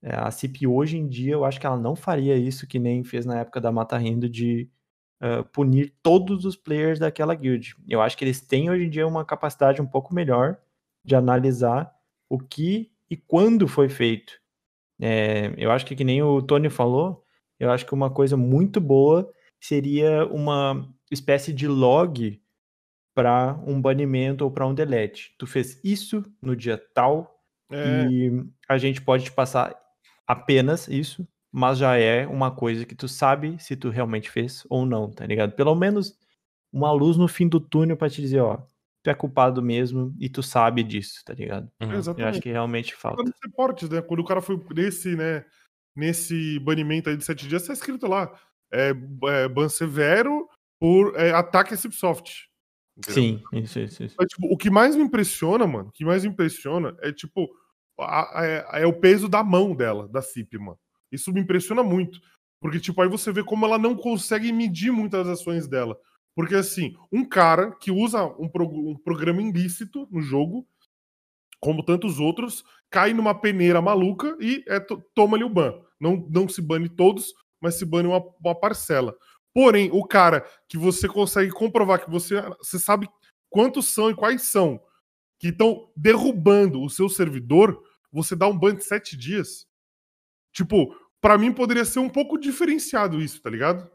É, 0.02 0.14
a 0.14 0.30
CIP 0.30 0.66
hoje 0.66 0.96
em 0.96 1.06
dia, 1.06 1.32
eu 1.32 1.44
acho 1.44 1.60
que 1.60 1.66
ela 1.66 1.78
não 1.78 1.94
faria 1.94 2.36
isso 2.36 2.66
que 2.66 2.78
nem 2.78 3.04
fez 3.04 3.26
na 3.26 3.38
época 3.40 3.60
da 3.60 3.70
Mata 3.70 3.98
Rindo 3.98 4.28
de 4.28 4.70
ah, 5.20 5.42
punir 5.42 5.92
todos 6.02 6.44
os 6.44 6.56
players 6.56 6.98
daquela 6.98 7.34
guild. 7.34 7.76
Eu 7.86 8.00
acho 8.00 8.16
que 8.16 8.24
eles 8.24 8.40
têm 8.40 8.70
hoje 8.70 8.84
em 8.84 8.90
dia 8.90 9.06
uma 9.06 9.24
capacidade 9.24 9.80
um 9.82 9.86
pouco 9.86 10.14
melhor 10.14 10.56
de 11.04 11.14
analisar 11.14 11.94
o 12.28 12.38
que 12.38 12.90
e 13.10 13.16
quando 13.16 13.68
foi 13.68 13.88
feito. 13.88 14.40
É, 15.00 15.52
eu 15.56 15.70
acho 15.70 15.84
que, 15.86 15.96
que 15.96 16.04
nem 16.04 16.22
o 16.22 16.40
Tony 16.42 16.70
falou, 16.70 17.24
eu 17.58 17.70
acho 17.70 17.84
que 17.86 17.94
uma 17.94 18.10
coisa 18.10 18.36
muito 18.36 18.80
boa 18.80 19.30
seria 19.60 20.26
uma 20.26 20.88
espécie 21.10 21.52
de 21.52 21.66
log 21.68 22.40
para 23.14 23.58
um 23.66 23.80
banimento 23.80 24.44
ou 24.44 24.50
para 24.50 24.66
um 24.66 24.74
delete. 24.74 25.34
Tu 25.38 25.46
fez 25.46 25.80
isso 25.84 26.22
no 26.40 26.54
dia 26.56 26.78
tal 26.94 27.38
É. 27.70 28.06
e 28.10 28.44
a 28.68 28.78
gente 28.78 29.02
pode 29.02 29.24
te 29.24 29.32
passar 29.32 29.78
apenas 30.26 30.88
isso, 30.88 31.26
mas 31.52 31.78
já 31.78 31.96
é 31.96 32.26
uma 32.26 32.50
coisa 32.50 32.84
que 32.86 32.94
tu 32.94 33.08
sabe 33.08 33.56
se 33.58 33.76
tu 33.76 33.90
realmente 33.90 34.30
fez 34.30 34.64
ou 34.68 34.86
não, 34.86 35.10
tá 35.10 35.26
ligado? 35.26 35.52
Pelo 35.52 35.74
menos 35.74 36.14
uma 36.72 36.92
luz 36.92 37.16
no 37.16 37.26
fim 37.26 37.48
do 37.48 37.58
túnel 37.60 37.96
para 37.96 38.08
te 38.10 38.20
dizer, 38.20 38.40
ó, 38.40 38.58
tu 39.02 39.10
é 39.10 39.14
culpado 39.14 39.62
mesmo 39.62 40.14
e 40.20 40.28
tu 40.28 40.42
sabe 40.42 40.82
disso, 40.82 41.22
tá 41.24 41.34
ligado? 41.34 41.70
Uhum. 41.80 41.92
Eu 41.92 41.98
Exatamente. 41.98 42.30
acho 42.30 42.40
que 42.42 42.50
realmente 42.50 42.94
falta. 42.94 43.22
Nos 43.22 43.32
reportes, 43.42 43.88
né? 43.88 44.00
Quando 44.02 44.20
o 44.20 44.24
cara 44.24 44.40
foi 44.40 44.62
nesse, 44.74 45.16
né? 45.16 45.44
Nesse 45.96 46.58
banimento 46.60 47.10
aí 47.10 47.16
de 47.16 47.24
sete 47.24 47.48
dias, 47.48 47.66
tá 47.66 47.72
escrito 47.72 48.06
lá. 48.06 48.32
É, 48.72 48.90
é 49.24 49.48
ban 49.48 49.68
severo 49.68 50.48
por 50.78 51.14
é, 51.16 51.32
ataque 51.32 51.74
a 51.74 51.76
Cipsoft. 51.76 52.48
Sim, 53.08 53.42
isso, 53.52 53.80
isso, 53.80 54.04
isso. 54.04 54.14
Mas, 54.18 54.28
tipo, 54.28 54.46
o 54.52 54.56
que 54.56 54.70
mais 54.70 54.94
me 54.94 55.02
impressiona, 55.02 55.66
mano, 55.66 55.88
o 55.88 55.92
que 55.92 56.04
mais 56.04 56.22
me 56.22 56.30
impressiona 56.30 56.94
é, 57.00 57.10
tipo, 57.12 57.48
a- 57.98 58.40
a- 58.40 58.46
é, 58.46 58.82
é 58.82 58.86
o 58.86 58.92
peso 58.92 59.28
da 59.28 59.42
mão 59.42 59.74
dela, 59.74 60.06
da 60.08 60.22
CIP, 60.22 60.58
mano. 60.58 60.78
Isso 61.10 61.32
me 61.32 61.40
impressiona 61.40 61.82
muito. 61.82 62.20
Porque, 62.60 62.78
tipo, 62.80 63.00
aí 63.00 63.08
você 63.08 63.32
vê 63.32 63.42
como 63.42 63.64
ela 63.66 63.78
não 63.78 63.96
consegue 63.96 64.52
medir 64.52 64.92
muitas 64.92 65.26
ações 65.28 65.66
dela. 65.66 65.98
Porque, 66.34 66.54
assim, 66.54 66.94
um 67.12 67.24
cara 67.24 67.72
que 67.72 67.90
usa 67.90 68.24
um, 68.38 68.48
pro- 68.48 68.68
um 68.90 68.96
programa 68.96 69.42
ilícito 69.42 70.06
no 70.10 70.20
jogo, 70.20 70.66
como 71.60 71.84
tantos 71.84 72.18
outros, 72.18 72.64
cai 72.90 73.12
numa 73.12 73.34
peneira 73.38 73.80
maluca 73.82 74.36
e 74.40 74.64
é, 74.66 74.80
to- 74.80 75.02
toma-lhe 75.14 75.44
o 75.44 75.48
ban. 75.48 75.74
Não, 76.00 76.16
não 76.30 76.48
se 76.48 76.62
bane 76.62 76.88
todos, 76.88 77.34
mas 77.60 77.74
se 77.78 77.84
bane 77.84 78.08
uma, 78.08 78.22
uma 78.42 78.54
parcela. 78.54 79.14
Porém, 79.52 79.90
o 79.92 80.04
cara 80.04 80.46
que 80.68 80.78
você 80.78 81.08
consegue 81.08 81.50
comprovar 81.50 82.02
que 82.02 82.10
você, 82.10 82.40
você 82.58 82.78
sabe 82.78 83.08
quantos 83.50 83.88
são 83.88 84.10
e 84.10 84.14
quais 84.14 84.42
são 84.42 84.80
que 85.38 85.48
estão 85.48 85.90
derrubando 85.96 86.82
o 86.82 86.90
seu 86.90 87.08
servidor, 87.08 87.82
você 88.12 88.36
dá 88.36 88.46
um 88.46 88.56
ban 88.58 88.74
de 88.74 88.84
sete 88.84 89.16
dias. 89.16 89.66
Tipo, 90.52 90.94
pra 91.20 91.36
mim 91.38 91.52
poderia 91.52 91.84
ser 91.84 91.98
um 91.98 92.08
pouco 92.08 92.38
diferenciado 92.38 93.20
isso, 93.20 93.40
tá 93.42 93.50
ligado? 93.50 93.88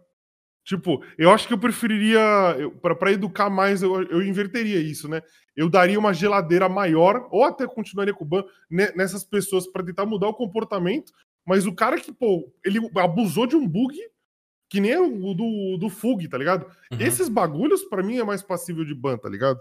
Tipo, 0.64 1.04
eu 1.18 1.30
acho 1.32 1.48
que 1.48 1.54
eu 1.54 1.60
preferiria, 1.60 2.20
pra 3.00 3.12
educar 3.12 3.50
mais, 3.52 3.84
eu, 3.84 4.02
eu 4.04 4.24
inverteria 4.24 4.80
isso, 4.80 5.08
né? 5.08 5.22
Eu 5.56 5.70
daria 5.70 6.00
uma 6.00 6.12
geladeira 6.14 6.68
maior, 6.68 7.28
ou 7.32 7.44
até 7.44 7.68
continuaria 7.68 8.14
com 8.14 8.24
o 8.24 8.28
ban 8.28 8.44
ne- 8.70 8.92
nessas 8.96 9.24
pessoas 9.24 9.68
pra 9.68 9.84
tentar 9.84 10.06
mudar 10.08 10.28
o 10.28 10.34
comportamento, 10.34 11.12
mas 11.46 11.68
o 11.68 11.76
cara 11.76 12.00
que, 12.00 12.12
pô, 12.12 12.52
ele 12.66 12.80
abusou 12.98 13.46
de 13.46 13.56
um 13.56 13.68
bug 13.68 13.96
que 14.68 14.80
nem 14.82 14.98
o 14.98 15.34
do, 15.36 15.78
do 15.78 15.90
Fug, 15.90 16.28
tá 16.28 16.38
ligado? 16.38 16.66
Esses 17.00 17.30
bagulhos, 17.30 17.84
pra 17.84 18.02
mim, 18.02 18.18
é 18.18 18.24
mais 18.24 18.42
passível 18.42 18.84
de 18.84 18.96
ban, 18.96 19.16
tá 19.18 19.30
ligado? 19.30 19.60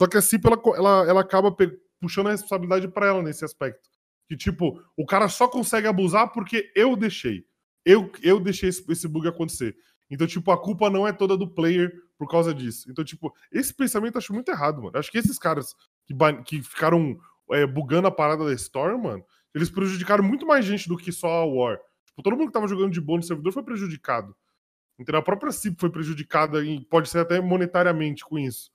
Só 0.00 0.08
que 0.08 0.16
a 0.16 0.22
CIP, 0.22 0.46
ela, 0.46 0.58
ela, 0.74 1.08
ela 1.10 1.20
acaba 1.20 1.54
puxando 2.00 2.28
a 2.28 2.30
responsabilidade 2.30 2.88
pra 2.88 3.06
ela 3.06 3.22
nesse 3.22 3.44
aspecto. 3.44 3.88
Que, 4.28 4.36
tipo, 4.36 4.82
o 4.96 5.06
cara 5.06 5.28
só 5.28 5.48
consegue 5.48 5.86
abusar 5.86 6.32
porque 6.32 6.72
eu 6.74 6.96
deixei. 6.96 7.44
Eu, 7.84 8.10
eu 8.22 8.40
deixei 8.40 8.68
esse, 8.68 8.84
esse 8.90 9.06
bug 9.06 9.28
acontecer. 9.28 9.76
Então, 10.10 10.26
tipo, 10.26 10.50
a 10.50 10.60
culpa 10.60 10.90
não 10.90 11.06
é 11.06 11.12
toda 11.12 11.36
do 11.36 11.48
player 11.48 11.92
por 12.18 12.28
causa 12.28 12.54
disso. 12.54 12.90
Então, 12.90 13.04
tipo, 13.04 13.32
esse 13.52 13.72
pensamento 13.74 14.14
eu 14.14 14.18
acho 14.18 14.32
muito 14.32 14.50
errado, 14.50 14.82
mano. 14.82 14.98
Acho 14.98 15.10
que 15.10 15.18
esses 15.18 15.38
caras 15.38 15.74
que, 16.06 16.14
que 16.44 16.62
ficaram 16.62 17.16
é, 17.52 17.66
bugando 17.66 18.08
a 18.08 18.10
parada 18.10 18.44
da 18.44 18.52
Storm, 18.54 19.02
mano, 19.02 19.24
eles 19.54 19.70
prejudicaram 19.70 20.24
muito 20.24 20.46
mais 20.46 20.64
gente 20.64 20.88
do 20.88 20.96
que 20.96 21.12
só 21.12 21.28
a 21.28 21.44
War. 21.44 21.78
Tipo, 22.06 22.22
todo 22.22 22.36
mundo 22.36 22.48
que 22.48 22.52
tava 22.52 22.68
jogando 22.68 22.92
de 22.92 23.00
boa 23.00 23.18
no 23.18 23.22
servidor 23.22 23.52
foi 23.52 23.62
prejudicado. 23.62 24.34
Então 24.98 25.18
a 25.18 25.22
própria 25.22 25.52
CIP 25.52 25.78
foi 25.78 25.90
prejudicada 25.90 26.64
e 26.64 26.84
pode 26.86 27.08
ser 27.08 27.18
até 27.18 27.40
monetariamente 27.40 28.24
com 28.24 28.38
isso. 28.38 28.70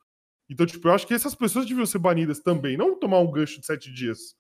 Então, 0.50 0.66
tipo, 0.66 0.88
eu 0.88 0.94
acho 0.94 1.08
que 1.08 1.14
essas 1.14 1.34
pessoas 1.34 1.66
deviam 1.66 1.86
ser 1.86 2.00
banidas 2.00 2.40
também, 2.42 2.78
não 2.78 3.00
tomar 3.00 3.20
um 3.20 3.32
gancho 3.32 3.60
de 3.60 3.66
sete 3.66 3.92
dias. 3.92 4.36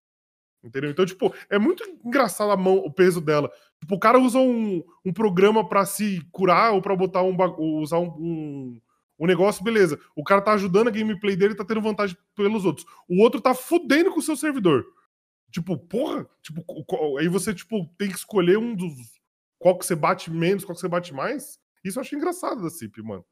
Entendeu? 0.64 0.91
Então, 0.91 1.05
tipo, 1.05 1.34
é 1.49 1.57
muito 1.57 1.84
engraçado 2.05 2.51
a 2.51 2.57
mão, 2.57 2.78
o 2.78 2.91
peso 2.91 3.20
dela. 3.20 3.51
Tipo, 3.80 3.95
o 3.95 3.99
cara 3.99 4.20
usa 4.20 4.38
um, 4.38 4.84
um 5.03 5.12
programa 5.12 5.68
pra 5.68 5.86
se 5.86 6.22
curar 6.32 6.74
ou 6.74 6.82
pra 6.82 6.95
botar 6.95 7.24
um 7.24 7.36
usar 7.80 7.97
um, 7.97 8.09
um, 8.09 8.82
um 9.20 9.26
negócio, 9.26 9.64
beleza. 9.64 9.99
O 10.16 10.24
cara 10.24 10.41
tá 10.41 10.53
ajudando 10.53 10.89
a 10.89 10.91
gameplay 10.91 11.36
dele 11.36 11.53
e 11.53 11.57
tá 11.57 11.66
tendo 11.66 11.82
vantagem 11.82 12.16
pelos 12.36 12.64
outros. 12.64 12.86
O 13.09 13.22
outro 13.22 13.41
tá 13.41 13.55
fudendo 13.55 14.12
com 14.12 14.20
o 14.20 14.24
seu 14.24 14.36
servidor. 14.36 14.86
Tipo, 15.51 15.78
porra, 15.78 16.28
tipo, 16.41 16.64
aí 17.18 17.28
você, 17.28 17.53
tipo, 17.53 17.86
tem 17.97 18.09
que 18.09 18.16
escolher 18.16 18.57
um 18.57 18.76
dos. 18.76 18.93
Qual 19.59 19.78
que 19.78 19.86
você 19.86 19.95
bate 19.95 20.32
menos, 20.32 20.64
qual 20.64 20.76
que 20.76 20.82
você 20.82 20.88
bate 20.88 21.14
mais. 21.14 21.59
Isso 21.84 21.97
eu 21.97 22.01
acho 22.01 22.16
engraçado 22.16 22.62
da 22.62 22.70
CIP, 22.70 23.01
mano. 23.01 23.26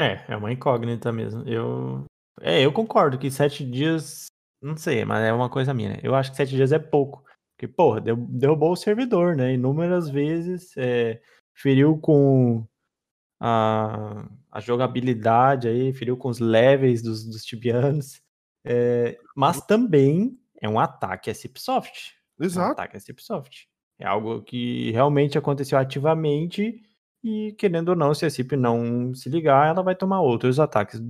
É, 0.00 0.24
é 0.28 0.36
uma 0.36 0.50
incógnita 0.50 1.12
mesmo. 1.12 1.46
Eu. 1.46 2.04
É, 2.40 2.64
eu 2.64 2.72
concordo 2.72 3.18
que 3.18 3.30
sete 3.30 3.64
dias. 3.64 4.26
Não 4.62 4.76
sei, 4.76 5.04
mas 5.04 5.22
é 5.24 5.32
uma 5.32 5.48
coisa 5.48 5.72
minha, 5.72 5.90
né? 5.90 6.00
Eu 6.02 6.14
acho 6.14 6.30
que 6.30 6.36
sete 6.36 6.54
dias 6.54 6.72
é 6.72 6.78
pouco. 6.78 7.24
Porque, 7.56 7.68
porra, 7.68 8.00
derrubou 8.00 8.72
o 8.72 8.76
servidor, 8.76 9.36
né? 9.36 9.54
Inúmeras 9.54 10.08
vezes. 10.08 10.76
é, 10.76 11.20
feriu 11.54 11.98
com 11.98 12.66
a, 13.38 14.26
a 14.50 14.60
jogabilidade 14.60 15.68
aí, 15.68 15.92
feriu 15.92 16.16
com 16.16 16.28
os 16.28 16.38
levels 16.38 17.02
dos, 17.02 17.24
dos 17.24 17.44
tibianos. 17.44 18.22
é, 18.64 19.18
mas 19.36 19.60
também 19.66 20.38
é 20.60 20.68
um 20.68 20.78
ataque 20.78 21.30
a 21.30 21.34
Cipsoft. 21.34 22.14
É 22.38 22.42
um 22.42 22.46
Exato. 22.46 22.72
ataque 22.72 22.96
a 22.96 23.00
Cipsoft. 23.00 23.66
É 23.98 24.06
algo 24.06 24.42
que 24.42 24.90
realmente 24.92 25.36
aconteceu 25.36 25.78
ativamente 25.78 26.82
e, 27.22 27.52
querendo 27.58 27.90
ou 27.90 27.96
não, 27.96 28.14
se 28.14 28.24
a 28.24 28.30
CIP 28.30 28.56
não 28.56 29.14
se 29.14 29.28
ligar, 29.28 29.68
ela 29.68 29.82
vai 29.82 29.94
tomar 29.94 30.22
outros 30.22 30.58
ataques, 30.58 31.00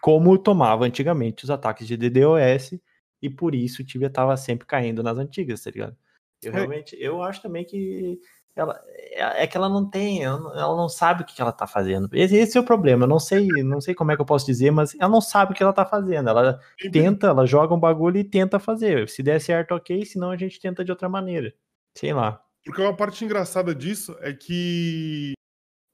como 0.00 0.38
tomava 0.38 0.84
antigamente 0.84 1.42
os 1.42 1.50
ataques 1.50 1.88
de 1.88 1.96
DDoS, 1.96 2.78
e 3.26 3.30
por 3.30 3.54
isso 3.54 3.82
o 3.82 3.84
Tibia 3.84 4.08
tava 4.10 4.36
sempre 4.36 4.66
caindo 4.66 5.02
nas 5.02 5.18
antigas, 5.18 5.62
tá 5.62 5.70
ligado? 5.70 5.96
Eu 6.42 6.52
É. 6.52 6.54
realmente, 6.54 6.96
eu 6.98 7.22
acho 7.22 7.42
também 7.42 7.64
que 7.64 8.18
ela, 8.54 8.80
é 8.88 9.42
é 9.44 9.46
que 9.46 9.56
ela 9.56 9.68
não 9.68 9.88
tem, 9.88 10.22
ela 10.24 10.38
não- 10.76 10.88
sabe 10.88 11.22
o 11.22 11.26
que 11.26 11.40
ela 11.40 11.52
tá 11.52 11.66
fazendo. 11.66 12.08
Esse, 12.12 12.36
esse 12.36 12.56
é 12.56 12.60
o 12.60 12.64
problema, 12.64 13.04
eu 13.04 13.08
não 13.08 13.18
sei, 13.18 13.46
não 13.62 13.80
sei 13.80 13.94
como 13.94 14.12
é 14.12 14.16
que 14.16 14.22
eu 14.22 14.26
posso 14.26 14.46
dizer, 14.46 14.70
mas 14.70 14.94
ela 14.98 15.10
não 15.10 15.20
sabe 15.20 15.52
o 15.52 15.54
que 15.54 15.62
ela 15.62 15.72
tá 15.72 15.84
fazendo. 15.84 16.28
Ela 16.30 16.58
tenta, 16.92 17.26
ela 17.28 17.46
joga 17.46 17.74
um 17.74 17.80
bagulho 17.80 18.16
e 18.18 18.24
tenta 18.24 18.58
fazer. 18.58 19.08
Se 19.08 19.22
der 19.22 19.40
certo, 19.40 19.72
ok, 19.74 20.04
senão 20.06 20.30
a 20.30 20.36
gente 20.36 20.58
tenta 20.60 20.84
de 20.84 20.90
outra 20.90 21.08
maneira. 21.08 21.52
Sei 21.96 22.12
lá. 22.12 22.42
Porque 22.64 22.80
uma 22.80 22.96
parte 22.96 23.24
engraçada 23.24 23.74
disso 23.74 24.16
é 24.20 24.32
que. 24.32 25.32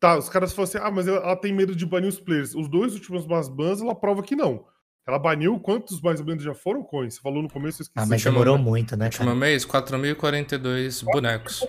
Tá, 0.00 0.16
os 0.18 0.28
caras 0.28 0.52
falam 0.52 0.64
assim: 0.64 0.78
ah, 0.78 0.90
mas 0.90 1.06
ela, 1.06 1.18
ela 1.18 1.36
tem 1.36 1.52
medo 1.52 1.74
de 1.76 1.86
banir 1.86 2.08
os 2.08 2.18
players. 2.20 2.54
Os 2.54 2.68
dois 2.68 2.94
últimos 2.94 3.24
bans, 3.48 3.80
ela 3.80 3.94
prova 3.94 4.22
que 4.22 4.34
não. 4.36 4.66
Ela 5.06 5.18
baniu 5.18 5.58
quantos 5.58 6.00
mais 6.00 6.20
ou 6.20 6.26
menos 6.26 6.44
já 6.44 6.54
foram, 6.54 6.82
Coin? 6.82 7.10
Você 7.10 7.20
falou 7.20 7.42
no 7.42 7.48
começo, 7.50 7.82
eu 7.82 7.84
esqueci. 7.84 7.92
Ah, 7.98 8.06
mas 8.08 8.20
Último- 8.24 8.32
demorou 8.32 8.58
muito, 8.58 8.96
né, 8.96 9.06
Último 9.06 9.26
cara? 9.26 9.36
mês, 9.38 9.64
4.042 9.64 11.02
bonecos. 11.04 11.66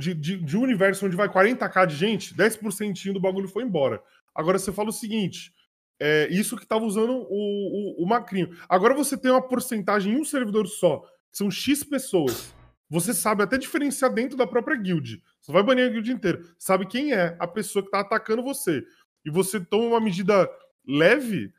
de, 0.00 0.14
de, 0.14 0.36
de 0.36 0.56
um 0.56 0.62
universo 0.62 1.06
onde 1.06 1.16
vai 1.16 1.28
40k 1.28 1.86
de 1.86 1.96
gente, 1.96 2.34
10% 2.34 3.12
do 3.12 3.20
bagulho 3.20 3.48
foi 3.48 3.62
embora. 3.62 4.02
Agora 4.34 4.58
você 4.58 4.72
fala 4.72 4.88
o 4.90 4.92
seguinte: 4.92 5.52
é 6.00 6.28
isso 6.30 6.56
que 6.56 6.66
tava 6.66 6.84
usando 6.84 7.12
o, 7.12 7.26
o, 7.30 8.04
o 8.04 8.06
Macrinho. 8.08 8.50
Agora 8.68 8.94
você 8.94 9.16
tem 9.16 9.30
uma 9.30 9.42
porcentagem 9.46 10.12
em 10.12 10.20
um 10.20 10.24
servidor 10.24 10.66
só, 10.66 11.00
que 11.30 11.38
são 11.38 11.50
X 11.50 11.84
pessoas. 11.84 12.54
Você 12.88 13.12
sabe 13.14 13.42
até 13.42 13.58
diferenciar 13.58 14.12
dentro 14.12 14.36
da 14.36 14.46
própria 14.46 14.76
guild. 14.76 15.20
Você 15.40 15.50
vai 15.52 15.62
banir 15.62 15.86
a 15.86 15.88
guild 15.88 16.10
inteira. 16.12 16.40
Sabe 16.58 16.86
quem 16.86 17.12
é 17.12 17.36
a 17.38 17.46
pessoa 17.46 17.84
que 17.84 17.90
tá 17.90 18.00
atacando 18.00 18.42
você. 18.42 18.82
E 19.24 19.30
você 19.30 19.58
toma 19.58 19.86
uma 19.86 20.00
medida 20.00 20.48
leve, 20.86 21.52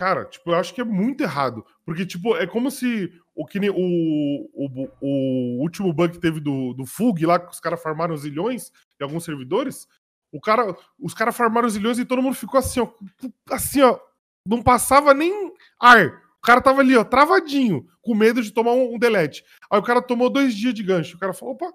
cara, 0.00 0.24
tipo, 0.24 0.50
eu 0.50 0.54
acho 0.54 0.72
que 0.72 0.80
é 0.80 0.84
muito 0.84 1.22
errado. 1.22 1.62
Porque, 1.84 2.06
tipo, 2.06 2.34
é 2.34 2.46
como 2.46 2.70
se 2.70 3.12
o, 3.34 3.44
que 3.44 3.58
o, 3.68 4.48
o, 4.54 4.88
o 4.98 5.60
último 5.60 5.92
bug 5.92 6.14
que 6.14 6.18
teve 6.18 6.40
do, 6.40 6.72
do 6.72 6.86
Fug 6.86 7.26
lá, 7.26 7.38
que 7.38 7.52
os 7.52 7.60
caras 7.60 7.82
farmaram 7.82 8.16
zilhões 8.16 8.72
em 8.98 9.04
alguns 9.04 9.24
servidores. 9.24 9.86
O 10.32 10.40
cara, 10.40 10.74
os 10.98 11.12
caras 11.12 11.36
farmaram 11.36 11.68
zilhões 11.68 11.98
e 11.98 12.06
todo 12.06 12.22
mundo 12.22 12.34
ficou 12.34 12.58
assim, 12.58 12.80
ó. 12.80 12.88
Assim, 13.50 13.82
ó. 13.82 14.00
Não 14.48 14.62
passava 14.62 15.12
nem 15.12 15.52
ar. 15.78 16.22
O 16.38 16.40
cara 16.40 16.62
tava 16.62 16.80
ali, 16.80 16.96
ó, 16.96 17.04
travadinho, 17.04 17.86
com 18.00 18.14
medo 18.14 18.40
de 18.40 18.50
tomar 18.52 18.72
um, 18.72 18.94
um 18.94 18.98
delete. 18.98 19.44
Aí 19.70 19.78
o 19.78 19.82
cara 19.82 20.00
tomou 20.00 20.30
dois 20.30 20.54
dias 20.54 20.72
de 20.72 20.82
gancho. 20.82 21.18
O 21.18 21.20
cara 21.20 21.34
falou, 21.34 21.56
opa, 21.56 21.70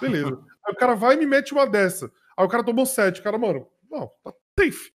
beleza. 0.00 0.30
Aí 0.64 0.72
o 0.72 0.76
cara 0.76 0.94
vai 0.94 1.16
e 1.16 1.18
me 1.18 1.26
mete 1.26 1.52
uma 1.52 1.66
dessa. 1.66 2.12
Aí 2.36 2.46
o 2.46 2.48
cara 2.48 2.62
tomou 2.62 2.86
sete. 2.86 3.18
O 3.18 3.24
cara, 3.24 3.36
mano, 3.36 3.66
não, 3.90 4.08
tá 4.22 4.32
safe. 4.56 4.92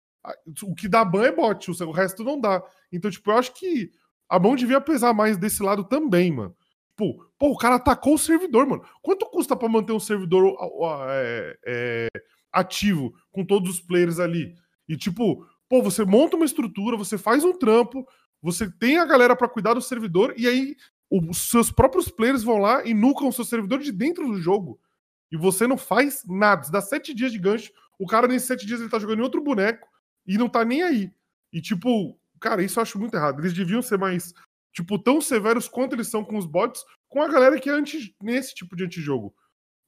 O 0.63 0.75
que 0.75 0.87
dá 0.87 1.03
ban 1.03 1.25
é 1.25 1.31
bot, 1.31 1.71
o 1.71 1.91
resto 1.91 2.23
não 2.23 2.39
dá. 2.39 2.63
Então, 2.91 3.09
tipo, 3.09 3.31
eu 3.31 3.37
acho 3.37 3.53
que 3.53 3.91
a 4.29 4.39
mão 4.39 4.55
devia 4.55 4.79
pesar 4.79 5.13
mais 5.13 5.37
desse 5.37 5.63
lado 5.63 5.83
também, 5.83 6.31
mano. 6.31 6.55
Tipo, 6.89 7.25
pô, 7.37 7.51
o 7.51 7.57
cara 7.57 7.75
atacou 7.75 8.15
o 8.15 8.19
servidor, 8.19 8.67
mano. 8.67 8.83
Quanto 9.01 9.25
custa 9.25 9.55
pra 9.55 9.67
manter 9.67 9.93
um 9.93 9.99
servidor 9.99 10.55
é, 11.09 11.57
é, 11.65 12.07
ativo 12.51 13.13
com 13.31 13.43
todos 13.43 13.71
os 13.71 13.81
players 13.81 14.19
ali? 14.19 14.53
E, 14.87 14.95
tipo, 14.95 15.45
pô, 15.67 15.81
você 15.81 16.05
monta 16.05 16.35
uma 16.35 16.45
estrutura, 16.45 16.95
você 16.95 17.17
faz 17.17 17.43
um 17.43 17.53
trampo, 17.53 18.07
você 18.41 18.69
tem 18.69 18.99
a 18.99 19.05
galera 19.05 19.35
pra 19.35 19.49
cuidar 19.49 19.73
do 19.73 19.81
servidor 19.81 20.33
e 20.37 20.47
aí 20.47 20.75
os 21.09 21.49
seus 21.49 21.71
próprios 21.71 22.07
players 22.07 22.43
vão 22.43 22.57
lá 22.57 22.85
e 22.85 22.93
nucam 22.93 23.27
o 23.27 23.33
seu 23.33 23.43
servidor 23.43 23.79
de 23.79 23.91
dentro 23.91 24.27
do 24.27 24.39
jogo. 24.39 24.79
E 25.31 25.37
você 25.37 25.65
não 25.65 25.77
faz 25.77 26.23
nada. 26.27 26.63
Você 26.63 26.71
dá 26.71 26.81
sete 26.81 27.13
dias 27.13 27.31
de 27.31 27.39
gancho, 27.39 27.71
o 27.97 28.05
cara 28.05 28.27
nesses 28.27 28.47
sete 28.47 28.65
dias 28.65 28.79
ele 28.79 28.89
tá 28.89 28.99
jogando 28.99 29.19
em 29.19 29.23
outro 29.23 29.41
boneco 29.41 29.90
e 30.25 30.37
não 30.37 30.49
tá 30.49 30.63
nem 30.63 30.83
aí. 30.83 31.11
E 31.51 31.61
tipo, 31.61 32.19
cara, 32.39 32.63
isso 32.63 32.79
eu 32.79 32.83
acho 32.83 32.99
muito 32.99 33.15
errado. 33.15 33.39
Eles 33.39 33.53
deviam 33.53 33.81
ser 33.81 33.97
mais, 33.97 34.33
tipo, 34.73 34.97
tão 34.97 35.21
severos 35.21 35.67
quanto 35.67 35.93
eles 35.93 36.07
são 36.07 36.23
com 36.23 36.37
os 36.37 36.45
bots, 36.45 36.83
com 37.07 37.21
a 37.21 37.27
galera 37.27 37.59
que 37.59 37.69
é 37.69 37.73
anti, 37.73 38.15
nesse 38.21 38.55
tipo 38.55 38.75
de 38.75 38.83
antijogo. 38.83 39.35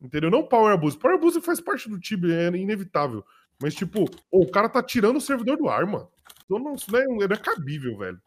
Entendeu? 0.01 0.29
Não 0.29 0.45
Power 0.45 0.73
Abuse. 0.73 0.97
Power 0.97 1.15
Abuse 1.15 1.41
faz 1.41 1.61
parte 1.61 1.89
do 1.89 1.99
time, 1.99 2.31
é 2.31 2.47
inevitável. 2.49 3.25
Mas, 3.61 3.73
tipo, 3.73 4.03
ô, 4.29 4.43
o 4.43 4.51
cara 4.51 4.67
tá 4.67 4.83
tirando 4.83 5.17
o 5.17 5.21
servidor 5.21 5.57
do 5.57 5.69
ar, 5.69 5.85
mano. 5.85 6.11
Então, 6.43 6.59
não, 6.59 6.75
isso 6.75 6.91
não 6.91 6.99
é, 6.99 7.05
não 7.05 7.21
é 7.23 7.37
cabível, 7.37 7.97
velho. 7.97 8.21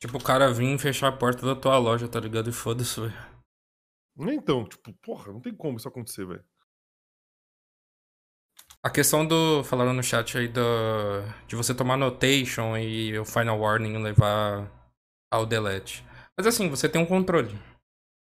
Tipo, 0.00 0.16
o 0.16 0.22
cara 0.24 0.52
vir 0.52 0.78
fechar 0.78 1.08
a 1.08 1.16
porta 1.16 1.44
da 1.44 1.54
tua 1.54 1.76
loja, 1.76 2.08
tá 2.08 2.18
ligado? 2.18 2.48
E 2.48 2.52
foda-se, 2.52 3.00
velho. 3.00 3.14
Então, 4.32 4.64
tipo, 4.64 4.92
porra, 4.94 5.32
não 5.32 5.40
tem 5.40 5.54
como 5.54 5.76
isso 5.76 5.88
acontecer, 5.88 6.24
velho. 6.24 6.44
A 8.84 8.90
questão 8.90 9.26
do. 9.26 9.64
Falaram 9.64 9.92
no 9.92 10.02
chat 10.02 10.38
aí 10.38 10.48
do, 10.48 10.62
de 11.46 11.56
você 11.56 11.74
tomar 11.74 11.96
notation 11.96 12.76
e 12.76 13.18
o 13.18 13.24
final 13.24 13.58
warning 13.58 13.98
levar 13.98 14.70
ao 15.32 15.44
delete. 15.44 16.04
Mas 16.36 16.46
assim, 16.46 16.68
você 16.68 16.88
tem 16.88 17.00
um 17.00 17.06
controle. 17.06 17.52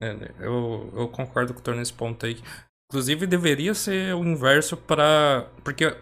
né? 0.00 0.28
Eu, 0.38 0.92
eu 0.94 1.08
concordo 1.08 1.54
com 1.54 1.60
o 1.60 1.62
Thor 1.62 1.74
nesse 1.74 1.92
ponto 1.92 2.26
aí. 2.26 2.42
Inclusive, 2.90 3.26
deveria 3.26 3.74
ser 3.74 4.14
o 4.14 4.24
inverso 4.24 4.76
para 4.76 5.48
Porque. 5.64 5.96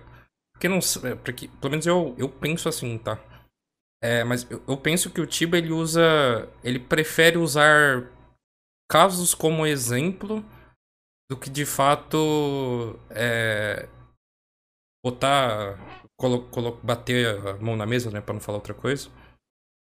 Porque 0.53 0.69
não. 0.69 0.79
é, 0.79 1.15
Porque, 1.15 1.49
pelo 1.49 1.71
menos 1.71 1.87
eu, 1.87 2.15
eu 2.19 2.29
penso 2.29 2.69
assim, 2.69 2.99
tá? 2.99 3.19
É, 4.03 4.25
mas 4.25 4.51
eu, 4.51 4.63
eu 4.67 4.77
penso 4.77 5.11
que 5.11 5.21
o 5.21 5.27
Tiba 5.27 5.59
ele 5.59 5.73
usa. 5.73 6.49
Ele 6.65 6.81
prefere 6.81 7.39
usar 7.39 8.05
casos 8.91 9.33
como 9.35 9.65
exemplo 9.65 10.45
do 11.31 11.37
que 11.37 11.49
de 11.49 11.65
fato 11.65 12.99
é, 13.11 13.89
botar, 15.05 15.79
colo, 16.17 16.43
colo- 16.51 16.81
bater 16.83 17.27
a 17.49 17.55
mão 17.59 17.77
na 17.77 17.87
mesa, 17.87 18.11
né, 18.11 18.21
pra 18.21 18.35
não 18.35 18.41
falar 18.41 18.59
outra 18.59 18.75
coisa, 18.75 19.09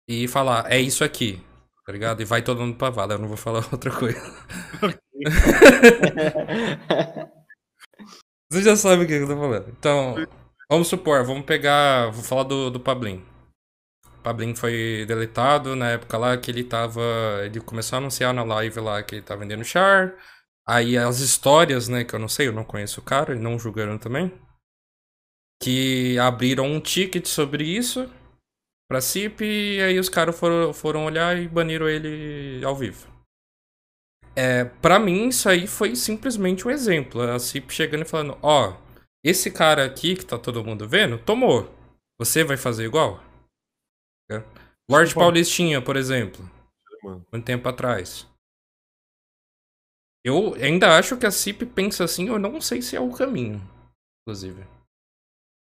e 0.09 0.27
falar, 0.27 0.71
é 0.71 0.79
isso 0.79 1.03
aqui, 1.03 1.41
tá 1.85 1.91
ligado? 1.93 2.21
E 2.21 2.25
vai 2.25 2.43
todo 2.43 2.61
mundo 2.61 2.77
pra 2.77 2.91
vala, 2.91 3.15
eu 3.15 3.19
não 3.19 3.27
vou 3.29 3.37
falar 3.37 3.65
outra 3.73 3.91
coisa. 3.91 4.21
Você 8.51 8.61
já 8.61 8.75
sabe 8.75 9.03
o 9.03 9.07
que 9.07 9.13
eu 9.13 9.27
tô 9.27 9.35
falando. 9.35 9.69
Então, 9.69 10.15
vamos 10.69 10.87
supor, 10.87 11.23
vamos 11.23 11.45
pegar, 11.45 12.11
vou 12.11 12.23
falar 12.23 12.43
do, 12.43 12.69
do 12.69 12.79
Pablin. 12.79 13.23
O 14.19 14.21
Pablin 14.23 14.55
foi 14.55 15.05
deletado 15.07 15.75
na 15.75 15.91
época 15.91 16.17
lá 16.17 16.37
que 16.37 16.49
ele 16.51 16.63
tava, 16.63 17.01
ele 17.43 17.59
começou 17.61 17.97
a 17.97 17.99
anunciar 17.99 18.33
na 18.33 18.43
live 18.43 18.79
lá 18.81 19.01
que 19.03 19.15
ele 19.15 19.21
tá 19.21 19.35
vendendo 19.35 19.63
char, 19.63 20.13
aí 20.67 20.97
as 20.97 21.19
histórias, 21.19 21.87
né, 21.87 22.03
que 22.03 22.15
eu 22.15 22.19
não 22.19 22.27
sei, 22.27 22.47
eu 22.47 22.53
não 22.53 22.63
conheço 22.65 22.99
o 23.01 23.03
cara, 23.03 23.35
e 23.35 23.39
não 23.39 23.59
julgaram 23.59 23.97
também, 23.99 24.31
que 25.61 26.17
abriram 26.19 26.65
um 26.65 26.79
ticket 26.79 27.27
sobre 27.27 27.63
isso 27.63 28.09
pra 28.87 29.01
CIP 29.01 29.43
e 29.43 29.81
aí 29.81 29.99
os 29.99 30.09
caras 30.09 30.37
foram, 30.37 30.73
foram 30.73 31.05
olhar 31.05 31.37
e 31.37 31.47
baniram 31.47 31.87
ele 31.87 32.63
ao 32.63 32.75
vivo. 32.75 33.07
É, 34.35 34.65
pra 34.65 34.99
mim, 34.99 35.29
isso 35.29 35.47
aí 35.47 35.65
foi 35.65 35.95
simplesmente 35.95 36.67
um 36.67 36.71
exemplo. 36.71 37.21
A 37.21 37.39
CIP 37.39 37.73
chegando 37.73 38.01
e 38.01 38.07
falando: 38.07 38.37
Ó, 38.41 38.75
esse 39.23 39.49
cara 39.49 39.85
aqui 39.85 40.15
que 40.15 40.25
tá 40.25 40.37
todo 40.37 40.63
mundo 40.63 40.87
vendo, 40.87 41.17
tomou. 41.17 41.73
Você 42.19 42.43
vai 42.43 42.57
fazer 42.57 42.85
igual? 42.85 43.23
É. 44.29 44.43
Lorde 44.89 45.13
Pô. 45.13 45.21
Paulistinha, 45.21 45.81
por 45.81 45.95
exemplo. 45.95 46.49
Mano. 47.03 47.25
Um 47.31 47.41
tempo 47.41 47.67
atrás. 47.67 48.27
Eu 50.23 50.55
ainda 50.55 50.97
acho 50.97 51.17
que 51.17 51.25
a 51.25 51.31
CIP 51.31 51.65
pensa 51.67 52.03
assim, 52.03 52.27
eu 52.27 52.39
não 52.39 52.59
sei 52.59 52.81
se 52.81 52.95
é 52.95 52.99
o 52.99 53.11
caminho, 53.11 53.61
inclusive. 54.21 54.65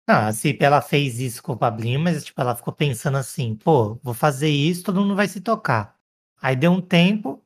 Não, 0.06 0.28
a 0.28 0.32
Cip, 0.32 0.62
ela 0.62 0.80
fez 0.80 1.18
isso 1.18 1.42
com 1.42 1.52
o 1.52 1.56
Pablinho, 1.56 1.98
mas 1.98 2.24
tipo, 2.24 2.40
ela 2.40 2.54
ficou 2.54 2.72
pensando 2.72 3.16
assim, 3.16 3.56
pô, 3.56 3.98
vou 4.02 4.14
fazer 4.14 4.48
isso, 4.48 4.84
todo 4.84 5.00
mundo 5.00 5.16
vai 5.16 5.26
se 5.26 5.40
tocar. 5.40 5.96
Aí 6.40 6.54
deu 6.54 6.70
um 6.70 6.80
tempo, 6.80 7.42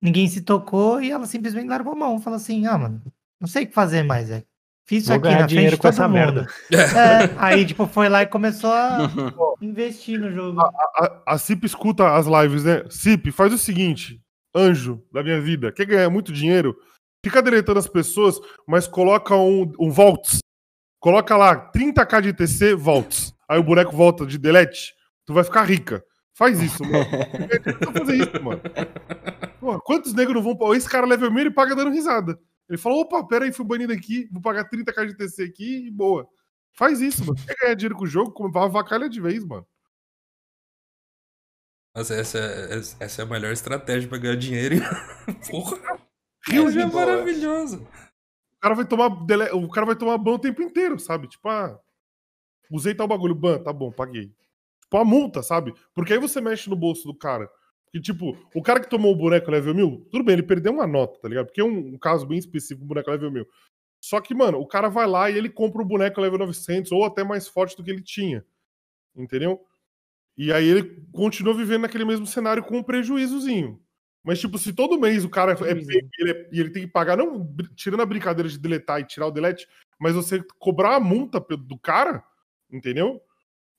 ninguém 0.00 0.26
se 0.26 0.40
tocou 0.40 1.00
e 1.00 1.12
ela 1.12 1.26
simplesmente 1.26 1.68
largou 1.68 1.92
a 1.92 1.96
mão. 1.96 2.20
Falou 2.20 2.38
assim, 2.38 2.66
ah, 2.66 2.76
mano, 2.76 3.00
não 3.40 3.46
sei 3.46 3.64
o 3.64 3.66
que 3.68 3.74
fazer 3.74 4.02
mais, 4.02 4.28
velho. 4.28 4.44
Fiz 4.84 5.04
isso 5.04 5.12
Vou 5.12 5.18
aqui 5.18 5.30
na 5.30 5.48
frente 5.48 5.70
de 5.70 5.76
com 5.76 5.82
todo 5.82 5.90
essa 5.90 6.08
mundo. 6.08 6.14
merda. 6.14 6.46
É, 6.72 7.34
aí, 7.38 7.64
tipo, 7.64 7.86
foi 7.86 8.08
lá 8.08 8.22
e 8.22 8.26
começou 8.26 8.72
a 8.72 8.98
investir 9.62 10.18
no 10.18 10.32
jogo. 10.32 10.60
A, 10.60 11.22
a 11.26 11.38
Cip 11.38 11.64
escuta 11.64 12.16
as 12.16 12.26
lives, 12.26 12.64
né? 12.64 12.84
Cip, 12.90 13.30
faz 13.30 13.52
o 13.52 13.58
seguinte, 13.58 14.20
anjo 14.54 15.00
da 15.12 15.22
minha 15.22 15.40
vida, 15.40 15.70
quer 15.70 15.86
ganhar 15.86 16.10
muito 16.10 16.32
dinheiro? 16.32 16.76
Fica 17.24 17.40
deletando 17.40 17.78
as 17.78 17.86
pessoas, 17.86 18.40
mas 18.66 18.88
coloca 18.88 19.36
um, 19.36 19.72
um 19.78 19.88
Volts. 19.88 20.40
Coloca 21.02 21.36
lá 21.36 21.70
30k 21.72 22.20
de 22.22 22.32
TC, 22.32 22.74
Volts. 22.76 23.34
Aí 23.48 23.58
o 23.58 23.62
boneco 23.64 23.90
volta 23.90 24.24
de 24.24 24.38
delete, 24.38 24.94
tu 25.26 25.34
vai 25.34 25.42
ficar 25.42 25.64
rica. 25.64 26.02
Faz 26.32 26.62
isso, 26.62 26.82
mano. 26.84 27.04
Não 27.84 27.92
fazer 27.92 28.16
isso, 28.16 28.40
mano. 28.42 28.62
Pô, 29.58 29.80
quantos 29.80 30.14
negros 30.14 30.36
não 30.36 30.42
vão. 30.42 30.56
pra- 30.56 30.76
Esse 30.76 30.88
cara 30.88 31.04
level 31.04 31.28
meio 31.30 31.48
ele 31.48 31.54
paga 31.54 31.74
dando 31.74 31.90
risada. 31.90 32.38
Ele 32.68 32.78
falou: 32.78 33.00
opa, 33.00 33.22
pera 33.26 33.44
aí, 33.44 33.52
fui 33.52 33.66
banido 33.66 33.92
aqui, 33.92 34.28
vou 34.32 34.40
pagar 34.40 34.68
30k 34.70 35.06
de 35.08 35.16
TC 35.16 35.42
aqui 35.42 35.86
e 35.88 35.90
boa. 35.90 36.26
Faz 36.74 37.00
isso, 37.00 37.24
mano. 37.26 37.36
Quer 37.46 37.56
ganhar 37.60 37.74
dinheiro 37.74 37.96
com 37.96 38.04
o 38.04 38.06
jogo? 38.06 38.30
Como 38.30 38.56
avacalha 38.56 39.08
de 39.10 39.20
vez, 39.20 39.44
mano. 39.44 39.66
Mas 41.94 42.10
essa, 42.12 42.38
é- 42.38 42.78
essa 43.04 43.22
é 43.22 43.24
a 43.24 43.28
melhor 43.28 43.52
estratégia 43.52 44.08
pra 44.08 44.18
ganhar 44.18 44.36
dinheiro. 44.36 44.76
Porra! 45.50 45.78
Rio 46.48 46.68
Essa 46.68 46.80
é 46.80 46.86
maravilhoso. 46.86 47.86
Cara 48.62 48.74
vai 48.76 48.86
tomar, 48.86 49.08
dele- 49.26 49.50
o 49.52 49.68
cara 49.68 49.86
vai 49.86 49.96
tomar 49.96 50.18
ban 50.18 50.32
o 50.34 50.40
tempo 50.40 50.62
inteiro, 50.62 50.98
sabe? 50.98 51.28
Tipo, 51.28 51.48
ah, 51.48 51.78
usei 52.70 52.94
tal 52.94 53.08
bagulho, 53.08 53.34
ban, 53.34 53.58
tá 53.62 53.72
bom, 53.72 53.92
paguei. 53.92 54.32
Tipo, 54.82 54.98
a 54.98 55.04
multa, 55.04 55.42
sabe? 55.42 55.74
Porque 55.94 56.14
aí 56.14 56.20
você 56.20 56.40
mexe 56.40 56.70
no 56.70 56.76
bolso 56.76 57.06
do 57.08 57.14
cara. 57.16 57.50
E, 57.94 58.00
tipo, 58.00 58.36
o 58.54 58.62
cara 58.62 58.80
que 58.80 58.90
tomou 58.90 59.12
o 59.12 59.16
boneco 59.16 59.50
level 59.50 59.74
1000, 59.74 60.06
tudo 60.12 60.24
bem, 60.24 60.34
ele 60.34 60.42
perdeu 60.44 60.72
uma 60.72 60.86
nota, 60.86 61.20
tá 61.20 61.28
ligado? 61.28 61.46
Porque 61.46 61.60
é 61.62 61.64
um, 61.64 61.94
um 61.94 61.98
caso 61.98 62.26
bem 62.26 62.38
específico, 62.38 62.84
o 62.84 62.88
boneco 62.88 63.10
level 63.10 63.30
1000. 63.32 63.46
Só 64.02 64.20
que, 64.20 64.34
mano, 64.34 64.58
o 64.60 64.66
cara 64.68 64.88
vai 64.90 65.06
lá 65.06 65.30
e 65.30 65.38
ele 65.38 65.50
compra 65.50 65.82
o 65.82 65.86
boneco 65.86 66.20
level 66.20 66.38
900 66.40 66.92
ou 66.92 67.04
até 67.04 67.24
mais 67.24 67.48
forte 67.48 67.76
do 67.76 67.84
que 67.84 67.90
ele 67.90 68.02
tinha. 68.02 68.44
Entendeu? 69.16 69.60
E 70.38 70.52
aí 70.52 70.66
ele 70.68 71.04
continua 71.12 71.54
vivendo 71.54 71.82
naquele 71.82 72.06
mesmo 72.06 72.26
cenário 72.26 72.64
com 72.64 72.78
um 72.78 72.84
prejuízozinho. 72.84 73.81
Mas, 74.24 74.38
tipo, 74.40 74.56
se 74.58 74.72
todo 74.72 74.98
mês 75.00 75.24
o 75.24 75.28
cara 75.30 75.52
é 75.52 75.56
pego 75.56 75.80
e 75.80 76.08
ele, 76.18 76.30
é- 76.30 76.48
ele 76.52 76.70
tem 76.70 76.82
que 76.86 76.92
pagar, 76.92 77.16
não 77.16 77.44
tirando 77.74 78.02
a 78.02 78.06
brincadeira 78.06 78.48
de 78.48 78.58
deletar 78.58 79.00
e 79.00 79.04
tirar 79.04 79.26
o 79.26 79.32
delete, 79.32 79.66
mas 79.98 80.14
você 80.14 80.40
cobrar 80.58 80.94
a 80.96 81.00
multa 81.00 81.40
do 81.40 81.78
cara, 81.78 82.24
entendeu? 82.70 83.20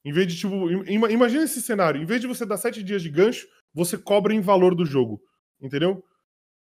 Em 0.03 0.11
vez 0.11 0.28
de, 0.28 0.38
tipo, 0.38 0.70
im- 0.70 0.84
ima- 0.94 1.11
imagina 1.11 1.44
esse 1.45 1.61
cenário, 1.61 2.02
em 2.02 2.06
vez 2.06 2.20
de 2.20 2.28
você 2.28 2.45
dar 2.45 2.57
sete 2.57 2.84
dias 2.84 3.02
de 3.02 3.10
gancho, 3.10 3.48
você 3.74 3.98
cobra 3.98 4.34
em 4.34 4.41
valor 4.41 4.76
do 4.76 4.86
jogo, 4.86 5.22
entendeu? 5.61 6.03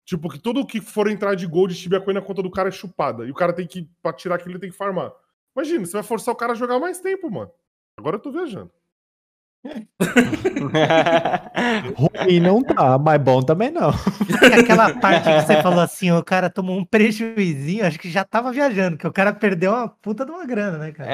Tipo, 0.04 0.28
que 0.28 0.38
tudo 0.38 0.66
que 0.66 0.80
for 0.80 1.08
entrar 1.08 1.34
de 1.34 1.46
gold 1.46 1.74
de 1.74 2.00
Coin 2.00 2.14
na 2.14 2.22
conta 2.22 2.42
do 2.42 2.50
cara 2.50 2.68
é 2.68 2.72
chupada. 2.72 3.24
E 3.24 3.30
o 3.30 3.34
cara 3.34 3.52
tem 3.52 3.66
que, 3.66 3.88
pra 4.02 4.12
tirar 4.12 4.36
aquilo, 4.36 4.52
ele 4.52 4.58
tem 4.60 4.70
que 4.70 4.76
farmar. 4.76 5.12
Imagina, 5.56 5.84
você 5.86 5.92
vai 5.92 6.02
forçar 6.02 6.32
o 6.34 6.36
cara 6.36 6.52
a 6.52 6.56
jogar 6.56 6.78
mais 6.78 7.00
tempo, 7.00 7.30
mano. 7.30 7.50
Agora 7.96 8.16
eu 8.16 8.20
tô 8.20 8.32
viajando. 8.32 8.70
Ruim 11.96 12.40
não 12.40 12.62
tá, 12.62 12.98
mas 12.98 13.20
bom 13.22 13.42
também 13.42 13.70
não. 13.70 13.90
E 14.50 14.60
aquela 14.60 14.98
parte 14.98 15.24
que 15.24 15.40
você 15.42 15.62
falou 15.62 15.80
assim, 15.80 16.10
o 16.10 16.22
cara 16.24 16.50
tomou 16.50 16.76
um 16.78 16.84
prejuizinho, 16.84 17.86
acho 17.86 17.98
que 17.98 18.10
já 18.10 18.24
tava 18.24 18.52
viajando, 18.52 18.96
que 18.98 19.06
o 19.06 19.12
cara 19.12 19.32
perdeu 19.32 19.72
uma 19.72 19.88
puta 19.88 20.24
de 20.24 20.30
uma 20.32 20.44
grana, 20.46 20.78
né, 20.78 20.92
cara? 20.92 21.12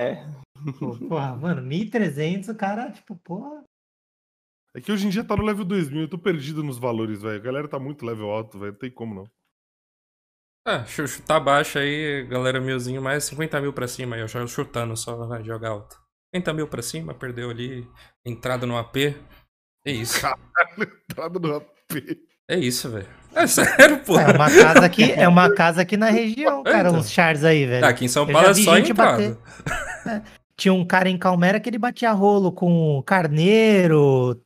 É. 0.00 0.26
Pô, 0.78 0.96
Porra, 1.08 1.36
mano, 1.36 1.62
1.300, 1.62 2.48
o 2.50 2.54
cara, 2.54 2.90
tipo, 2.90 3.16
porra. 3.16 3.62
É 4.74 4.80
que 4.80 4.92
hoje 4.92 5.06
em 5.06 5.10
dia 5.10 5.24
tá 5.24 5.34
no 5.36 5.42
level 5.42 5.64
2000, 5.64 6.02
eu 6.02 6.08
tô 6.08 6.18
perdido 6.18 6.62
nos 6.62 6.78
valores, 6.78 7.22
velho. 7.22 7.36
A 7.36 7.42
galera 7.42 7.68
tá 7.68 7.78
muito 7.78 8.04
level 8.06 8.30
alto, 8.30 8.58
velho. 8.58 8.72
Não 8.72 8.78
tem 8.78 8.90
como 8.90 9.14
não. 9.14 9.24
É, 10.68 10.84
chu- 10.84 11.08
chutar 11.08 11.40
baixo 11.40 11.78
aí, 11.78 12.24
galera 12.28 12.60
milzinho, 12.60 13.00
mais 13.02 13.24
50 13.24 13.60
mil 13.60 13.72
pra 13.72 13.88
cima 13.88 14.14
aí, 14.14 14.22
eu 14.22 14.28
já 14.28 14.46
chutando 14.46 14.94
só, 14.96 15.16
vai 15.26 15.42
jogar 15.42 15.70
alto. 15.70 15.96
50 16.34 16.52
mil 16.54 16.68
pra 16.68 16.82
cima, 16.82 17.12
perdeu 17.14 17.50
ali, 17.50 17.86
entrada 18.24 18.66
no 18.66 18.76
AP. 18.76 18.96
É 19.84 19.90
isso. 19.92 20.18
Entrada 21.10 21.38
no 21.38 21.56
AP. 21.56 22.18
É 22.48 22.56
isso, 22.56 22.88
velho. 22.90 23.06
É 23.34 23.46
sério, 23.46 23.98
pô. 24.00 24.18
É 24.18 24.32
uma 24.34 24.50
casa 24.50 24.84
aqui, 24.84 25.12
é 25.12 25.28
uma 25.28 25.52
casa 25.54 25.82
aqui 25.82 25.96
na 25.96 26.10
região, 26.10 26.62
cara, 26.62 26.88
Então. 26.88 27.00
uns 27.00 27.10
chars 27.10 27.44
aí, 27.44 27.64
velho. 27.66 27.84
Ah, 27.84 27.88
aqui 27.90 28.04
em 28.04 28.08
São 28.08 28.26
Paulo 28.26 28.48
é 28.48 28.54
só 28.54 28.76
entrada. 28.76 29.38
É, 30.06 30.22
Tinha 30.56 30.74
um 30.74 30.84
cara 30.84 31.08
em 31.08 31.16
Calmera 31.18 31.60
que 31.60 31.68
ele 31.68 31.78
batia 31.78 32.10
rolo 32.12 32.52
com 32.52 33.02
carneiro, 33.06 34.40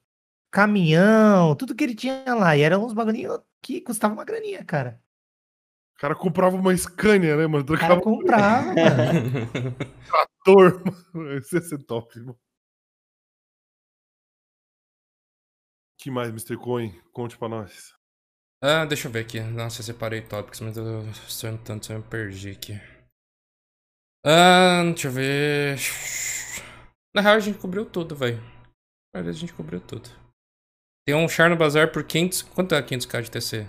caminhão, 0.50 1.54
tudo 1.54 1.74
que 1.74 1.82
ele 1.84 1.94
tinha 1.94 2.34
lá. 2.34 2.56
E 2.56 2.60
eram 2.62 2.84
uns 2.84 2.92
bagulhinhos 2.92 3.38
que 3.62 3.80
custavam 3.80 4.16
uma 4.16 4.24
graninha, 4.24 4.62
cara. 4.64 5.00
O 5.96 6.00
cara 6.00 6.14
comprava 6.14 6.56
uma 6.56 6.76
Scania, 6.76 7.36
né, 7.36 7.46
mano? 7.46 7.64
O 7.64 7.78
cara 7.78 8.00
comprava, 8.00 8.66
mano. 8.66 8.74
trator, 10.44 10.82
mano. 11.14 11.36
Esse 11.36 11.56
ia 11.56 11.62
ser 11.62 11.78
top, 11.84 12.18
mano. 12.20 12.38
que 16.04 16.10
mais, 16.10 16.28
Mr. 16.28 16.58
Coin? 16.58 16.92
Conte 17.12 17.38
pra 17.38 17.48
nós. 17.48 17.94
Ah, 18.62 18.84
deixa 18.84 19.08
eu 19.08 19.12
ver 19.12 19.20
aqui. 19.20 19.40
Nossa, 19.40 19.80
eu 19.80 19.84
separei 19.84 20.20
tópicos, 20.20 20.60
mas 20.60 20.76
eu 20.76 21.02
sou 21.14 21.58
tanto 21.58 21.90
eu 21.90 21.98
me 21.98 22.04
perdi 22.04 22.50
aqui. 22.50 22.74
Ah, 24.22 24.82
deixa 24.84 25.08
eu 25.08 25.12
ver. 25.12 25.78
Na 27.14 27.22
real, 27.22 27.36
a 27.36 27.40
gente 27.40 27.58
cobriu 27.58 27.86
tudo, 27.86 28.14
velho. 28.14 28.36
Na 29.14 29.20
verdade, 29.22 29.38
a 29.38 29.40
gente 29.40 29.54
cobriu 29.54 29.80
tudo. 29.80 30.10
Tem 31.06 31.14
um 31.14 31.26
char 31.26 31.48
no 31.48 31.56
bazar 31.56 31.90
por 31.90 32.04
500. 32.04 32.42
Quanto 32.42 32.74
é 32.74 32.82
500k 32.82 33.22
de 33.22 33.30
TC? 33.30 33.66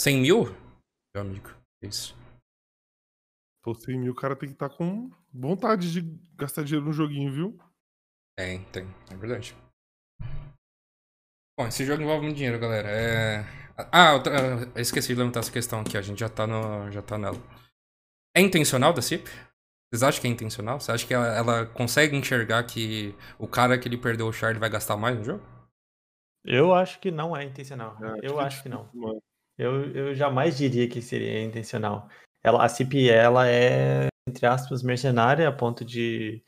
100 0.00 0.22
mil? 0.22 0.67
Meu 1.18 1.26
amigo. 1.26 1.50
Isso. 1.82 2.16
Pô, 3.64 3.74
100 3.74 3.98
mil, 3.98 4.12
o 4.12 4.14
cara 4.14 4.36
tem 4.36 4.48
que 4.48 4.54
estar 4.54 4.68
com 4.68 5.10
vontade 5.34 5.92
de 5.92 6.02
gastar 6.36 6.62
dinheiro 6.62 6.86
no 6.86 6.92
joguinho, 6.92 7.32
viu? 7.32 7.58
Tem, 8.38 8.62
tem. 8.66 8.86
É 9.10 9.16
verdade. 9.16 9.56
Bom, 11.58 11.66
esse 11.66 11.84
jogo 11.84 12.02
envolve 12.02 12.24
muito 12.24 12.36
dinheiro, 12.36 12.60
galera. 12.60 12.88
É... 12.88 13.44
Ah, 13.92 14.14
outra... 14.14 14.32
eu 14.76 14.80
esqueci 14.80 15.08
de 15.08 15.16
levantar 15.16 15.40
essa 15.40 15.50
questão 15.50 15.80
aqui. 15.80 15.98
A 15.98 16.02
gente 16.02 16.20
já 16.20 16.28
tá, 16.28 16.46
no... 16.46 16.88
já 16.92 17.02
tá 17.02 17.18
nela. 17.18 17.36
É 18.36 18.40
intencional 18.40 18.92
da 18.92 19.02
CIP? 19.02 19.28
Vocês 19.90 20.04
acham 20.04 20.20
que 20.20 20.28
é 20.28 20.30
intencional? 20.30 20.78
Você 20.78 20.92
acha 20.92 21.04
que 21.04 21.14
ela, 21.14 21.26
ela 21.26 21.66
consegue 21.66 22.16
enxergar 22.16 22.62
que 22.62 23.12
o 23.40 23.48
cara 23.48 23.76
que 23.76 23.88
ele 23.88 23.98
perdeu 23.98 24.28
o 24.28 24.32
char 24.32 24.50
ele 24.50 24.60
vai 24.60 24.70
gastar 24.70 24.96
mais 24.96 25.18
no 25.18 25.24
jogo? 25.24 25.44
Eu 26.44 26.72
acho 26.72 27.00
que 27.00 27.10
não 27.10 27.36
é 27.36 27.42
intencional. 27.42 27.96
É, 28.00 28.20
eu 28.22 28.38
acho 28.38 28.58
acho 28.58 28.62
que 28.62 28.68
não. 28.68 28.88
Eu, 29.58 29.90
eu 29.92 30.14
jamais 30.14 30.56
diria 30.56 30.88
que 30.88 31.02
seria 31.02 31.42
intencional. 31.42 32.08
Ela, 32.42 32.64
a 32.64 32.68
CIP, 32.68 33.10
ela 33.10 33.48
é, 33.48 34.06
entre 34.28 34.46
aspas, 34.46 34.82
mercenária 34.82 35.48
a 35.48 35.52
ponto 35.52 35.84
de. 35.84 36.42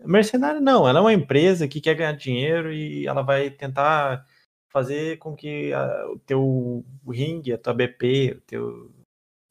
Mercenária 0.00 0.60
não, 0.60 0.88
ela 0.88 1.00
é 1.00 1.02
uma 1.02 1.12
empresa 1.12 1.66
que 1.68 1.80
quer 1.80 1.94
ganhar 1.96 2.12
dinheiro 2.12 2.72
e 2.72 3.06
ela 3.06 3.22
vai 3.22 3.50
tentar 3.50 4.24
fazer 4.70 5.18
com 5.18 5.34
que 5.34 5.72
a- 5.72 6.06
o 6.12 6.18
teu 6.20 6.84
ringue, 7.08 7.52
a 7.52 7.58
tua 7.58 7.74
BP, 7.74 8.34
o 8.38 8.40
teu, 8.42 8.94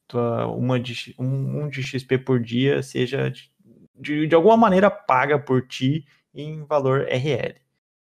tua, 0.08 0.46
uma 0.48 0.80
de, 0.80 1.14
um, 1.18 1.64
um 1.64 1.68
de 1.68 1.82
XP 1.82 2.18
por 2.18 2.40
dia 2.40 2.82
seja 2.82 3.30
de, 3.30 3.50
de, 3.94 4.26
de 4.28 4.34
alguma 4.34 4.56
maneira 4.56 4.90
paga 4.90 5.38
por 5.38 5.66
ti 5.66 6.06
em 6.34 6.64
valor 6.66 7.06
RL. 7.08 7.60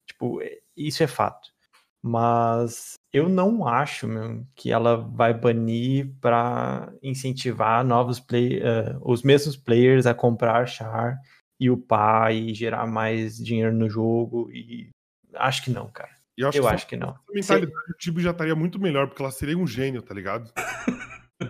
Tipo, 0.07 0.41
é- 0.43 0.61
isso 0.77 1.03
é 1.03 1.07
fato. 1.09 1.51
Mas 2.03 2.95
eu 3.12 3.29
não 3.29 3.66
acho, 3.66 4.07
meu, 4.07 4.47
que 4.55 4.70
ela 4.70 4.97
vai 4.97 5.35
banir 5.35 6.12
para 6.20 6.93
incentivar 7.03 7.85
novos 7.85 8.20
play, 8.20 8.61
eh, 8.62 8.97
os 9.03 9.23
mesmos 9.23 9.57
players 9.57 10.07
a 10.07 10.15
comprar 10.15 10.66
char 10.66 11.19
e 11.59 11.69
upar 11.69 12.33
e 12.33 12.55
gerar 12.55 12.87
mais 12.87 13.37
dinheiro 13.37 13.73
no 13.75 13.91
jogo. 13.91 14.49
E 14.53 14.91
acho 15.35 15.65
que 15.65 15.70
não, 15.70 15.89
cara. 15.91 16.11
Eu 16.37 16.49
acho 16.49 16.59
Eu 16.59 16.62
que, 16.62 16.69
acho 16.69 16.87
que 16.87 16.97
não. 16.97 17.09
A 17.09 17.33
mentalidade 17.35 17.87
do 17.89 17.95
Tibi 17.99 18.23
já 18.23 18.31
estaria 18.31 18.55
muito 18.55 18.79
melhor, 18.81 19.09
porque 19.09 19.20
ela 19.20 19.33
seria 19.33 19.59
um 19.59 19.66
gênio, 19.66 20.01
tá 20.01 20.15
ligado? 20.15 20.53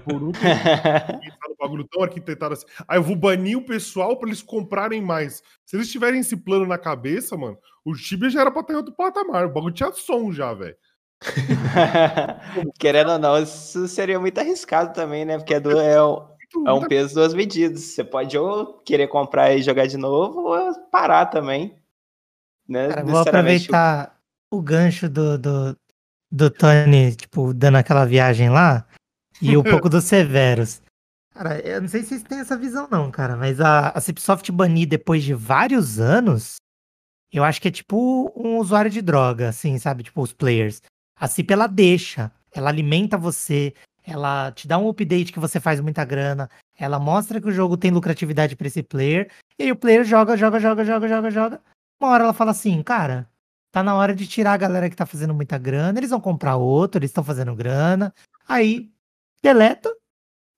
Por 0.05 0.23
um 0.23 0.33
pensar 0.33 1.49
no 1.49 1.57
bagulho 1.59 1.87
tão 1.91 2.03
arquitetado 2.03 2.55
assim. 2.55 2.67
Ah, 2.87 2.97
eu 2.97 3.03
vou 3.03 3.17
banir 3.17 3.57
o 3.57 3.65
pessoal 3.65 4.19
pra 4.19 4.29
eles 4.29 4.43
comprarem 4.43 5.03
mais. 5.03 5.43
Se 5.65 5.77
eles 5.77 5.91
tiverem 5.91 6.21
esse 6.21 6.37
plano 6.37 6.67
na 6.67 6.79
cabeça, 6.79 7.37
mano, 7.37 7.59
o 7.91 7.97
Tibia 7.97 8.31
já 8.31 8.41
era 8.43 8.51
pra 8.51 8.61
estar 8.61 8.73
em 8.73 8.77
outro 8.77 8.95
patamar. 8.95 9.47
O 9.47 9.53
bagulho 9.53 9.75
tinha 9.75 9.93
som 9.93 10.33
já, 10.33 10.53
velho. 10.55 10.77
Querendo 12.79 13.13
ou 13.13 13.19
não, 13.19 13.43
isso 13.43 13.89
seria 13.89 14.19
muito 14.21 14.39
arriscado 14.39 14.93
também, 14.93 15.25
né? 15.25 15.39
Porque 15.39 15.55
é, 15.55 15.61
do- 15.61 15.79
é 15.79 16.03
um, 16.03 16.29
é 16.67 16.73
um 16.73 16.87
peso 16.87 17.15
duas 17.15 17.35
medidas. 17.35 17.81
Você 17.81 18.05
pode 18.05 18.37
ou 18.39 18.79
querer 18.81 19.09
comprar 19.09 19.53
e 19.55 19.63
jogar 19.63 19.87
de 19.87 19.97
novo, 19.97 20.41
ou 20.41 20.75
parar 20.91 21.27
também. 21.27 21.77
Né? 22.69 22.89
Cara, 22.89 23.05
vou 23.05 23.21
aproveitar 23.21 24.19
o 24.53 24.61
gancho 24.63 25.09
do, 25.09 25.39
do, 25.39 25.77
do 26.31 26.51
Tony, 26.51 27.15
tipo, 27.17 27.53
dando 27.55 27.77
aquela 27.77 28.05
viagem 28.05 28.51
lá, 28.51 28.87
e 29.41 29.57
um 29.57 29.63
pouco 29.65 29.89
do 29.89 30.01
Severus. 30.01 30.83
Cara, 31.35 31.61
eu 31.61 31.81
não 31.81 31.89
sei 31.89 32.03
se 32.03 32.09
vocês 32.09 32.23
têm 32.23 32.41
essa 32.41 32.57
visão, 32.57 32.89
não, 32.91 33.11
cara, 33.11 33.37
mas 33.37 33.61
a, 33.61 33.91
a 33.91 34.01
Cipsoft 34.01 34.51
banir 34.51 34.89
depois 34.89 35.23
de 35.23 35.33
vários 35.35 36.01
anos, 36.01 36.57
eu 37.33 37.45
acho 37.45 37.61
que 37.61 37.69
é 37.69 37.71
tipo 37.71 38.33
um 38.37 38.59
usuário 38.59 38.91
de 38.91 39.03
droga, 39.03 39.49
assim, 39.49 39.79
sabe? 39.79 40.03
Tipo, 40.03 40.23
os 40.23 40.33
players. 40.33 40.81
A 41.19 41.27
CIP, 41.27 41.53
ela 41.53 41.67
deixa, 41.67 42.33
ela 42.53 42.71
alimenta 42.71 43.19
você, 43.19 43.75
ela 44.05 44.51
te 44.53 44.67
dá 44.67 44.79
um 44.79 44.89
update 44.89 45.33
que 45.33 45.41
você 45.41 45.61
faz 45.61 45.81
muita 45.81 46.05
grana, 46.05 46.49
ela 46.77 46.99
mostra 46.99 47.41
que 47.41 47.49
o 47.49 47.53
jogo 47.53 47.77
tem 47.77 47.91
lucratividade 47.91 48.57
pra 48.57 48.69
esse 48.69 48.83
player, 48.83 49.31
e 49.59 49.65
aí 49.65 49.73
o 49.73 49.77
player 49.77 50.05
joga, 50.05 50.37
joga, 50.37 50.59
joga, 50.59 50.85
joga, 50.85 51.09
joga, 51.09 51.31
joga. 51.31 51.61
Uma 52.01 52.11
hora 52.11 52.25
ela 52.25 52.33
fala 52.33 52.53
assim, 52.53 52.83
cara, 52.83 53.29
tá 53.73 53.83
na 53.83 53.95
hora 53.95 54.15
de 54.15 54.27
tirar 54.27 54.53
a 54.53 54.57
galera 54.57 54.89
que 54.89 54.97
tá 54.97 55.05
fazendo 55.05 55.35
muita 55.35 55.59
grana, 55.59 55.99
eles 55.99 56.11
vão 56.11 56.21
comprar 56.21 56.57
outro, 56.57 56.99
eles 56.99 57.11
estão 57.11 57.25
fazendo 57.25 57.55
grana. 57.55 58.15
Aí, 58.47 58.91
deleta. 59.43 59.95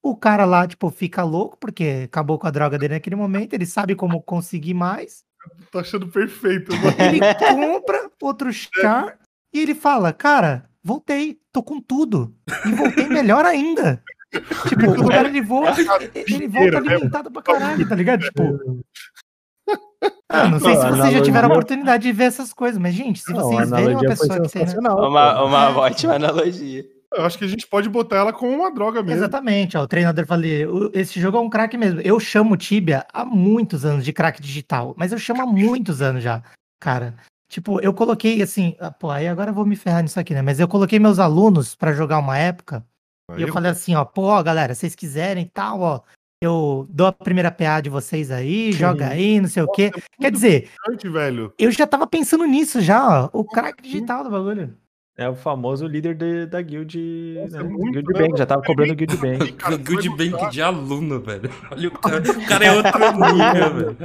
O 0.02 0.16
cara 0.16 0.46
lá, 0.46 0.66
tipo, 0.66 0.88
fica 0.90 1.22
louco, 1.22 1.58
porque 1.58 2.04
acabou 2.06 2.38
com 2.38 2.46
a 2.46 2.50
droga 2.50 2.78
dele 2.78 2.94
naquele 2.94 3.16
momento, 3.16 3.52
ele 3.52 3.66
sabe 3.66 3.94
como 3.94 4.22
conseguir 4.22 4.72
mais. 4.72 5.24
Tô 5.70 5.78
achando 5.78 6.08
perfeito, 6.08 6.74
mano. 6.76 6.96
Ele 6.98 7.20
compra 7.38 8.10
outro 8.20 8.52
char 8.52 9.18
e 9.52 9.60
ele 9.60 9.74
fala, 9.74 10.12
cara, 10.12 10.68
voltei, 10.82 11.38
tô 11.52 11.62
com 11.62 11.80
tudo. 11.80 12.34
E 12.66 12.72
voltei 12.72 13.06
melhor 13.08 13.44
ainda. 13.44 14.02
Tipo, 14.68 14.90
o 14.92 15.08
cara 15.08 15.28
ele 15.28 15.40
voa, 15.40 15.72
ele 16.14 16.46
volta 16.46 16.76
alimentado 16.78 17.30
pra 17.30 17.42
caralho, 17.42 17.88
tá 17.88 17.94
ligado? 17.94 18.20
Tipo. 18.22 18.80
Ah, 20.28 20.48
não 20.48 20.60
sei 20.60 20.76
se 20.76 20.82
Não, 20.84 20.96
vocês 20.96 21.12
já 21.12 21.22
tiveram 21.22 21.48
a 21.48 21.50
oportunidade 21.50 22.04
de 22.04 22.12
ver 22.12 22.24
essas 22.24 22.52
coisas, 22.52 22.80
mas, 22.80 22.94
gente, 22.94 23.20
se 23.20 23.32
Não, 23.32 23.42
vocês 23.42 23.68
verem 23.70 23.88
uma 23.88 23.98
analogia 23.98 24.16
foi 24.16 24.28
pessoa 24.28 24.40
que 24.40 24.52
tem. 24.52 24.62
sensacional. 24.62 25.08
Uma, 25.08 25.42
uma 25.42 25.78
ótima 25.78 26.14
analogia. 26.14 26.84
Eu 27.12 27.24
acho 27.24 27.36
que 27.38 27.44
a 27.44 27.48
gente 27.48 27.66
pode 27.66 27.88
botar 27.88 28.16
ela 28.18 28.32
como 28.32 28.52
uma 28.52 28.72
droga 28.72 29.02
mesmo. 29.02 29.18
Exatamente, 29.18 29.76
ó, 29.76 29.82
o 29.82 29.88
treinador 29.88 30.24
falei, 30.26 30.64
"O- 30.66 30.90
esse 30.94 31.20
jogo 31.20 31.36
é 31.36 31.40
um 31.40 31.50
craque 31.50 31.76
mesmo. 31.76 32.00
Eu 32.02 32.20
chamo 32.20 32.56
Tibia 32.56 33.04
há 33.12 33.24
muitos 33.24 33.84
anos 33.84 34.04
de 34.04 34.12
craque 34.12 34.40
digital, 34.40 34.94
mas 34.96 35.10
eu 35.12 35.18
chamo 35.18 35.42
há 35.42 35.46
muitos 35.46 36.00
anos 36.00 36.22
já, 36.22 36.42
cara. 36.80 37.14
Tipo, 37.50 37.80
eu 37.80 37.92
coloquei 37.92 38.40
assim, 38.42 38.76
ah, 38.78 38.92
pô, 38.92 39.10
aí 39.10 39.26
agora 39.26 39.50
eu 39.50 39.54
vou 39.54 39.66
me 39.66 39.74
ferrar 39.74 40.02
nisso 40.04 40.20
aqui, 40.20 40.32
né? 40.34 40.40
Mas 40.40 40.60
eu 40.60 40.68
coloquei 40.68 41.00
meus 41.00 41.18
alunos 41.18 41.74
pra 41.74 41.92
jogar 41.92 42.18
uma 42.18 42.38
época 42.38 42.84
e 43.36 43.42
eu 43.42 43.48
Aí- 43.48 43.52
falei 43.52 43.72
assim, 43.72 43.94
ó, 43.96 44.04
pô, 44.04 44.40
galera, 44.42 44.72
vocês 44.72 44.94
quiserem 44.94 45.50
tal, 45.52 45.80
ó, 45.80 46.00
eu 46.40 46.86
dou 46.88 47.08
a 47.08 47.12
primeira 47.12 47.50
PA 47.50 47.80
de 47.80 47.90
vocês 47.90 48.30
aí, 48.30 48.70
joga 48.72 49.08
aí, 49.08 49.40
não 49.40 49.48
sei 49.48 49.64
o 49.64 49.68
quê. 49.72 49.90
Quer 50.20 50.30
dizer, 50.30 50.70
velho. 51.04 51.52
eu 51.58 51.70
já 51.72 51.86
tava 51.88 52.06
pensando 52.06 52.44
nisso 52.44 52.80
já, 52.80 53.24
ó, 53.24 53.30
o 53.32 53.44
craque 53.44 53.82
digital 53.82 54.22
do 54.22 54.30
bagulho. 54.30 54.76
É 55.20 55.28
o 55.28 55.34
famoso 55.34 55.86
líder 55.86 56.14
de- 56.14 56.46
da 56.46 56.62
guild, 56.62 56.98
né? 57.52 57.62
muito, 57.62 57.92
guild? 57.92 58.12
Bank, 58.14 58.38
já 58.38 58.46
tava 58.46 58.62
cobrando 58.62 58.94
guild 58.94 59.14
bank. 59.18 59.52
Cara, 59.52 59.76
vai 59.76 60.08
Bank 60.30 60.50
de 60.50 60.62
aluno, 60.62 61.20
velho. 61.20 61.50
Olha 61.70 61.88
o 61.88 61.90
cara. 61.90 62.22
O 62.22 62.46
cara 62.46 62.64
é 62.64 62.72
outro 62.72 62.98
nível, 63.34 63.74
velho. 63.74 63.96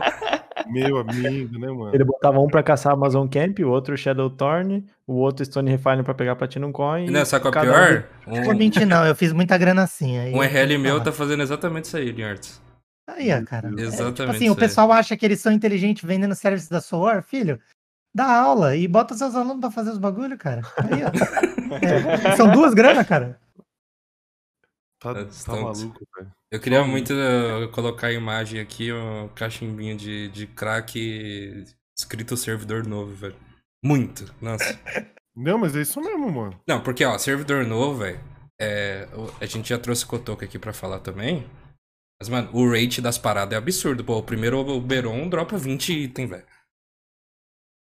Meu 0.68 0.98
amigo, 0.98 1.58
né, 1.58 1.68
mano? 1.68 1.92
Ele 1.96 2.04
botava 2.04 2.38
um 2.40 2.48
pra 2.48 2.62
caçar 2.62 2.92
Amazon 2.92 3.28
Camp, 3.30 3.60
o 3.60 3.70
outro 3.70 3.96
Shadow 3.96 4.30
Thorn, 4.30 4.84
o 5.08 5.14
outro 5.14 5.46
Stone 5.46 5.72
Refine 5.72 6.04
pra 6.04 6.14
pegar 6.14 6.36
Platinum 6.36 6.74
Coin. 6.74 7.10
Não, 7.10 7.24
sabe 7.24 7.44
qual 7.50 7.54
é 7.54 7.62
pior? 7.62 8.04
Não 8.28 8.44
vou 8.44 8.54
mentir 8.56 8.86
não, 8.86 9.06
eu 9.06 9.16
fiz 9.16 9.32
muita 9.32 9.58
grana 9.58 9.84
assim. 9.84 10.18
Aí 10.18 10.34
Um, 10.34 10.40
um 10.40 10.42
RL 10.44 10.78
meu 10.78 11.02
tá 11.02 11.14
fazendo 11.14 11.42
exatamente 11.44 11.86
isso 11.86 11.96
aí, 11.96 12.12
Linhards. 12.12 12.62
Aí, 13.08 13.32
ó, 13.32 13.42
cara. 13.46 13.70
É, 13.70 13.82
Exatamente 13.82 14.16
tipo 14.16 14.32
assim, 14.32 14.44
isso 14.46 14.54
o 14.54 14.58
pessoal 14.58 14.92
acha 14.92 15.16
que 15.16 15.26
eles 15.26 15.40
são 15.40 15.52
inteligentes 15.54 16.04
vendendo 16.04 16.36
serviços 16.36 16.68
da 16.68 16.82
Soar, 16.82 17.24
filho. 17.24 17.58
Dá 18.16 18.26
aula 18.40 18.78
e 18.78 18.88
bota 18.88 19.14
seus 19.14 19.36
alunos 19.36 19.60
pra 19.60 19.70
fazer 19.70 19.90
os 19.92 19.98
bagulho, 19.98 20.38
cara. 20.38 20.62
Aí, 20.78 21.04
ó. 21.04 22.26
É, 22.32 22.36
são 22.38 22.50
duas 22.50 22.74
granas, 22.74 23.06
cara. 23.06 23.38
Tá, 25.02 25.14
tá 25.14 25.22
Estamos- 25.24 25.82
maluco, 25.84 26.00
velho. 26.18 26.32
Eu 26.52 26.60
queria 26.62 26.84
muito 26.86 27.12
uh, 27.14 27.68
colocar 27.74 28.08
a 28.08 28.14
imagem 28.14 28.62
aqui, 28.62 28.92
um 28.94 29.28
cachimbinho 29.36 29.98
de, 29.98 30.30
de 30.30 30.48
crack 30.48 31.66
escrito 31.98 32.38
servidor 32.38 32.88
novo, 32.88 33.14
velho. 33.14 33.36
Muito, 33.84 34.34
nossa. 34.42 34.80
Não, 35.36 35.58
mas 35.58 35.76
é 35.76 35.82
isso 35.82 36.00
mesmo, 36.00 36.32
mano. 36.32 36.58
Não, 36.66 36.82
porque, 36.82 37.04
ó, 37.04 37.18
servidor 37.18 37.66
novo, 37.66 38.00
velho. 38.00 38.20
É, 38.60 39.10
o- 39.14 39.30
a 39.42 39.46
gente 39.46 39.68
já 39.68 39.78
trouxe 39.78 40.06
Kotoka 40.06 40.46
aqui 40.46 40.58
pra 40.58 40.72
falar 40.72 41.00
também. 41.00 41.46
Mas, 42.22 42.30
mano, 42.30 42.50
o 42.54 42.72
rate 42.72 43.02
das 43.02 43.18
paradas 43.18 43.54
é 43.54 43.58
absurdo. 43.58 44.06
Pô, 44.06 44.18
o 44.20 44.24
primeiro 44.24 44.58
o 44.60 44.80
Beron 44.80 45.28
dropa 45.28 45.58
20 45.58 45.92
itens, 45.92 46.30
velho. 46.30 46.46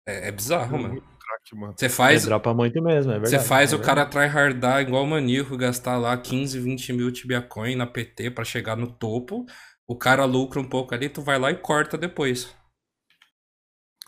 É, 0.06 0.30
é 0.30 0.32
bizarro, 0.32 0.78
mano. 0.78 0.94
Muito 0.94 1.04
craque, 1.18 1.56
mano. 1.56 1.74
Você 1.78 1.90
faz. 1.90 2.26
Dropa 2.26 2.54
muito 2.54 2.82
mesmo, 2.82 3.12
é 3.12 3.20
verdade. 3.20 3.42
Você 3.42 3.48
faz 3.48 3.72
é 3.72 3.76
o 3.76 3.80
cara 3.80 4.06
tryhardar 4.06 4.82
igual 4.82 5.04
o 5.04 5.08
Manico, 5.08 5.56
gastar 5.58 5.98
lá 5.98 6.18
15, 6.18 6.60
20 6.60 6.94
mil 6.94 7.12
Tibia 7.12 7.42
Coin 7.42 7.76
na 7.76 7.86
PT 7.86 8.32
pra 8.32 8.44
chegar 8.44 8.76
no 8.76 8.88
topo. 8.88 9.46
O 9.88 9.96
cara 9.96 10.26
lucra 10.26 10.60
um 10.60 10.68
pouco 10.68 10.94
ali, 10.96 11.10
tu 11.10 11.22
vai 11.22 11.38
lá 11.38 11.52
e 11.52 11.56
corta 11.56 11.98
depois. 11.98 12.54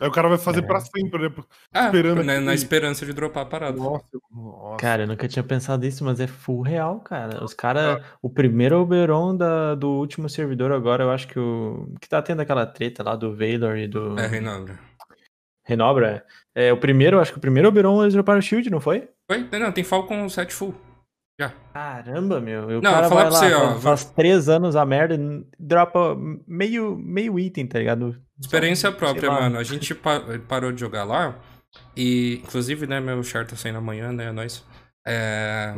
Aí 0.00 0.08
o 0.08 0.10
cara 0.10 0.28
vai 0.28 0.38
fazer 0.38 0.58
É. 0.58 0.62
pra 0.66 0.80
sempre, 0.80 1.28
né? 1.28 1.34
Ah, 1.72 1.84
Esperando 1.86 2.24
na, 2.24 2.40
na 2.40 2.52
esperança 2.52 3.06
de 3.06 3.12
dropar 3.12 3.44
a 3.44 3.46
parada. 3.46 3.76
Nossa, 3.76 4.04
nossa. 4.28 4.76
Cara, 4.78 5.04
eu 5.04 5.06
nunca 5.06 5.28
tinha 5.28 5.44
pensado 5.44 5.84
nisso, 5.84 6.04
mas 6.04 6.18
é 6.18 6.26
full 6.26 6.62
real, 6.62 6.98
cara. 6.98 7.44
Os 7.44 7.54
caras. 7.54 8.04
O 8.20 8.28
primeiro 8.28 8.80
Oberon 8.80 9.36
da, 9.36 9.76
do 9.76 9.90
último 9.90 10.28
servidor 10.28 10.72
agora, 10.72 11.04
eu 11.04 11.10
acho 11.12 11.28
que 11.28 11.38
o. 11.38 11.94
Que 12.00 12.08
tá 12.08 12.20
tendo 12.20 12.40
aquela 12.42 12.66
treta 12.66 13.04
lá 13.04 13.14
do 13.14 13.36
Valor 13.36 13.76
e 13.78 13.86
do. 13.86 14.18
É, 14.18 14.26
Reinaldo. 14.26 14.76
Renobra, 15.66 16.24
é. 16.54 16.66
é. 16.68 16.72
O 16.72 16.76
primeiro, 16.76 17.20
acho 17.20 17.32
que 17.32 17.38
o 17.38 17.40
primeiro 17.40 17.68
Oberon 17.68 18.02
eles 18.02 18.14
droparam 18.14 18.38
o 18.38 18.42
Shield, 18.42 18.68
não 18.70 18.80
foi? 18.80 19.08
Foi? 19.30 19.48
Não, 19.58 19.72
tem 19.72 19.82
Falcon 19.84 20.28
7 20.28 20.52
full. 20.54 20.74
Já. 21.40 21.52
Caramba, 21.72 22.40
meu. 22.40 22.70
E 22.70 22.76
o 22.76 22.80
Não, 22.82 22.92
cara 22.92 23.08
vou 23.08 23.18
falar 23.18 23.30
vai 23.30 23.30
pra 23.30 23.40
lá, 23.40 23.48
você, 23.48 23.54
ó, 23.54 23.70
faz, 23.72 23.82
faz 23.82 24.04
três 24.04 24.48
anos 24.48 24.76
a 24.76 24.84
merda 24.84 25.14
e 25.16 25.44
dropa 25.58 26.16
meio, 26.46 26.96
meio 26.96 27.38
item, 27.40 27.66
tá 27.66 27.78
ligado? 27.78 28.16
Experiência 28.40 28.90
Só, 28.90 28.96
própria, 28.96 29.30
mano. 29.30 29.58
A 29.58 29.64
gente 29.64 29.94
pa- 29.94 30.22
parou 30.46 30.70
de 30.70 30.80
jogar 30.80 31.02
lá. 31.04 31.36
E, 31.96 32.40
inclusive, 32.44 32.86
né, 32.86 33.00
meu 33.00 33.20
char 33.24 33.44
tá 33.46 33.56
saindo 33.56 33.78
amanhã, 33.78 34.12
né? 34.12 34.30
Nós. 34.30 34.64
É. 35.06 35.74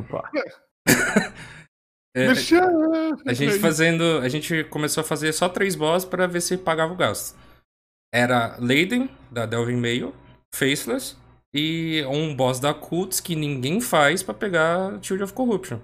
É, 2.14 2.28
Deixa- 2.32 2.66
a 3.26 3.32
gente 3.34 3.58
fazendo. 3.58 4.02
A 4.22 4.28
gente 4.30 4.64
começou 4.64 5.02
a 5.02 5.04
fazer 5.04 5.32
só 5.34 5.50
três 5.50 5.74
boss 5.74 6.02
pra 6.02 6.26
ver 6.26 6.40
se 6.40 6.56
pagava 6.56 6.90
o 6.92 6.96
gasto. 6.96 7.36
Era 8.16 8.56
Leiden, 8.58 9.10
da 9.30 9.44
Delvin 9.44 9.76
Mail, 9.76 10.14
Faceless 10.54 11.16
e 11.52 12.02
um 12.06 12.34
boss 12.34 12.58
da 12.58 12.72
Cults 12.72 13.20
que 13.20 13.36
ninguém 13.36 13.78
faz 13.78 14.22
pra 14.22 14.32
pegar 14.32 15.02
Shield 15.02 15.22
of 15.22 15.34
Corruption. 15.34 15.80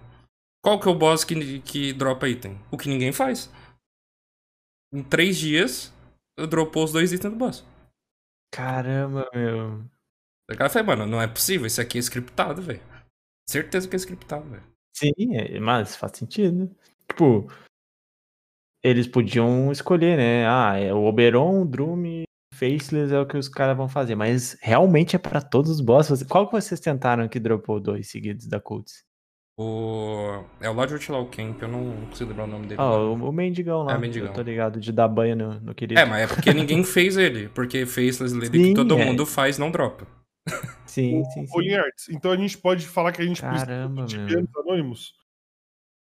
Qual 0.65 0.81
que 0.81 0.89
é 0.89 0.91
o 0.91 0.95
boss 0.95 1.25
que, 1.25 1.61
que 1.61 1.93
dropa 1.93 2.27
item? 2.27 2.59
O 2.71 2.79
que 2.79 2.89
ninguém 2.89 3.13
faz. 3.13 3.53
Em 4.95 5.03
três 5.03 5.37
dias, 5.37 5.93
eu 6.39 6.47
dropou 6.47 6.85
os 6.85 6.93
dois 6.93 7.13
itens 7.13 7.31
do 7.31 7.39
boss. 7.39 7.67
Caramba, 8.51 9.29
meu. 9.35 9.85
O 10.51 10.57
cara 10.57 10.71
falou, 10.71 10.87
mano, 10.87 11.07
não 11.07 11.21
é 11.21 11.27
possível, 11.27 11.67
isso 11.67 11.83
aqui 11.83 11.99
é 11.99 12.01
scriptado, 12.01 12.63
velho. 12.63 12.83
Certeza 13.47 13.87
que 13.87 13.95
é 13.95 13.99
scriptado, 13.99 14.49
velho. 14.49 14.65
Sim, 14.97 15.37
é- 15.37 15.61
mas 15.61 15.97
faz 15.97 16.17
sentido. 16.17 16.75
Tipo, 17.09 17.51
eles 18.83 19.07
podiam 19.07 19.71
escolher, 19.71 20.17
né? 20.17 20.47
Ah, 20.47 20.79
é 20.79 20.93
o 20.93 21.05
Oberon, 21.05 21.65
Drume, 21.67 22.25
Faceless 22.53 23.13
é 23.13 23.19
o 23.19 23.27
que 23.27 23.37
os 23.37 23.49
caras 23.49 23.77
vão 23.77 23.89
fazer. 23.89 24.15
Mas 24.15 24.57
realmente 24.61 25.17
é 25.17 25.19
pra 25.19 25.41
todos 25.41 25.71
os 25.71 25.81
bosses. 25.81 26.23
Qual 26.23 26.47
que 26.47 26.53
vocês 26.53 26.81
tentaram 26.81 27.29
que 27.29 27.41
dropou 27.41 27.81
dois 27.81 28.09
seguidos 28.09 28.47
da 28.47 28.61
Cults? 28.61 29.05
O. 29.59 30.45
É 30.61 30.69
o 30.69 30.73
Lord 30.73 30.95
Outlaw 30.95 31.27
Camp, 31.27 31.61
eu 31.61 31.69
não 31.69 32.07
consigo 32.07 32.31
lembrar 32.31 32.45
o 32.45 32.49
nome 32.49 32.67
dele. 32.67 32.81
Ah, 32.81 32.89
não. 32.89 33.13
o, 33.15 33.29
o 33.29 33.33
Mendigão 33.33 33.83
lá. 33.83 33.95
É, 33.95 33.99
Mendigão. 33.99 34.29
Eu 34.29 34.35
tô 34.35 34.43
ligado, 34.43 34.81
de 34.81 34.91
dar 34.93 35.09
banho 35.09 35.37
no, 35.37 35.61
no 35.61 35.75
querido. 35.75 36.01
É, 36.01 36.05
mas 36.05 36.23
é 36.23 36.35
porque 36.35 36.53
ninguém 36.55 36.83
fez 36.85 37.17
ele. 37.17 37.49
Porque 37.51 37.85
Faceless 37.85 38.35
Lady 38.35 38.51
que 38.51 38.65
Sim, 38.65 38.75
todo 38.75 38.99
é. 38.99 39.05
mundo 39.05 39.27
faz 39.27 39.59
não 39.59 39.71
dropa. 39.71 40.07
Sim, 40.87 41.25
sim, 41.33 41.47
Ô, 41.53 41.61
Linhards, 41.61 42.09
então 42.11 42.33
a 42.33 42.37
gente 42.37 42.59
pode 42.59 42.87
falar 42.87 43.13
que 43.13 43.23
a 43.23 43.25
gente 43.25 43.41
Caramba, 43.41 44.03
precisa 44.03 44.27
de 44.27 44.49
anônimos? 44.57 45.15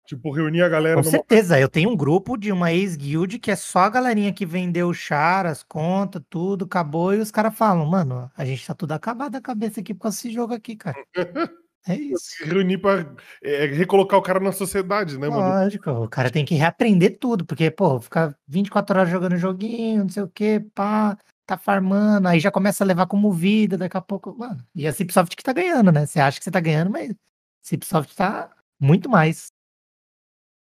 Tipo, 0.05 0.31
reunir 0.31 0.61
a 0.61 0.69
galera 0.69 0.95
Com 0.95 1.01
numa 1.01 1.11
certeza, 1.11 1.59
eu 1.59 1.69
tenho 1.69 1.89
um 1.89 1.95
grupo 1.95 2.35
de 2.37 2.51
uma 2.51 2.73
ex-guild 2.73 3.39
que 3.39 3.49
é 3.49 3.55
só 3.55 3.79
a 3.79 3.89
galerinha 3.89 4.33
que 4.33 4.45
vendeu 4.45 4.89
o 4.89 4.93
char, 4.93 5.45
as 5.45 5.63
contas, 5.63 6.21
tudo, 6.29 6.65
acabou, 6.65 7.13
e 7.13 7.19
os 7.19 7.31
caras 7.31 7.55
falam, 7.55 7.85
mano, 7.85 8.29
a 8.35 8.43
gente 8.43 8.67
tá 8.67 8.73
tudo 8.73 8.91
acabado 8.91 9.35
a 9.35 9.41
cabeça 9.41 9.79
aqui 9.79 9.93
causa 9.93 10.17
desse 10.17 10.31
jogo 10.31 10.53
aqui, 10.53 10.75
cara. 10.75 10.97
É 11.85 11.95
isso. 11.95 12.45
reunir 12.45 12.77
pra 12.77 13.05
é, 13.43 13.65
recolocar 13.65 14.17
o 14.17 14.21
cara 14.21 14.39
na 14.39 14.53
sociedade, 14.53 15.19
né, 15.19 15.27
mano? 15.27 15.41
Lógico, 15.41 15.91
o 15.91 16.07
cara 16.07 16.31
tem 16.31 16.45
que 16.45 16.55
reaprender 16.55 17.17
tudo, 17.19 17.45
porque, 17.45 17.69
pô, 17.69 17.99
ficar 17.99 18.37
24 18.47 18.97
horas 18.97 19.11
jogando 19.11 19.35
joguinho, 19.35 20.03
não 20.03 20.09
sei 20.09 20.23
o 20.23 20.29
que, 20.29 20.61
pá, 20.73 21.17
tá 21.45 21.57
farmando, 21.57 22.27
aí 22.29 22.39
já 22.39 22.49
começa 22.49 22.83
a 22.83 22.87
levar 22.87 23.05
como 23.07 23.33
vida, 23.33 23.77
daqui 23.77 23.97
a 23.97 24.01
pouco, 24.01 24.33
mano. 24.37 24.65
E 24.73 24.87
a 24.87 24.93
Cipsoft 24.93 25.35
que 25.35 25.43
tá 25.43 25.51
ganhando, 25.51 25.91
né? 25.91 26.05
Você 26.05 26.21
acha 26.21 26.37
que 26.37 26.45
você 26.45 26.51
tá 26.51 26.61
ganhando, 26.61 26.89
mas 26.89 27.13
Cipsoft 27.61 28.15
tá 28.15 28.49
muito 28.79 29.09
mais. 29.09 29.51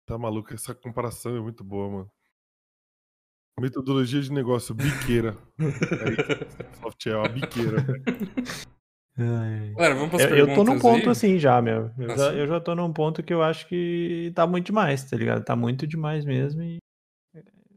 Tá 0.06 0.18
maluco, 0.18 0.52
essa 0.52 0.74
comparação 0.74 1.36
é 1.36 1.40
muito 1.40 1.64
boa, 1.64 1.88
mano. 1.90 2.10
Metodologia 3.58 4.20
de 4.20 4.32
negócio, 4.32 4.74
biqueira. 4.74 5.36
é 5.58 6.12
isso. 6.12 6.74
Soft 6.82 7.06
é 7.06 7.16
uma 7.16 7.28
biqueira. 7.28 7.76
Galera, 9.16 9.94
vamos 9.94 10.20
eu, 10.20 10.36
eu 10.36 10.54
tô 10.54 10.64
num 10.64 10.78
ponto 10.78 11.04
aí? 11.04 11.08
assim 11.12 11.38
já, 11.38 11.62
meu. 11.62 11.90
Eu, 11.98 12.12
Ah, 12.12 12.16
já, 12.16 12.32
eu 12.34 12.48
já 12.48 12.60
tô 12.60 12.74
num 12.74 12.92
ponto 12.92 13.22
que 13.22 13.32
eu 13.32 13.42
acho 13.42 13.66
que 13.68 14.30
tá 14.34 14.46
muito 14.46 14.66
demais, 14.66 15.08
tá 15.08 15.16
ligado? 15.16 15.44
Tá 15.44 15.56
muito 15.56 15.86
demais 15.86 16.24
mesmo. 16.24 16.62
E 16.62 16.78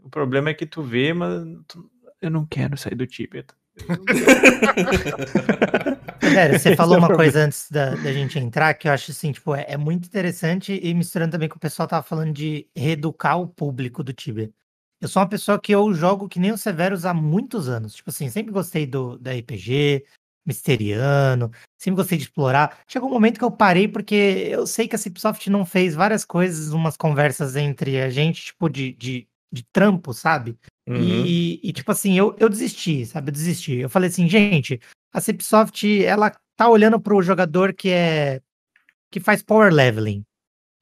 o 0.04 0.10
problema 0.10 0.50
é 0.50 0.54
que 0.54 0.66
tu 0.66 0.82
vê, 0.82 1.14
mas 1.14 1.44
tu- 1.68 1.90
eu 2.22 2.32
não 2.32 2.46
quero 2.46 2.76
sair 2.76 2.96
do 2.96 3.06
Esse 3.78 3.78
falou 6.76 6.96
é 6.96 7.00
uma 7.00 7.16
coisa 7.16 7.46
antes 7.46 7.70
da, 7.70 7.92
da 7.92 8.14
gente 8.14 8.38
entrar 8.40 8.74
que 8.74 8.88
eu 8.88 8.92
acho 8.92 9.12
assim, 9.12 9.32
tipo, 9.32 9.54
é, 9.56 9.66
é 9.70 9.78
muito 9.78 10.06
interessante 10.06 10.80
e 10.82 10.94
misturando 10.94 11.32
também 11.32 11.50
com 11.50 11.58
o 11.58 11.60
pessoal 11.60 11.88
tava 11.88 12.04
falando 12.04 12.34
de 12.34 12.68
reeducar 12.76 13.40
o 13.40 13.48
público 13.48 14.04
do 14.04 14.14
Tibia. 14.14 14.52
Eu 15.00 15.08
sou 15.08 15.22
uma 15.22 15.30
pessoa 15.30 15.60
que 15.60 15.74
eu 15.74 15.94
jogo 15.94 16.28
que 16.28 16.40
nem 16.40 16.52
o 16.52 16.58
Severus 16.58 17.06
há 17.06 17.14
muitos 17.14 17.70
anos. 17.70 17.94
Tipo 17.94 18.10
assim, 18.10 18.30
sempre 18.30 18.52
gostei 18.52 18.86
do 18.88 19.18
da 19.20 19.32
RPG, 19.32 20.04
misteriano, 20.46 21.52
sempre 21.78 21.98
gostei 21.98 22.18
de 22.18 22.24
explorar. 22.24 22.80
Chegou 22.88 23.10
um 23.10 23.14
momento 23.14 23.38
que 23.38 23.44
eu 23.44 23.52
parei 23.52 23.88
porque 23.88 24.16
eu 24.50 24.66
sei 24.66 24.88
que 24.88 24.96
a 24.96 25.00
Cipsoft 25.00 25.50
não 25.50 25.66
fez 25.66 25.94
várias 25.94 26.24
coisas, 26.26 26.74
umas 26.74 26.96
conversas 26.98 27.56
entre 27.56 28.02
a 28.02 28.10
gente, 28.10 28.46
tipo, 28.46 28.70
de, 28.70 28.94
de, 28.94 29.28
de 29.52 29.64
trampo, 29.72 30.14
sabe? 30.14 30.58
Uhum. 30.88 30.96
E, 30.98 31.60
e, 31.64 31.74
tipo 31.74 31.92
assim, 31.92 32.18
eu, 32.18 32.36
eu 32.40 32.50
desisti, 32.50 33.06
sabe? 33.06 33.30
Eu 33.30 33.34
desisti. 33.34 33.76
Eu 33.76 33.90
falei 33.90 34.10
assim, 34.10 34.28
gente, 34.28 34.80
a 35.14 35.20
Cipsoft, 35.22 35.84
ela 36.04 36.32
tá 36.56 36.68
olhando 36.70 37.00
pro 37.00 37.22
jogador 37.22 37.74
que 37.74 37.90
é. 37.90 38.42
que 39.12 39.20
faz 39.20 39.42
power 39.42 39.72
leveling. 39.74 40.24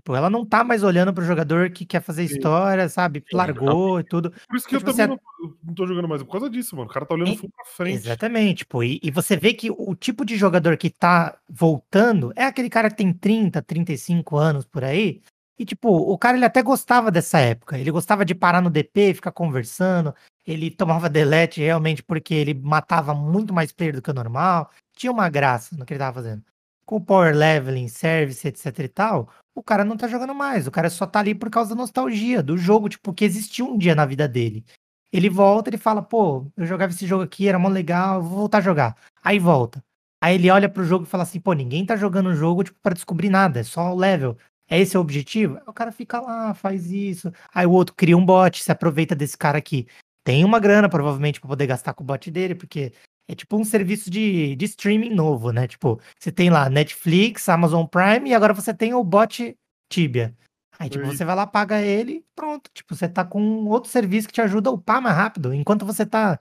Tipo, 0.01 0.15
ela 0.15 0.29
não 0.29 0.45
tá 0.45 0.63
mais 0.63 0.83
olhando 0.83 1.11
pro 1.11 1.25
jogador 1.25 1.71
que 1.71 1.83
quer 1.83 1.99
fazer 1.99 2.23
história, 2.23 2.87
sabe? 2.87 3.23
Largou 3.33 3.99
e 3.99 4.03
tudo. 4.03 4.31
Por 4.47 4.55
isso 4.55 4.67
que 4.67 4.75
eu 4.75 4.79
Tipo, 4.79 4.91
também 4.91 5.07
você- 5.07 5.21
não, 5.41 5.55
não 5.63 5.73
tô 5.73 5.87
jogando 5.87 6.07
mais. 6.07 6.21
Por 6.21 6.31
causa 6.31 6.47
disso, 6.47 6.75
mano. 6.75 6.87
O 6.87 6.93
cara 6.93 7.07
tá 7.07 7.15
olhando 7.15 7.35
full 7.35 7.49
pra 7.49 7.65
frente. 7.65 7.95
Exatamente, 7.95 8.59
tipo, 8.59 8.83
e, 8.83 8.99
e 9.01 9.09
você 9.09 9.35
vê 9.35 9.51
que 9.53 9.71
o 9.71 9.95
tipo 9.95 10.23
de 10.23 10.35
jogador 10.37 10.77
que 10.77 10.91
tá 10.91 11.35
voltando 11.49 12.31
é 12.35 12.43
aquele 12.45 12.69
cara 12.69 12.91
que 12.91 12.97
tem 12.97 13.11
30, 13.11 13.63
35 13.63 14.37
anos 14.37 14.65
por 14.65 14.83
aí. 14.83 15.21
E, 15.57 15.65
tipo, 15.65 15.89
o 15.89 16.17
cara 16.17 16.35
ele 16.37 16.45
até 16.45 16.61
gostava 16.61 17.09
dessa 17.09 17.39
época. 17.39 17.77
Ele 17.77 17.91
gostava 17.91 18.25
de 18.25 18.35
parar 18.35 18.61
no 18.61 18.69
DP, 18.69 19.13
ficar 19.13 19.31
conversando. 19.31 20.13
Ele 20.45 20.69
tomava 20.69 21.09
delete 21.09 21.61
realmente 21.61 22.03
porque 22.03 22.33
ele 22.33 22.53
matava 22.53 23.13
muito 23.13 23.53
mais 23.53 23.71
player 23.71 23.95
do 23.95 24.01
que 24.01 24.11
o 24.11 24.13
normal. 24.13 24.69
Tinha 24.95 25.11
uma 25.11 25.29
graça 25.29 25.75
no 25.75 25.85
que 25.85 25.93
ele 25.93 25.99
tava 25.99 26.15
fazendo. 26.15 26.43
Com 26.85 27.01
power 27.01 27.35
leveling, 27.35 27.87
service, 27.87 28.47
etc 28.47 28.79
e 28.79 28.87
tal, 28.87 29.29
o 29.55 29.63
cara 29.63 29.83
não 29.83 29.97
tá 29.97 30.07
jogando 30.07 30.35
mais. 30.35 30.67
O 30.67 30.71
cara 30.71 30.89
só 30.89 31.07
tá 31.07 31.19
ali 31.19 31.33
por 31.33 31.49
causa 31.49 31.69
da 31.69 31.75
nostalgia 31.75 32.43
do 32.43 32.57
jogo, 32.57 32.89
tipo, 32.89 33.13
que 33.13 33.25
existiu 33.25 33.67
um 33.67 33.77
dia 33.77 33.95
na 33.95 34.05
vida 34.05 34.27
dele. 34.27 34.63
Ele 35.11 35.29
volta, 35.29 35.69
ele 35.69 35.77
fala, 35.77 36.01
pô, 36.01 36.45
eu 36.57 36.65
jogava 36.65 36.91
esse 36.91 37.07
jogo 37.07 37.23
aqui, 37.23 37.47
era 37.47 37.57
mó 37.57 37.69
legal, 37.69 38.21
vou 38.21 38.39
voltar 38.39 38.57
a 38.57 38.61
jogar. 38.61 38.97
Aí 39.23 39.39
volta. 39.39 39.81
Aí 40.21 40.35
ele 40.35 40.51
olha 40.51 40.67
pro 40.67 40.83
jogo 40.83 41.05
e 41.05 41.07
fala 41.07 41.23
assim, 41.23 41.39
pô, 41.39 41.53
ninguém 41.53 41.85
tá 41.85 41.95
jogando 41.95 42.27
o 42.27 42.35
jogo, 42.35 42.63
tipo, 42.63 42.77
pra 42.81 42.93
descobrir 42.93 43.29
nada, 43.29 43.61
é 43.61 43.63
só 43.63 43.93
o 43.93 43.95
level. 43.95 44.37
É 44.69 44.79
esse 44.79 44.97
o 44.97 45.01
objetivo? 45.01 45.59
O 45.67 45.73
cara 45.73 45.91
fica 45.91 46.19
lá, 46.19 46.53
faz 46.53 46.91
isso. 46.91 47.31
Aí 47.53 47.65
o 47.65 47.71
outro 47.71 47.95
cria 47.95 48.17
um 48.17 48.25
bot, 48.25 48.63
se 48.63 48.71
aproveita 48.71 49.15
desse 49.15 49.37
cara 49.37 49.57
aqui. 49.57 49.87
Tem 50.23 50.43
uma 50.43 50.59
grana, 50.59 50.89
provavelmente, 50.89 51.39
pra 51.39 51.49
poder 51.49 51.67
gastar 51.67 51.93
com 51.93 52.03
o 52.03 52.07
bot 52.07 52.31
dele, 52.31 52.55
porque 52.55 52.91
é 53.27 53.35
tipo 53.35 53.57
um 53.57 53.63
serviço 53.63 54.09
de, 54.09 54.55
de 54.55 54.65
streaming 54.65 55.13
novo, 55.13 55.51
né? 55.51 55.67
Tipo, 55.67 55.99
você 56.19 56.31
tem 56.31 56.49
lá 56.49 56.69
Netflix, 56.69 57.47
Amazon 57.47 57.85
Prime, 57.85 58.29
e 58.29 58.33
agora 58.33 58.53
você 58.53 58.73
tem 58.73 58.93
o 58.93 59.03
bot 59.03 59.55
Tibia. 59.87 60.35
Aí, 60.77 60.89
tipo, 60.89 61.05
você 61.05 61.23
vai 61.23 61.35
lá, 61.35 61.47
paga 61.47 61.81
ele, 61.81 62.25
pronto. 62.35 62.69
Tipo, 62.73 62.95
você 62.95 63.07
tá 63.07 63.23
com 63.23 63.65
outro 63.65 63.89
serviço 63.89 64.27
que 64.27 64.33
te 64.33 64.41
ajuda 64.41 64.69
a 64.69 64.73
upar 64.73 65.01
mais 65.01 65.15
rápido, 65.15 65.53
enquanto 65.53 65.85
você 65.85 66.05
tá 66.05 66.39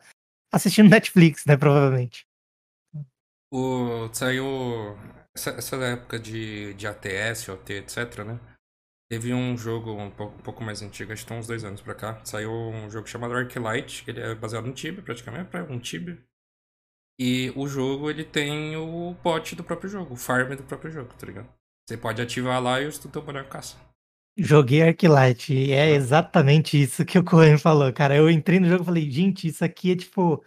assistindo 0.52 0.88
Netflix, 0.90 1.44
né? 1.46 1.56
Provavelmente. 1.56 2.26
O, 3.52 4.09
saiu. 4.12 4.96
Essa, 5.36 5.51
essa 5.51 5.77
época 5.77 6.19
de, 6.19 6.74
de 6.74 6.86
ATS, 6.86 7.48
OT, 7.48 7.73
etc, 7.74 8.24
né? 8.24 8.39
Teve 9.11 9.35
um 9.35 9.56
jogo 9.56 9.93
um 9.93 10.11
pouco, 10.11 10.35
um 10.39 10.43
pouco 10.43 10.65
mais 10.65 10.81
antigo, 10.81 11.12
acho 11.12 11.23
que 11.23 11.28
tem 11.28 11.39
uns 11.39 11.47
dois 11.47 11.65
anos 11.65 11.81
pra 11.81 11.94
cá. 11.94 12.24
Saiu 12.24 12.51
um 12.52 12.89
jogo 12.89 13.06
chamado 13.06 13.35
Arclight, 13.35 14.05
que 14.05 14.11
ele 14.11 14.20
é 14.20 14.35
baseado 14.35 14.66
no 14.66 14.73
Tibia, 14.73 15.02
praticamente, 15.02 15.51
um 15.69 15.78
Tibia. 15.78 16.19
E 17.19 17.52
o 17.55 17.69
jogo, 17.69 18.11
ele 18.11 18.24
tem 18.24 18.77
o 18.77 19.15
bot 19.23 19.55
do 19.55 19.62
próprio 19.62 19.89
jogo, 19.89 20.15
o 20.15 20.16
farm 20.16 20.56
do 20.56 20.65
próprio 20.65 20.90
jogo, 20.90 21.12
tá 21.15 21.27
ligado? 21.27 21.48
Você 21.89 21.97
pode 21.97 22.20
ativar 22.20 22.62
lá 22.62 22.81
e 22.81 22.89
o 22.89 22.93
teu 22.98 23.23
boneco 23.23 23.51
caça. 23.51 23.77
Joguei 24.36 24.82
Arclight 24.82 25.55
e 25.55 25.73
é 25.73 25.90
exatamente 25.90 26.81
isso 26.81 27.05
que 27.05 27.19
o 27.19 27.24
Cohen 27.24 27.56
falou, 27.56 27.93
cara. 27.93 28.16
Eu 28.16 28.28
entrei 28.28 28.59
no 28.59 28.66
jogo 28.69 28.82
e 28.82 28.86
falei, 28.86 29.11
gente, 29.11 29.47
isso 29.47 29.65
aqui 29.65 29.93
é 29.93 29.97
tipo 29.97 30.43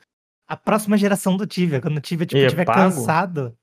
a 0.50 0.58
próxima 0.58 0.98
geração 0.98 1.38
do 1.38 1.48
Tibia. 1.48 1.80
Quando 1.80 1.98
o 1.98 2.02
Tibia 2.02 2.26
tipo, 2.26 2.38
E 2.40 2.44
é 2.44 2.50
tiver 2.50 2.66
pago? 2.66 2.96
cansado. 2.96 3.58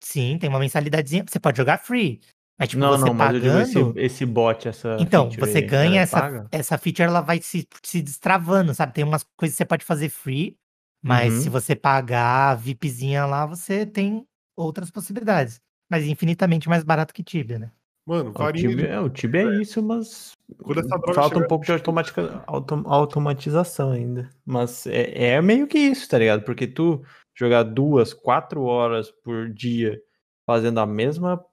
Sim, 0.00 0.38
tem 0.38 0.48
uma 0.48 0.58
mensalidadezinha. 0.58 1.24
Você 1.28 1.38
pode 1.38 1.56
jogar 1.56 1.78
free. 1.78 2.20
Mas, 2.58 2.68
tipo, 2.70 2.80
não, 2.80 2.90
você 2.90 3.06
não, 3.06 3.14
mas 3.14 3.34
eu 3.34 3.40
digo 3.40 3.52
pagando. 3.52 3.98
esse, 3.98 4.06
esse 4.06 4.26
bot, 4.26 4.68
essa. 4.68 4.96
Então, 5.00 5.30
feature 5.30 5.50
você 5.50 5.58
aí, 5.58 5.64
ganha 5.66 6.00
é 6.00 6.02
essa, 6.02 6.20
paga? 6.20 6.48
essa 6.52 6.78
feature, 6.78 7.08
ela 7.08 7.20
vai 7.20 7.40
se, 7.40 7.66
se 7.82 8.02
destravando, 8.02 8.74
sabe? 8.74 8.92
Tem 8.92 9.04
umas 9.04 9.24
coisas 9.36 9.54
que 9.54 9.58
você 9.58 9.64
pode 9.64 9.84
fazer 9.84 10.08
free, 10.10 10.56
mas 11.02 11.32
Uhum. 11.34 11.40
se 11.40 11.48
você 11.48 11.74
pagar 11.74 12.50
a 12.50 12.54
VIPzinha 12.54 13.24
lá, 13.24 13.46
você 13.46 13.86
tem 13.86 14.26
outras 14.54 14.90
possibilidades. 14.90 15.60
Mas 15.90 16.04
infinitamente 16.04 16.68
mais 16.68 16.84
barato 16.84 17.14
que 17.14 17.22
Tibia, 17.22 17.58
né? 17.58 17.72
Mano, 18.06 18.30
O 18.34 18.52
Tibia, 18.52 18.76
de... 18.76 18.86
é, 18.86 19.00
o 19.00 19.08
Tibia 19.08 19.42
é 19.42 19.60
isso, 19.60 19.82
mas 19.82 20.32
Quando 20.62 20.80
essa 20.80 20.98
droga 20.98 21.14
falta 21.14 21.38
um 21.38 21.44
pouco 21.44 21.64
de 21.64 21.72
automatica, 21.72 22.42
autom- 22.46 22.82
automatização 22.86 23.92
ainda. 23.92 24.28
Mas 24.44 24.86
é, 24.86 25.34
é 25.34 25.42
meio 25.42 25.66
que 25.66 25.78
isso, 25.78 26.08
tá 26.08 26.18
ligado? 26.18 26.42
Porque 26.42 26.66
tu, 26.66 27.02
jogar 27.34 27.62
duas, 27.64 28.12
quatro 28.12 28.62
horas 28.64 29.10
por 29.10 29.48
dia 29.52 30.00
fazendo 30.46 30.80
a 30.80 30.86
mesma. 30.86 31.44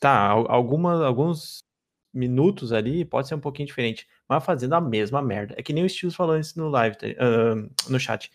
Tá, 0.00 0.28
al- 0.28 0.50
alguma, 0.50 1.04
alguns 1.06 1.64
minutos 2.14 2.72
ali 2.72 3.04
pode 3.04 3.28
ser 3.28 3.34
um 3.36 3.40
pouquinho 3.40 3.66
diferente, 3.68 4.08
mas 4.28 4.44
fazendo 4.44 4.74
a 4.74 4.80
mesma 4.80 5.22
merda. 5.22 5.54
É 5.58 5.62
que 5.62 5.72
nem 5.72 5.84
o 5.84 5.88
Steels 5.88 6.14
falou 6.14 6.38
isso 6.38 6.58
no 6.58 6.68
live, 6.68 6.96
ah, 7.18 7.54
no 7.88 8.00
chat. 8.00 8.30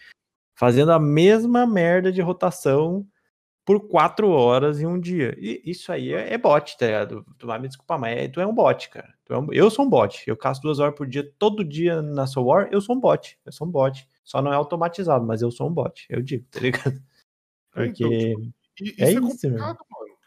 Fazendo 0.56 0.92
a 0.92 1.00
mesma 1.00 1.68
merda 1.68 2.12
de 2.12 2.22
rotação 2.22 3.08
por 3.68 3.82
quatro 3.90 4.30
horas 4.30 4.80
em 4.80 4.86
um 4.86 4.98
dia. 4.98 5.36
E 5.38 5.62
isso 5.70 5.92
aí 5.92 6.14
é, 6.14 6.34
é 6.34 6.38
bot, 6.38 6.78
tá 6.78 6.86
ligado? 6.86 7.26
Tu 7.38 7.46
vai 7.46 7.60
me 7.60 7.68
desculpar, 7.68 8.00
mas 8.00 8.18
é- 8.18 8.28
tu 8.30 8.40
é 8.40 8.48
um 8.48 8.56
bot, 8.56 8.90
cara. 8.90 9.14
É 9.30 9.38
um- 9.38 9.52
eu 9.52 9.70
sou 9.70 9.84
um 9.86 9.90
bot. 9.90 10.24
Eu 10.26 10.38
caço 10.38 10.62
duas 10.62 10.80
horas 10.80 10.96
por 10.96 11.06
dia, 11.06 11.30
todo 11.38 11.66
dia 11.66 12.02
na 12.02 12.26
Soul 12.26 12.46
War, 12.48 12.70
eu 12.72 12.80
sou 12.80 12.96
um 12.96 13.00
bot. 13.02 13.38
Eu 13.46 13.52
sou 13.52 13.68
um 13.68 13.70
bot. 13.70 14.08
Só 14.24 14.42
não 14.42 14.54
é 14.54 14.56
automatizado, 14.56 15.26
mas 15.26 15.42
eu 15.42 15.52
sou 15.52 15.68
um 15.70 15.74
bot. 15.74 16.06
Eu 16.10 16.22
digo, 16.22 16.46
tá 16.50 16.60
ligado? 16.62 16.72
É, 17.76 17.86
Porque. 17.88 18.04
então, 18.06 18.54
É 18.80 18.84
isso 18.84 18.96
é, 19.04 19.12
isso, 19.12 19.22
meu. 19.22 19.30
complicado, 19.30 19.78
mano. 19.92 20.18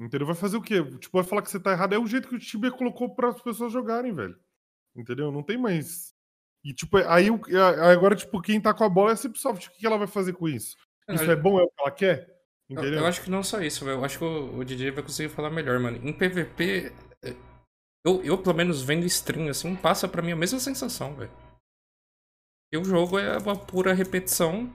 Entendeu? 0.00 0.26
Vai 0.26 0.36
fazer 0.36 0.56
o 0.56 0.62
quê? 0.62 0.82
Tipo, 0.98 1.18
vai 1.18 1.24
falar 1.24 1.40
que 1.42 1.50
você 1.50 1.60
tá 1.60 1.70
errado. 1.72 1.94
É 1.94 1.98
o 1.98 2.06
jeito 2.06 2.28
que 2.28 2.34
o 2.34 2.38
Tibia 2.38 2.70
colocou 2.72 3.14
para 3.14 3.28
as 3.28 3.40
pessoas 3.40 3.72
jogarem, 3.72 4.12
velho. 4.12 4.36
Entendeu? 4.94 5.30
Não 5.30 5.42
tem 5.42 5.56
mais. 5.56 6.12
E, 6.64 6.74
tipo, 6.74 6.96
aí 6.96 7.28
agora, 7.92 8.16
tipo, 8.16 8.42
quem 8.42 8.60
tá 8.60 8.74
com 8.74 8.84
a 8.84 8.88
bola 8.88 9.10
é 9.10 9.12
a 9.12 9.16
Cipsoft. 9.16 9.68
O 9.68 9.70
que 9.72 9.86
ela 9.86 9.96
vai 9.96 10.06
fazer 10.08 10.32
com 10.32 10.48
isso? 10.48 10.76
Isso 11.10 11.30
é 11.30 11.36
bom? 11.36 11.60
É 11.60 11.62
o 11.62 11.68
que 11.68 11.80
ela 11.80 11.90
quer? 11.90 12.34
Eu, 12.68 12.80
Entendeu? 12.80 13.00
eu 13.00 13.06
acho 13.06 13.22
que 13.22 13.30
não 13.30 13.42
só 13.42 13.60
isso, 13.60 13.84
velho. 13.84 13.98
Eu 13.98 14.04
acho 14.04 14.18
que 14.18 14.24
o, 14.24 14.58
o 14.58 14.64
DJ 14.64 14.90
vai 14.90 15.02
conseguir 15.02 15.28
falar 15.28 15.50
melhor, 15.50 15.78
mano. 15.78 15.96
Em 15.96 16.12
PVP, 16.12 16.92
eh, 17.22 17.36
eu, 18.04 18.22
eu 18.24 18.42
pelo 18.42 18.54
menos 18.54 18.82
vendo 18.82 19.04
stream 19.06 19.48
assim, 19.48 19.76
passa 19.76 20.08
pra 20.08 20.22
mim 20.22 20.32
a 20.32 20.36
mesma 20.36 20.58
sensação, 20.58 21.14
velho. 21.14 21.30
E 22.72 22.78
o 22.78 22.84
jogo 22.84 23.18
é 23.18 23.38
uma 23.38 23.56
pura 23.56 23.92
repetição. 23.92 24.72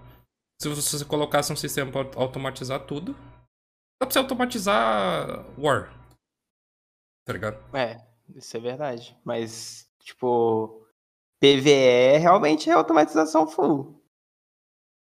Se 0.61 0.69
você 0.69 0.81
se 0.81 0.99
você 0.99 1.05
colocasse 1.05 1.51
um 1.51 1.55
sistema 1.55 1.91
pra 1.91 2.21
automatizar 2.21 2.85
tudo, 2.85 3.13
dá 3.13 4.05
pra 4.05 4.11
você 4.11 4.19
automatizar 4.19 5.45
War. 5.59 5.91
Tá 7.25 7.33
ligado? 7.33 7.57
É, 7.75 7.97
isso 8.35 8.55
é 8.55 8.59
verdade. 8.59 9.17
Mas, 9.23 9.89
tipo, 9.99 10.85
PVE 11.39 12.17
realmente 12.19 12.69
é 12.69 12.73
automatização 12.73 13.47
full. 13.47 13.98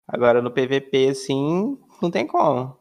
Agora 0.09 0.41
no 0.41 0.51
PVP, 0.51 1.09
assim, 1.11 1.77
não 2.01 2.11
tem 2.11 2.27
como. 2.27 2.77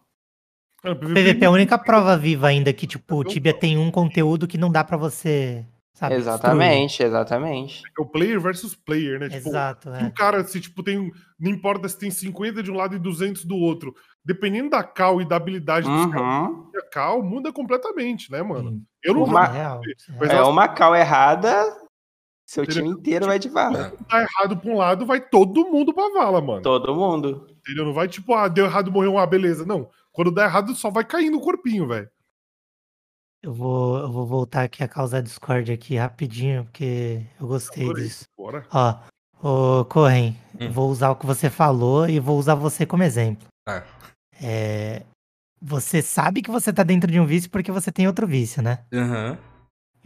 É, 0.83 0.93
PVP 0.95 1.43
é 1.43 1.47
a 1.47 1.51
única 1.51 1.77
prova 1.77 2.15
viva 2.17 2.47
ainda 2.47 2.71
que, 2.71 2.87
tipo, 2.87 3.17
o 3.17 3.23
Tibia 3.23 3.53
tem 3.53 3.77
um 3.77 3.91
conteúdo 3.91 4.47
que 4.47 4.57
não 4.57 4.71
dá 4.71 4.83
pra 4.83 4.95
você, 4.95 5.65
sabe, 5.93 6.15
destruir. 6.15 6.35
Exatamente, 6.35 7.03
exatamente. 7.03 7.81
É 7.97 8.01
o 8.01 8.05
player 8.05 8.39
versus 8.39 8.73
player, 8.75 9.19
né? 9.19 9.27
Tipo, 9.27 9.49
Exato, 9.49 9.91
se 9.93 10.03
é. 10.03 10.07
o 10.07 10.13
cara, 10.13 10.43
se 10.45 10.61
tipo, 10.61 10.81
tem. 10.83 11.11
Não 11.39 11.51
importa 11.51 11.89
se 11.89 11.97
tem 11.99 12.09
50 12.09 12.63
de 12.63 12.71
um 12.71 12.75
lado 12.75 12.95
e 12.95 12.99
200 12.99 13.43
do 13.43 13.57
outro. 13.57 13.93
Dependendo 14.23 14.69
da 14.69 14.83
cal 14.83 15.19
e 15.21 15.25
da 15.27 15.35
habilidade 15.35 15.87
dos 15.87 16.05
Uhum. 16.05 16.11
caras, 16.11 16.51
a 16.77 16.89
cal 16.91 17.21
muda 17.23 17.51
completamente, 17.51 18.31
né, 18.31 18.41
mano? 18.43 18.81
Eu 19.03 19.13
não 19.15 19.23
Uma- 19.23 19.45
jogo 19.47 19.81
É 20.23 20.35
ela- 20.35 20.49
uma 20.49 20.67
cal 20.67 20.95
errada, 20.95 21.51
seu 22.47 22.63
Entendeu? 22.63 22.83
time 22.85 22.97
inteiro 22.99 23.25
vai 23.25 23.37
de 23.37 23.49
vala. 23.49 23.91
tá 24.07 24.21
errado 24.21 24.57
pra 24.57 24.71
um 24.71 24.77
lado, 24.77 25.05
vai 25.05 25.19
todo 25.19 25.67
mundo 25.69 25.93
pra 25.93 26.09
vala, 26.13 26.39
mano. 26.41 26.61
Todo 26.61 26.95
mundo. 26.95 27.45
Entendeu? 27.59 27.83
Não 27.85 27.93
vai 27.93 28.07
tipo, 28.07 28.33
ah, 28.33 28.47
deu 28.47 28.65
errado, 28.65 28.89
morreu, 28.91 29.17
ah, 29.17 29.27
beleza. 29.27 29.65
Não. 29.65 29.89
Quando 30.13 30.31
dá 30.31 30.45
errado, 30.45 30.73
só 30.73 30.89
vai 30.89 31.03
caindo 31.03 31.37
o 31.37 31.41
corpinho, 31.41 31.85
velho. 31.87 32.09
Eu 33.43 33.53
vou, 33.53 33.97
eu 33.99 34.11
vou 34.11 34.25
voltar 34.25 34.63
aqui 34.63 34.83
a 34.83 34.87
causar 34.87 35.21
Discord 35.21 35.71
aqui 35.71 35.95
rapidinho, 35.95 36.63
porque 36.63 37.21
eu 37.39 37.47
gostei 37.47 37.83
Adorei. 37.83 38.05
disso. 38.05 38.25
Bora. 38.37 38.65
Ó, 38.73 38.95
ô 39.81 39.85
Corren, 39.85 40.35
Hum. 40.59 40.71
vou 40.71 40.89
usar 40.89 41.11
o 41.11 41.15
que 41.15 41.25
você 41.25 41.49
falou 41.49 42.09
e 42.09 42.19
vou 42.19 42.39
usar 42.39 42.55
você 42.55 42.85
como 42.85 43.03
exemplo. 43.03 43.45
Tá. 43.65 43.85
É, 44.41 45.03
você 45.61 46.01
sabe 46.01 46.41
que 46.41 46.49
você 46.49 46.71
tá 46.73 46.81
dentro 46.83 47.11
de 47.11 47.19
um 47.19 47.25
vício 47.25 47.49
porque 47.51 47.71
você 47.71 47.91
tem 47.91 48.07
outro 48.07 48.25
vício, 48.25 48.61
né? 48.63 48.85
Aham. 48.93 49.37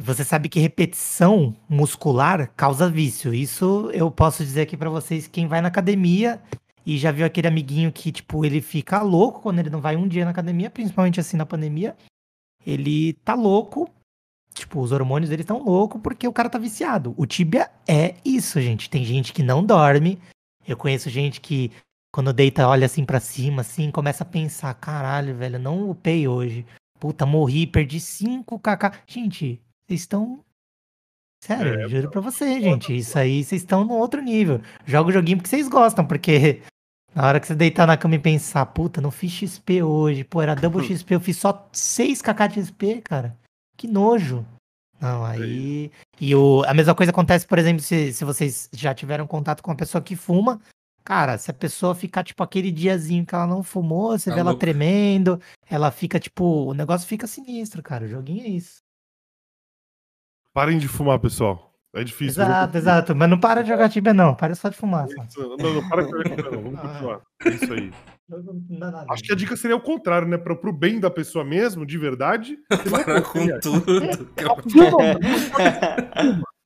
Você 0.04 0.24
sabe 0.24 0.50
que 0.50 0.60
repetição 0.60 1.56
muscular 1.70 2.52
causa 2.56 2.90
vício. 2.90 3.34
Isso 3.34 3.90
eu 3.94 4.10
posso 4.10 4.44
dizer 4.44 4.62
aqui 4.62 4.76
pra 4.76 4.90
vocês, 4.90 5.28
quem 5.28 5.48
vai 5.48 5.62
na 5.62 5.68
academia 5.68 6.42
e 6.84 6.98
já 6.98 7.12
viu 7.12 7.26
aquele 7.26 7.48
amiguinho 7.48 7.92
que, 7.92 8.12
tipo, 8.12 8.44
ele 8.44 8.62
fica 8.62 9.02
louco 9.02 9.42
quando 9.42 9.60
ele 9.60 9.70
não 9.70 9.80
vai 9.80 9.96
um 9.96 10.08
dia 10.08 10.26
na 10.26 10.32
academia, 10.32 10.72
principalmente 10.72 11.20
assim 11.20 11.38
na 11.38 11.46
pandemia. 11.46 11.96
Ele 12.66 13.14
tá 13.14 13.36
louco, 13.36 13.88
tipo, 14.56 14.82
os 14.82 14.92
hormônios 14.92 15.30
dele 15.30 15.44
estão 15.44 15.64
loucos 15.64 16.02
porque 16.02 16.28
o 16.28 16.34
cara 16.34 16.50
tá 16.50 16.58
viciado. 16.58 17.14
O 17.16 17.28
Tibia 17.28 17.70
é 17.88 18.16
isso, 18.26 18.60
gente. 18.60 18.90
Tem 18.90 19.06
gente 19.06 19.32
que 19.32 19.44
não 19.44 19.64
dorme. 19.64 20.18
Eu 20.68 20.76
conheço 20.76 21.12
gente 21.12 21.40
que 21.40 21.72
quando 22.12 22.34
deita, 22.34 22.68
olha 22.68 22.88
assim 22.88 23.06
pra 23.06 23.20
cima, 23.20 23.62
assim, 23.62 23.92
começa 23.92 24.24
a 24.24 24.28
pensar, 24.28 24.74
caralho, 24.74 25.36
velho, 25.36 25.60
não 25.60 25.90
upei 25.90 26.28
hoje. 26.28 26.66
Puta, 27.00 27.26
morri, 27.26 27.66
perdi 27.68 28.00
5kk. 28.00 28.94
Gente, 29.08 29.62
vocês 29.92 30.02
estão. 30.02 30.44
Sério, 31.44 31.90
juro 31.90 32.10
pra 32.12 32.22
você, 32.22 32.62
gente. 32.62 32.96
Isso 32.96 33.18
aí, 33.18 33.44
vocês 33.44 33.62
estão 33.62 33.84
no 33.84 33.94
outro 33.96 34.22
nível. 34.22 34.62
Joga 34.86 35.10
o 35.10 35.14
joguinho 35.14 35.38
porque 35.38 35.50
vocês 35.50 35.68
gostam, 35.68 36.06
porque 36.06 36.62
na 37.16 37.26
hora 37.28 37.40
que 37.40 37.48
você 37.48 37.56
deitar 37.56 37.88
na 37.88 37.98
cama 37.98 38.16
e 38.16 38.20
pensar, 38.20 38.66
puta, 38.68 39.02
não 39.02 39.12
fiz 39.12 39.32
XP 39.32 39.82
hoje, 39.84 40.24
pô, 40.24 40.42
era 40.42 40.56
double 40.56 40.86
XP, 40.86 41.16
eu 41.16 41.20
fiz 41.20 41.38
só 41.38 41.68
6kk 41.74 42.48
de 42.48 42.64
XP, 42.66 43.02
cara. 43.02 43.36
Que 43.76 43.88
nojo. 43.88 44.46
Não, 45.00 45.26
aí. 45.26 45.92
E 46.20 46.36
o, 46.36 46.64
a 46.68 46.74
mesma 46.76 46.94
coisa 46.94 47.12
acontece, 47.12 47.48
por 47.48 47.58
exemplo, 47.58 47.82
se, 47.82 48.14
se 48.14 48.24
vocês 48.24 48.70
já 48.72 48.94
tiveram 48.94 49.26
contato 49.26 49.64
com 49.64 49.72
uma 49.72 49.78
pessoa 49.78 50.02
que 50.02 50.16
fuma. 50.16 50.62
Cara, 51.04 51.40
se 51.40 51.50
a 51.50 51.54
pessoa 51.56 51.96
ficar, 51.96 52.24
tipo, 52.24 52.44
aquele 52.44 52.72
diazinho 52.72 53.26
que 53.26 53.34
ela 53.34 53.48
não 53.48 53.64
fumou, 53.64 54.12
você 54.12 54.30
Tá 54.30 54.36
vê 54.36 54.42
ela 54.42 54.52
louco. 54.52 54.60
tremendo, 54.60 55.42
ela 55.68 55.90
fica, 55.90 56.20
tipo, 56.20 56.44
o 56.70 56.76
negócio 56.76 57.08
fica 57.08 57.26
sinistro, 57.26 57.82
cara. 57.82 58.06
O 58.06 58.08
joguinho 58.08 58.44
é 58.46 58.50
isso. 58.50 58.81
Parem 60.54 60.78
de 60.78 60.88
fumar, 60.88 61.20
pessoal. 61.20 61.70
É 61.94 62.04
difícil. 62.04 62.42
Exato, 62.42 62.78
exato. 62.78 63.16
Mas 63.16 63.30
não 63.30 63.40
para 63.40 63.62
de 63.62 63.70
jogar 63.70 63.90
Tibia, 63.90 64.14
não. 64.14 64.34
Para 64.34 64.56
só 64.56 64.70
de 64.70 64.78
fumar. 64.78 65.08
Só. 65.10 65.58
Não, 65.58 65.74
não, 65.74 65.90
para 65.90 66.04
de 66.04 66.10
jogar 66.10 66.24
Tibia, 66.24 66.52
não. 66.52 66.64
Vamos 66.64 66.80
continuar. 66.80 67.22
É 67.46 67.50
isso 67.50 67.74
aí. 67.74 67.94
Acho 69.10 69.24
que 69.24 69.34
a 69.34 69.36
dica 69.36 69.58
seria 69.58 69.76
o 69.76 69.82
contrário, 69.82 70.28
né? 70.28 70.38
Pro, 70.38 70.56
pro 70.56 70.72
bem 70.72 71.02
da 71.02 71.12
pessoa 71.12 71.44
mesmo, 71.44 71.86
de 71.86 71.98
verdade. 71.98 72.58
Parar 72.90 73.22
com 73.22 73.60
tudo. 73.60 73.86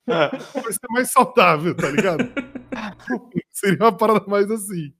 Vai 0.06 0.72
ser 0.72 0.86
mais 0.90 1.10
saudável, 1.10 1.74
tá 1.74 1.90
ligado? 1.90 2.32
seria 3.50 3.78
uma 3.80 3.96
parada 3.96 4.24
mais 4.28 4.48
assim. 4.48 4.94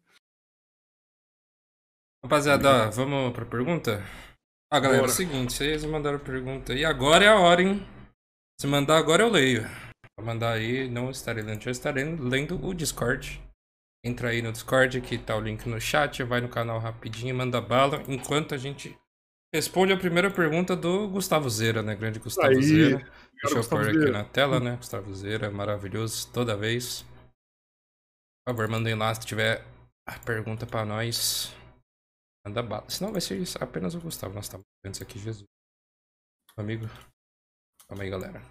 Rapaziada, 2.24 2.88
ó, 2.88 2.90
vamos 2.90 3.32
pra 3.32 3.44
pergunta? 3.44 4.02
Ah, 4.68 4.80
galera, 4.80 4.96
é 4.96 5.02
o 5.02 5.04
Bora. 5.04 5.12
seguinte, 5.12 5.52
vocês 5.52 5.84
mandaram 5.84 6.18
pergunta 6.18 6.72
aí, 6.72 6.84
agora 6.84 7.24
é 7.24 7.28
a 7.28 7.38
hora, 7.38 7.62
hein? 7.62 7.86
Se 8.58 8.66
mandar 8.66 8.96
agora 8.96 9.22
eu 9.22 9.28
leio. 9.28 9.62
Pra 10.16 10.24
mandar 10.24 10.52
aí, 10.52 10.88
não 10.88 11.10
estarei 11.10 11.42
lendo, 11.42 11.62
já 11.62 11.70
estarei 11.70 12.04
lendo 12.04 12.64
o 12.64 12.72
Discord. 12.72 13.42
Entra 14.04 14.30
aí 14.30 14.40
no 14.40 14.52
Discord, 14.52 14.96
aqui 14.96 15.18
tá 15.18 15.36
o 15.36 15.40
link 15.40 15.68
no 15.68 15.80
chat, 15.80 16.22
vai 16.22 16.40
no 16.40 16.48
canal 16.48 16.78
rapidinho, 16.78 17.34
manda 17.34 17.60
bala, 17.60 18.02
enquanto 18.08 18.54
a 18.54 18.58
gente 18.58 18.96
responde 19.54 19.92
a 19.92 19.98
primeira 19.98 20.30
pergunta 20.30 20.74
do 20.74 21.08
Gustavo 21.08 21.50
Zeira, 21.50 21.82
né? 21.82 21.94
Grande 21.94 22.18
Gustavo 22.18 22.48
Aí, 22.48 22.62
Zeira. 22.62 22.98
Deixa 22.98 23.12
eu 23.44 23.56
Gustavo 23.56 23.68
pôr 23.82 23.90
aqui 23.90 23.98
Zeira. 23.98 24.12
na 24.12 24.24
tela, 24.24 24.60
né? 24.60 24.76
Gustavo 24.76 25.14
Zeira, 25.14 25.50
maravilhoso, 25.50 26.32
toda 26.32 26.56
vez. 26.56 27.02
Por 28.46 28.54
favor, 28.54 28.68
mandem 28.68 28.94
lá 28.94 29.14
se 29.14 29.26
tiver 29.26 29.64
a 30.08 30.18
pergunta 30.20 30.66
pra 30.66 30.84
nós. 30.84 31.52
Manda 32.46 32.62
bala. 32.62 32.88
Senão 32.88 33.12
vai 33.12 33.20
ser 33.20 33.42
apenas 33.60 33.94
o 33.94 34.00
Gustavo. 34.00 34.34
Nós 34.34 34.44
estamos 34.44 34.64
vendo 34.82 34.94
isso 34.94 35.02
aqui, 35.02 35.18
Jesus. 35.18 35.44
Amigo. 36.56 36.86
Calma 37.88 38.02
aí, 38.02 38.10
galera. 38.10 38.42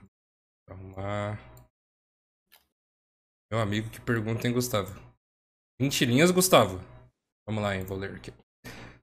Arrumar. 0.69 1.39
Meu 3.51 3.59
amigo 3.59 3.89
que 3.89 4.01
pergunta, 4.01 4.47
hein, 4.47 4.53
Gustavo? 4.53 4.93
20 5.79 6.05
linhas, 6.05 6.31
Gustavo. 6.31 6.79
Vamos 7.47 7.61
lá, 7.61 7.75
hein, 7.75 7.83
vou 7.83 7.97
ler 7.97 8.15
aqui. 8.15 8.33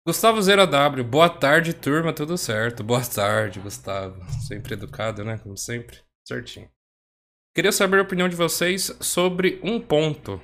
Gustavo 0.05 0.43
Zera 0.43 0.67
W, 0.67 1.05
boa 1.05 1.29
tarde, 1.31 1.73
turma, 1.73 2.13
tudo 2.13 2.37
certo? 2.37 2.83
Boa 2.83 3.05
tarde, 3.05 3.61
Gustavo. 3.61 4.21
Sempre 4.49 4.75
educado, 4.75 5.23
né? 5.23 5.39
Como 5.39 5.57
sempre. 5.57 6.03
Certinho. 6.27 6.69
Queria 7.55 7.71
saber 7.71 7.99
a 7.99 8.03
opinião 8.03 8.29
de 8.29 8.35
vocês 8.35 8.97
sobre 9.01 9.61
um 9.63 9.81
ponto. 9.81 10.41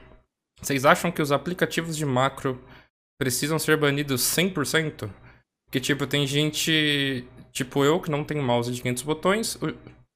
Vocês 0.60 0.84
acham 0.84 1.10
que 1.10 1.22
os 1.22 1.32
aplicativos 1.32 1.96
de 1.96 2.04
macro 2.04 2.62
precisam 3.18 3.58
ser 3.58 3.76
banidos 3.76 4.22
100%? 4.22 5.10
Que, 5.70 5.80
tipo, 5.80 6.06
tem 6.06 6.26
gente, 6.26 7.26
tipo 7.52 7.84
eu, 7.84 8.00
que 8.00 8.10
não 8.10 8.24
tem 8.24 8.40
mouse 8.40 8.72
de 8.72 8.82
500 8.82 9.02
botões, 9.02 9.58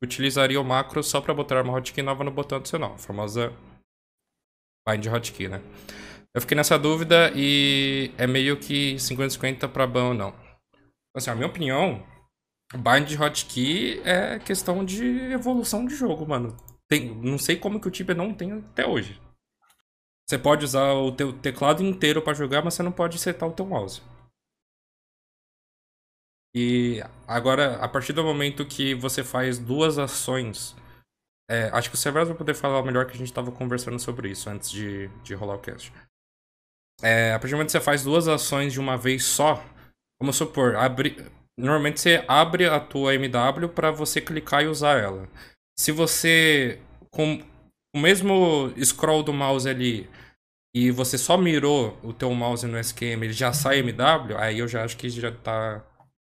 utilizaria 0.02 0.60
o 0.60 0.64
macro 0.64 1.02
só 1.02 1.20
pra 1.20 1.34
botar 1.34 1.62
uma 1.62 1.76
hotkey 1.76 2.02
nova 2.02 2.24
no 2.24 2.30
botão 2.30 2.59
adicional. 2.59 2.94
A 2.94 2.98
famosa 2.98 3.52
bind 4.88 5.06
hotkey, 5.06 5.48
né? 5.48 5.62
Eu 6.34 6.40
fiquei 6.40 6.56
nessa 6.56 6.78
dúvida 6.78 7.30
e 7.34 8.10
é 8.16 8.26
meio 8.26 8.59
que 8.59 8.94
50-50 8.96 9.68
pra 9.68 9.86
ban 9.86 10.09
ou 10.09 10.14
não. 10.14 10.34
Assim, 11.14 11.30
a 11.30 11.34
minha 11.34 11.46
opinião, 11.46 12.02
bind 12.74 13.14
hotkey 13.20 14.00
é 14.04 14.38
questão 14.38 14.84
de 14.84 15.04
evolução 15.30 15.86
de 15.86 15.94
jogo, 15.94 16.26
mano. 16.26 16.56
Tem, 16.88 17.14
não 17.14 17.38
sei 17.38 17.56
como 17.56 17.80
que 17.80 17.88
o 17.88 17.90
Tibia 17.90 18.14
não 18.14 18.34
tem 18.34 18.52
até 18.52 18.86
hoje. 18.86 19.20
Você 20.28 20.38
pode 20.38 20.64
usar 20.64 20.94
o 20.94 21.12
teu 21.12 21.32
teclado 21.32 21.82
inteiro 21.82 22.22
pra 22.22 22.32
jogar, 22.32 22.64
mas 22.64 22.74
você 22.74 22.82
não 22.82 22.92
pode 22.92 23.18
setar 23.18 23.48
o 23.48 23.52
teu 23.52 23.66
mouse. 23.66 24.02
E 26.54 27.02
agora, 27.26 27.76
a 27.76 27.88
partir 27.88 28.12
do 28.12 28.22
momento 28.22 28.66
que 28.66 28.94
você 28.94 29.24
faz 29.24 29.58
duas 29.58 29.98
ações, 29.98 30.76
é, 31.50 31.70
acho 31.72 31.88
que 31.88 31.96
o 31.96 31.98
Severus 31.98 32.28
vai 32.28 32.36
poder 32.36 32.54
falar 32.54 32.82
melhor 32.82 33.06
que 33.06 33.12
a 33.12 33.16
gente 33.16 33.28
estava 33.28 33.50
conversando 33.50 33.98
sobre 33.98 34.30
isso 34.30 34.48
antes 34.50 34.70
de, 34.70 35.08
de 35.22 35.34
rolar 35.34 35.54
o 35.54 35.58
cast. 35.58 35.92
É, 37.02 37.32
a 37.32 37.38
partir 37.38 37.50
do 37.50 37.56
momento 37.56 37.68
que 37.68 37.72
você 37.72 37.80
faz 37.80 38.02
duas 38.04 38.28
ações 38.28 38.72
de 38.72 38.80
uma 38.80 38.96
vez 38.96 39.24
só, 39.24 39.64
vamos 40.20 40.36
supor, 40.36 40.76
abri... 40.76 41.16
normalmente 41.58 42.00
você 42.00 42.24
abre 42.28 42.66
a 42.66 42.78
tua 42.78 43.14
MW 43.14 43.68
para 43.70 43.90
você 43.90 44.20
clicar 44.20 44.62
e 44.62 44.68
usar 44.68 44.98
ela. 44.98 45.28
Se 45.78 45.90
você, 45.90 46.78
com 47.10 47.42
o 47.94 47.98
mesmo 47.98 48.72
scroll 48.82 49.22
do 49.22 49.32
mouse 49.32 49.68
ali, 49.68 50.08
e 50.74 50.90
você 50.90 51.18
só 51.18 51.36
mirou 51.36 51.98
o 52.02 52.12
teu 52.12 52.32
mouse 52.34 52.66
no 52.66 52.78
SQM, 52.78 53.24
ele 53.24 53.32
já 53.32 53.52
sai 53.52 53.80
MW, 53.80 54.36
aí 54.38 54.58
eu 54.58 54.68
já 54.68 54.84
acho 54.84 54.96
que 54.96 55.08
já 55.10 55.30
tá, 55.30 55.84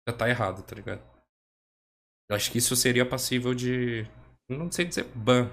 já 0.08 0.14
tá 0.16 0.28
errado, 0.28 0.62
tá 0.62 0.74
ligado? 0.74 1.02
Eu 2.28 2.36
acho 2.36 2.50
que 2.50 2.58
isso 2.58 2.74
seria 2.74 3.08
passível 3.08 3.54
de, 3.54 4.06
não 4.48 4.70
sei 4.70 4.84
dizer 4.84 5.04
ban, 5.14 5.50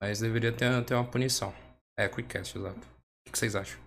mas 0.00 0.20
deveria 0.20 0.52
ter, 0.52 0.82
ter 0.84 0.94
uma 0.94 1.04
punição. 1.04 1.52
É, 1.98 2.08
quickcast, 2.08 2.56
exato. 2.56 2.80
O 3.28 3.30
que 3.30 3.38
vocês 3.38 3.54
acham? 3.54 3.78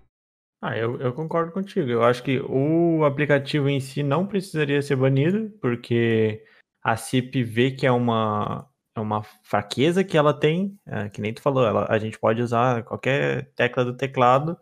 Ah, 0.61 0.77
eu, 0.77 0.99
eu 1.01 1.11
concordo 1.11 1.51
contigo. 1.51 1.89
Eu 1.89 2.03
acho 2.03 2.23
que 2.23 2.39
o 2.39 3.03
aplicativo 3.03 3.67
em 3.67 3.79
si 3.79 4.03
não 4.03 4.27
precisaria 4.27 4.81
ser 4.81 4.95
banido, 4.95 5.49
porque 5.59 6.45
a 6.83 6.95
CIP 6.95 7.43
vê 7.43 7.71
que 7.71 7.85
é 7.85 7.91
uma, 7.91 8.69
é 8.95 8.99
uma 8.99 9.23
fraqueza 9.43 10.03
que 10.03 10.17
ela 10.17 10.33
tem, 10.33 10.79
é, 10.85 11.09
que 11.09 11.19
nem 11.19 11.33
tu 11.33 11.41
falou, 11.41 11.65
ela, 11.65 11.87
a 11.89 11.97
gente 11.97 12.19
pode 12.19 12.41
usar 12.41 12.83
qualquer 12.83 13.51
tecla 13.55 13.83
do 13.83 13.97
teclado, 13.97 14.57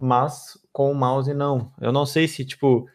mas 0.00 0.58
com 0.72 0.90
o 0.90 0.94
mouse 0.94 1.32
não. 1.32 1.72
Eu 1.80 1.92
não 1.92 2.04
sei 2.04 2.26
se, 2.26 2.44
tipo, 2.44 2.86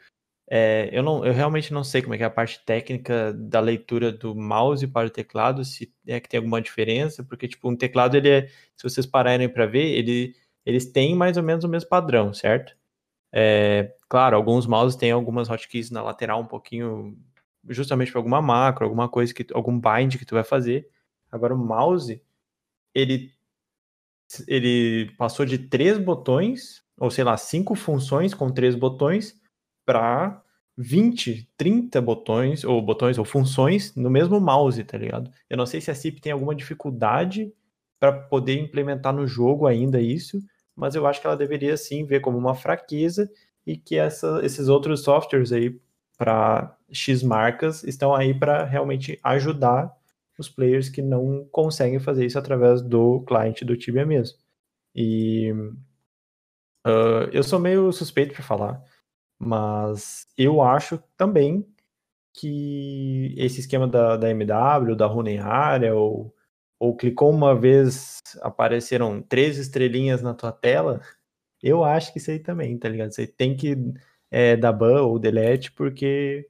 é, 0.53 0.89
eu, 0.91 1.01
não, 1.01 1.25
eu 1.25 1.31
realmente 1.31 1.71
não 1.71 1.81
sei 1.81 2.01
como 2.01 2.13
é 2.13 2.17
que 2.17 2.23
é 2.23 2.25
a 2.25 2.29
parte 2.29 2.59
técnica 2.65 3.31
da 3.33 3.61
leitura 3.61 4.11
do 4.11 4.35
mouse 4.35 4.85
para 4.85 5.07
o 5.07 5.09
teclado, 5.09 5.63
se 5.63 5.93
é 6.05 6.19
que 6.19 6.27
tem 6.27 6.39
alguma 6.39 6.61
diferença, 6.61 7.23
porque, 7.23 7.47
tipo, 7.47 7.69
um 7.69 7.75
teclado, 7.77 8.17
ele 8.17 8.27
é, 8.29 8.47
se 8.75 8.83
vocês 8.83 9.05
pararem 9.05 9.47
para 9.47 9.65
ver, 9.65 9.85
ele, 9.97 10.35
eles 10.65 10.85
têm 10.91 11.15
mais 11.15 11.37
ou 11.37 11.43
menos 11.43 11.63
o 11.63 11.69
mesmo 11.69 11.87
padrão, 11.87 12.33
certo? 12.33 12.75
É, 13.31 13.95
claro, 14.09 14.35
alguns 14.35 14.67
mouses 14.67 14.97
têm 14.97 15.11
algumas 15.11 15.47
hotkeys 15.47 15.89
na 15.89 16.01
lateral 16.03 16.41
um 16.41 16.47
pouquinho 16.47 17.17
justamente 17.69 18.11
para 18.11 18.19
alguma 18.19 18.41
macro, 18.41 18.85
alguma 18.85 19.07
coisa 19.07 19.33
que 19.33 19.45
algum 19.53 19.79
bind 19.79 20.17
que 20.17 20.25
tu 20.25 20.35
vai 20.35 20.43
fazer. 20.43 20.89
Agora 21.31 21.55
o 21.55 21.57
mouse 21.57 22.21
ele 22.93 23.31
ele 24.47 25.11
passou 25.17 25.45
de 25.45 25.57
três 25.57 25.97
botões, 25.97 26.83
ou 26.97 27.11
sei 27.11 27.23
lá, 27.23 27.37
cinco 27.37 27.75
funções 27.75 28.33
com 28.33 28.51
três 28.51 28.75
botões 28.75 29.40
para 29.91 30.41
20, 30.77 31.49
30 31.57 32.01
botões 32.01 32.63
ou 32.63 32.81
botões 32.81 33.17
ou 33.17 33.25
funções 33.25 33.93
no 33.93 34.09
mesmo 34.09 34.39
mouse, 34.39 34.81
tá 34.85 34.97
ligado? 34.97 35.29
Eu 35.49 35.57
não 35.57 35.65
sei 35.65 35.81
se 35.81 35.91
a 35.91 35.95
CIP 35.95 36.21
tem 36.21 36.31
alguma 36.31 36.55
dificuldade 36.55 37.53
para 37.99 38.13
poder 38.13 38.57
implementar 38.57 39.13
no 39.13 39.27
jogo 39.27 39.67
ainda 39.67 39.99
isso, 39.99 40.39
mas 40.73 40.95
eu 40.95 41.05
acho 41.05 41.19
que 41.19 41.27
ela 41.27 41.35
deveria 41.35 41.75
sim 41.75 42.05
ver 42.05 42.21
como 42.21 42.37
uma 42.37 42.55
fraqueza 42.55 43.29
e 43.67 43.75
que 43.75 43.97
essa, 43.97 44.39
esses 44.43 44.69
outros 44.69 45.03
softwares 45.03 45.51
aí 45.51 45.77
para 46.17 46.73
X 46.89 47.21
marcas 47.21 47.83
estão 47.83 48.15
aí 48.15 48.33
para 48.33 48.63
realmente 48.63 49.19
ajudar 49.21 49.93
os 50.39 50.47
players 50.47 50.87
que 50.87 51.01
não 51.01 51.45
conseguem 51.51 51.99
fazer 51.99 52.25
isso 52.25 52.39
através 52.39 52.81
do 52.81 53.25
cliente 53.27 53.65
do 53.65 53.75
Tibia 53.75 54.05
mesmo. 54.05 54.37
E 54.95 55.51
uh, 56.87 57.27
eu 57.33 57.43
sou 57.43 57.59
meio 57.59 57.91
suspeito 57.91 58.33
para 58.33 58.41
falar, 58.41 58.81
mas 59.41 60.27
eu 60.37 60.61
acho 60.61 60.99
também 61.17 61.65
que 62.33 63.33
esse 63.37 63.61
esquema 63.61 63.87
da, 63.87 64.17
da 64.17 64.29
MW, 64.29 64.95
da 64.95 65.07
Runeária, 65.07 65.95
ou, 65.95 66.33
ou 66.79 66.95
clicou 66.95 67.31
uma 67.31 67.55
vez, 67.55 68.21
apareceram 68.41 69.21
três 69.21 69.57
estrelinhas 69.57 70.21
na 70.21 70.33
tua 70.33 70.51
tela, 70.51 71.01
eu 71.63 71.83
acho 71.83 72.13
que 72.13 72.19
isso 72.19 72.31
aí 72.31 72.39
também, 72.39 72.77
tá 72.77 72.89
ligado? 72.89 73.11
Você 73.11 73.27
tem 73.27 73.55
que 73.57 73.75
é, 74.31 74.55
dar 74.57 74.73
ban 74.73 75.03
ou 75.03 75.19
delete, 75.19 75.71
porque 75.71 76.47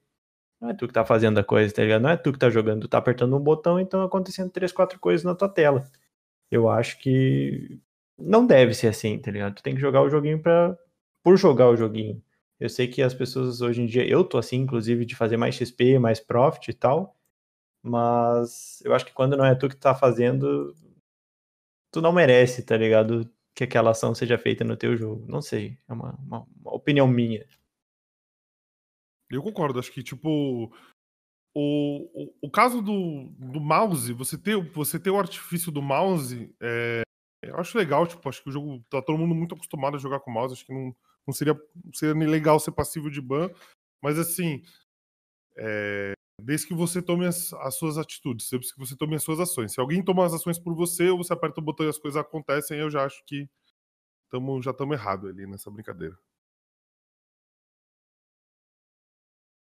não 0.62 0.70
é 0.72 0.74
tu 0.76 0.88
que 0.88 0.94
tá 0.94 1.06
fazendo 1.06 1.40
a 1.40 1.44
coisa, 1.44 1.74
tá 1.74 1.84
ligado? 1.84 2.02
Não 2.04 2.10
é 2.12 2.18
tu 2.18 2.34
que 2.34 2.40
tá 2.40 2.50
jogando, 2.50 2.82
tu 2.82 2.88
tá 2.90 2.98
apertando 3.00 3.36
um 3.38 3.40
botão 3.42 3.80
e 3.80 3.84
estão 3.84 4.04
acontecendo 4.04 4.52
três, 4.52 4.72
quatro 4.72 5.00
coisas 5.00 5.24
na 5.26 5.36
tua 5.36 5.50
tela. 5.50 5.86
Eu 6.52 6.70
acho 6.70 7.00
que 7.00 7.80
não 8.20 8.46
deve 8.48 8.74
ser 8.74 8.88
assim, 8.90 9.20
tá 9.20 9.32
ligado? 9.32 9.56
Tu 9.56 9.64
tem 9.64 9.76
que 9.76 9.82
jogar 9.82 10.02
o 10.04 10.10
joguinho 10.10 10.42
pra... 10.42 10.78
por 11.24 11.38
jogar 11.38 11.70
o 11.70 11.78
joguinho. 11.78 12.22
Eu 12.62 12.70
sei 12.70 12.88
que 12.88 13.02
as 13.02 13.12
pessoas 13.12 13.60
hoje 13.60 13.82
em 13.82 13.88
dia, 13.88 14.08
eu 14.08 14.24
tô 14.24 14.38
assim, 14.38 14.58
inclusive, 14.58 15.04
de 15.04 15.16
fazer 15.16 15.36
mais 15.36 15.56
XP, 15.56 15.98
mais 15.98 16.20
profit 16.20 16.70
e 16.70 16.74
tal, 16.76 17.18
mas 17.82 18.80
eu 18.86 18.94
acho 18.94 19.04
que 19.04 19.14
quando 19.14 19.36
não 19.36 19.44
é 19.44 19.56
tu 19.56 19.68
que 19.68 19.76
tá 19.76 19.96
fazendo, 19.96 20.76
tu 21.92 22.00
não 22.00 22.14
merece, 22.14 22.64
tá 22.64 22.78
ligado? 22.78 23.28
Que 23.56 23.64
aquela 23.64 23.90
ação 23.90 24.14
seja 24.14 24.38
feita 24.38 24.64
no 24.64 24.78
teu 24.78 24.96
jogo. 24.96 25.26
Não 25.28 25.42
sei, 25.42 25.80
é 25.90 25.94
uma, 25.94 26.14
uma, 26.20 26.48
uma 26.62 26.76
opinião 26.76 27.08
minha. 27.08 27.48
Eu 29.32 29.42
concordo, 29.42 29.80
acho 29.80 29.92
que, 29.92 30.04
tipo, 30.04 30.72
o, 31.56 32.26
o, 32.26 32.34
o 32.44 32.52
caso 32.52 32.80
do, 32.80 33.28
do 33.40 33.60
mouse, 33.60 34.14
você 34.14 34.38
ter, 34.38 34.56
você 34.72 35.00
ter 35.00 35.10
o 35.10 35.18
artifício 35.18 35.72
do 35.72 35.82
mouse, 35.82 36.54
é, 36.62 37.02
eu 37.42 37.58
acho 37.58 37.76
legal, 37.76 38.06
tipo, 38.06 38.30
acho 38.30 38.44
que 38.44 38.50
o 38.50 38.54
jogo 38.54 38.86
tá 38.88 39.02
todo 39.02 39.18
mundo 39.18 39.34
muito 39.34 39.56
acostumado 39.56 39.96
a 39.96 40.00
jogar 40.00 40.20
com 40.20 40.30
mouse, 40.30 40.54
acho 40.54 40.66
que 40.66 40.74
não, 40.74 40.96
não 41.28 41.34
seria, 41.34 41.54
não 41.54 41.94
seria 41.94 42.16
nem 42.16 42.28
legal 42.28 42.60
ser 42.60 42.72
passivo 42.72 43.10
de 43.10 43.22
ban, 43.22 43.50
mas 44.02 44.18
assim, 44.18 44.64
é, 45.58 46.14
desde 46.42 46.68
que 46.68 46.74
você 46.74 47.02
tome 47.02 47.26
as, 47.26 47.54
as, 47.54 47.76
suas 47.76 47.98
atitudes, 47.98 48.50
desde 48.50 48.74
que 48.74 48.80
você 48.80 48.96
tome 48.96 49.16
as 49.16 49.24
suas 49.24 49.40
ações. 49.40 49.74
Se 49.74 49.80
alguém 49.80 50.04
toma 50.04 50.26
as 50.26 50.34
ações 50.34 50.60
por 50.60 50.74
você, 50.74 51.10
ou 51.10 51.18
você 51.18 51.34
aperta 51.34 51.60
o 51.60 51.64
botão 51.64 51.86
e 51.86 51.90
as 51.90 51.98
coisas 51.98 52.20
acontecem, 52.20 52.80
eu 52.80 52.90
já 52.90 53.06
acho 53.06 53.24
que 53.26 53.48
tamo, 54.30 54.62
já 54.62 54.72
estamos 54.72 54.98
errado 54.98 55.28
ali 55.28 55.46
nessa 55.46 55.70
brincadeira. 55.70 56.18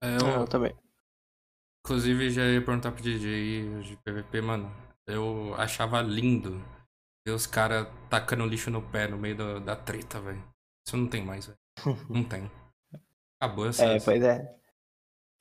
É, 0.02 0.16
eu, 0.16 0.26
Ah, 0.26 0.40
eu 0.42 0.48
também. 0.48 0.76
Inclusive, 1.86 2.30
já 2.30 2.46
ia 2.46 2.64
perguntar 2.64 2.92
pro 2.92 3.04
DJ 3.04 3.82
de 3.82 3.98
PVP, 3.98 4.42
mano. 4.42 4.74
Eu 5.06 5.54
achava 5.56 6.02
lindo 6.02 6.64
ver 7.28 7.34
os 7.34 7.46
caras 7.46 7.88
tacando 8.10 8.46
lixo 8.46 8.72
no 8.72 8.82
pé 8.82 9.08
no 9.08 9.18
meio 9.18 9.36
da, 9.36 9.60
da 9.60 9.76
treta, 9.76 10.20
velho. 10.22 10.53
Isso 10.86 10.98
não 10.98 11.08
tem 11.08 11.24
mais, 11.24 11.46
velho. 11.46 11.58
Não 12.10 12.24
tem. 12.24 12.50
Acabou 13.42 13.68
essa. 13.68 13.84
É, 13.84 14.00
pois 14.00 14.22
é. 14.24 14.56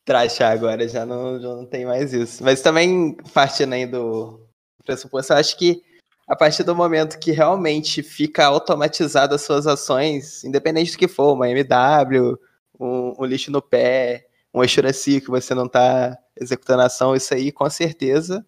Trachar 0.05 0.53
agora 0.53 0.89
já 0.89 1.07
não, 1.07 1.39
já 1.39 1.49
não 1.49 1.67
tem 1.67 1.85
mais 1.85 2.13
isso. 2.13 2.43
Mas 2.43 2.61
também, 2.61 3.15
partindo 3.33 3.75
aí 3.75 3.87
do 3.87 4.45
pressuposto, 4.85 5.33
eu 5.33 5.37
acho 5.37 5.57
que 5.57 5.85
a 6.27 6.35
partir 6.35 6.65
do 6.65 6.75
momento 6.75 7.19
que 7.19 7.31
realmente 7.31 8.03
fica 8.03 8.47
automatizado 8.47 9.35
as 9.35 9.43
suas 9.43 9.67
ações, 9.67 10.43
independente 10.43 10.93
do 10.93 10.99
que 10.99 11.07
for, 11.07 11.35
uma 11.35 11.49
MW, 11.49 12.39
um, 12.81 13.15
um 13.19 13.25
lixo 13.25 13.51
no 13.51 13.63
pé, 13.63 14.27
um 14.53 14.65
Eshuraci 14.65 15.21
que 15.21 15.31
você 15.31 15.55
não 15.55 15.69
tá 15.69 16.19
executando 16.41 16.83
a 16.83 16.87
ação, 16.87 17.15
isso 17.15 17.33
aí 17.35 17.53
com 17.53 17.69
certeza 17.69 18.45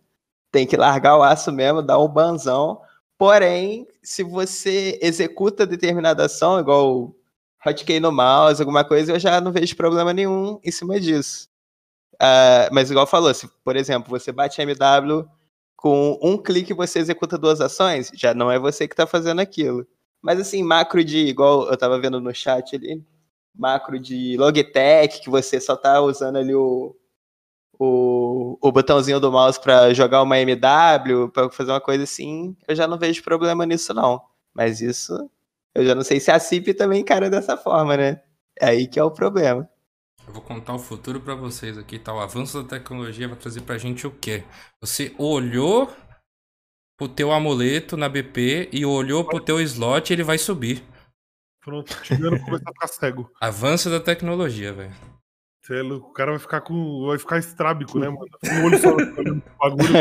tem 0.50 0.66
que 0.66 0.76
largar 0.76 1.16
o 1.16 1.22
aço 1.22 1.50
mesmo, 1.50 1.82
dar 1.82 1.98
um 1.98 2.08
banzão. 2.08 2.80
Porém, 3.18 3.86
se 4.02 4.22
você 4.22 4.98
executa 5.00 5.66
determinada 5.66 6.24
ação, 6.24 6.58
igual 6.58 7.14
hotkey 7.64 8.00
no 8.00 8.12
mouse, 8.12 8.60
alguma 8.60 8.84
coisa, 8.84 9.12
eu 9.12 9.18
já 9.18 9.40
não 9.40 9.52
vejo 9.52 9.76
problema 9.76 10.12
nenhum 10.12 10.60
em 10.62 10.70
cima 10.70 11.00
disso. 11.00 11.48
Uh, 12.14 12.72
mas 12.72 12.90
igual 12.90 13.06
falou, 13.06 13.32
se, 13.34 13.48
por 13.64 13.76
exemplo, 13.76 14.10
você 14.10 14.32
bate 14.32 14.60
MW 14.60 15.26
com 15.76 16.18
um 16.22 16.38
clique 16.38 16.72
você 16.72 16.98
executa 16.98 17.36
duas 17.36 17.60
ações, 17.60 18.10
já 18.14 18.32
não 18.34 18.50
é 18.50 18.58
você 18.58 18.88
que 18.88 18.94
está 18.94 19.06
fazendo 19.06 19.40
aquilo. 19.40 19.86
Mas 20.22 20.40
assim, 20.40 20.62
macro 20.62 21.04
de, 21.04 21.18
igual 21.18 21.66
eu 21.66 21.74
estava 21.74 22.00
vendo 22.00 22.20
no 22.20 22.34
chat 22.34 22.74
ali, 22.74 23.04
macro 23.54 23.98
de 23.98 24.36
Logitech, 24.38 25.20
que 25.20 25.30
você 25.30 25.60
só 25.60 25.76
tá 25.76 26.00
usando 26.00 26.36
ali 26.36 26.54
o, 26.54 26.96
o, 27.78 28.58
o 28.60 28.72
botãozinho 28.72 29.20
do 29.20 29.30
mouse 29.30 29.60
para 29.60 29.92
jogar 29.94 30.22
uma 30.22 30.38
MW, 30.38 31.30
para 31.32 31.50
fazer 31.50 31.72
uma 31.72 31.80
coisa 31.80 32.04
assim, 32.04 32.56
eu 32.66 32.74
já 32.74 32.86
não 32.86 32.98
vejo 32.98 33.22
problema 33.22 33.66
nisso 33.66 33.92
não. 33.92 34.22
Mas 34.54 34.80
isso, 34.80 35.12
eu 35.74 35.84
já 35.84 35.94
não 35.94 36.02
sei 36.02 36.20
se 36.20 36.30
a 36.30 36.38
CIP 36.38 36.74
também 36.74 37.00
encara 37.00 37.28
dessa 37.28 37.56
forma, 37.56 37.96
né? 37.96 38.22
É 38.60 38.66
aí 38.66 38.86
que 38.86 38.98
é 38.98 39.04
o 39.04 39.10
problema. 39.10 39.68
Eu 40.26 40.32
vou 40.32 40.42
contar 40.42 40.74
o 40.74 40.78
futuro 40.78 41.20
para 41.20 41.34
vocês 41.34 41.76
aqui, 41.76 41.98
tá? 41.98 42.14
O 42.14 42.20
avanço 42.20 42.62
da 42.62 42.68
tecnologia 42.68 43.28
vai 43.28 43.36
trazer 43.36 43.60
pra 43.62 43.76
gente 43.76 44.06
o 44.06 44.10
quê? 44.10 44.44
Você 44.80 45.14
olhou 45.18 45.90
pro 46.96 47.08
teu 47.08 47.32
amuleto 47.32 47.96
na 47.96 48.08
BP 48.08 48.70
e 48.72 48.86
olhou 48.86 49.24
pro 49.24 49.40
teu 49.40 49.60
slot, 49.60 50.12
ele 50.12 50.22
vai 50.22 50.38
subir. 50.38 50.82
Pronto, 51.60 52.02
Tibiano 52.02 52.38
começa 52.44 52.64
a 52.66 52.72
ficar 52.72 52.86
cego. 52.88 53.30
Avanço 53.40 53.90
da 53.90 53.98
tecnologia, 53.98 54.72
velho. 54.72 54.94
Cê 55.66 55.78
é 55.78 55.82
louco, 55.82 56.10
O 56.10 56.12
cara 56.12 56.30
vai 56.32 56.38
ficar 56.40 56.60
com. 56.60 57.06
Vai 57.06 57.18
ficar 57.18 57.38
estrábico, 57.38 57.98
né, 57.98 58.08
mano? 58.08 58.26
Um 58.44 58.64
olho 58.66 58.78
só 58.78 58.90
bagulho. 59.58 59.92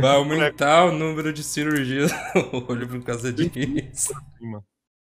Vai 0.00 0.16
aumentar 0.16 0.86
o 0.86 0.92
número 0.92 1.32
de 1.32 1.42
cirurgias 1.44 2.10
no 2.34 2.64
olho 2.68 2.88
por 2.88 3.02
causa 3.02 3.32
disso. 3.32 4.14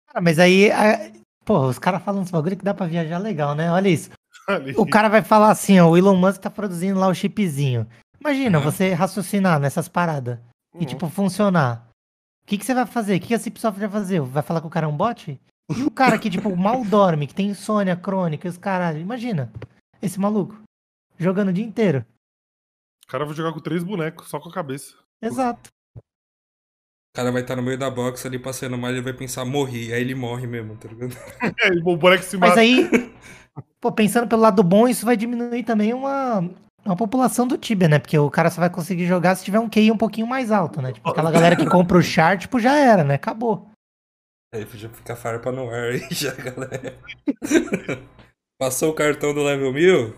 Cara, 0.09 0.20
mas 0.23 0.39
aí, 0.39 0.70
a- 0.73 1.12
pô, 1.44 1.66
os 1.69 1.78
caras 1.78 2.02
falam 2.02 2.23
uns 2.23 2.31
bagulho 2.31 2.56
que 2.56 2.65
dá 2.65 2.74
pra 2.74 2.86
viajar 2.86 3.19
legal, 3.19 3.55
né? 3.55 3.70
Olha 3.70 3.89
isso. 3.89 4.10
Ali. 4.48 4.74
O 4.77 4.86
cara 4.86 5.09
vai 5.09 5.23
falar 5.23 5.51
assim, 5.51 5.78
ó, 5.78 5.89
o 5.89 5.97
Elon 5.97 6.16
Musk 6.16 6.40
tá 6.40 6.51
produzindo 6.51 6.98
lá 6.98 7.06
o 7.09 7.15
chipzinho. 7.15 7.86
Imagina 8.20 8.59
você 8.59 8.93
raciocinar 8.93 9.60
nessas 9.60 9.89
paradas 9.89 10.39
e, 10.81 10.85
tipo, 10.86 11.09
funcionar. 11.09 11.86
O 12.43 12.47
que, 12.47 12.59
que 12.59 12.65
você 12.65 12.74
vai 12.74 12.86
fazer? 12.86 13.16
O 13.16 13.20
que, 13.20 13.28
que 13.28 13.35
a 13.35 13.39
Cipsoft 13.39 13.78
vai 13.78 13.89
fazer? 13.89 14.20
Vai 14.23 14.43
falar 14.43 14.60
que 14.62 14.66
o 14.66 14.70
cara 14.70 14.86
é 14.86 14.89
um 14.89 14.97
bot? 14.97 15.39
E 15.76 15.82
o 15.82 15.90
cara 15.90 16.18
que, 16.18 16.30
tipo, 16.30 16.54
mal 16.56 16.82
dorme, 16.84 17.26
que 17.26 17.34
tem 17.34 17.48
insônia 17.48 17.94
crônica 17.94 18.46
e 18.46 18.50
os 18.50 18.56
caralho. 18.56 19.00
Imagina, 19.00 19.52
esse 20.00 20.18
maluco, 20.18 20.58
jogando 21.18 21.48
o 21.48 21.52
dia 21.52 21.64
inteiro. 21.64 22.04
O 23.04 23.10
cara 23.10 23.24
vai 23.24 23.34
jogar 23.34 23.52
com 23.52 23.60
três 23.60 23.82
bonecos, 23.82 24.28
só 24.28 24.40
com 24.40 24.48
a 24.48 24.52
cabeça. 24.52 24.94
Exato. 25.20 25.70
O 25.96 26.00
cara 27.16 27.32
vai 27.32 27.42
estar 27.42 27.56
no 27.56 27.62
meio 27.62 27.78
da 27.78 27.90
box 27.90 28.24
ali 28.26 28.38
passando 28.38 28.78
mal, 28.78 28.90
ele 28.90 29.02
vai 29.02 29.12
pensar, 29.12 29.44
morri. 29.44 29.92
Aí 29.92 30.00
ele 30.00 30.14
morre 30.14 30.46
mesmo, 30.46 30.76
tá 30.76 30.88
ligado? 30.88 31.16
É, 31.62 31.70
o 31.84 31.96
boneco 31.96 32.22
se 32.22 32.36
Mas 32.36 32.50
mata. 32.50 32.60
aí, 32.60 33.12
pô, 33.80 33.90
pensando 33.90 34.28
pelo 34.28 34.42
lado 34.42 34.62
bom, 34.62 34.86
isso 34.86 35.04
vai 35.04 35.16
diminuir 35.16 35.64
também 35.64 35.92
uma, 35.92 36.48
uma 36.84 36.96
população 36.96 37.46
do 37.46 37.58
Tibia, 37.58 37.88
né? 37.88 37.98
Porque 37.98 38.18
o 38.18 38.30
cara 38.30 38.50
só 38.50 38.60
vai 38.60 38.70
conseguir 38.70 39.06
jogar 39.06 39.34
se 39.34 39.44
tiver 39.44 39.58
um 39.58 39.68
QI 39.68 39.90
um 39.90 39.96
pouquinho 39.96 40.26
mais 40.26 40.52
alto, 40.52 40.80
né? 40.80 40.92
Tipo, 40.92 41.10
aquela 41.10 41.30
galera 41.30 41.56
que 41.56 41.68
compra 41.68 41.98
o 41.98 42.02
char, 42.02 42.38
tipo, 42.38 42.58
já 42.60 42.76
era, 42.76 43.02
né? 43.02 43.14
Acabou. 43.14 43.68
Aí 44.54 44.66
já 44.74 44.88
fica 44.88 45.14
farpa 45.14 45.52
no 45.52 45.68
ar 45.68 45.90
aí 45.90 46.08
já, 46.10 46.34
galera. 46.34 46.98
Passou 48.58 48.90
o 48.90 48.94
cartão 48.94 49.34
do 49.34 49.42
level 49.42 49.72
1000? 49.72 50.14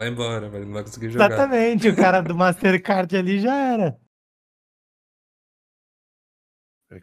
Vai 0.00 0.08
embora, 0.08 0.48
velho. 0.48 0.66
Não 0.66 0.72
vai 0.72 0.82
conseguir 0.82 1.10
jogar. 1.10 1.26
Exatamente, 1.26 1.88
o 1.88 1.96
cara 1.96 2.22
do 2.22 2.34
Mastercard 2.34 3.14
ali 3.16 3.40
já 3.40 3.54
era. 3.54 4.00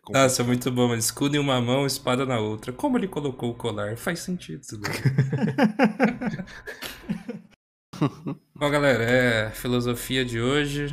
Nossa, 0.10 0.44
muito 0.44 0.72
bom, 0.72 0.88
mas 0.88 1.06
escudo 1.06 1.36
em 1.36 1.40
uma 1.40 1.60
mão, 1.60 1.86
espada 1.86 2.26
na 2.26 2.40
outra. 2.40 2.72
Como 2.72 2.98
ele 2.98 3.08
colocou 3.08 3.52
o 3.52 3.56
colar? 3.56 3.98
Faz 3.98 4.20
sentido 4.20 4.62
isso 4.62 4.80
daí. 4.80 4.94
Bom, 8.56 8.72
galera, 8.72 9.04
é 9.04 9.48
a 9.48 9.52
filosofia 9.52 10.26
de 10.26 10.42
hoje. 10.42 10.88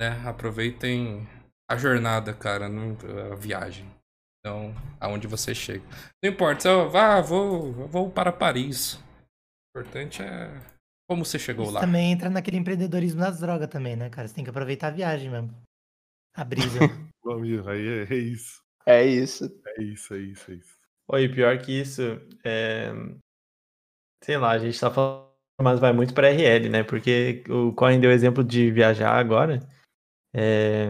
Né? 0.00 0.08
Aproveitem 0.26 1.26
a 1.70 1.76
jornada, 1.76 2.34
cara, 2.34 2.66
a 2.66 3.34
viagem. 3.36 3.88
Então, 4.40 4.74
aonde 4.98 5.26
você 5.26 5.54
chega. 5.54 5.84
Não 6.22 6.30
importa, 6.30 6.62
só 6.62 6.88
vá, 6.88 7.20
vou, 7.20 7.72
vou 7.88 8.10
para 8.10 8.32
Paris. 8.32 8.94
O 8.94 9.78
importante 9.78 10.22
é 10.22 10.50
como 11.08 11.24
você 11.24 11.38
chegou 11.38 11.64
Isso 11.64 11.74
lá. 11.74 11.80
também 11.80 12.12
entra 12.12 12.30
naquele 12.30 12.56
empreendedorismo 12.56 13.20
das 13.20 13.40
drogas 13.40 13.68
também, 13.68 13.96
né, 13.96 14.08
cara? 14.08 14.28
Você 14.28 14.34
tem 14.34 14.44
que 14.44 14.50
aproveitar 14.50 14.88
a 14.88 14.92
viagem 14.92 15.28
mesmo. 15.28 15.54
A 16.34 16.44
brisa. 16.44 16.78
Aí 17.68 17.86
é, 17.86 18.14
é 18.14 18.16
isso. 18.16 18.62
É 18.86 19.04
isso. 19.04 19.44
É 19.66 19.82
isso, 19.82 20.14
é 20.14 20.18
isso, 20.18 20.50
é 20.50 20.54
isso. 20.54 20.80
Oi, 21.08 21.28
pior 21.28 21.58
que 21.58 21.72
isso, 21.80 22.02
é... 22.44 22.92
sei 24.22 24.38
lá, 24.38 24.52
a 24.52 24.58
gente 24.58 24.78
tá 24.78 24.90
falando, 24.90 25.28
mas 25.60 25.80
vai 25.80 25.92
muito 25.92 26.14
pra 26.14 26.28
RL, 26.30 26.68
né? 26.68 26.84
Porque 26.84 27.42
o 27.48 27.72
Corin 27.72 28.00
deu 28.00 28.12
exemplo 28.12 28.44
de 28.44 28.70
viajar 28.70 29.18
agora. 29.18 29.58
é, 30.32 30.88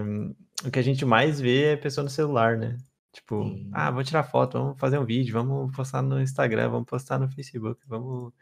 O 0.64 0.70
que 0.70 0.78
a 0.78 0.82
gente 0.82 1.04
mais 1.06 1.40
vê 1.40 1.72
é 1.72 1.76
pessoa 1.76 2.04
no 2.04 2.10
celular, 2.10 2.58
né? 2.58 2.76
Tipo, 3.12 3.44
ah, 3.72 3.90
vou 3.90 4.04
tirar 4.04 4.22
foto, 4.22 4.58
vamos 4.58 4.78
fazer 4.78 4.98
um 4.98 5.04
vídeo, 5.04 5.32
vamos 5.32 5.74
postar 5.74 6.00
no 6.02 6.20
Instagram, 6.20 6.70
vamos 6.70 6.86
postar 6.88 7.18
no 7.18 7.28
Facebook, 7.28 7.80
vamos, 7.86 8.32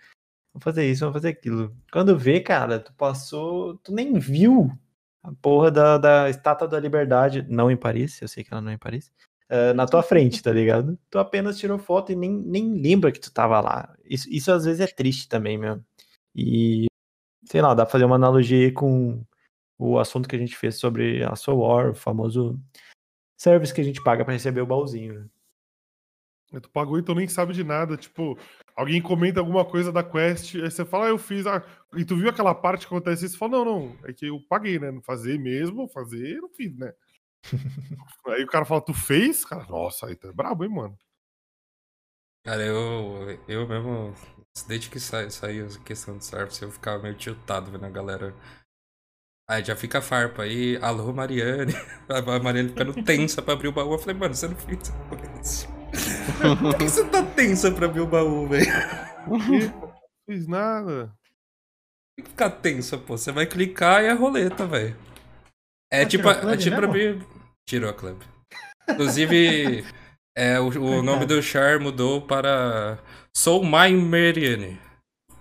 vamos 0.52 0.62
fazer 0.62 0.90
isso, 0.90 1.00
vamos 1.00 1.14
fazer 1.14 1.28
aquilo. 1.28 1.74
Quando 1.90 2.18
vê, 2.18 2.40
cara, 2.40 2.78
tu 2.78 2.92
passou, 2.94 3.78
tu 3.78 3.92
nem 3.94 4.18
viu 4.18 4.70
a 5.22 5.32
porra 5.32 5.70
da, 5.70 5.98
da 5.98 6.30
Estátua 6.30 6.68
da 6.68 6.78
Liberdade, 6.78 7.46
não 7.48 7.70
em 7.70 7.76
Paris, 7.76 8.20
eu 8.20 8.28
sei 8.28 8.44
que 8.44 8.52
ela 8.52 8.60
não 8.60 8.70
é 8.70 8.74
em 8.74 8.78
Paris, 8.78 9.10
eh, 9.48 9.72
na 9.72 9.86
tua 9.86 10.02
frente, 10.02 10.42
tá 10.42 10.52
ligado? 10.52 10.98
Tu 11.10 11.18
apenas 11.18 11.58
tirou 11.58 11.78
foto 11.78 12.12
e 12.12 12.16
nem, 12.16 12.30
nem 12.30 12.80
lembra 12.80 13.10
que 13.10 13.20
tu 13.20 13.32
tava 13.32 13.60
lá. 13.60 13.94
Isso, 14.04 14.28
isso 14.30 14.52
às 14.52 14.64
vezes 14.66 14.80
é 14.80 14.86
triste 14.86 15.28
também, 15.28 15.56
mesmo. 15.56 15.84
E, 16.34 16.86
sei 17.44 17.62
lá, 17.62 17.74
dá 17.74 17.84
pra 17.84 17.92
fazer 17.92 18.04
uma 18.04 18.16
analogia 18.16 18.66
aí 18.66 18.72
com 18.72 19.24
o 19.78 19.98
assunto 19.98 20.28
que 20.28 20.36
a 20.36 20.38
gente 20.38 20.56
fez 20.56 20.76
sobre 20.76 21.24
a 21.24 21.34
Soul 21.36 21.60
War, 21.60 21.90
o 21.90 21.94
famoso 21.94 22.60
service 23.38 23.72
que 23.74 23.80
a 23.80 23.84
gente 23.84 24.02
paga 24.02 24.24
pra 24.24 24.34
receber 24.34 24.60
o 24.60 24.66
baúzinho. 24.66 25.30
né? 26.52 26.60
Tu 26.60 26.70
pagou 26.70 26.98
e 26.98 27.02
tu 27.02 27.14
nem 27.14 27.28
sabe 27.28 27.52
de 27.52 27.62
nada. 27.64 27.96
Tipo, 27.96 28.38
alguém 28.74 29.02
comenta 29.02 29.40
alguma 29.40 29.64
coisa 29.64 29.92
da 29.92 30.02
quest, 30.02 30.54
aí 30.56 30.70
você 30.70 30.84
fala, 30.84 31.06
ah, 31.06 31.08
eu 31.10 31.18
fiz. 31.18 31.46
Ah, 31.46 31.62
e 31.96 32.04
tu 32.04 32.16
viu 32.16 32.30
aquela 32.30 32.54
parte 32.54 32.80
que 32.86 32.94
acontece 32.94 33.24
isso? 33.26 33.34
Você 33.34 33.38
fala, 33.38 33.52
não, 33.52 33.64
não, 33.64 33.96
é 34.04 34.12
que 34.12 34.26
eu 34.26 34.40
paguei, 34.48 34.78
né? 34.78 34.90
Não 34.90 35.02
fazer 35.02 35.38
mesmo, 35.38 35.88
fazer, 35.88 36.36
eu 36.36 36.42
não 36.42 36.50
fiz, 36.50 36.76
né? 36.76 36.92
aí 38.28 38.44
o 38.44 38.46
cara 38.46 38.64
fala, 38.64 38.80
tu 38.84 38.94
fez? 38.94 39.44
Cara, 39.44 39.66
nossa, 39.68 40.06
aí 40.06 40.16
tu 40.16 40.28
é 40.28 40.32
brabo, 40.32 40.64
hein, 40.64 40.70
mano? 40.70 40.98
Cara, 42.44 42.62
eu, 42.64 43.38
eu 43.46 43.68
mesmo, 43.68 44.14
desde 44.66 44.88
que 44.90 44.98
sa- 44.98 45.28
saiu 45.30 45.66
a 45.66 45.78
questão 45.84 46.16
do 46.16 46.24
service, 46.24 46.62
eu 46.62 46.70
ficava 46.70 47.02
meio 47.02 47.16
tiltado 47.16 47.70
vendo 47.70 47.84
a 47.84 47.90
galera. 47.90 48.34
Aí 49.50 49.64
já 49.64 49.74
fica 49.74 50.02
farpa 50.02 50.42
aí, 50.42 50.76
alô 50.82 51.10
Mariane. 51.12 51.72
A 52.08 52.38
Mariane 52.38 52.68
ficando 52.68 53.02
tensa 53.02 53.40
pra 53.40 53.54
abrir 53.54 53.68
o 53.68 53.72
baú. 53.72 53.94
Eu 53.94 53.98
falei, 53.98 54.14
mano, 54.14 54.34
você 54.34 54.46
não 54.46 54.56
fez 54.56 54.78
isso. 55.42 55.68
Por 56.60 56.76
que 56.76 56.84
você 56.84 57.04
tá 57.08 57.22
tensa 57.22 57.70
pra 57.70 57.86
abrir 57.86 58.02
o 58.02 58.06
baú, 58.06 58.46
velho? 58.46 58.66
Não 59.26 59.40
fiz 60.28 60.46
nada. 60.46 61.14
Tem 62.16 62.24
que 62.24 62.30
ficar 62.30 62.50
tensa, 62.50 62.98
pô. 62.98 63.16
Você 63.16 63.32
vai 63.32 63.46
clicar 63.46 64.02
e 64.02 64.06
é 64.06 64.12
roleta, 64.12 64.66
velho. 64.66 64.94
É 65.90 66.02
Ah, 66.02 66.06
tipo, 66.06 66.28
tirou 66.34 66.50
a 66.50 66.52
é 66.52 66.56
tipo 66.58 66.76
pra 66.76 66.86
mesmo? 66.86 67.22
abrir. 67.22 67.26
Tirou 67.66 67.90
a 67.90 67.94
club. 67.94 68.20
Inclusive, 68.90 69.84
é, 70.36 70.60
o, 70.60 70.66
o 70.68 71.02
nome 71.02 71.24
do 71.24 71.42
char 71.42 71.80
mudou 71.80 72.20
para 72.20 72.98
Sou 73.34 73.64
My 73.64 73.90
Mariane. 73.94 74.78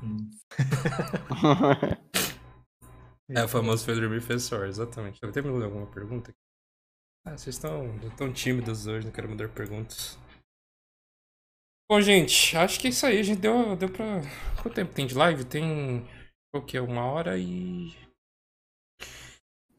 É 3.30 3.44
o 3.44 3.48
famoso 3.48 3.84
fez 3.86 4.00
dormir 4.00 4.22
fez 4.22 4.50
exatamente. 4.52 5.20
Deve 5.20 5.34
ter 5.34 5.44
me 5.44 5.64
alguma 5.64 5.88
pergunta? 5.88 6.34
Ah, 7.26 7.38
vocês 7.38 7.56
estão 7.56 8.00
tão 8.18 8.32
tímidos 8.32 8.88
hoje, 8.88 9.06
não 9.06 9.12
quero 9.12 9.28
mandar 9.30 9.50
perguntas. 9.50 10.18
Bom, 11.90 12.02
gente, 12.02 12.56
acho 12.56 12.80
que 12.80 12.88
é 12.88 12.90
isso 12.90 13.06
aí. 13.06 13.20
A 13.20 13.24
gente 13.24 13.40
deu, 13.40 13.76
deu 13.76 13.90
pra. 13.90 14.22
Quanto 14.62 14.76
tempo 14.76 14.94
tem 14.94 15.06
de 15.08 15.16
live? 15.16 15.44
Tem. 15.46 16.06
O 16.54 16.62
que? 16.62 16.80
Uma 16.80 17.06
hora 17.06 17.38
e. 17.38 17.94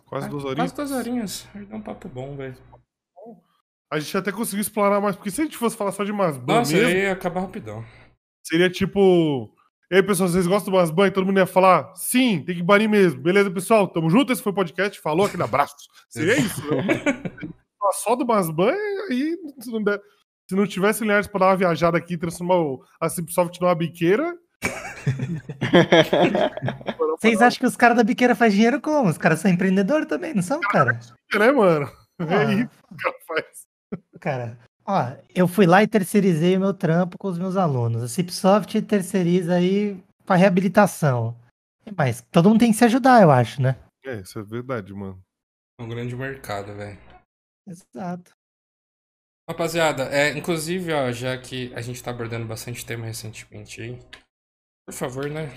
Quase 0.07 0.27
Ah, 0.27 0.31
duas 0.31 0.45
horinhas. 0.45 0.73
Quase 0.73 0.91
duas 0.93 1.01
horinhas. 1.07 1.49
Dá 1.69 1.77
um 1.77 1.83
papo 1.83 2.09
bom, 2.09 2.37
velho. 2.37 2.57
A 3.91 3.99
gente 3.99 4.17
até 4.17 4.31
conseguiu 4.31 4.61
explorar 4.61 5.01
mais, 5.01 5.17
porque 5.17 5.31
se 5.31 5.41
a 5.41 5.45
gente 5.45 5.57
fosse 5.57 5.77
falar 5.77 5.93
só 5.93 6.05
de 6.05 6.13
Masban 6.13 6.57
Nossa, 6.59 6.73
mesmo, 6.73 6.89
aí 6.89 7.03
ia 7.03 7.13
acabar 7.13 7.41
rapidão. 7.41 7.83
seria 8.47 8.71
tipo. 8.71 9.55
E 9.91 9.97
aí, 9.97 10.03
pessoal, 10.03 10.29
vocês 10.29 10.47
gostam 10.47 10.71
do 10.73 10.77
Masban? 10.77 11.07
E 11.07 11.11
todo 11.11 11.25
mundo 11.27 11.39
ia 11.39 11.47
falar, 11.47 11.95
sim, 11.95 12.43
tem 12.45 12.55
que 12.57 12.63
banir 12.63 12.89
mesmo. 12.89 13.21
Beleza, 13.23 13.51
pessoal? 13.51 13.89
Tamo 13.89 14.11
junto, 14.11 14.33
esse 14.33 14.43
foi 14.43 14.53
o 14.53 14.55
podcast. 14.55 15.01
Falou, 15.01 15.25
aquele 15.27 15.43
abraço. 15.43 15.75
Seria 16.11 16.37
isso, 16.39 16.61
né? 16.75 16.85
Só 18.05 18.15
do 18.15 18.27
Masban, 18.27 18.75
aí 19.11 19.35
se 19.61 19.71
não, 19.73 19.83
der- 19.83 19.99
se 20.47 20.55
não 20.55 20.67
tivesse 20.67 21.03
Linhares 21.03 21.27
pra 21.27 21.41
dar 21.41 21.47
uma 21.47 21.57
viajada 21.57 21.97
aqui 21.97 22.15
e 22.15 22.19
transformar 22.19 22.57
o- 22.57 22.83
a 23.01 23.09
Cipsoft 23.09 23.59
numa 23.63 23.75
biqueira. 23.75 24.37
Vocês 27.19 27.41
acham 27.41 27.61
que 27.61 27.67
os 27.67 27.77
caras 27.77 27.97
da 27.97 28.05
biqueira 28.05 28.35
fazem 28.35 28.57
dinheiro 28.57 28.79
como? 28.83 29.09
Os 29.09 29.17
caras 29.17 29.41
são 29.41 29.51
empreendedores 29.51 30.07
também, 30.07 30.35
não 30.35 30.43
são, 30.43 30.61
cara? 30.61 31.01
né, 31.35 31.51
mano? 31.51 31.91
É 32.21 32.35
Ah. 32.35 32.45
isso 32.53 32.69
que 32.69 32.95
o 32.95 32.97
cara 32.99 33.17
faz. 33.27 33.47
Cara, 34.21 34.59
ó, 34.89 35.13
eu 35.35 35.47
fui 35.47 35.67
lá 35.67 35.83
e 35.83 35.87
terceirizei 35.87 36.57
o 36.57 36.61
meu 36.61 36.73
trampo 36.73 37.19
com 37.19 37.29
os 37.29 37.39
meus 37.39 37.57
alunos. 37.57 38.03
A 38.03 38.09
Cipsoft 38.09 38.81
terceiriza 38.83 39.55
aí 39.55 40.03
pra 40.25 40.37
reabilitação. 40.37 41.37
Mas 41.97 42.23
todo 42.31 42.49
mundo 42.49 42.61
tem 42.61 42.73
que 42.73 42.79
se 42.79 42.85
ajudar, 42.85 43.23
eu 43.23 43.31
acho, 43.31 43.61
né? 43.61 43.77
É, 44.05 44.21
isso 44.21 44.39
é 44.39 44.43
verdade, 44.43 44.93
mano. 44.95 45.23
É 45.79 45.83
um 45.83 45.89
grande 45.89 46.17
mercado, 46.17 46.75
velho. 46.75 46.99
Exato. 47.67 48.33
Rapaziada, 49.49 50.05
é, 50.05 50.37
inclusive, 50.37 50.93
ó, 50.93 51.11
já 51.11 51.37
que 51.39 51.73
a 51.75 51.81
gente 51.81 52.03
tá 52.03 52.11
abordando 52.11 52.47
bastante 52.47 52.85
tema 52.85 53.07
recentemente 53.07 53.81
aí, 53.81 53.99
por 54.87 54.95
favor, 54.95 55.31
né? 55.31 55.49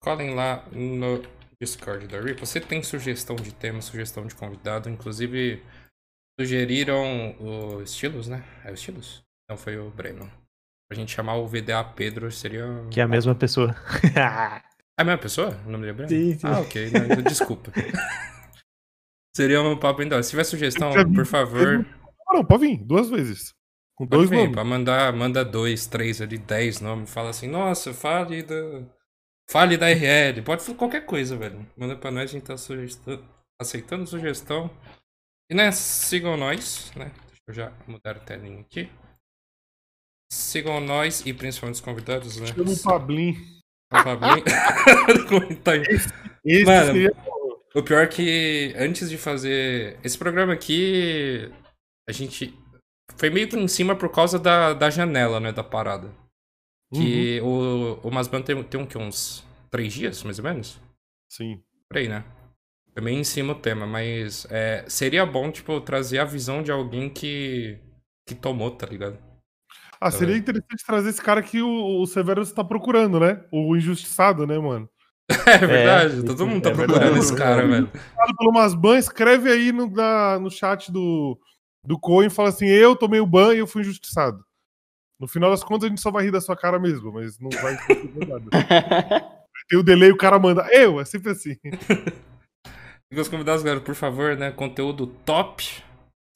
Colhem 0.00 0.34
lá 0.34 0.64
no 0.70 1.22
Discord 1.60 2.06
da 2.06 2.20
Ripple. 2.20 2.46
Você 2.46 2.60
tem 2.60 2.82
sugestão 2.82 3.34
de 3.34 3.52
tema, 3.52 3.82
sugestão 3.82 4.24
de 4.24 4.36
convidado, 4.36 4.88
inclusive 4.88 5.64
sugeriram 6.38 7.36
o 7.40 7.82
Estilos, 7.82 8.28
né? 8.28 8.44
É 8.64 8.70
o 8.70 8.74
Estilos? 8.74 9.22
Não, 9.48 9.56
foi 9.56 9.78
o 9.78 9.90
Breno. 9.90 10.30
Pra 10.88 10.96
gente 10.96 11.12
chamar 11.12 11.34
o 11.36 11.46
VDA 11.46 11.82
Pedro, 11.84 12.30
seria. 12.32 12.64
Que 12.90 13.00
é 13.00 13.04
a 13.04 13.08
mesma 13.08 13.34
pessoa. 13.34 13.74
É 14.98 15.02
a 15.02 15.04
mesma 15.04 15.18
pessoa? 15.18 15.50
O 15.64 15.70
nome 15.70 15.86
dele 15.86 15.90
é 15.90 15.92
Breno? 15.92 16.08
Sim, 16.08 16.38
sim. 16.38 16.46
Ah, 16.46 16.60
ok. 16.60 16.90
Não, 16.90 17.04
então, 17.04 17.22
desculpa. 17.22 17.70
seria 19.36 19.62
um 19.62 19.76
papo 19.76 20.02
ainda. 20.02 20.20
Se 20.22 20.30
tiver 20.30 20.44
sugestão, 20.44 20.90
por 21.14 21.24
favor. 21.26 21.86
Ah, 22.28 22.34
não, 22.34 22.44
pode 22.44 22.66
vir, 22.66 22.84
duas 22.84 23.08
vezes. 23.08 23.54
Com 23.96 24.06
Pode 24.06 24.26
dois 24.26 24.30
vir, 24.30 24.36
nomes. 24.36 24.52
pra 24.52 24.64
mandar, 24.64 25.12
manda 25.12 25.44
dois, 25.44 25.86
três 25.86 26.20
ali, 26.20 26.38
dez 26.38 26.80
nomes. 26.80 27.10
Fala 27.12 27.30
assim, 27.30 27.48
nossa, 27.48 27.92
fale 27.94 28.42
do, 28.42 28.88
Fale 29.50 29.76
da 29.78 29.86
RL. 29.88 30.42
Pode 30.42 30.62
falar 30.62 30.76
qualquer 30.76 31.06
coisa, 31.06 31.36
velho. 31.36 31.66
Manda 31.76 31.96
pra 31.96 32.10
nós, 32.10 32.24
a 32.24 32.32
gente 32.32 32.44
tá 32.44 32.56
sugestão, 32.56 33.22
aceitando 33.60 34.06
sugestão. 34.06 34.70
E 35.50 35.54
né, 35.54 35.72
sigam 35.72 36.36
nós, 36.36 36.92
né? 36.94 37.10
Deixa 37.26 37.42
eu 37.48 37.54
já 37.54 37.72
mudar 37.86 38.16
a 38.16 38.20
telinha 38.20 38.60
aqui. 38.60 38.90
Sigam 40.30 40.80
nós 40.80 41.24
e 41.24 41.32
principalmente 41.32 41.76
os 41.76 41.80
convidados, 41.80 42.36
né? 42.36 42.46
Chama 42.48 42.70
o 42.70 42.82
Pablin. 42.82 43.32
O 43.90 44.04
Pablin. 44.04 44.44
Comentário. 45.28 45.84
Esse 46.44 46.64
Mano, 46.64 46.92
seria- 46.92 47.12
o 47.74 47.82
pior 47.82 48.04
é 48.04 48.06
que 48.06 48.74
antes 48.76 49.08
de 49.08 49.16
fazer 49.16 49.98
esse 50.04 50.18
programa 50.18 50.52
aqui, 50.52 51.50
a 52.08 52.12
gente 52.12 52.54
foi 53.16 53.30
meio 53.30 53.48
que 53.48 53.56
em 53.56 53.68
cima 53.68 53.96
por 53.96 54.10
causa 54.10 54.38
da, 54.38 54.74
da 54.74 54.90
janela, 54.90 55.40
né, 55.40 55.52
da 55.52 55.64
parada. 55.64 56.12
Que 56.92 57.40
o, 57.42 58.00
o 58.02 58.10
Masban 58.10 58.40
tem, 58.42 58.62
tem 58.64 58.80
um, 58.80 58.86
que, 58.86 58.96
uns 58.96 59.44
três 59.70 59.92
dias, 59.92 60.22
mais 60.22 60.38
ou 60.38 60.44
menos? 60.44 60.80
Sim. 61.30 61.62
Por 61.88 61.98
aí, 61.98 62.08
né? 62.08 62.24
Foi 62.98 63.04
meio 63.04 63.20
em 63.20 63.22
cima 63.24 63.52
o 63.52 63.56
tema, 63.60 63.86
mas 63.86 64.44
é, 64.50 64.84
seria 64.88 65.24
bom, 65.24 65.52
tipo, 65.52 65.80
trazer 65.80 66.18
a 66.18 66.24
visão 66.24 66.64
de 66.64 66.72
alguém 66.72 67.08
que, 67.08 67.78
que 68.26 68.34
tomou, 68.34 68.72
tá 68.72 68.88
ligado? 68.88 69.16
Ah, 70.00 70.10
seria 70.10 70.36
interessante 70.36 70.84
trazer 70.84 71.10
esse 71.10 71.22
cara 71.22 71.40
que 71.40 71.62
o, 71.62 72.02
o 72.02 72.06
Severus 72.08 72.50
tá 72.50 72.64
procurando, 72.64 73.20
né? 73.20 73.44
O 73.52 73.76
injustiçado, 73.76 74.44
né, 74.48 74.58
mano? 74.58 74.88
É 75.46 75.64
verdade, 75.64 76.24
todo 76.24 76.44
mundo 76.44 76.60
tá 76.64 76.70
É 76.70 76.74
procurando 76.74 77.02
verdade. 77.02 77.18
esse 77.20 77.36
cara, 77.36 77.64
velho. 77.68 77.86
Injustiçado 77.86 78.36
pelo 78.36 78.52
Masban, 78.52 78.98
escreve 78.98 79.52
aí 79.52 79.70
no, 79.70 79.88
na- 79.88 80.40
no 80.40 80.50
chat 80.50 80.90
do, 80.90 81.38
do 81.84 82.00
Coin 82.00 82.26
e 82.26 82.30
fala 82.30 82.48
assim: 82.48 82.66
eu 82.66 82.96
tomei 82.96 83.20
o 83.20 83.26
ban 83.26 83.54
e 83.54 83.58
eu 83.58 83.66
fui 83.68 83.82
injustiçado. 83.82 84.44
No 85.20 85.28
final 85.28 85.50
das 85.52 85.62
contas, 85.62 85.84
a 85.84 85.88
gente 85.88 86.00
só 86.00 86.10
vai 86.10 86.24
rir 86.24 86.32
da 86.32 86.40
sua 86.40 86.56
cara 86.56 86.80
mesmo, 86.80 87.12
mas 87.12 87.38
não 87.38 87.50
vai. 87.50 87.76
Tem 89.68 89.78
o 89.78 89.84
delay, 89.84 90.10
o 90.10 90.16
cara 90.16 90.36
manda. 90.36 90.66
Eu, 90.72 90.98
é 91.00 91.04
sempre 91.04 91.30
assim. 91.30 91.54
Fica 93.10 93.22
os 93.22 93.28
convidados, 93.28 93.62
galera, 93.62 93.82
por 93.82 93.94
favor, 93.94 94.36
né? 94.36 94.52
Conteúdo 94.52 95.06
top. 95.24 95.64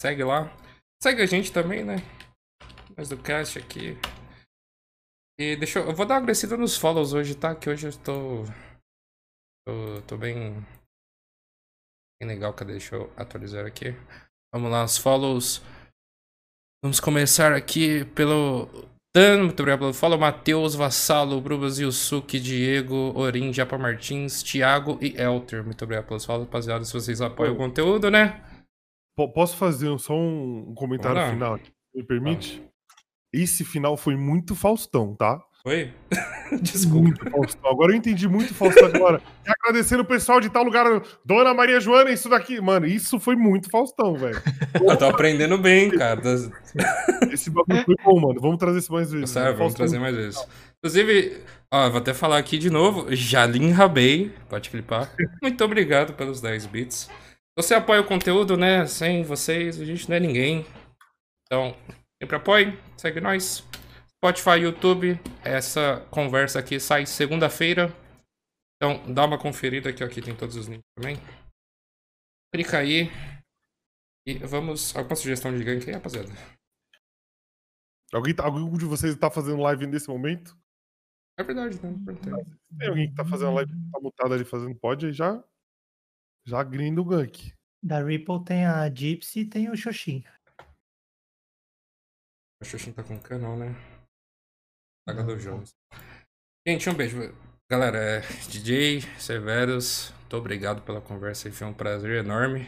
Segue 0.00 0.24
lá. 0.24 0.50
Segue 1.02 1.20
a 1.20 1.26
gente 1.26 1.52
também, 1.52 1.84
né? 1.84 1.96
Mais 2.96 3.08
do 3.08 3.16
cast 3.22 3.58
aqui. 3.58 3.96
E 5.38 5.56
deixa 5.56 5.80
eu. 5.80 5.88
Eu 5.88 5.94
vou 5.94 6.06
dar 6.06 6.14
uma 6.14 6.20
agradecida 6.20 6.56
nos 6.56 6.76
follows 6.76 7.12
hoje, 7.12 7.34
tá? 7.34 7.54
Que 7.54 7.68
hoje 7.68 7.88
eu 7.88 7.92
tô. 7.98 8.44
Tô, 9.66 10.02
tô 10.06 10.16
bem. 10.16 10.54
Bem 12.20 12.28
legal. 12.28 12.54
Cadê? 12.54 12.72
Deixa 12.72 12.96
eu 12.96 13.12
atualizar 13.16 13.66
aqui. 13.66 13.94
Vamos 14.54 14.70
lá, 14.70 14.84
os 14.84 14.96
follows. 14.96 15.62
Vamos 16.82 17.00
começar 17.00 17.52
aqui 17.52 18.04
pelo. 18.14 18.91
Dan, 19.14 19.42
muito 19.44 19.60
obrigado 19.60 19.80
pelo 19.80 19.92
follow. 19.92 20.18
Matheus, 20.18 20.74
Vassalo, 20.74 21.38
Brubas 21.40 21.78
Yusuke, 21.78 22.40
Diego, 22.40 23.12
Orim, 23.14 23.52
Japa 23.52 23.76
Martins, 23.76 24.42
Thiago 24.42 24.98
e 25.02 25.14
Elter. 25.20 25.62
Muito 25.62 25.82
obrigado 25.84 26.06
pelos 26.06 26.24
follows, 26.24 26.46
rapaziada. 26.46 26.84
Se 26.84 26.94
vocês 26.94 27.20
apoiam 27.20 27.52
o 27.54 27.56
conteúdo, 27.56 28.10
né? 28.10 28.42
Po- 29.14 29.30
Posso 29.30 29.56
fazer 29.58 29.96
só 29.98 30.14
um 30.14 30.72
comentário 30.74 31.20
final? 31.30 31.54
aqui? 31.54 31.70
Me 31.94 32.02
permite? 32.02 32.62
Esse 33.34 33.64
final 33.64 33.98
foi 33.98 34.16
muito 34.16 34.54
Faustão, 34.54 35.14
tá? 35.14 35.38
Foi? 35.62 35.92
Desculpa. 36.60 37.02
Muito 37.08 37.30
Faustão. 37.30 37.70
Agora 37.70 37.92
eu 37.92 37.96
entendi 37.96 38.26
muito 38.28 38.52
Faustão 38.52 38.86
agora. 38.86 39.22
E 39.46 39.50
agradecendo 39.50 40.02
o 40.02 40.06
pessoal 40.06 40.40
de 40.40 40.50
tal 40.50 40.64
lugar. 40.64 40.84
Dona 41.24 41.54
Maria 41.54 41.80
Joana, 41.80 42.10
isso 42.10 42.28
daqui. 42.28 42.60
Mano, 42.60 42.84
isso 42.86 43.20
foi 43.20 43.36
muito 43.36 43.70
Faustão, 43.70 44.14
velho. 44.16 44.40
Eu 44.74 44.96
tô 44.96 45.04
aprendendo 45.04 45.56
bem, 45.56 45.90
cara. 45.90 46.20
Esse 47.30 47.48
bagulho 47.48 47.84
foi 47.84 47.94
bom, 48.04 48.20
mano. 48.20 48.40
Vamos 48.40 48.58
trazer 48.58 48.80
isso 48.80 48.92
mais 48.92 49.12
vezes. 49.12 49.30
Sério, 49.30 49.56
vamos 49.56 49.72
Faustão- 49.74 49.86
trazer 49.86 49.98
mais 50.00 50.16
vezes. 50.16 50.44
Inclusive, 50.78 51.40
ó, 51.72 51.88
vou 51.90 51.98
até 51.98 52.12
falar 52.12 52.38
aqui 52.38 52.58
de 52.58 52.68
novo. 52.68 53.06
Jalim 53.14 53.70
Rabei, 53.70 54.34
pode 54.48 54.68
clipar. 54.68 55.14
Muito 55.40 55.64
obrigado 55.64 56.12
pelos 56.14 56.40
10 56.40 56.66
bits. 56.66 57.08
Você 57.56 57.74
apoia 57.74 58.00
o 58.00 58.04
conteúdo, 58.04 58.56
né? 58.56 58.84
Sem 58.86 59.22
vocês, 59.22 59.80
a 59.80 59.84
gente 59.84 60.08
não 60.08 60.16
é 60.16 60.20
ninguém. 60.20 60.66
Então, 61.46 61.76
sempre 62.20 62.34
apoie, 62.36 62.76
segue 62.96 63.20
nós. 63.20 63.64
Spotify, 64.24 64.60
YouTube, 64.62 65.14
essa 65.44 66.06
conversa 66.12 66.60
aqui 66.60 66.78
sai 66.78 67.06
segunda-feira. 67.06 67.88
Então, 68.76 69.12
dá 69.12 69.24
uma 69.24 69.36
conferida 69.36 69.90
aqui, 69.90 70.04
ó, 70.04 70.06
aqui 70.06 70.22
tem 70.22 70.36
todos 70.36 70.54
os 70.54 70.68
links 70.68 70.86
também. 70.96 71.16
Clica 72.54 72.78
aí. 72.78 73.08
E 74.24 74.38
vamos. 74.38 74.94
Alguma 74.94 75.16
sugestão 75.16 75.52
de 75.56 75.64
gank 75.64 75.84
aí, 75.88 75.94
rapaziada? 75.94 76.28
Alguém, 78.12 78.32
tá- 78.32 78.44
algum 78.44 78.78
de 78.78 78.84
vocês 78.84 79.16
tá 79.16 79.28
fazendo 79.28 79.60
live 79.60 79.88
nesse 79.88 80.06
momento? 80.06 80.56
É 81.36 81.42
verdade, 81.42 81.74
né? 81.82 81.92
Tem 82.78 82.88
alguém 82.88 83.10
que 83.10 83.16
tá 83.16 83.24
fazendo 83.24 83.54
live, 83.54 83.72
tá 83.90 83.98
mutado 84.00 84.34
ali 84.34 84.44
fazendo 84.44 84.78
pod, 84.78 85.04
aí 85.04 85.12
já. 85.12 85.42
Já 86.46 86.62
grinda 86.62 87.00
o 87.00 87.04
gank. 87.04 87.52
Da 87.82 88.00
Ripple 88.04 88.44
tem 88.44 88.66
a 88.66 88.88
Gypsy 88.88 89.40
e 89.40 89.48
tem 89.48 89.68
o 89.68 89.76
Xoxin. 89.76 90.22
O 92.60 92.64
Xuxin 92.64 92.92
tá 92.92 93.02
com 93.02 93.18
canal, 93.18 93.56
né? 93.56 93.74
Saga 95.08 95.24
do 95.24 95.36
Jones. 95.36 95.74
Gente, 96.66 96.88
um 96.88 96.94
beijo. 96.94 97.34
Galera, 97.70 97.98
é 97.98 98.20
DJ 98.48 99.00
Severus, 99.18 100.12
muito 100.20 100.36
obrigado 100.36 100.82
pela 100.82 101.00
conversa 101.00 101.48
aí, 101.48 101.52
foi 101.52 101.66
um 101.66 101.74
prazer 101.74 102.24
enorme. 102.24 102.66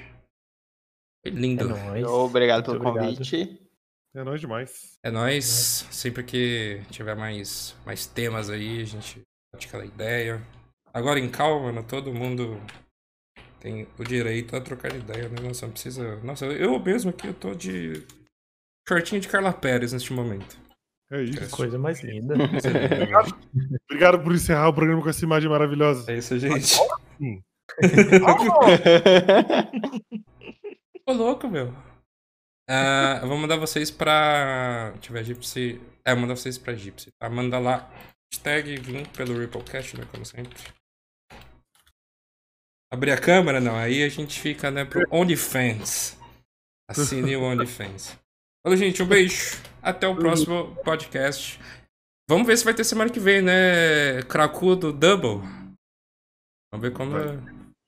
Foi 1.22 1.32
lindo. 1.32 1.66
Obrigado 2.08 2.64
pelo 2.64 2.76
obrigado. 2.76 3.16
convite. 3.16 3.60
É 4.14 4.22
nóis 4.24 4.40
demais. 4.40 4.98
É 5.02 5.10
nóis. 5.10 5.86
Sempre 5.90 6.22
que 6.24 6.82
tiver 6.90 7.14
mais, 7.14 7.76
mais 7.84 8.06
temas 8.06 8.50
aí, 8.50 8.82
a 8.82 8.84
gente 8.84 9.22
bate 9.52 9.68
aquela 9.68 9.84
ideia. 9.84 10.42
Agora 10.92 11.18
em 11.20 11.30
calma, 11.30 11.72
né? 11.72 11.82
Todo 11.82 12.14
mundo 12.14 12.60
tem 13.60 13.88
o 13.98 14.04
direito 14.04 14.56
a 14.56 14.60
trocar 14.60 14.94
ideia, 14.94 15.28
né? 15.28 15.40
Nossa, 15.40 15.66
não 15.66 15.72
precisa. 15.72 16.16
Nossa, 16.22 16.46
eu 16.46 16.78
mesmo 16.78 17.10
aqui, 17.10 17.28
eu 17.28 17.34
tô 17.34 17.54
de 17.54 18.06
shortinho 18.88 19.20
de 19.20 19.28
Carla 19.28 19.52
Pérez 19.52 19.92
neste 19.92 20.12
momento. 20.12 20.63
É 21.10 21.22
isso. 21.22 21.50
Coisa 21.50 21.78
mais 21.78 22.02
linda. 22.02 22.34
Obrigado, 22.94 23.36
obrigado 23.88 24.22
por 24.22 24.32
encerrar 24.32 24.68
o 24.68 24.74
programa 24.74 25.02
com 25.02 25.08
essa 25.08 25.24
imagem 25.24 25.48
maravilhosa. 25.48 26.10
É 26.10 26.18
isso, 26.18 26.38
gente. 26.38 26.74
Agora 26.74 27.00
sim. 27.18 27.42
Ô, 31.06 31.12
louco, 31.12 31.48
meu. 31.48 31.74
Ah, 32.68 33.20
eu 33.22 33.28
vou 33.28 33.36
mandar 33.36 33.56
vocês 33.56 33.90
pra. 33.90 34.92
Deixa 34.94 35.10
eu 35.10 35.12
ver, 35.12 35.24
Gypsy. 35.24 35.80
É, 36.04 36.12
eu 36.12 36.14
vou 36.14 36.22
mandar 36.22 36.36
vocês 36.36 36.56
pra 36.56 36.74
Gypsy, 36.74 37.10
tá? 37.18 37.28
Manda 37.28 37.58
lá. 37.58 37.90
Hashtag 38.32 38.76
vim 38.78 39.04
pelo 39.04 39.38
Ripplecast, 39.38 39.96
né? 39.96 40.06
Como 40.10 40.24
sempre. 40.24 40.58
Abrir 42.92 43.12
a 43.12 43.20
câmera, 43.20 43.60
não. 43.60 43.76
Aí 43.76 44.02
a 44.02 44.08
gente 44.08 44.40
fica, 44.40 44.70
né, 44.70 44.84
pro 44.84 45.06
OnlyFans. 45.10 46.16
Assine 46.88 47.36
o 47.36 47.42
OnlyFans. 47.42 48.18
Falou, 48.64 48.78
gente. 48.78 49.02
Um 49.02 49.06
beijo. 49.06 49.62
Até 49.82 50.08
o 50.08 50.16
próximo 50.16 50.74
podcast. 50.76 51.60
Vamos 52.26 52.46
ver 52.46 52.56
se 52.56 52.64
vai 52.64 52.72
ter 52.72 52.82
semana 52.82 53.10
que 53.10 53.20
vem, 53.20 53.42
né? 53.42 54.22
Cracudo 54.22 54.90
Double. 54.90 55.46
Vamos 56.72 56.80
ver 56.80 56.92
como 56.94 57.18
é. 57.18 57.38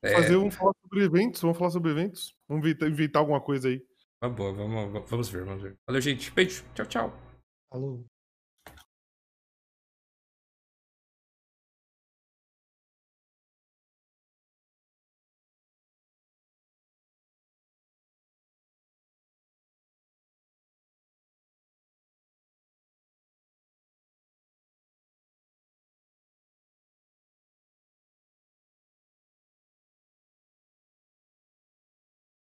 é. 0.04 0.12
Fazer, 0.12 0.36
vamos 0.36 0.54
falar 0.54 0.72
sobre 0.82 1.04
eventos, 1.04 1.40
vamos 1.40 1.56
falar 1.56 1.70
sobre 1.70 1.90
eventos. 1.92 2.36
Vamos 2.46 2.62
inventar, 2.62 2.88
inventar 2.90 3.20
alguma 3.20 3.40
coisa 3.40 3.68
aí. 3.68 3.82
Tá 4.20 4.28
boa, 4.28 4.52
vamos, 4.52 5.08
vamos 5.08 5.30
ver, 5.30 5.44
vamos 5.44 5.62
ver. 5.62 5.78
Valeu, 5.88 6.02
gente. 6.02 6.30
Beijo. 6.30 6.62
Tchau, 6.74 6.86
tchau. 6.86 7.22
Falou. 7.72 8.04